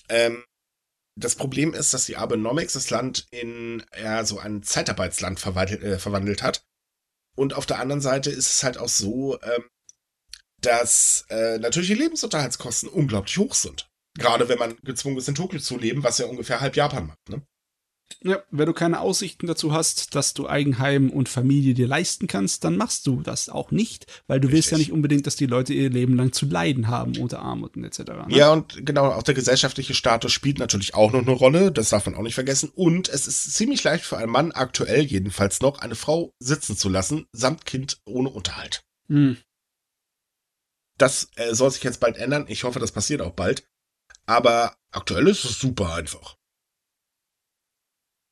Ähm, 0.09 0.45
das 1.17 1.37
Problem 1.37 1.75
ist, 1.75 1.95
dass 1.95 2.07
die 2.07 2.17
Abenomics 2.17 2.73
das 2.73 2.91
Land 2.91 3.27
in 3.31 3.85
ja, 4.01 4.25
so 4.25 4.39
ein 4.39 4.63
Zeitarbeitsland 4.63 5.39
verwandelt, 5.39 5.83
äh, 5.83 5.99
verwandelt 5.99 6.43
hat. 6.43 6.65
Und 7.37 7.55
auf 7.55 7.67
der 7.67 7.79
anderen 7.79 8.01
Seite 8.01 8.31
ist 8.31 8.51
es 8.51 8.63
halt 8.63 8.79
auch 8.79 8.89
so, 8.89 9.41
ähm, 9.43 9.65
dass 10.61 11.25
äh, 11.29 11.59
natürlich 11.59 11.89
die 11.89 11.95
Lebensunterhaltskosten 11.95 12.89
unglaublich 12.89 13.37
hoch 13.39 13.55
sind. 13.55 13.89
Gerade 14.19 14.49
wenn 14.49 14.59
man 14.59 14.77
gezwungen 14.83 15.19
ist, 15.19 15.29
in 15.29 15.35
Tokio 15.35 15.61
zu 15.61 15.79
leben, 15.79 16.03
was 16.03 16.19
ja 16.19 16.27
ungefähr 16.27 16.61
halb 16.61 16.77
Japan 16.77 17.07
macht. 17.07 17.29
Ne? 17.29 17.43
Ja, 18.23 18.43
wenn 18.51 18.67
du 18.67 18.73
keine 18.73 19.01
Aussichten 19.01 19.47
dazu 19.47 19.73
hast, 19.73 20.15
dass 20.15 20.35
du 20.35 20.49
Eigenheim 20.49 21.11
und 21.11 21.29
Familie 21.29 21.75
dir 21.75 21.87
leisten 21.87 22.27
kannst, 22.27 22.65
dann 22.65 22.77
machst 22.77 23.07
du 23.07 23.23
das 23.23 23.49
auch 23.49 23.71
nicht, 23.71 24.07
weil 24.27 24.41
du 24.41 24.51
willst 24.51 24.71
ja 24.71 24.77
Richtig. 24.77 24.89
nicht 24.89 24.95
unbedingt, 24.95 25.27
dass 25.27 25.37
die 25.37 25.47
Leute 25.47 25.73
ihr 25.75 25.91
Leben 25.91 26.17
lang 26.17 26.33
zu 26.33 26.47
leiden 26.47 26.89
haben 26.89 27.17
unter 27.17 27.41
Armut 27.41 27.77
und 27.77 27.85
etc. 27.85 27.99
Ne? 27.99 28.27
Ja, 28.29 28.53
und 28.53 28.85
genau, 28.85 29.07
auch 29.07 29.23
der 29.23 29.35
gesellschaftliche 29.35 29.95
Status 29.95 30.33
spielt 30.33 30.59
natürlich 30.59 30.95
auch 30.95 31.13
noch 31.13 31.23
eine 31.23 31.33
Rolle, 31.33 31.73
das 31.73 31.91
darf 31.91 32.07
man 32.07 32.15
auch 32.15 32.23
nicht 32.23 32.35
vergessen. 32.35 32.71
Und 32.75 33.09
es 33.09 33.27
ist 33.27 33.55
ziemlich 33.55 33.83
leicht 33.85 34.05
für 34.05 34.19
einen 34.19 34.33
Mann, 34.33 34.53
aktuell 34.53 35.03
jedenfalls 35.05 35.61
noch, 35.61 35.79
eine 35.79 35.95
Frau 35.95 36.33
sitzen 36.39 36.77
zu 36.77 36.89
lassen, 36.89 37.27
samt 37.33 37.67
Kind 37.67 37.99
ohne 38.05 38.29
Unterhalt. 38.29 38.83
Hm. 39.09 39.37
Das 40.99 41.29
äh, 41.37 41.55
soll 41.55 41.71
sich 41.71 41.83
jetzt 41.83 42.01
bald 42.01 42.17
ändern. 42.17 42.47
Ich 42.49 42.65
hoffe, 42.65 42.79
das 42.79 42.93
passiert 42.93 43.23
auch 43.23 43.33
bald. 43.33 43.65
Aber 44.27 44.77
aktuell 44.93 45.27
ist 45.29 45.45
es 45.45 45.59
super 45.59 45.95
einfach. 45.95 46.37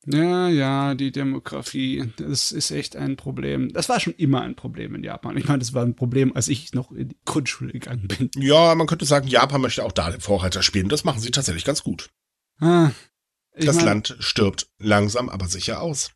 Ja, 0.07 0.49
ja, 0.49 0.95
die 0.95 1.11
Demografie, 1.11 2.11
das 2.17 2.51
ist 2.51 2.71
echt 2.71 2.95
ein 2.95 3.17
Problem. 3.17 3.71
Das 3.71 3.87
war 3.87 3.99
schon 3.99 4.15
immer 4.15 4.41
ein 4.41 4.55
Problem 4.55 4.95
in 4.95 5.03
Japan. 5.03 5.37
Ich 5.37 5.47
meine, 5.47 5.59
das 5.59 5.73
war 5.73 5.83
ein 5.83 5.95
Problem, 5.95 6.35
als 6.35 6.47
ich 6.47 6.73
noch 6.73 6.91
in 6.91 7.09
die 7.09 7.17
Grundschule 7.23 7.71
gegangen 7.71 8.07
bin. 8.07 8.31
Ja, 8.35 8.73
man 8.73 8.87
könnte 8.87 9.05
sagen, 9.05 9.27
Japan 9.27 9.61
möchte 9.61 9.83
auch 9.83 9.91
da 9.91 10.09
den 10.09 10.21
Vorreiter 10.21 10.63
spielen. 10.63 10.89
Das 10.89 11.03
machen 11.03 11.19
sie 11.19 11.29
tatsächlich 11.29 11.65
ganz 11.65 11.83
gut. 11.83 12.09
Ah, 12.59 12.91
das 13.55 13.75
mein, 13.77 13.85
Land 13.85 14.15
stirbt 14.19 14.69
langsam, 14.79 15.29
aber 15.29 15.47
sicher 15.47 15.81
aus. 15.81 16.11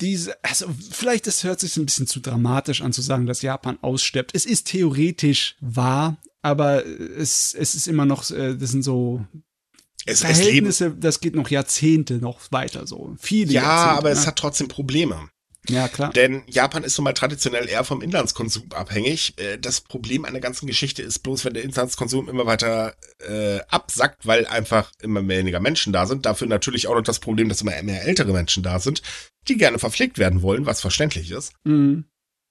Diese, 0.00 0.42
also 0.44 0.68
vielleicht 0.90 1.26
das 1.26 1.44
hört 1.44 1.60
sich 1.60 1.76
ein 1.76 1.86
bisschen 1.86 2.06
zu 2.06 2.20
dramatisch 2.20 2.82
an 2.82 2.92
zu 2.92 3.00
sagen, 3.00 3.26
dass 3.26 3.42
Japan 3.42 3.78
ausstirbt. 3.80 4.32
Es 4.34 4.44
ist 4.44 4.68
theoretisch 4.68 5.56
wahr, 5.60 6.18
aber 6.42 6.84
es, 6.84 7.54
es 7.54 7.74
ist 7.74 7.88
immer 7.88 8.04
noch, 8.04 8.30
äh, 8.30 8.56
das 8.56 8.70
sind 8.70 8.82
so 8.82 9.24
Es, 10.06 10.22
es. 10.22 10.38
Verhältnisse, 10.38 10.90
das 10.96 11.20
geht 11.20 11.34
noch 11.34 11.48
Jahrzehnte 11.50 12.14
noch 12.14 12.40
weiter 12.50 12.86
so. 12.86 13.14
Viele 13.18 13.52
Ja, 13.52 13.62
Jahrzehnte. 13.62 13.98
aber 13.98 14.10
es 14.10 14.20
ne? 14.22 14.26
hat 14.26 14.36
trotzdem 14.36 14.68
Probleme. 14.68 15.28
Ja, 15.66 15.88
klar. 15.88 16.12
Denn 16.12 16.42
Japan 16.46 16.84
ist 16.84 16.98
nun 16.98 17.04
mal 17.04 17.14
traditionell 17.14 17.70
eher 17.70 17.84
vom 17.84 18.02
Inlandskonsum 18.02 18.70
abhängig. 18.74 19.32
Äh, 19.38 19.56
Das 19.58 19.80
Problem 19.80 20.26
an 20.26 20.32
der 20.34 20.42
ganzen 20.42 20.66
Geschichte 20.66 21.02
ist 21.02 21.20
bloß, 21.20 21.46
wenn 21.46 21.54
der 21.54 21.62
Inlandskonsum 21.64 22.28
immer 22.28 22.44
weiter 22.44 22.94
äh, 23.26 23.60
absackt, 23.70 24.26
weil 24.26 24.46
einfach 24.46 24.92
immer 25.00 25.26
weniger 25.26 25.60
Menschen 25.60 25.94
da 25.94 26.04
sind. 26.06 26.26
Dafür 26.26 26.48
natürlich 26.48 26.86
auch 26.86 26.94
noch 26.94 27.02
das 27.02 27.18
Problem, 27.18 27.48
dass 27.48 27.62
immer 27.62 27.82
mehr 27.82 28.04
ältere 28.04 28.32
Menschen 28.34 28.62
da 28.62 28.78
sind, 28.78 29.00
die 29.48 29.56
gerne 29.56 29.78
verpflegt 29.78 30.18
werden 30.18 30.42
wollen, 30.42 30.66
was 30.66 30.82
verständlich 30.82 31.30
ist. 31.30 31.54
Mhm. 31.64 32.04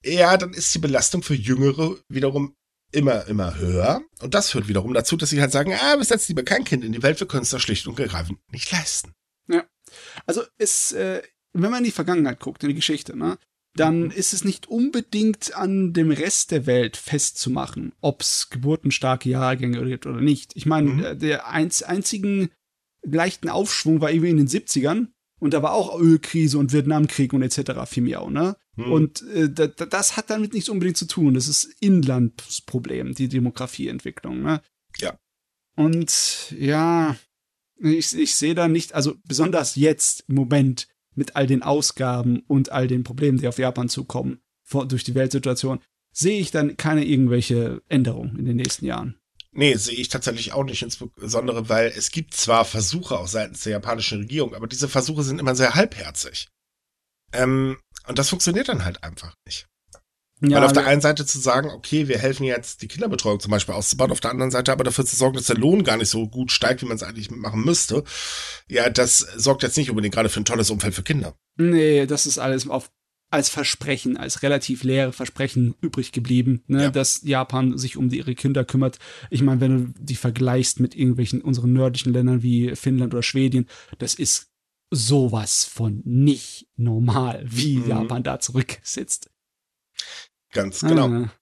Ja, 0.04 0.36
dann 0.36 0.52
ist 0.52 0.74
die 0.74 0.80
Belastung 0.80 1.22
für 1.22 1.34
Jüngere 1.36 1.96
wiederum 2.08 2.56
immer, 2.94 3.26
immer 3.26 3.58
höher. 3.58 4.02
Und 4.22 4.34
das 4.34 4.50
führt 4.50 4.68
wiederum 4.68 4.94
dazu, 4.94 5.16
dass 5.16 5.30
sie 5.30 5.40
halt 5.40 5.52
sagen, 5.52 5.72
ah, 5.74 5.96
wir 5.96 6.04
setzen 6.04 6.32
lieber 6.32 6.42
kein 6.44 6.64
Kind 6.64 6.84
in 6.84 6.92
die 6.92 7.02
Welt, 7.02 7.20
wir 7.20 7.26
können 7.28 7.42
es 7.42 7.50
das 7.50 7.60
schlicht 7.62 7.86
und 7.86 7.98
ergreifend 7.98 8.38
nicht 8.52 8.70
leisten. 8.72 9.12
Also 10.26 10.42
es, 10.58 10.90
äh, 10.92 11.22
wenn 11.52 11.70
man 11.70 11.78
in 11.80 11.84
die 11.84 11.90
Vergangenheit 11.92 12.40
guckt, 12.40 12.62
in 12.64 12.68
die 12.70 12.74
Geschichte, 12.74 13.16
ne, 13.16 13.38
dann 13.76 14.10
ist 14.10 14.32
es 14.32 14.42
nicht 14.44 14.66
unbedingt 14.66 15.54
an 15.56 15.92
dem 15.92 16.10
Rest 16.10 16.50
der 16.50 16.66
Welt 16.66 16.96
festzumachen, 16.96 17.92
ob 18.00 18.22
es 18.22 18.48
geburtenstarke 18.50 19.28
Jahrgänge 19.28 19.84
gibt 19.84 20.06
oder 20.06 20.20
nicht. 20.20 20.52
Ich 20.56 20.66
meine, 20.66 20.90
Mhm. 20.90 20.98
der- 21.00 21.14
der 21.14 21.48
einz 21.48 21.82
einzigen 21.82 22.50
leichten 23.02 23.48
Aufschwung 23.48 24.00
war 24.00 24.10
irgendwie 24.10 24.30
in 24.30 24.36
den 24.38 24.48
70ern 24.48 25.12
und 25.40 25.52
da 25.54 25.62
war 25.62 25.72
auch 25.72 25.98
Ölkrise 26.00 26.58
und 26.58 26.72
Vietnamkrieg 26.72 27.32
und 27.32 27.42
etc. 27.42 27.86
Fimiau, 27.86 28.30
ne? 28.30 28.56
Hm. 28.76 28.92
Und 28.92 29.22
äh, 29.28 29.50
da, 29.50 29.66
da- 29.66 29.86
das 29.86 30.16
hat 30.16 30.30
damit 30.30 30.52
nichts 30.52 30.68
unbedingt 30.68 30.96
zu 30.96 31.06
tun. 31.06 31.34
Das 31.34 31.48
ist 31.48 31.64
Inlandsproblem, 31.80 33.14
die 33.14 33.28
Demografieentwicklung, 33.28 34.42
ne? 34.42 34.60
Ja. 34.98 35.18
Und 35.76 36.52
ja, 36.58 37.16
ich, 37.78 38.16
ich 38.16 38.34
sehe 38.34 38.54
da 38.54 38.68
nicht, 38.68 38.94
also 38.94 39.14
besonders 39.26 39.76
jetzt 39.76 40.24
im 40.28 40.36
Moment 40.36 40.88
mit 41.14 41.36
all 41.36 41.46
den 41.46 41.62
Ausgaben 41.62 42.40
und 42.46 42.70
all 42.72 42.88
den 42.88 43.04
Problemen, 43.04 43.38
die 43.38 43.48
auf 43.48 43.58
Japan 43.58 43.88
zukommen, 43.88 44.40
vor, 44.62 44.86
durch 44.86 45.04
die 45.04 45.14
Weltsituation, 45.14 45.80
sehe 46.12 46.40
ich 46.40 46.50
dann 46.50 46.76
keine 46.76 47.04
irgendwelche 47.04 47.82
Änderung 47.88 48.36
in 48.36 48.44
den 48.44 48.56
nächsten 48.56 48.86
Jahren. 48.86 49.16
Nee, 49.52 49.74
sehe 49.76 49.94
ich 49.94 50.08
tatsächlich 50.08 50.52
auch 50.52 50.64
nicht, 50.64 50.82
insbesondere 50.82 51.68
weil 51.68 51.92
es 51.96 52.10
gibt 52.10 52.34
zwar 52.34 52.64
Versuche 52.64 53.18
auch 53.18 53.28
seitens 53.28 53.62
der 53.62 53.72
japanischen 53.72 54.18
Regierung, 54.20 54.54
aber 54.54 54.66
diese 54.66 54.88
Versuche 54.88 55.22
sind 55.22 55.38
immer 55.40 55.54
sehr 55.54 55.74
halbherzig. 55.74 56.48
Ähm, 57.32 57.76
und 58.06 58.18
das 58.18 58.28
funktioniert 58.28 58.68
dann 58.68 58.84
halt 58.84 59.02
einfach 59.02 59.34
nicht. 59.46 59.66
Ja, 60.40 60.58
Weil 60.58 60.64
auf 60.64 60.72
der 60.72 60.86
einen 60.86 61.00
Seite 61.00 61.24
zu 61.24 61.38
sagen, 61.38 61.70
okay, 61.70 62.08
wir 62.08 62.18
helfen 62.18 62.44
jetzt, 62.44 62.82
die 62.82 62.88
Kinderbetreuung 62.88 63.40
zum 63.40 63.50
Beispiel 63.50 63.74
auszubauen, 63.74 64.10
auf 64.10 64.20
der 64.20 64.32
anderen 64.32 64.50
Seite 64.50 64.72
aber 64.72 64.84
dafür 64.84 65.06
zu 65.06 65.16
sorgen, 65.16 65.36
dass 65.36 65.46
der 65.46 65.56
Lohn 65.56 65.84
gar 65.84 65.96
nicht 65.96 66.10
so 66.10 66.28
gut 66.28 66.50
steigt, 66.50 66.82
wie 66.82 66.86
man 66.86 66.96
es 66.96 67.02
eigentlich 67.02 67.30
machen 67.30 67.64
müsste, 67.64 68.04
ja, 68.68 68.90
das 68.90 69.18
sorgt 69.18 69.62
jetzt 69.62 69.76
nicht 69.76 69.90
unbedingt 69.90 70.14
gerade 70.14 70.28
für 70.28 70.40
ein 70.40 70.44
tolles 70.44 70.70
Umfeld 70.70 70.94
für 70.94 71.02
Kinder. 71.02 71.34
Nee, 71.56 72.06
das 72.06 72.26
ist 72.26 72.38
alles 72.38 72.68
auf 72.68 72.90
als 73.30 73.48
Versprechen, 73.48 74.16
als 74.16 74.42
relativ 74.42 74.84
leere 74.84 75.12
Versprechen 75.12 75.74
übrig 75.80 76.12
geblieben, 76.12 76.62
ne, 76.68 76.84
ja. 76.84 76.90
dass 76.90 77.22
Japan 77.22 77.76
sich 77.76 77.96
um 77.96 78.08
ihre 78.10 78.36
Kinder 78.36 78.64
kümmert. 78.64 78.98
Ich 79.28 79.42
meine, 79.42 79.60
wenn 79.60 79.76
du 79.94 80.00
die 80.00 80.14
vergleichst 80.14 80.78
mit 80.78 80.94
irgendwelchen 80.94 81.40
unseren 81.42 81.72
nördlichen 81.72 82.12
Ländern 82.12 82.44
wie 82.44 82.76
Finnland 82.76 83.12
oder 83.12 83.24
Schweden, 83.24 83.66
das 83.98 84.14
ist 84.14 84.53
sowas 84.90 85.64
von 85.64 86.02
nicht 86.04 86.68
normal, 86.76 87.44
wie 87.46 87.78
mhm. 87.78 87.88
Japan 87.88 88.22
da 88.22 88.40
zurücksitzt. 88.40 89.30
Ganz 90.52 90.80
genau. 90.80 91.08
Ah. 91.08 91.32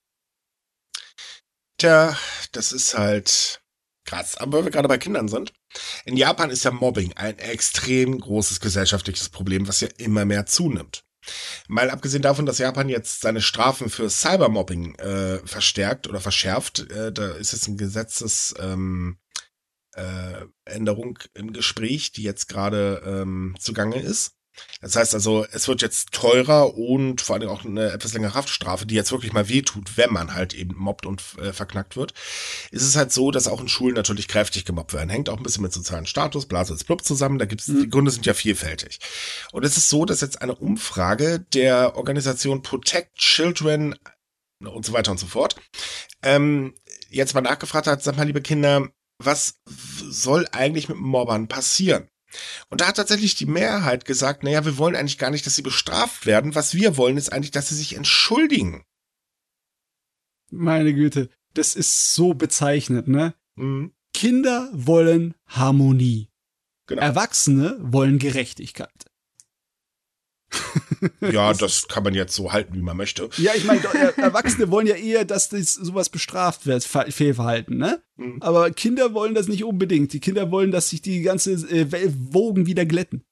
Tja, 1.79 2.17
das 2.53 2.73
ist 2.73 2.97
halt 2.97 3.63
krass. 4.05 4.37
Aber 4.37 4.59
wenn 4.59 4.67
wir 4.67 4.71
gerade 4.71 4.89
bei 4.89 4.99
Kindern 4.99 5.29
sind. 5.29 5.53
In 6.05 6.17
Japan 6.17 6.51
ist 6.51 6.65
ja 6.65 6.71
Mobbing 6.71 7.15
ein 7.15 7.39
extrem 7.39 8.19
großes 8.19 8.61
gesellschaftliches 8.61 9.31
Problem, 9.31 9.69
was 9.69 9.81
ja 9.81 9.89
immer 9.97 10.25
mehr 10.25 10.47
zunimmt. 10.47 11.05
Mal 11.69 11.91
abgesehen 11.91 12.23
davon, 12.23 12.47
dass 12.47 12.59
Japan 12.59 12.89
jetzt 12.89 13.21
seine 13.21 13.41
Strafen 13.41 13.89
für 13.89 14.11
Cybermobbing 14.11 14.97
äh, 14.97 15.39
verstärkt 15.47 16.09
oder 16.09 16.21
verschärft, 16.21 16.91
äh, 16.91 17.13
da 17.13 17.31
ist 17.33 17.53
jetzt 17.53 17.69
ein 17.69 17.77
Gesetzesänderung 17.77 18.73
ähm, 18.73 19.19
äh, 19.95 20.47
im 21.35 21.53
Gespräch, 21.53 22.13
die 22.13 22.23
jetzt 22.23 22.49
gerade 22.49 23.03
ähm, 23.05 23.55
zugange 23.59 24.01
ist. 24.01 24.37
Das 24.81 24.97
heißt 24.97 25.15
also, 25.15 25.47
es 25.51 25.69
wird 25.69 25.81
jetzt 25.81 26.13
teurer 26.13 26.77
und 26.77 27.21
vor 27.21 27.37
allem 27.37 27.49
auch 27.49 27.65
eine 27.65 27.91
etwas 27.91 28.13
längere 28.13 28.35
Haftstrafe, 28.35 28.85
die 28.85 28.95
jetzt 28.95 29.13
wirklich 29.13 29.33
mal 29.33 29.49
wehtut, 29.49 29.97
wenn 29.97 30.13
man 30.13 30.35
halt 30.35 30.55
eben 30.55 30.77
mobbt 30.77 31.07
und 31.07 31.23
äh, 31.39 31.53
verknackt 31.53 31.97
wird. 31.97 32.13
Ist 32.71 32.83
es 32.83 32.97
halt 32.97 33.13
so, 33.13 33.31
dass 33.31 33.49
auch 33.49 33.61
in 33.61 33.69
Schulen 33.69 33.95
natürlich 33.95 34.29
kräftig 34.29 34.65
gemobbt 34.65 34.93
werden. 34.93 35.09
Hängt 35.09 35.29
auch 35.29 35.37
ein 35.37 35.43
bisschen 35.43 35.63
mit 35.63 35.73
sozialen 35.73 36.07
Status, 36.07 36.47
Blases 36.47 36.85
Blub 36.85 37.03
zusammen. 37.05 37.39
Da 37.39 37.47
gibt's, 37.47 37.69
mhm. 37.69 37.83
die 37.83 37.91
Gründe 37.91 38.11
sind 38.11 38.27
ja 38.27 38.35
vielfältig. 38.35 38.99
Und 39.53 39.65
es 39.65 39.77
ist 39.77 39.89
so, 39.89 40.05
dass 40.05 40.21
jetzt 40.21 40.43
eine 40.43 40.55
Umfrage 40.55 41.41
der 41.55 41.97
Organisation 41.97 42.63
Protect 42.63 43.17
Children 43.17 43.95
und 44.61 44.85
so 44.85 44.93
weiter 44.93 45.11
und 45.11 45.19
so 45.19 45.27
fort, 45.27 45.57
ähm, 46.23 46.75
jetzt 47.11 47.35
mal 47.35 47.41
nachgefragt 47.41 47.87
hat, 47.87 48.03
sag 48.03 48.17
mal, 48.17 48.27
liebe 48.27 48.43
Kinder, 48.43 48.89
was 49.25 49.61
soll 49.67 50.47
eigentlich 50.53 50.89
mit 50.89 50.99
Mobbern 50.99 51.49
passieren? 51.49 52.09
Und 52.71 52.81
da 52.81 52.89
hat 52.89 52.97
tatsächlich 52.97 53.35
die 53.35 53.47
Mehrheit 53.47 54.05
gesagt, 54.05 54.43
naja, 54.43 54.65
wir 54.65 54.79
wollen 54.79 54.97
eigentlich 54.97 55.19
gar 55.19 55.31
nicht, 55.31 55.45
dass 55.47 55.55
sie 55.55 55.63
bestraft 55.63 56.27
werden. 56.27 56.55
Was 56.55 56.75
wir 56.75 56.97
wollen, 56.97 57.17
ist 57.17 57.33
eigentlich, 57.33 57.51
dass 57.51 57.69
sie 57.69 57.75
sich 57.75 57.95
entschuldigen. 57.95 58.85
Meine 60.51 60.95
Güte, 60.95 61.29
das 61.55 61.75
ist 61.75 62.15
so 62.15 62.35
bezeichnet, 62.35 63.09
ne? 63.09 63.35
Mhm. 63.57 63.93
Kinder 64.15 64.71
wollen 64.73 65.35
Harmonie. 65.47 66.31
Genau. 66.87 67.03
Erwachsene 67.03 67.77
wollen 67.81 68.19
Gerechtigkeit. 68.19 69.07
Ja, 71.21 71.53
das 71.53 71.89
kann 71.89 72.05
man 72.05 72.15
jetzt 72.15 72.35
so 72.35 72.53
halten, 72.53 72.75
wie 72.75 72.83
man 72.83 72.97
möchte. 72.97 73.29
Ja, 73.37 73.53
ich 73.55 73.65
meine, 73.65 73.81
Erwachsene 74.17 74.71
wollen 74.71 74.87
ja 74.87 74.95
eher, 74.95 75.25
dass 75.25 75.49
das 75.49 75.75
sowas 75.75 76.09
bestraft 76.09 76.67
wird, 76.67 76.85
Fehlverhalten, 76.85 77.77
ne? 77.79 78.03
Mhm. 78.17 78.39
Aber 78.41 78.71
Kinder 78.71 79.15
wollen 79.15 79.35
das 79.35 79.49
nicht 79.49 79.65
unbedingt. 79.65 80.13
Die 80.13 80.21
Kinder 80.21 80.51
wollen, 80.51 80.71
dass 80.71 80.91
sich 80.91 81.03
die 81.03 81.23
ganze 81.23 81.53
äh, 81.53 81.87
Wogen 82.31 82.67
wieder 82.67 82.85
glätten. 82.85 83.25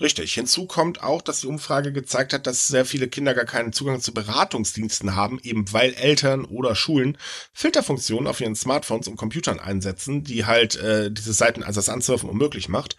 Richtig. 0.00 0.32
Hinzu 0.34 0.66
kommt 0.66 1.02
auch, 1.02 1.22
dass 1.22 1.40
die 1.40 1.48
Umfrage 1.48 1.92
gezeigt 1.92 2.32
hat, 2.32 2.46
dass 2.46 2.68
sehr 2.68 2.84
viele 2.84 3.08
Kinder 3.08 3.34
gar 3.34 3.44
keinen 3.44 3.72
Zugang 3.72 4.00
zu 4.00 4.14
Beratungsdiensten 4.14 5.16
haben, 5.16 5.40
eben 5.42 5.72
weil 5.72 5.92
Eltern 5.94 6.44
oder 6.44 6.76
Schulen 6.76 7.18
Filterfunktionen 7.52 8.28
auf 8.28 8.40
ihren 8.40 8.54
Smartphones 8.54 9.08
und 9.08 9.16
Computern 9.16 9.58
einsetzen, 9.58 10.22
die 10.22 10.44
halt 10.46 10.76
äh, 10.76 11.10
diese 11.10 11.32
Seiten 11.32 11.64
als 11.64 11.74
das 11.74 11.88
Ansurfen 11.88 12.30
unmöglich 12.30 12.68
macht. 12.68 12.96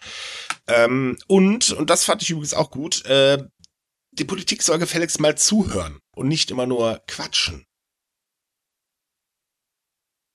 Ähm, 0.67 1.17
und, 1.27 1.71
und 1.71 1.89
das 1.89 2.03
fand 2.03 2.21
ich 2.21 2.31
übrigens 2.31 2.53
auch 2.53 2.69
gut, 2.69 3.05
äh, 3.05 3.37
die 4.11 4.25
Politik 4.25 4.61
soll 4.61 4.79
gefälligst 4.79 5.21
mal 5.21 5.37
zuhören 5.37 5.99
und 6.15 6.27
nicht 6.27 6.51
immer 6.51 6.65
nur 6.65 7.01
quatschen. 7.07 7.65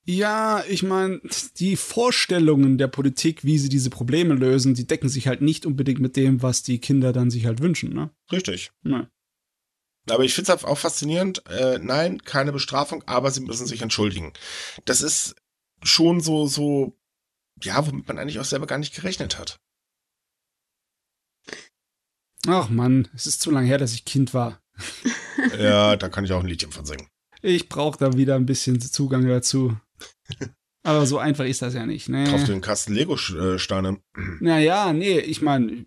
Ja, 0.06 0.62
ich 0.68 0.82
meine, 0.82 1.20
die 1.56 1.76
Vorstellungen 1.76 2.76
der 2.76 2.88
Politik, 2.88 3.42
wie 3.44 3.58
sie 3.58 3.70
diese 3.70 3.88
Probleme 3.88 4.34
lösen, 4.34 4.74
die 4.74 4.86
decken 4.86 5.08
sich 5.08 5.26
halt 5.26 5.40
nicht 5.40 5.64
unbedingt 5.64 5.98
mit 5.98 6.16
dem, 6.16 6.42
was 6.42 6.62
die 6.62 6.78
Kinder 6.78 7.12
dann 7.12 7.30
sich 7.30 7.46
halt 7.46 7.60
wünschen, 7.60 7.94
ne? 7.94 8.10
Richtig. 8.30 8.70
Ja. 8.82 9.08
Aber 10.10 10.24
ich 10.24 10.34
finde 10.34 10.52
es 10.52 10.64
auch 10.64 10.78
faszinierend. 10.78 11.46
Äh, 11.48 11.78
nein, 11.78 12.22
keine 12.22 12.52
Bestrafung, 12.52 13.02
aber 13.06 13.30
sie 13.30 13.40
müssen 13.40 13.66
sich 13.66 13.80
entschuldigen. 13.80 14.34
Das 14.84 15.00
ist 15.00 15.36
schon 15.82 16.20
so, 16.20 16.46
so, 16.46 16.98
ja, 17.62 17.86
womit 17.86 18.06
man 18.06 18.18
eigentlich 18.18 18.40
auch 18.40 18.44
selber 18.44 18.66
gar 18.66 18.78
nicht 18.78 18.94
gerechnet 18.94 19.38
hat. 19.38 19.58
Ach 22.46 22.68
Mann, 22.68 23.08
es 23.14 23.26
ist 23.26 23.40
zu 23.40 23.50
lange 23.50 23.66
her, 23.66 23.78
dass 23.78 23.94
ich 23.94 24.04
Kind 24.04 24.34
war. 24.34 24.60
ja, 25.58 25.96
da 25.96 26.10
kann 26.10 26.26
ich 26.26 26.32
auch 26.32 26.40
ein 26.40 26.46
Liedchen 26.46 26.72
von 26.72 26.84
singen. 26.84 27.08
Ich 27.40 27.70
brauche 27.70 27.98
da 27.98 28.14
wieder 28.14 28.34
ein 28.36 28.46
bisschen 28.46 28.80
Zugang 28.80 29.26
dazu. 29.26 29.78
Aber 30.82 31.06
so 31.06 31.18
einfach 31.18 31.44
ist 31.44 31.62
das 31.62 31.74
ja 31.74 31.86
nicht. 31.86 32.08
Ne? 32.08 32.24
Kauf 32.24 32.44
dir 32.44 32.52
einen 32.52 32.60
Kasten 32.60 32.92
Lego-Steine. 32.92 33.98
Naja, 34.40 34.92
nee, 34.92 35.18
ich 35.18 35.40
meine, 35.40 35.86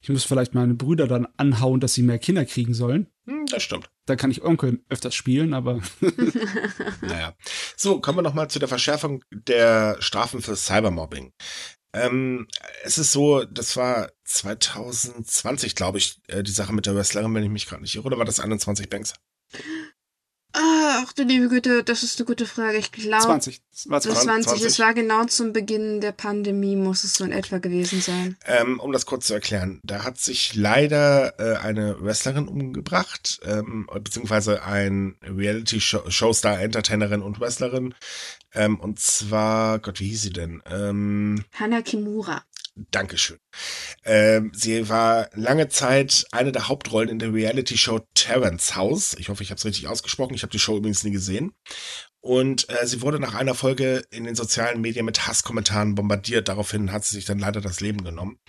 ich 0.00 0.08
muss 0.08 0.24
vielleicht 0.24 0.54
meine 0.54 0.74
Brüder 0.74 1.06
dann 1.06 1.26
anhauen, 1.36 1.80
dass 1.80 1.94
sie 1.94 2.02
mehr 2.02 2.18
Kinder 2.18 2.44
kriegen 2.44 2.74
sollen. 2.74 3.06
Hm, 3.26 3.46
das 3.46 3.62
stimmt. 3.62 3.90
Da 4.06 4.16
kann 4.16 4.30
ich 4.30 4.42
Onkel 4.42 4.84
öfters 4.88 5.14
spielen, 5.14 5.54
aber. 5.54 5.80
naja. 7.00 7.34
So, 7.76 8.00
kommen 8.00 8.18
wir 8.18 8.22
nochmal 8.22 8.50
zu 8.50 8.58
der 8.58 8.68
Verschärfung 8.68 9.24
der 9.30 9.96
Strafen 10.00 10.42
für 10.42 10.56
Cybermobbing. 10.56 11.32
Ähm, 11.92 12.46
es 12.82 12.98
ist 12.98 13.12
so, 13.12 13.44
das 13.44 13.76
war 13.76 14.10
2020, 14.24 15.74
glaube 15.74 15.98
ich, 15.98 16.20
äh, 16.28 16.42
die 16.42 16.52
Sache 16.52 16.74
mit 16.74 16.86
der 16.86 16.94
Wrestlerin, 16.94 17.34
wenn 17.34 17.44
ich 17.44 17.50
mich 17.50 17.66
gerade 17.66 17.82
nicht 17.82 17.96
irre, 17.96 18.06
oder 18.06 18.18
war 18.18 18.24
das 18.24 18.40
21 18.40 18.90
Banks? 18.90 19.14
Ach 20.58 21.12
du 21.12 21.24
liebe 21.24 21.48
Güte, 21.48 21.84
das 21.84 22.02
ist 22.02 22.18
eine 22.18 22.26
gute 22.26 22.46
Frage. 22.46 22.78
Ich 22.78 22.90
glaube. 22.90 23.22
20. 23.22 23.60
Es 23.74 23.90
war 23.90 24.00
20. 24.00 24.46
20. 24.46 24.64
Es 24.64 24.78
war 24.78 24.94
genau 24.94 25.24
zum 25.26 25.52
Beginn 25.52 26.00
der 26.00 26.12
Pandemie, 26.12 26.76
muss 26.76 27.04
es 27.04 27.14
so 27.14 27.24
in 27.24 27.32
etwa 27.32 27.58
gewesen 27.58 28.00
sein. 28.00 28.36
Ähm, 28.46 28.80
um 28.80 28.90
das 28.90 29.04
kurz 29.04 29.26
zu 29.26 29.34
erklären, 29.34 29.80
da 29.84 30.04
hat 30.04 30.18
sich 30.18 30.54
leider 30.54 31.38
äh, 31.38 31.58
eine 31.58 32.00
Wrestlerin 32.00 32.48
umgebracht, 32.48 33.40
ähm, 33.44 33.86
beziehungsweise 33.92 34.62
ein 34.64 35.16
Reality-Showstar, 35.22 36.60
Entertainerin 36.60 37.20
und 37.20 37.38
Wrestlerin. 37.38 37.94
Ähm, 38.54 38.80
und 38.80 38.98
zwar, 38.98 39.78
Gott, 39.80 40.00
wie 40.00 40.08
hieß 40.08 40.22
sie 40.22 40.32
denn? 40.32 40.62
Ähm, 40.66 41.44
Hana 41.52 41.82
Kimura. 41.82 42.42
Dankeschön. 42.76 43.38
Ähm, 44.04 44.52
sie 44.54 44.88
war 44.90 45.30
lange 45.32 45.68
Zeit 45.68 46.26
eine 46.30 46.52
der 46.52 46.68
Hauptrollen 46.68 47.08
in 47.08 47.18
der 47.18 47.32
Reality-Show 47.32 48.00
Terrence 48.14 48.76
House. 48.76 49.16
Ich 49.18 49.30
hoffe, 49.30 49.42
ich 49.42 49.50
habe 49.50 49.58
es 49.58 49.64
richtig 49.64 49.88
ausgesprochen. 49.88 50.34
Ich 50.34 50.42
habe 50.42 50.52
die 50.52 50.58
Show 50.58 50.76
übrigens 50.76 51.02
nie 51.02 51.10
gesehen. 51.10 51.54
Und 52.20 52.68
äh, 52.68 52.86
sie 52.86 53.02
wurde 53.02 53.20
nach 53.20 53.34
einer 53.34 53.54
Folge 53.54 54.02
in 54.10 54.24
den 54.24 54.34
sozialen 54.34 54.80
Medien 54.80 55.06
mit 55.06 55.26
Hasskommentaren 55.26 55.94
bombardiert. 55.94 56.48
Daraufhin 56.48 56.90
hat 56.90 57.04
sie 57.04 57.14
sich 57.14 57.24
dann 57.24 57.38
leider 57.38 57.60
das 57.60 57.80
Leben 57.80 58.02
genommen. 58.02 58.40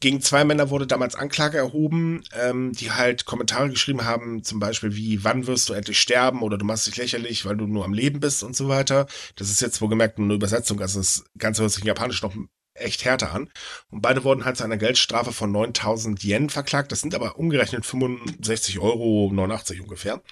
Gegen 0.00 0.20
zwei 0.20 0.44
Männer 0.44 0.70
wurde 0.70 0.86
damals 0.86 1.16
Anklage 1.16 1.58
erhoben, 1.58 2.22
ähm, 2.40 2.72
die 2.72 2.92
halt 2.92 3.24
Kommentare 3.24 3.68
geschrieben 3.68 4.04
haben, 4.04 4.44
zum 4.44 4.60
Beispiel 4.60 4.94
wie, 4.94 5.24
wann 5.24 5.48
wirst 5.48 5.68
du 5.68 5.72
endlich 5.74 6.00
sterben 6.00 6.40
oder 6.40 6.56
du 6.56 6.64
machst 6.64 6.86
dich 6.86 6.96
lächerlich, 6.96 7.44
weil 7.44 7.56
du 7.56 7.66
nur 7.66 7.84
am 7.84 7.94
Leben 7.94 8.20
bist 8.20 8.44
und 8.44 8.54
so 8.54 8.68
weiter. 8.68 9.06
Das 9.34 9.50
ist 9.50 9.60
jetzt 9.60 9.80
wohl 9.80 9.88
gemerkt 9.88 10.18
nur 10.18 10.26
eine 10.26 10.34
Übersetzung, 10.34 10.80
also 10.80 11.00
das 11.00 11.24
Ganze 11.36 11.62
hört 11.62 11.72
sich 11.72 11.82
in 11.82 11.88
Japanisch 11.88 12.22
noch 12.22 12.34
echt 12.78 13.04
härter 13.04 13.32
an. 13.32 13.50
Und 13.90 14.02
beide 14.02 14.24
wurden 14.24 14.44
halt 14.44 14.56
zu 14.56 14.64
einer 14.64 14.76
Geldstrafe 14.76 15.32
von 15.32 15.52
9000 15.52 16.22
Yen 16.22 16.50
verklagt. 16.50 16.92
Das 16.92 17.00
sind 17.00 17.14
aber 17.14 17.38
umgerechnet 17.38 17.86
65 17.86 18.78
Euro 18.78 19.30
89 19.32 19.80
ungefähr. 19.80 20.22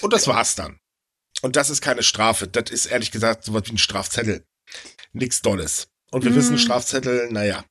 Und 0.00 0.12
das 0.12 0.26
war's 0.26 0.54
dann. 0.54 0.78
Und 1.42 1.56
das 1.56 1.70
ist 1.70 1.80
keine 1.80 2.02
Strafe. 2.02 2.48
Das 2.48 2.70
ist 2.70 2.86
ehrlich 2.86 3.10
gesagt 3.10 3.44
sowas 3.44 3.62
wie 3.66 3.72
ein 3.72 3.78
Strafzettel. 3.78 4.44
Nix 5.12 5.42
Dolles. 5.42 5.88
Und 6.10 6.24
wir 6.24 6.32
mm. 6.32 6.36
wissen, 6.36 6.58
Strafzettel, 6.58 7.30
naja. 7.30 7.64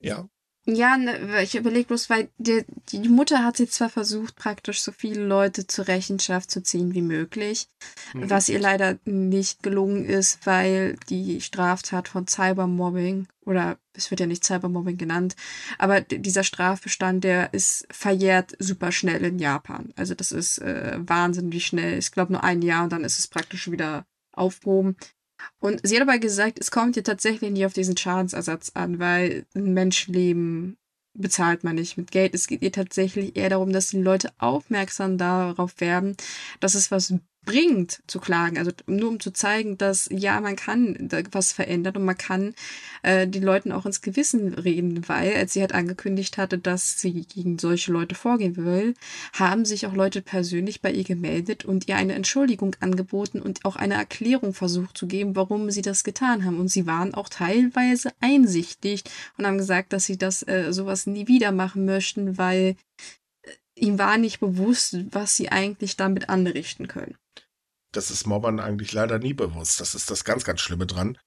Ja. 0.00 0.28
Ja, 0.74 0.96
ne, 0.96 1.42
ich 1.42 1.54
überlege 1.54 1.88
bloß, 1.88 2.10
weil 2.10 2.28
die, 2.38 2.64
die 2.90 3.08
Mutter 3.08 3.44
hat 3.44 3.58
jetzt 3.58 3.74
zwar 3.74 3.88
versucht, 3.88 4.36
praktisch 4.36 4.82
so 4.82 4.92
viele 4.92 5.24
Leute 5.24 5.66
zur 5.66 5.88
Rechenschaft 5.88 6.50
zu 6.50 6.62
ziehen 6.62 6.94
wie 6.94 7.02
möglich, 7.02 7.68
mhm. 8.14 8.30
was 8.30 8.48
ihr 8.48 8.58
leider 8.58 8.98
nicht 9.04 9.62
gelungen 9.62 10.04
ist, 10.04 10.46
weil 10.46 10.96
die 11.08 11.40
Straftat 11.40 12.08
von 12.08 12.26
Cybermobbing, 12.26 13.26
oder 13.44 13.78
es 13.94 14.10
wird 14.10 14.20
ja 14.20 14.26
nicht 14.26 14.44
Cybermobbing 14.44 14.96
genannt, 14.96 15.36
aber 15.78 16.00
dieser 16.00 16.44
Strafbestand, 16.44 17.24
der 17.24 17.52
ist 17.52 17.86
verjährt 17.90 18.54
super 18.58 18.92
schnell 18.92 19.24
in 19.24 19.38
Japan. 19.38 19.92
Also 19.96 20.14
das 20.14 20.32
ist 20.32 20.58
äh, 20.58 20.98
wahnsinnig 20.98 21.66
schnell. 21.66 21.98
Ich 21.98 22.12
glaube 22.12 22.32
nur 22.32 22.44
ein 22.44 22.62
Jahr 22.62 22.84
und 22.84 22.92
dann 22.92 23.04
ist 23.04 23.18
es 23.18 23.28
praktisch 23.28 23.70
wieder 23.70 24.06
aufgehoben. 24.32 24.96
Und 25.58 25.80
sie 25.82 25.96
hat 25.96 26.02
aber 26.02 26.18
gesagt, 26.18 26.58
es 26.60 26.70
kommt 26.70 26.94
hier 26.94 27.04
tatsächlich 27.04 27.50
nicht 27.50 27.66
auf 27.66 27.72
diesen 27.72 27.96
Schadensersatz 27.96 28.72
an, 28.74 28.98
weil 28.98 29.46
ein 29.54 29.74
Menschenleben 29.74 30.76
bezahlt 31.14 31.64
man 31.64 31.76
nicht 31.76 31.96
mit 31.96 32.10
Geld. 32.10 32.34
Es 32.34 32.46
geht 32.46 32.62
ihr 32.62 32.72
tatsächlich 32.72 33.36
eher 33.36 33.50
darum, 33.50 33.72
dass 33.72 33.88
die 33.88 34.00
Leute 34.00 34.30
aufmerksam 34.38 35.18
darauf 35.18 35.80
werden, 35.80 36.16
dass 36.60 36.74
es 36.74 36.90
was 36.90 37.14
bringt 37.44 38.02
zu 38.06 38.20
klagen. 38.20 38.58
Also 38.58 38.70
nur 38.86 39.08
um 39.08 39.20
zu 39.20 39.32
zeigen, 39.32 39.78
dass 39.78 40.08
ja, 40.12 40.40
man 40.40 40.56
kann 40.56 41.08
was 41.32 41.52
verändern 41.52 41.96
und 41.96 42.04
man 42.04 42.18
kann 42.18 42.54
äh, 43.02 43.26
den 43.26 43.42
Leuten 43.42 43.72
auch 43.72 43.86
ins 43.86 44.02
Gewissen 44.02 44.54
reden, 44.54 45.08
weil 45.08 45.34
als 45.34 45.54
sie 45.54 45.60
halt 45.60 45.72
angekündigt 45.72 46.38
hatte, 46.38 46.58
dass 46.58 47.00
sie 47.00 47.12
gegen 47.22 47.58
solche 47.58 47.92
Leute 47.92 48.14
vorgehen 48.14 48.56
will, 48.56 48.94
haben 49.32 49.64
sich 49.64 49.86
auch 49.86 49.94
Leute 49.94 50.22
persönlich 50.22 50.82
bei 50.82 50.92
ihr 50.92 51.04
gemeldet 51.04 51.64
und 51.64 51.88
ihr 51.88 51.96
eine 51.96 52.14
Entschuldigung 52.14 52.76
angeboten 52.80 53.40
und 53.40 53.64
auch 53.64 53.76
eine 53.76 53.94
Erklärung 53.94 54.52
versucht 54.52 54.96
zu 54.96 55.06
geben, 55.06 55.34
warum 55.34 55.70
sie 55.70 55.82
das 55.82 56.04
getan 56.04 56.44
haben. 56.44 56.60
Und 56.60 56.68
sie 56.68 56.86
waren 56.86 57.14
auch 57.14 57.28
teilweise 57.28 58.10
einsichtig 58.20 59.04
und 59.38 59.46
haben 59.46 59.58
gesagt, 59.58 59.92
dass 59.92 60.04
sie 60.04 60.18
das 60.18 60.46
äh, 60.46 60.72
sowas 60.72 61.06
nie 61.06 61.26
wieder 61.26 61.52
machen 61.52 61.86
möchten, 61.86 62.36
weil 62.36 62.76
äh, 63.42 63.50
ihm 63.76 63.98
war 63.98 64.18
nicht 64.18 64.40
bewusst, 64.40 64.96
was 65.10 65.36
sie 65.36 65.48
eigentlich 65.48 65.96
damit 65.96 66.28
anrichten 66.28 66.86
können. 66.86 67.16
Das 67.92 68.10
ist 68.10 68.26
Mobbern 68.26 68.60
eigentlich 68.60 68.92
leider 68.92 69.18
nie 69.18 69.34
bewusst. 69.34 69.80
Das 69.80 69.94
ist 69.94 70.10
das 70.10 70.24
ganz, 70.24 70.44
ganz 70.44 70.60
Schlimme 70.60 70.86
dran. 70.86 71.18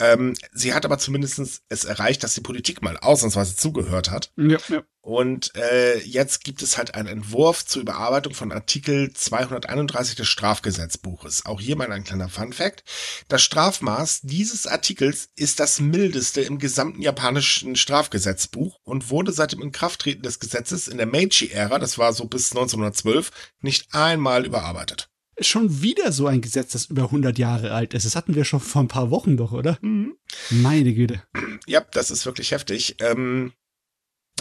Ähm, 0.00 0.34
sie 0.52 0.74
hat 0.74 0.84
aber 0.84 0.98
zumindest 0.98 1.62
es 1.68 1.84
erreicht, 1.84 2.22
dass 2.22 2.34
die 2.34 2.40
Politik 2.40 2.82
mal 2.82 2.96
ausnahmsweise 2.98 3.56
zugehört 3.56 4.10
hat. 4.10 4.32
Ja, 4.36 4.58
ja. 4.68 4.82
Und 5.00 5.54
äh, 5.56 5.98
jetzt 6.00 6.44
gibt 6.44 6.62
es 6.62 6.76
halt 6.76 6.94
einen 6.94 7.08
Entwurf 7.08 7.64
zur 7.64 7.82
Überarbeitung 7.82 8.34
von 8.34 8.52
Artikel 8.52 9.12
231 9.12 10.16
des 10.16 10.28
Strafgesetzbuches. 10.28 11.46
Auch 11.46 11.60
hier 11.60 11.76
mal 11.76 11.90
ein 11.90 12.04
kleiner 12.04 12.28
Fun 12.28 12.52
Fact. 12.52 12.84
Das 13.28 13.42
Strafmaß 13.42 14.20
dieses 14.22 14.66
Artikels 14.66 15.30
ist 15.34 15.60
das 15.60 15.80
mildeste 15.80 16.42
im 16.42 16.58
gesamten 16.58 17.00
japanischen 17.00 17.74
Strafgesetzbuch 17.74 18.78
und 18.84 19.10
wurde 19.10 19.32
seit 19.32 19.52
dem 19.52 19.62
Inkrafttreten 19.62 20.22
des 20.22 20.40
Gesetzes 20.40 20.88
in 20.88 20.98
der 20.98 21.06
Meiji-Ära, 21.06 21.78
das 21.78 21.96
war 21.96 22.12
so 22.12 22.26
bis 22.26 22.52
1912, 22.52 23.30
nicht 23.62 23.94
einmal 23.94 24.44
überarbeitet 24.44 25.07
schon 25.40 25.82
wieder 25.82 26.12
so 26.12 26.26
ein 26.26 26.40
Gesetz, 26.40 26.72
das 26.72 26.86
über 26.86 27.04
100 27.04 27.38
Jahre 27.38 27.72
alt 27.72 27.94
ist. 27.94 28.06
Das 28.06 28.16
hatten 28.16 28.34
wir 28.34 28.44
schon 28.44 28.60
vor 28.60 28.82
ein 28.82 28.88
paar 28.88 29.10
Wochen 29.10 29.36
doch, 29.36 29.52
oder? 29.52 29.78
Mhm. 29.80 30.16
Meine 30.50 30.92
Güte. 30.94 31.22
Ja, 31.66 31.82
das 31.92 32.10
ist 32.10 32.26
wirklich 32.26 32.50
heftig. 32.50 32.96
Ähm, 33.00 33.52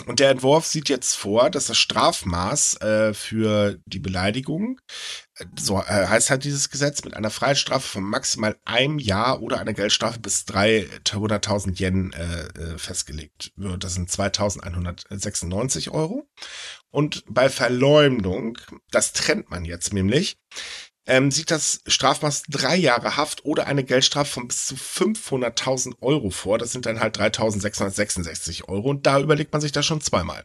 und 0.06 0.20
der 0.20 0.30
Entwurf 0.30 0.66
sieht 0.66 0.90
jetzt 0.90 1.16
vor, 1.16 1.50
dass 1.50 1.68
das 1.68 1.78
Strafmaß 1.78 2.82
äh, 2.82 3.14
für 3.14 3.80
die 3.86 4.00
Beleidigung, 4.00 4.80
äh, 5.36 5.46
so 5.60 5.80
äh, 5.80 5.84
heißt 5.84 6.30
halt 6.30 6.44
dieses 6.44 6.70
Gesetz, 6.70 7.04
mit 7.04 7.16
einer 7.16 7.32
Freiheitsstrafe 7.32 7.88
von 7.88 8.04
maximal 8.04 8.58
einem 8.64 9.00
Jahr 9.00 9.42
oder 9.42 9.60
einer 9.60 9.74
Geldstrafe 9.74 10.20
bis 10.20 10.46
300.000 10.46 11.80
Yen 11.80 12.14
äh, 12.14 12.48
äh, 12.60 12.78
festgelegt 12.78 13.52
wird. 13.56 13.84
Das 13.84 13.96
sind 13.96 14.10
2.196 14.10 15.90
Euro. 15.92 16.30
Und 16.90 17.24
bei 17.28 17.50
Verleumdung, 17.50 18.58
das 18.92 19.14
trennt 19.14 19.50
man 19.50 19.66
jetzt 19.66 19.94
nämlich, 19.94 20.38
ähm, 21.08 21.32
sieht 21.32 21.52
das 21.52 21.82
Strafmaß 21.88 22.44
drei 22.50 22.76
Jahre 22.76 23.18
Haft 23.18 23.46
oder 23.46 23.68
eine 23.68 23.84
Geldstrafe 23.84 24.32
von 24.32 24.48
bis 24.48 24.68
zu 24.68 24.76
500.000 24.76 25.96
Euro 26.02 26.30
vor. 26.30 26.58
Das 26.58 26.72
sind 26.72 26.86
dann 26.86 27.00
halt 27.00 27.18
3.666 27.18 28.66
Euro 28.68 28.90
und 28.90 29.08
da 29.08 29.20
überlegt 29.20 29.54
man 29.54 29.62
sich 29.62 29.72
das 29.72 29.86
schon 29.86 30.02
zweimal. 30.02 30.44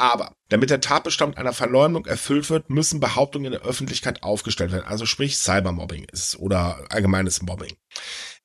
Aber 0.00 0.36
damit 0.48 0.70
der 0.70 0.80
Tatbestand 0.80 1.38
einer 1.38 1.52
Verleumdung 1.52 2.06
erfüllt 2.06 2.50
wird, 2.50 2.70
müssen 2.70 3.00
Behauptungen 3.00 3.46
in 3.46 3.52
der 3.52 3.62
Öffentlichkeit 3.62 4.22
aufgestellt 4.22 4.70
werden. 4.70 4.86
Also 4.86 5.06
sprich 5.06 5.36
Cybermobbing 5.36 6.04
ist 6.12 6.38
oder 6.38 6.84
allgemeines 6.90 7.42
Mobbing. 7.42 7.76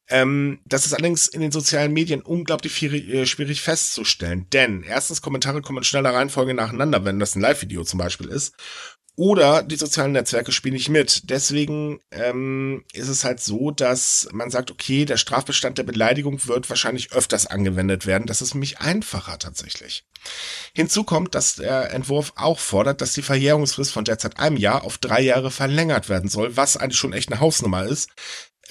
Ähm, 0.09 0.59
das 0.65 0.85
ist 0.85 0.93
allerdings 0.93 1.27
in 1.27 1.41
den 1.41 1.51
sozialen 1.51 1.93
Medien 1.93 2.21
unglaublich 2.21 2.81
äh, 2.83 3.25
schwierig 3.25 3.61
festzustellen, 3.61 4.47
denn 4.51 4.83
erstens 4.83 5.21
Kommentare 5.21 5.61
kommen 5.61 5.77
in 5.77 5.83
schneller 5.85 6.13
Reihenfolge 6.13 6.53
nacheinander, 6.53 7.05
wenn 7.05 7.19
das 7.19 7.35
ein 7.35 7.41
Live-Video 7.41 7.83
zum 7.83 7.99
Beispiel 7.99 8.27
ist. 8.27 8.53
Oder 9.15 9.61
die 9.61 9.75
sozialen 9.75 10.13
Netzwerke 10.13 10.51
spielen 10.51 10.73
nicht 10.73 10.89
mit. 10.89 11.29
Deswegen 11.29 11.99
ähm, 12.09 12.83
ist 12.93 13.09
es 13.09 13.23
halt 13.23 13.39
so, 13.39 13.69
dass 13.69 14.27
man 14.31 14.49
sagt, 14.49 14.71
okay, 14.71 15.05
der 15.05 15.17
Strafbestand 15.17 15.77
der 15.77 15.83
Beleidigung 15.83 16.47
wird 16.47 16.67
wahrscheinlich 16.67 17.11
öfters 17.11 17.45
angewendet 17.45 18.07
werden. 18.07 18.25
Das 18.25 18.41
ist 18.41 18.55
nämlich 18.55 18.79
einfacher 18.79 19.37
tatsächlich. 19.37 20.05
Hinzu 20.73 21.03
kommt, 21.03 21.35
dass 21.35 21.55
der 21.55 21.91
Entwurf 21.91 22.33
auch 22.37 22.57
fordert, 22.57 23.01
dass 23.01 23.13
die 23.13 23.21
Verjährungsfrist 23.21 23.91
von 23.91 24.05
derzeit 24.05 24.39
einem 24.39 24.57
Jahr 24.57 24.83
auf 24.83 24.97
drei 24.97 25.21
Jahre 25.21 25.51
verlängert 25.51 26.09
werden 26.09 26.29
soll, 26.29 26.57
was 26.57 26.77
eigentlich 26.77 26.97
schon 26.97 27.13
echt 27.13 27.31
eine 27.31 27.39
Hausnummer 27.39 27.83
ist. 27.83 28.09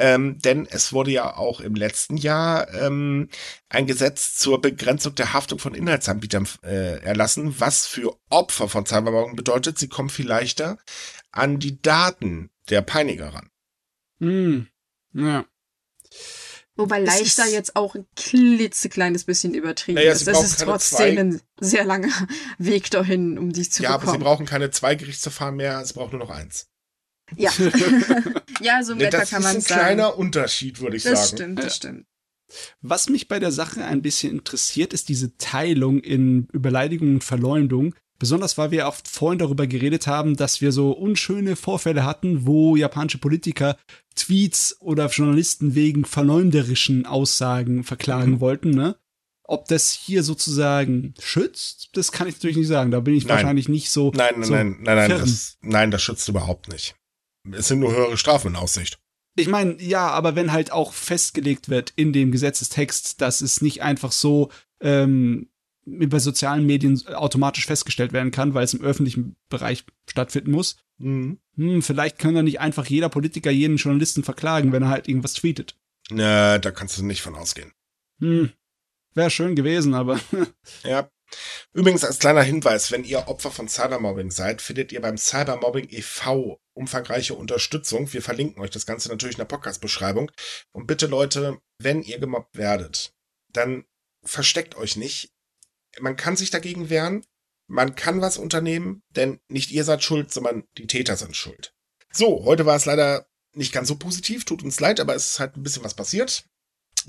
Ähm, 0.04 0.40
denn 0.40 0.66
es 0.68 0.92
wurde 0.92 1.12
ja 1.12 1.36
auch 1.36 1.60
im 1.60 1.76
letzten 1.76 2.16
Jahr 2.16 2.68
ähm, 2.74 3.28
ein 3.68 3.86
Gesetz 3.86 4.34
zur 4.34 4.60
Begrenzung 4.60 5.14
der 5.14 5.32
Haftung 5.32 5.60
von 5.60 5.76
Inhaltsanbietern 5.76 6.48
äh, 6.64 6.98
erlassen, 7.04 7.60
was 7.60 7.86
für 7.86 8.18
Opfer 8.28 8.68
von 8.68 8.84
Cybermobbing 8.84 9.36
bedeutet, 9.36 9.78
sie 9.78 9.86
kommen 9.86 10.10
viel 10.10 10.26
leichter 10.26 10.78
an 11.30 11.60
die 11.60 11.80
Daten 11.80 12.50
der 12.68 12.82
Peiniger 12.82 13.28
ran. 13.32 13.48
Hm. 14.18 14.66
Ja. 15.14 15.44
Wobei 16.74 16.98
leichter 16.98 17.46
jetzt 17.46 17.76
auch 17.76 17.94
ein 17.94 18.06
klitzekleines 18.16 19.22
bisschen 19.22 19.54
übertrieben 19.54 19.96
naja, 19.96 20.10
ist. 20.10 20.26
Das 20.26 20.42
ist 20.42 20.62
trotzdem 20.62 21.14
zwei. 21.14 21.20
ein 21.20 21.40
sehr 21.60 21.84
langer 21.84 22.10
Weg 22.58 22.90
dahin, 22.90 23.38
um 23.38 23.52
dies 23.52 23.70
zu 23.70 23.84
ja, 23.84 23.90
bekommen. 23.90 24.06
Ja, 24.06 24.14
aber 24.14 24.18
sie 24.18 24.24
brauchen 24.24 24.46
keine 24.46 24.72
zwei 24.72 24.96
Gerichtsverfahren 24.96 25.54
mehr, 25.54 25.84
sie 25.84 25.94
brauchen 25.94 26.18
nur 26.18 26.26
noch 26.26 26.34
eins. 26.34 26.71
Ja. 27.36 27.50
ja, 28.60 28.82
so 28.82 28.94
nee, 28.94 29.04
etwa 29.04 29.24
kann 29.24 29.42
man 29.42 29.52
sagen. 29.52 29.54
Das 29.54 29.64
ist 29.64 29.72
ein 29.72 29.78
kleiner 29.78 30.18
Unterschied, 30.18 30.80
würde 30.80 30.96
ich 30.96 31.02
das 31.02 31.12
sagen. 31.12 31.20
Das 31.20 31.28
stimmt, 31.28 31.58
das 31.58 31.76
stimmt. 31.76 32.06
Was 32.80 33.08
mich 33.08 33.28
bei 33.28 33.38
der 33.38 33.52
Sache 33.52 33.84
ein 33.84 34.02
bisschen 34.02 34.32
interessiert, 34.32 34.92
ist 34.92 35.08
diese 35.08 35.36
Teilung 35.38 36.00
in 36.00 36.48
Überleidigung 36.52 37.14
und 37.14 37.24
Verleumdung. 37.24 37.94
Besonders 38.18 38.56
weil 38.56 38.70
wir 38.70 38.86
auch 38.86 38.96
vorhin 39.04 39.40
darüber 39.40 39.66
geredet 39.66 40.06
haben, 40.06 40.36
dass 40.36 40.60
wir 40.60 40.70
so 40.70 40.92
unschöne 40.92 41.56
Vorfälle 41.56 42.04
hatten, 42.04 42.46
wo 42.46 42.76
japanische 42.76 43.18
Politiker 43.18 43.76
Tweets 44.14 44.76
oder 44.80 45.08
Journalisten 45.08 45.74
wegen 45.74 46.04
verleumderischen 46.04 47.04
Aussagen 47.04 47.82
verklagen 47.82 48.34
mhm. 48.34 48.40
wollten, 48.40 48.70
ne? 48.70 48.96
Ob 49.44 49.66
das 49.66 49.90
hier 49.90 50.22
sozusagen 50.22 51.14
schützt, 51.18 51.90
das 51.94 52.12
kann 52.12 52.28
ich 52.28 52.34
natürlich 52.34 52.56
nicht 52.56 52.68
sagen. 52.68 52.92
Da 52.92 53.00
bin 53.00 53.14
ich 53.14 53.24
nein. 53.24 53.38
wahrscheinlich 53.38 53.68
nicht 53.68 53.90
so. 53.90 54.12
Nein, 54.14 54.34
nein, 54.36 54.44
so 54.44 54.54
nein, 54.54 54.76
nein, 54.82 54.96
nein, 54.96 55.10
das, 55.10 55.58
nein, 55.60 55.90
das 55.90 56.00
schützt 56.00 56.28
überhaupt 56.28 56.68
nicht. 56.68 56.94
Es 57.50 57.68
sind 57.68 57.80
nur 57.80 57.92
höhere 57.92 58.16
Strafen 58.16 58.48
in 58.48 58.56
Aussicht. 58.56 58.98
Ich 59.34 59.48
meine, 59.48 59.80
ja, 59.82 60.08
aber 60.08 60.36
wenn 60.36 60.52
halt 60.52 60.72
auch 60.72 60.92
festgelegt 60.92 61.68
wird 61.68 61.92
in 61.96 62.12
dem 62.12 62.32
Gesetzestext, 62.32 63.20
dass 63.20 63.40
es 63.40 63.62
nicht 63.62 63.82
einfach 63.82 64.12
so 64.12 64.50
ähm, 64.80 65.48
bei 65.84 66.18
sozialen 66.18 66.66
Medien 66.66 67.00
automatisch 67.08 67.66
festgestellt 67.66 68.12
werden 68.12 68.30
kann, 68.30 68.54
weil 68.54 68.64
es 68.64 68.74
im 68.74 68.82
öffentlichen 68.82 69.36
Bereich 69.48 69.84
stattfinden 70.08 70.52
muss. 70.52 70.76
Mhm. 70.98 71.38
Hm, 71.56 71.82
vielleicht 71.82 72.18
kann 72.18 72.36
ja 72.36 72.42
nicht 72.42 72.60
einfach 72.60 72.86
jeder 72.86 73.08
Politiker 73.08 73.50
jeden 73.50 73.76
Journalisten 73.76 74.22
verklagen, 74.22 74.72
wenn 74.72 74.82
er 74.82 74.90
halt 74.90 75.08
irgendwas 75.08 75.34
tweetet. 75.34 75.76
Na, 76.10 76.58
da 76.58 76.70
kannst 76.70 76.98
du 76.98 77.04
nicht 77.04 77.22
von 77.22 77.34
ausgehen. 77.34 77.72
Hm. 78.20 78.50
Wäre 79.14 79.30
schön 79.30 79.56
gewesen, 79.56 79.94
aber. 79.94 80.20
ja. 80.84 81.08
Übrigens 81.72 82.04
als 82.04 82.18
kleiner 82.18 82.42
Hinweis, 82.42 82.90
wenn 82.90 83.04
ihr 83.04 83.28
Opfer 83.28 83.50
von 83.50 83.68
Cybermobbing 83.68 84.30
seid, 84.30 84.62
findet 84.62 84.92
ihr 84.92 85.00
beim 85.00 85.16
Cybermobbing 85.16 85.88
e.V. 85.90 86.60
umfangreiche 86.74 87.34
Unterstützung. 87.34 88.12
Wir 88.12 88.22
verlinken 88.22 88.62
euch 88.62 88.70
das 88.70 88.86
Ganze 88.86 89.08
natürlich 89.08 89.36
in 89.36 89.40
der 89.40 89.46
Podcast-Beschreibung. 89.46 90.30
Und 90.72 90.86
bitte 90.86 91.06
Leute, 91.06 91.58
wenn 91.78 92.02
ihr 92.02 92.18
gemobbt 92.18 92.56
werdet, 92.56 93.14
dann 93.52 93.84
versteckt 94.24 94.76
euch 94.76 94.96
nicht. 94.96 95.32
Man 96.00 96.16
kann 96.16 96.36
sich 96.36 96.50
dagegen 96.50 96.90
wehren, 96.90 97.24
man 97.66 97.94
kann 97.94 98.20
was 98.20 98.38
unternehmen, 98.38 99.02
denn 99.10 99.40
nicht 99.48 99.70
ihr 99.70 99.84
seid 99.84 100.02
schuld, 100.02 100.32
sondern 100.32 100.64
die 100.78 100.86
Täter 100.86 101.16
sind 101.16 101.36
schuld. 101.36 101.74
So, 102.12 102.44
heute 102.44 102.66
war 102.66 102.76
es 102.76 102.84
leider 102.84 103.26
nicht 103.54 103.72
ganz 103.72 103.88
so 103.88 103.96
positiv, 103.96 104.44
tut 104.44 104.62
uns 104.62 104.80
leid, 104.80 105.00
aber 105.00 105.14
es 105.14 105.30
ist 105.30 105.40
halt 105.40 105.56
ein 105.56 105.62
bisschen 105.62 105.84
was 105.84 105.94
passiert. 105.94 106.44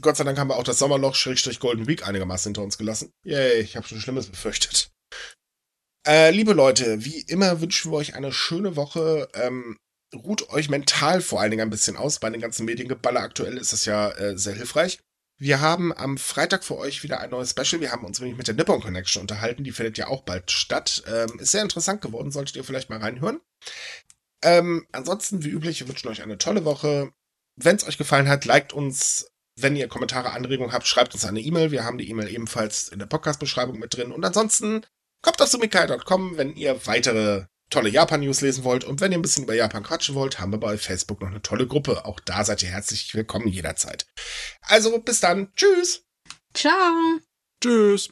Gott 0.02 0.18
sei 0.18 0.24
Dank 0.24 0.38
haben 0.38 0.49
wir 0.49 0.57
auch 0.57 0.64
das 0.64 0.80
Sommerloch 0.80 1.15
Schrägstrich 1.15 1.60
Golden 1.60 1.88
Week 1.88 2.07
einigermaßen 2.07 2.49
hinter 2.49 2.64
uns 2.64 2.78
gelassen. 2.78 3.11
Yay, 3.24 3.60
ich 3.60 3.76
habe 3.76 3.88
schon 3.88 3.99
Schlimmes 3.99 4.28
befürchtet. 4.28 4.91
Äh, 6.06 6.32
liebe 6.32 6.53
Leute, 6.53 7.06
wie 7.06 7.22
immer 7.22 7.61
wünschen 7.61 7.91
wir 7.91 7.98
euch 7.98 8.15
eine 8.15 8.32
schöne 8.32 8.76
Woche. 8.76 9.30
Ähm, 9.34 9.78
ruht 10.14 10.49
euch 10.49 10.70
mental 10.70 11.22
vor 11.22 11.40
allen 11.40 11.52
Dingen 11.52 11.64
ein 11.64 11.70
bisschen 11.70 11.98
aus. 11.98 12.20
Bei 12.20 12.30
den 12.30 12.41
ganzen 12.41 12.65
Mediengeballer 12.65 13.22
aktuell 13.22 13.57
ist 13.57 13.74
das 13.74 13.86
ja 13.86 14.11
äh, 14.11 14.38
sehr 14.38 14.53
hilfreich. 14.53 14.99
Wir 15.40 15.61
haben 15.61 15.91
am 15.91 16.18
Freitag 16.18 16.64
für 16.64 16.78
euch 16.78 17.03
wieder 17.03 17.20
ein 17.20 17.32
neues 17.32 17.52
Special. 17.52 17.82
Wir 17.82 17.91
haben 17.91 18.06
uns 18.06 18.20
nämlich 18.20 18.38
mit 18.38 18.48
der 18.48 18.56
Nippon 18.56 18.82
Connection 18.82 19.22
unterhalten. 19.22 19.64
Die 19.64 19.72
findet 19.72 19.98
ja 19.98 20.07
auch 20.07 20.22
bald 20.22 20.52
statt. 20.52 21.03
Ähm, 21.07 21.40
ist 21.40 21.52
sehr 21.52 21.64
interessant 21.64 22.02
geworden, 22.02 22.32
solltet 22.32 22.56
ihr 22.56 22.64
vielleicht 22.64 22.90
mal 22.90 22.99
reinhören. 22.99 23.41
Ähm, 24.44 24.86
ansonsten, 24.91 25.44
wie 25.44 25.49
üblich, 25.49 25.80
wir 25.80 25.88
wünschen 25.88 26.10
euch 26.10 26.22
eine 26.22 26.38
tolle 26.38 26.65
Woche. 26.65 27.11
Wenn 27.56 27.76
es 27.76 27.88
euch 27.88 27.98
gefallen 27.98 28.28
hat, 28.28 28.45
liked 28.45 28.74
uns. 28.74 29.28
Wenn 29.56 29.76
ihr 29.76 29.88
Kommentare, 29.88 30.32
Anregungen 30.32 30.74
habt, 30.74 30.88
schreibt 30.88 31.14
uns 31.14 31.26
eine 31.26 31.40
E-Mail. 31.40 31.72
Wir 31.72 31.84
haben 31.84 31.98
die 31.98 32.10
E-Mail 32.10 32.30
ebenfalls 32.30 32.88
in 32.88 33.00
der 33.00 33.06
Podcast-Beschreibung 33.06 33.80
mit 33.80 33.96
drin. 33.96 34.12
Und 34.12 34.26
ansonsten 34.26 34.86
kommt 35.22 35.42
auf 35.42 35.50
sumikai.com, 35.50 36.38
wenn 36.38 36.56
ihr 36.56 36.86
weitere 36.88 37.46
tolle 37.70 37.90
Japan-News 37.90 38.42
lesen 38.42 38.64
wollt. 38.64 38.84
Und 38.84 39.02
wenn 39.02 39.12
ihr 39.12 39.18
ein 39.18 39.22
bisschen 39.22 39.44
über 39.44 39.56
Japan 39.56 39.84
quatschen 39.84 40.16
wollt, 40.16 40.40
haben 40.40 40.52
wir 40.52 40.60
bei 40.60 40.78
Facebook 40.78 41.22
noch 41.22 41.30
eine 41.30 41.42
tolle 41.42 41.68
Gruppe. 41.68 42.06
Auch 42.06 42.20
da 42.20 42.44
seid 42.44 42.64
ihr 42.64 42.70
herzlich 42.70 43.14
willkommen 43.14 43.48
jederzeit. 43.48 44.06
Also 44.62 44.98
bis 45.00 45.20
dann. 45.20 45.52
Tschüss. 45.56 46.04
Ciao. 46.54 47.20
Tschüss. 47.62 48.10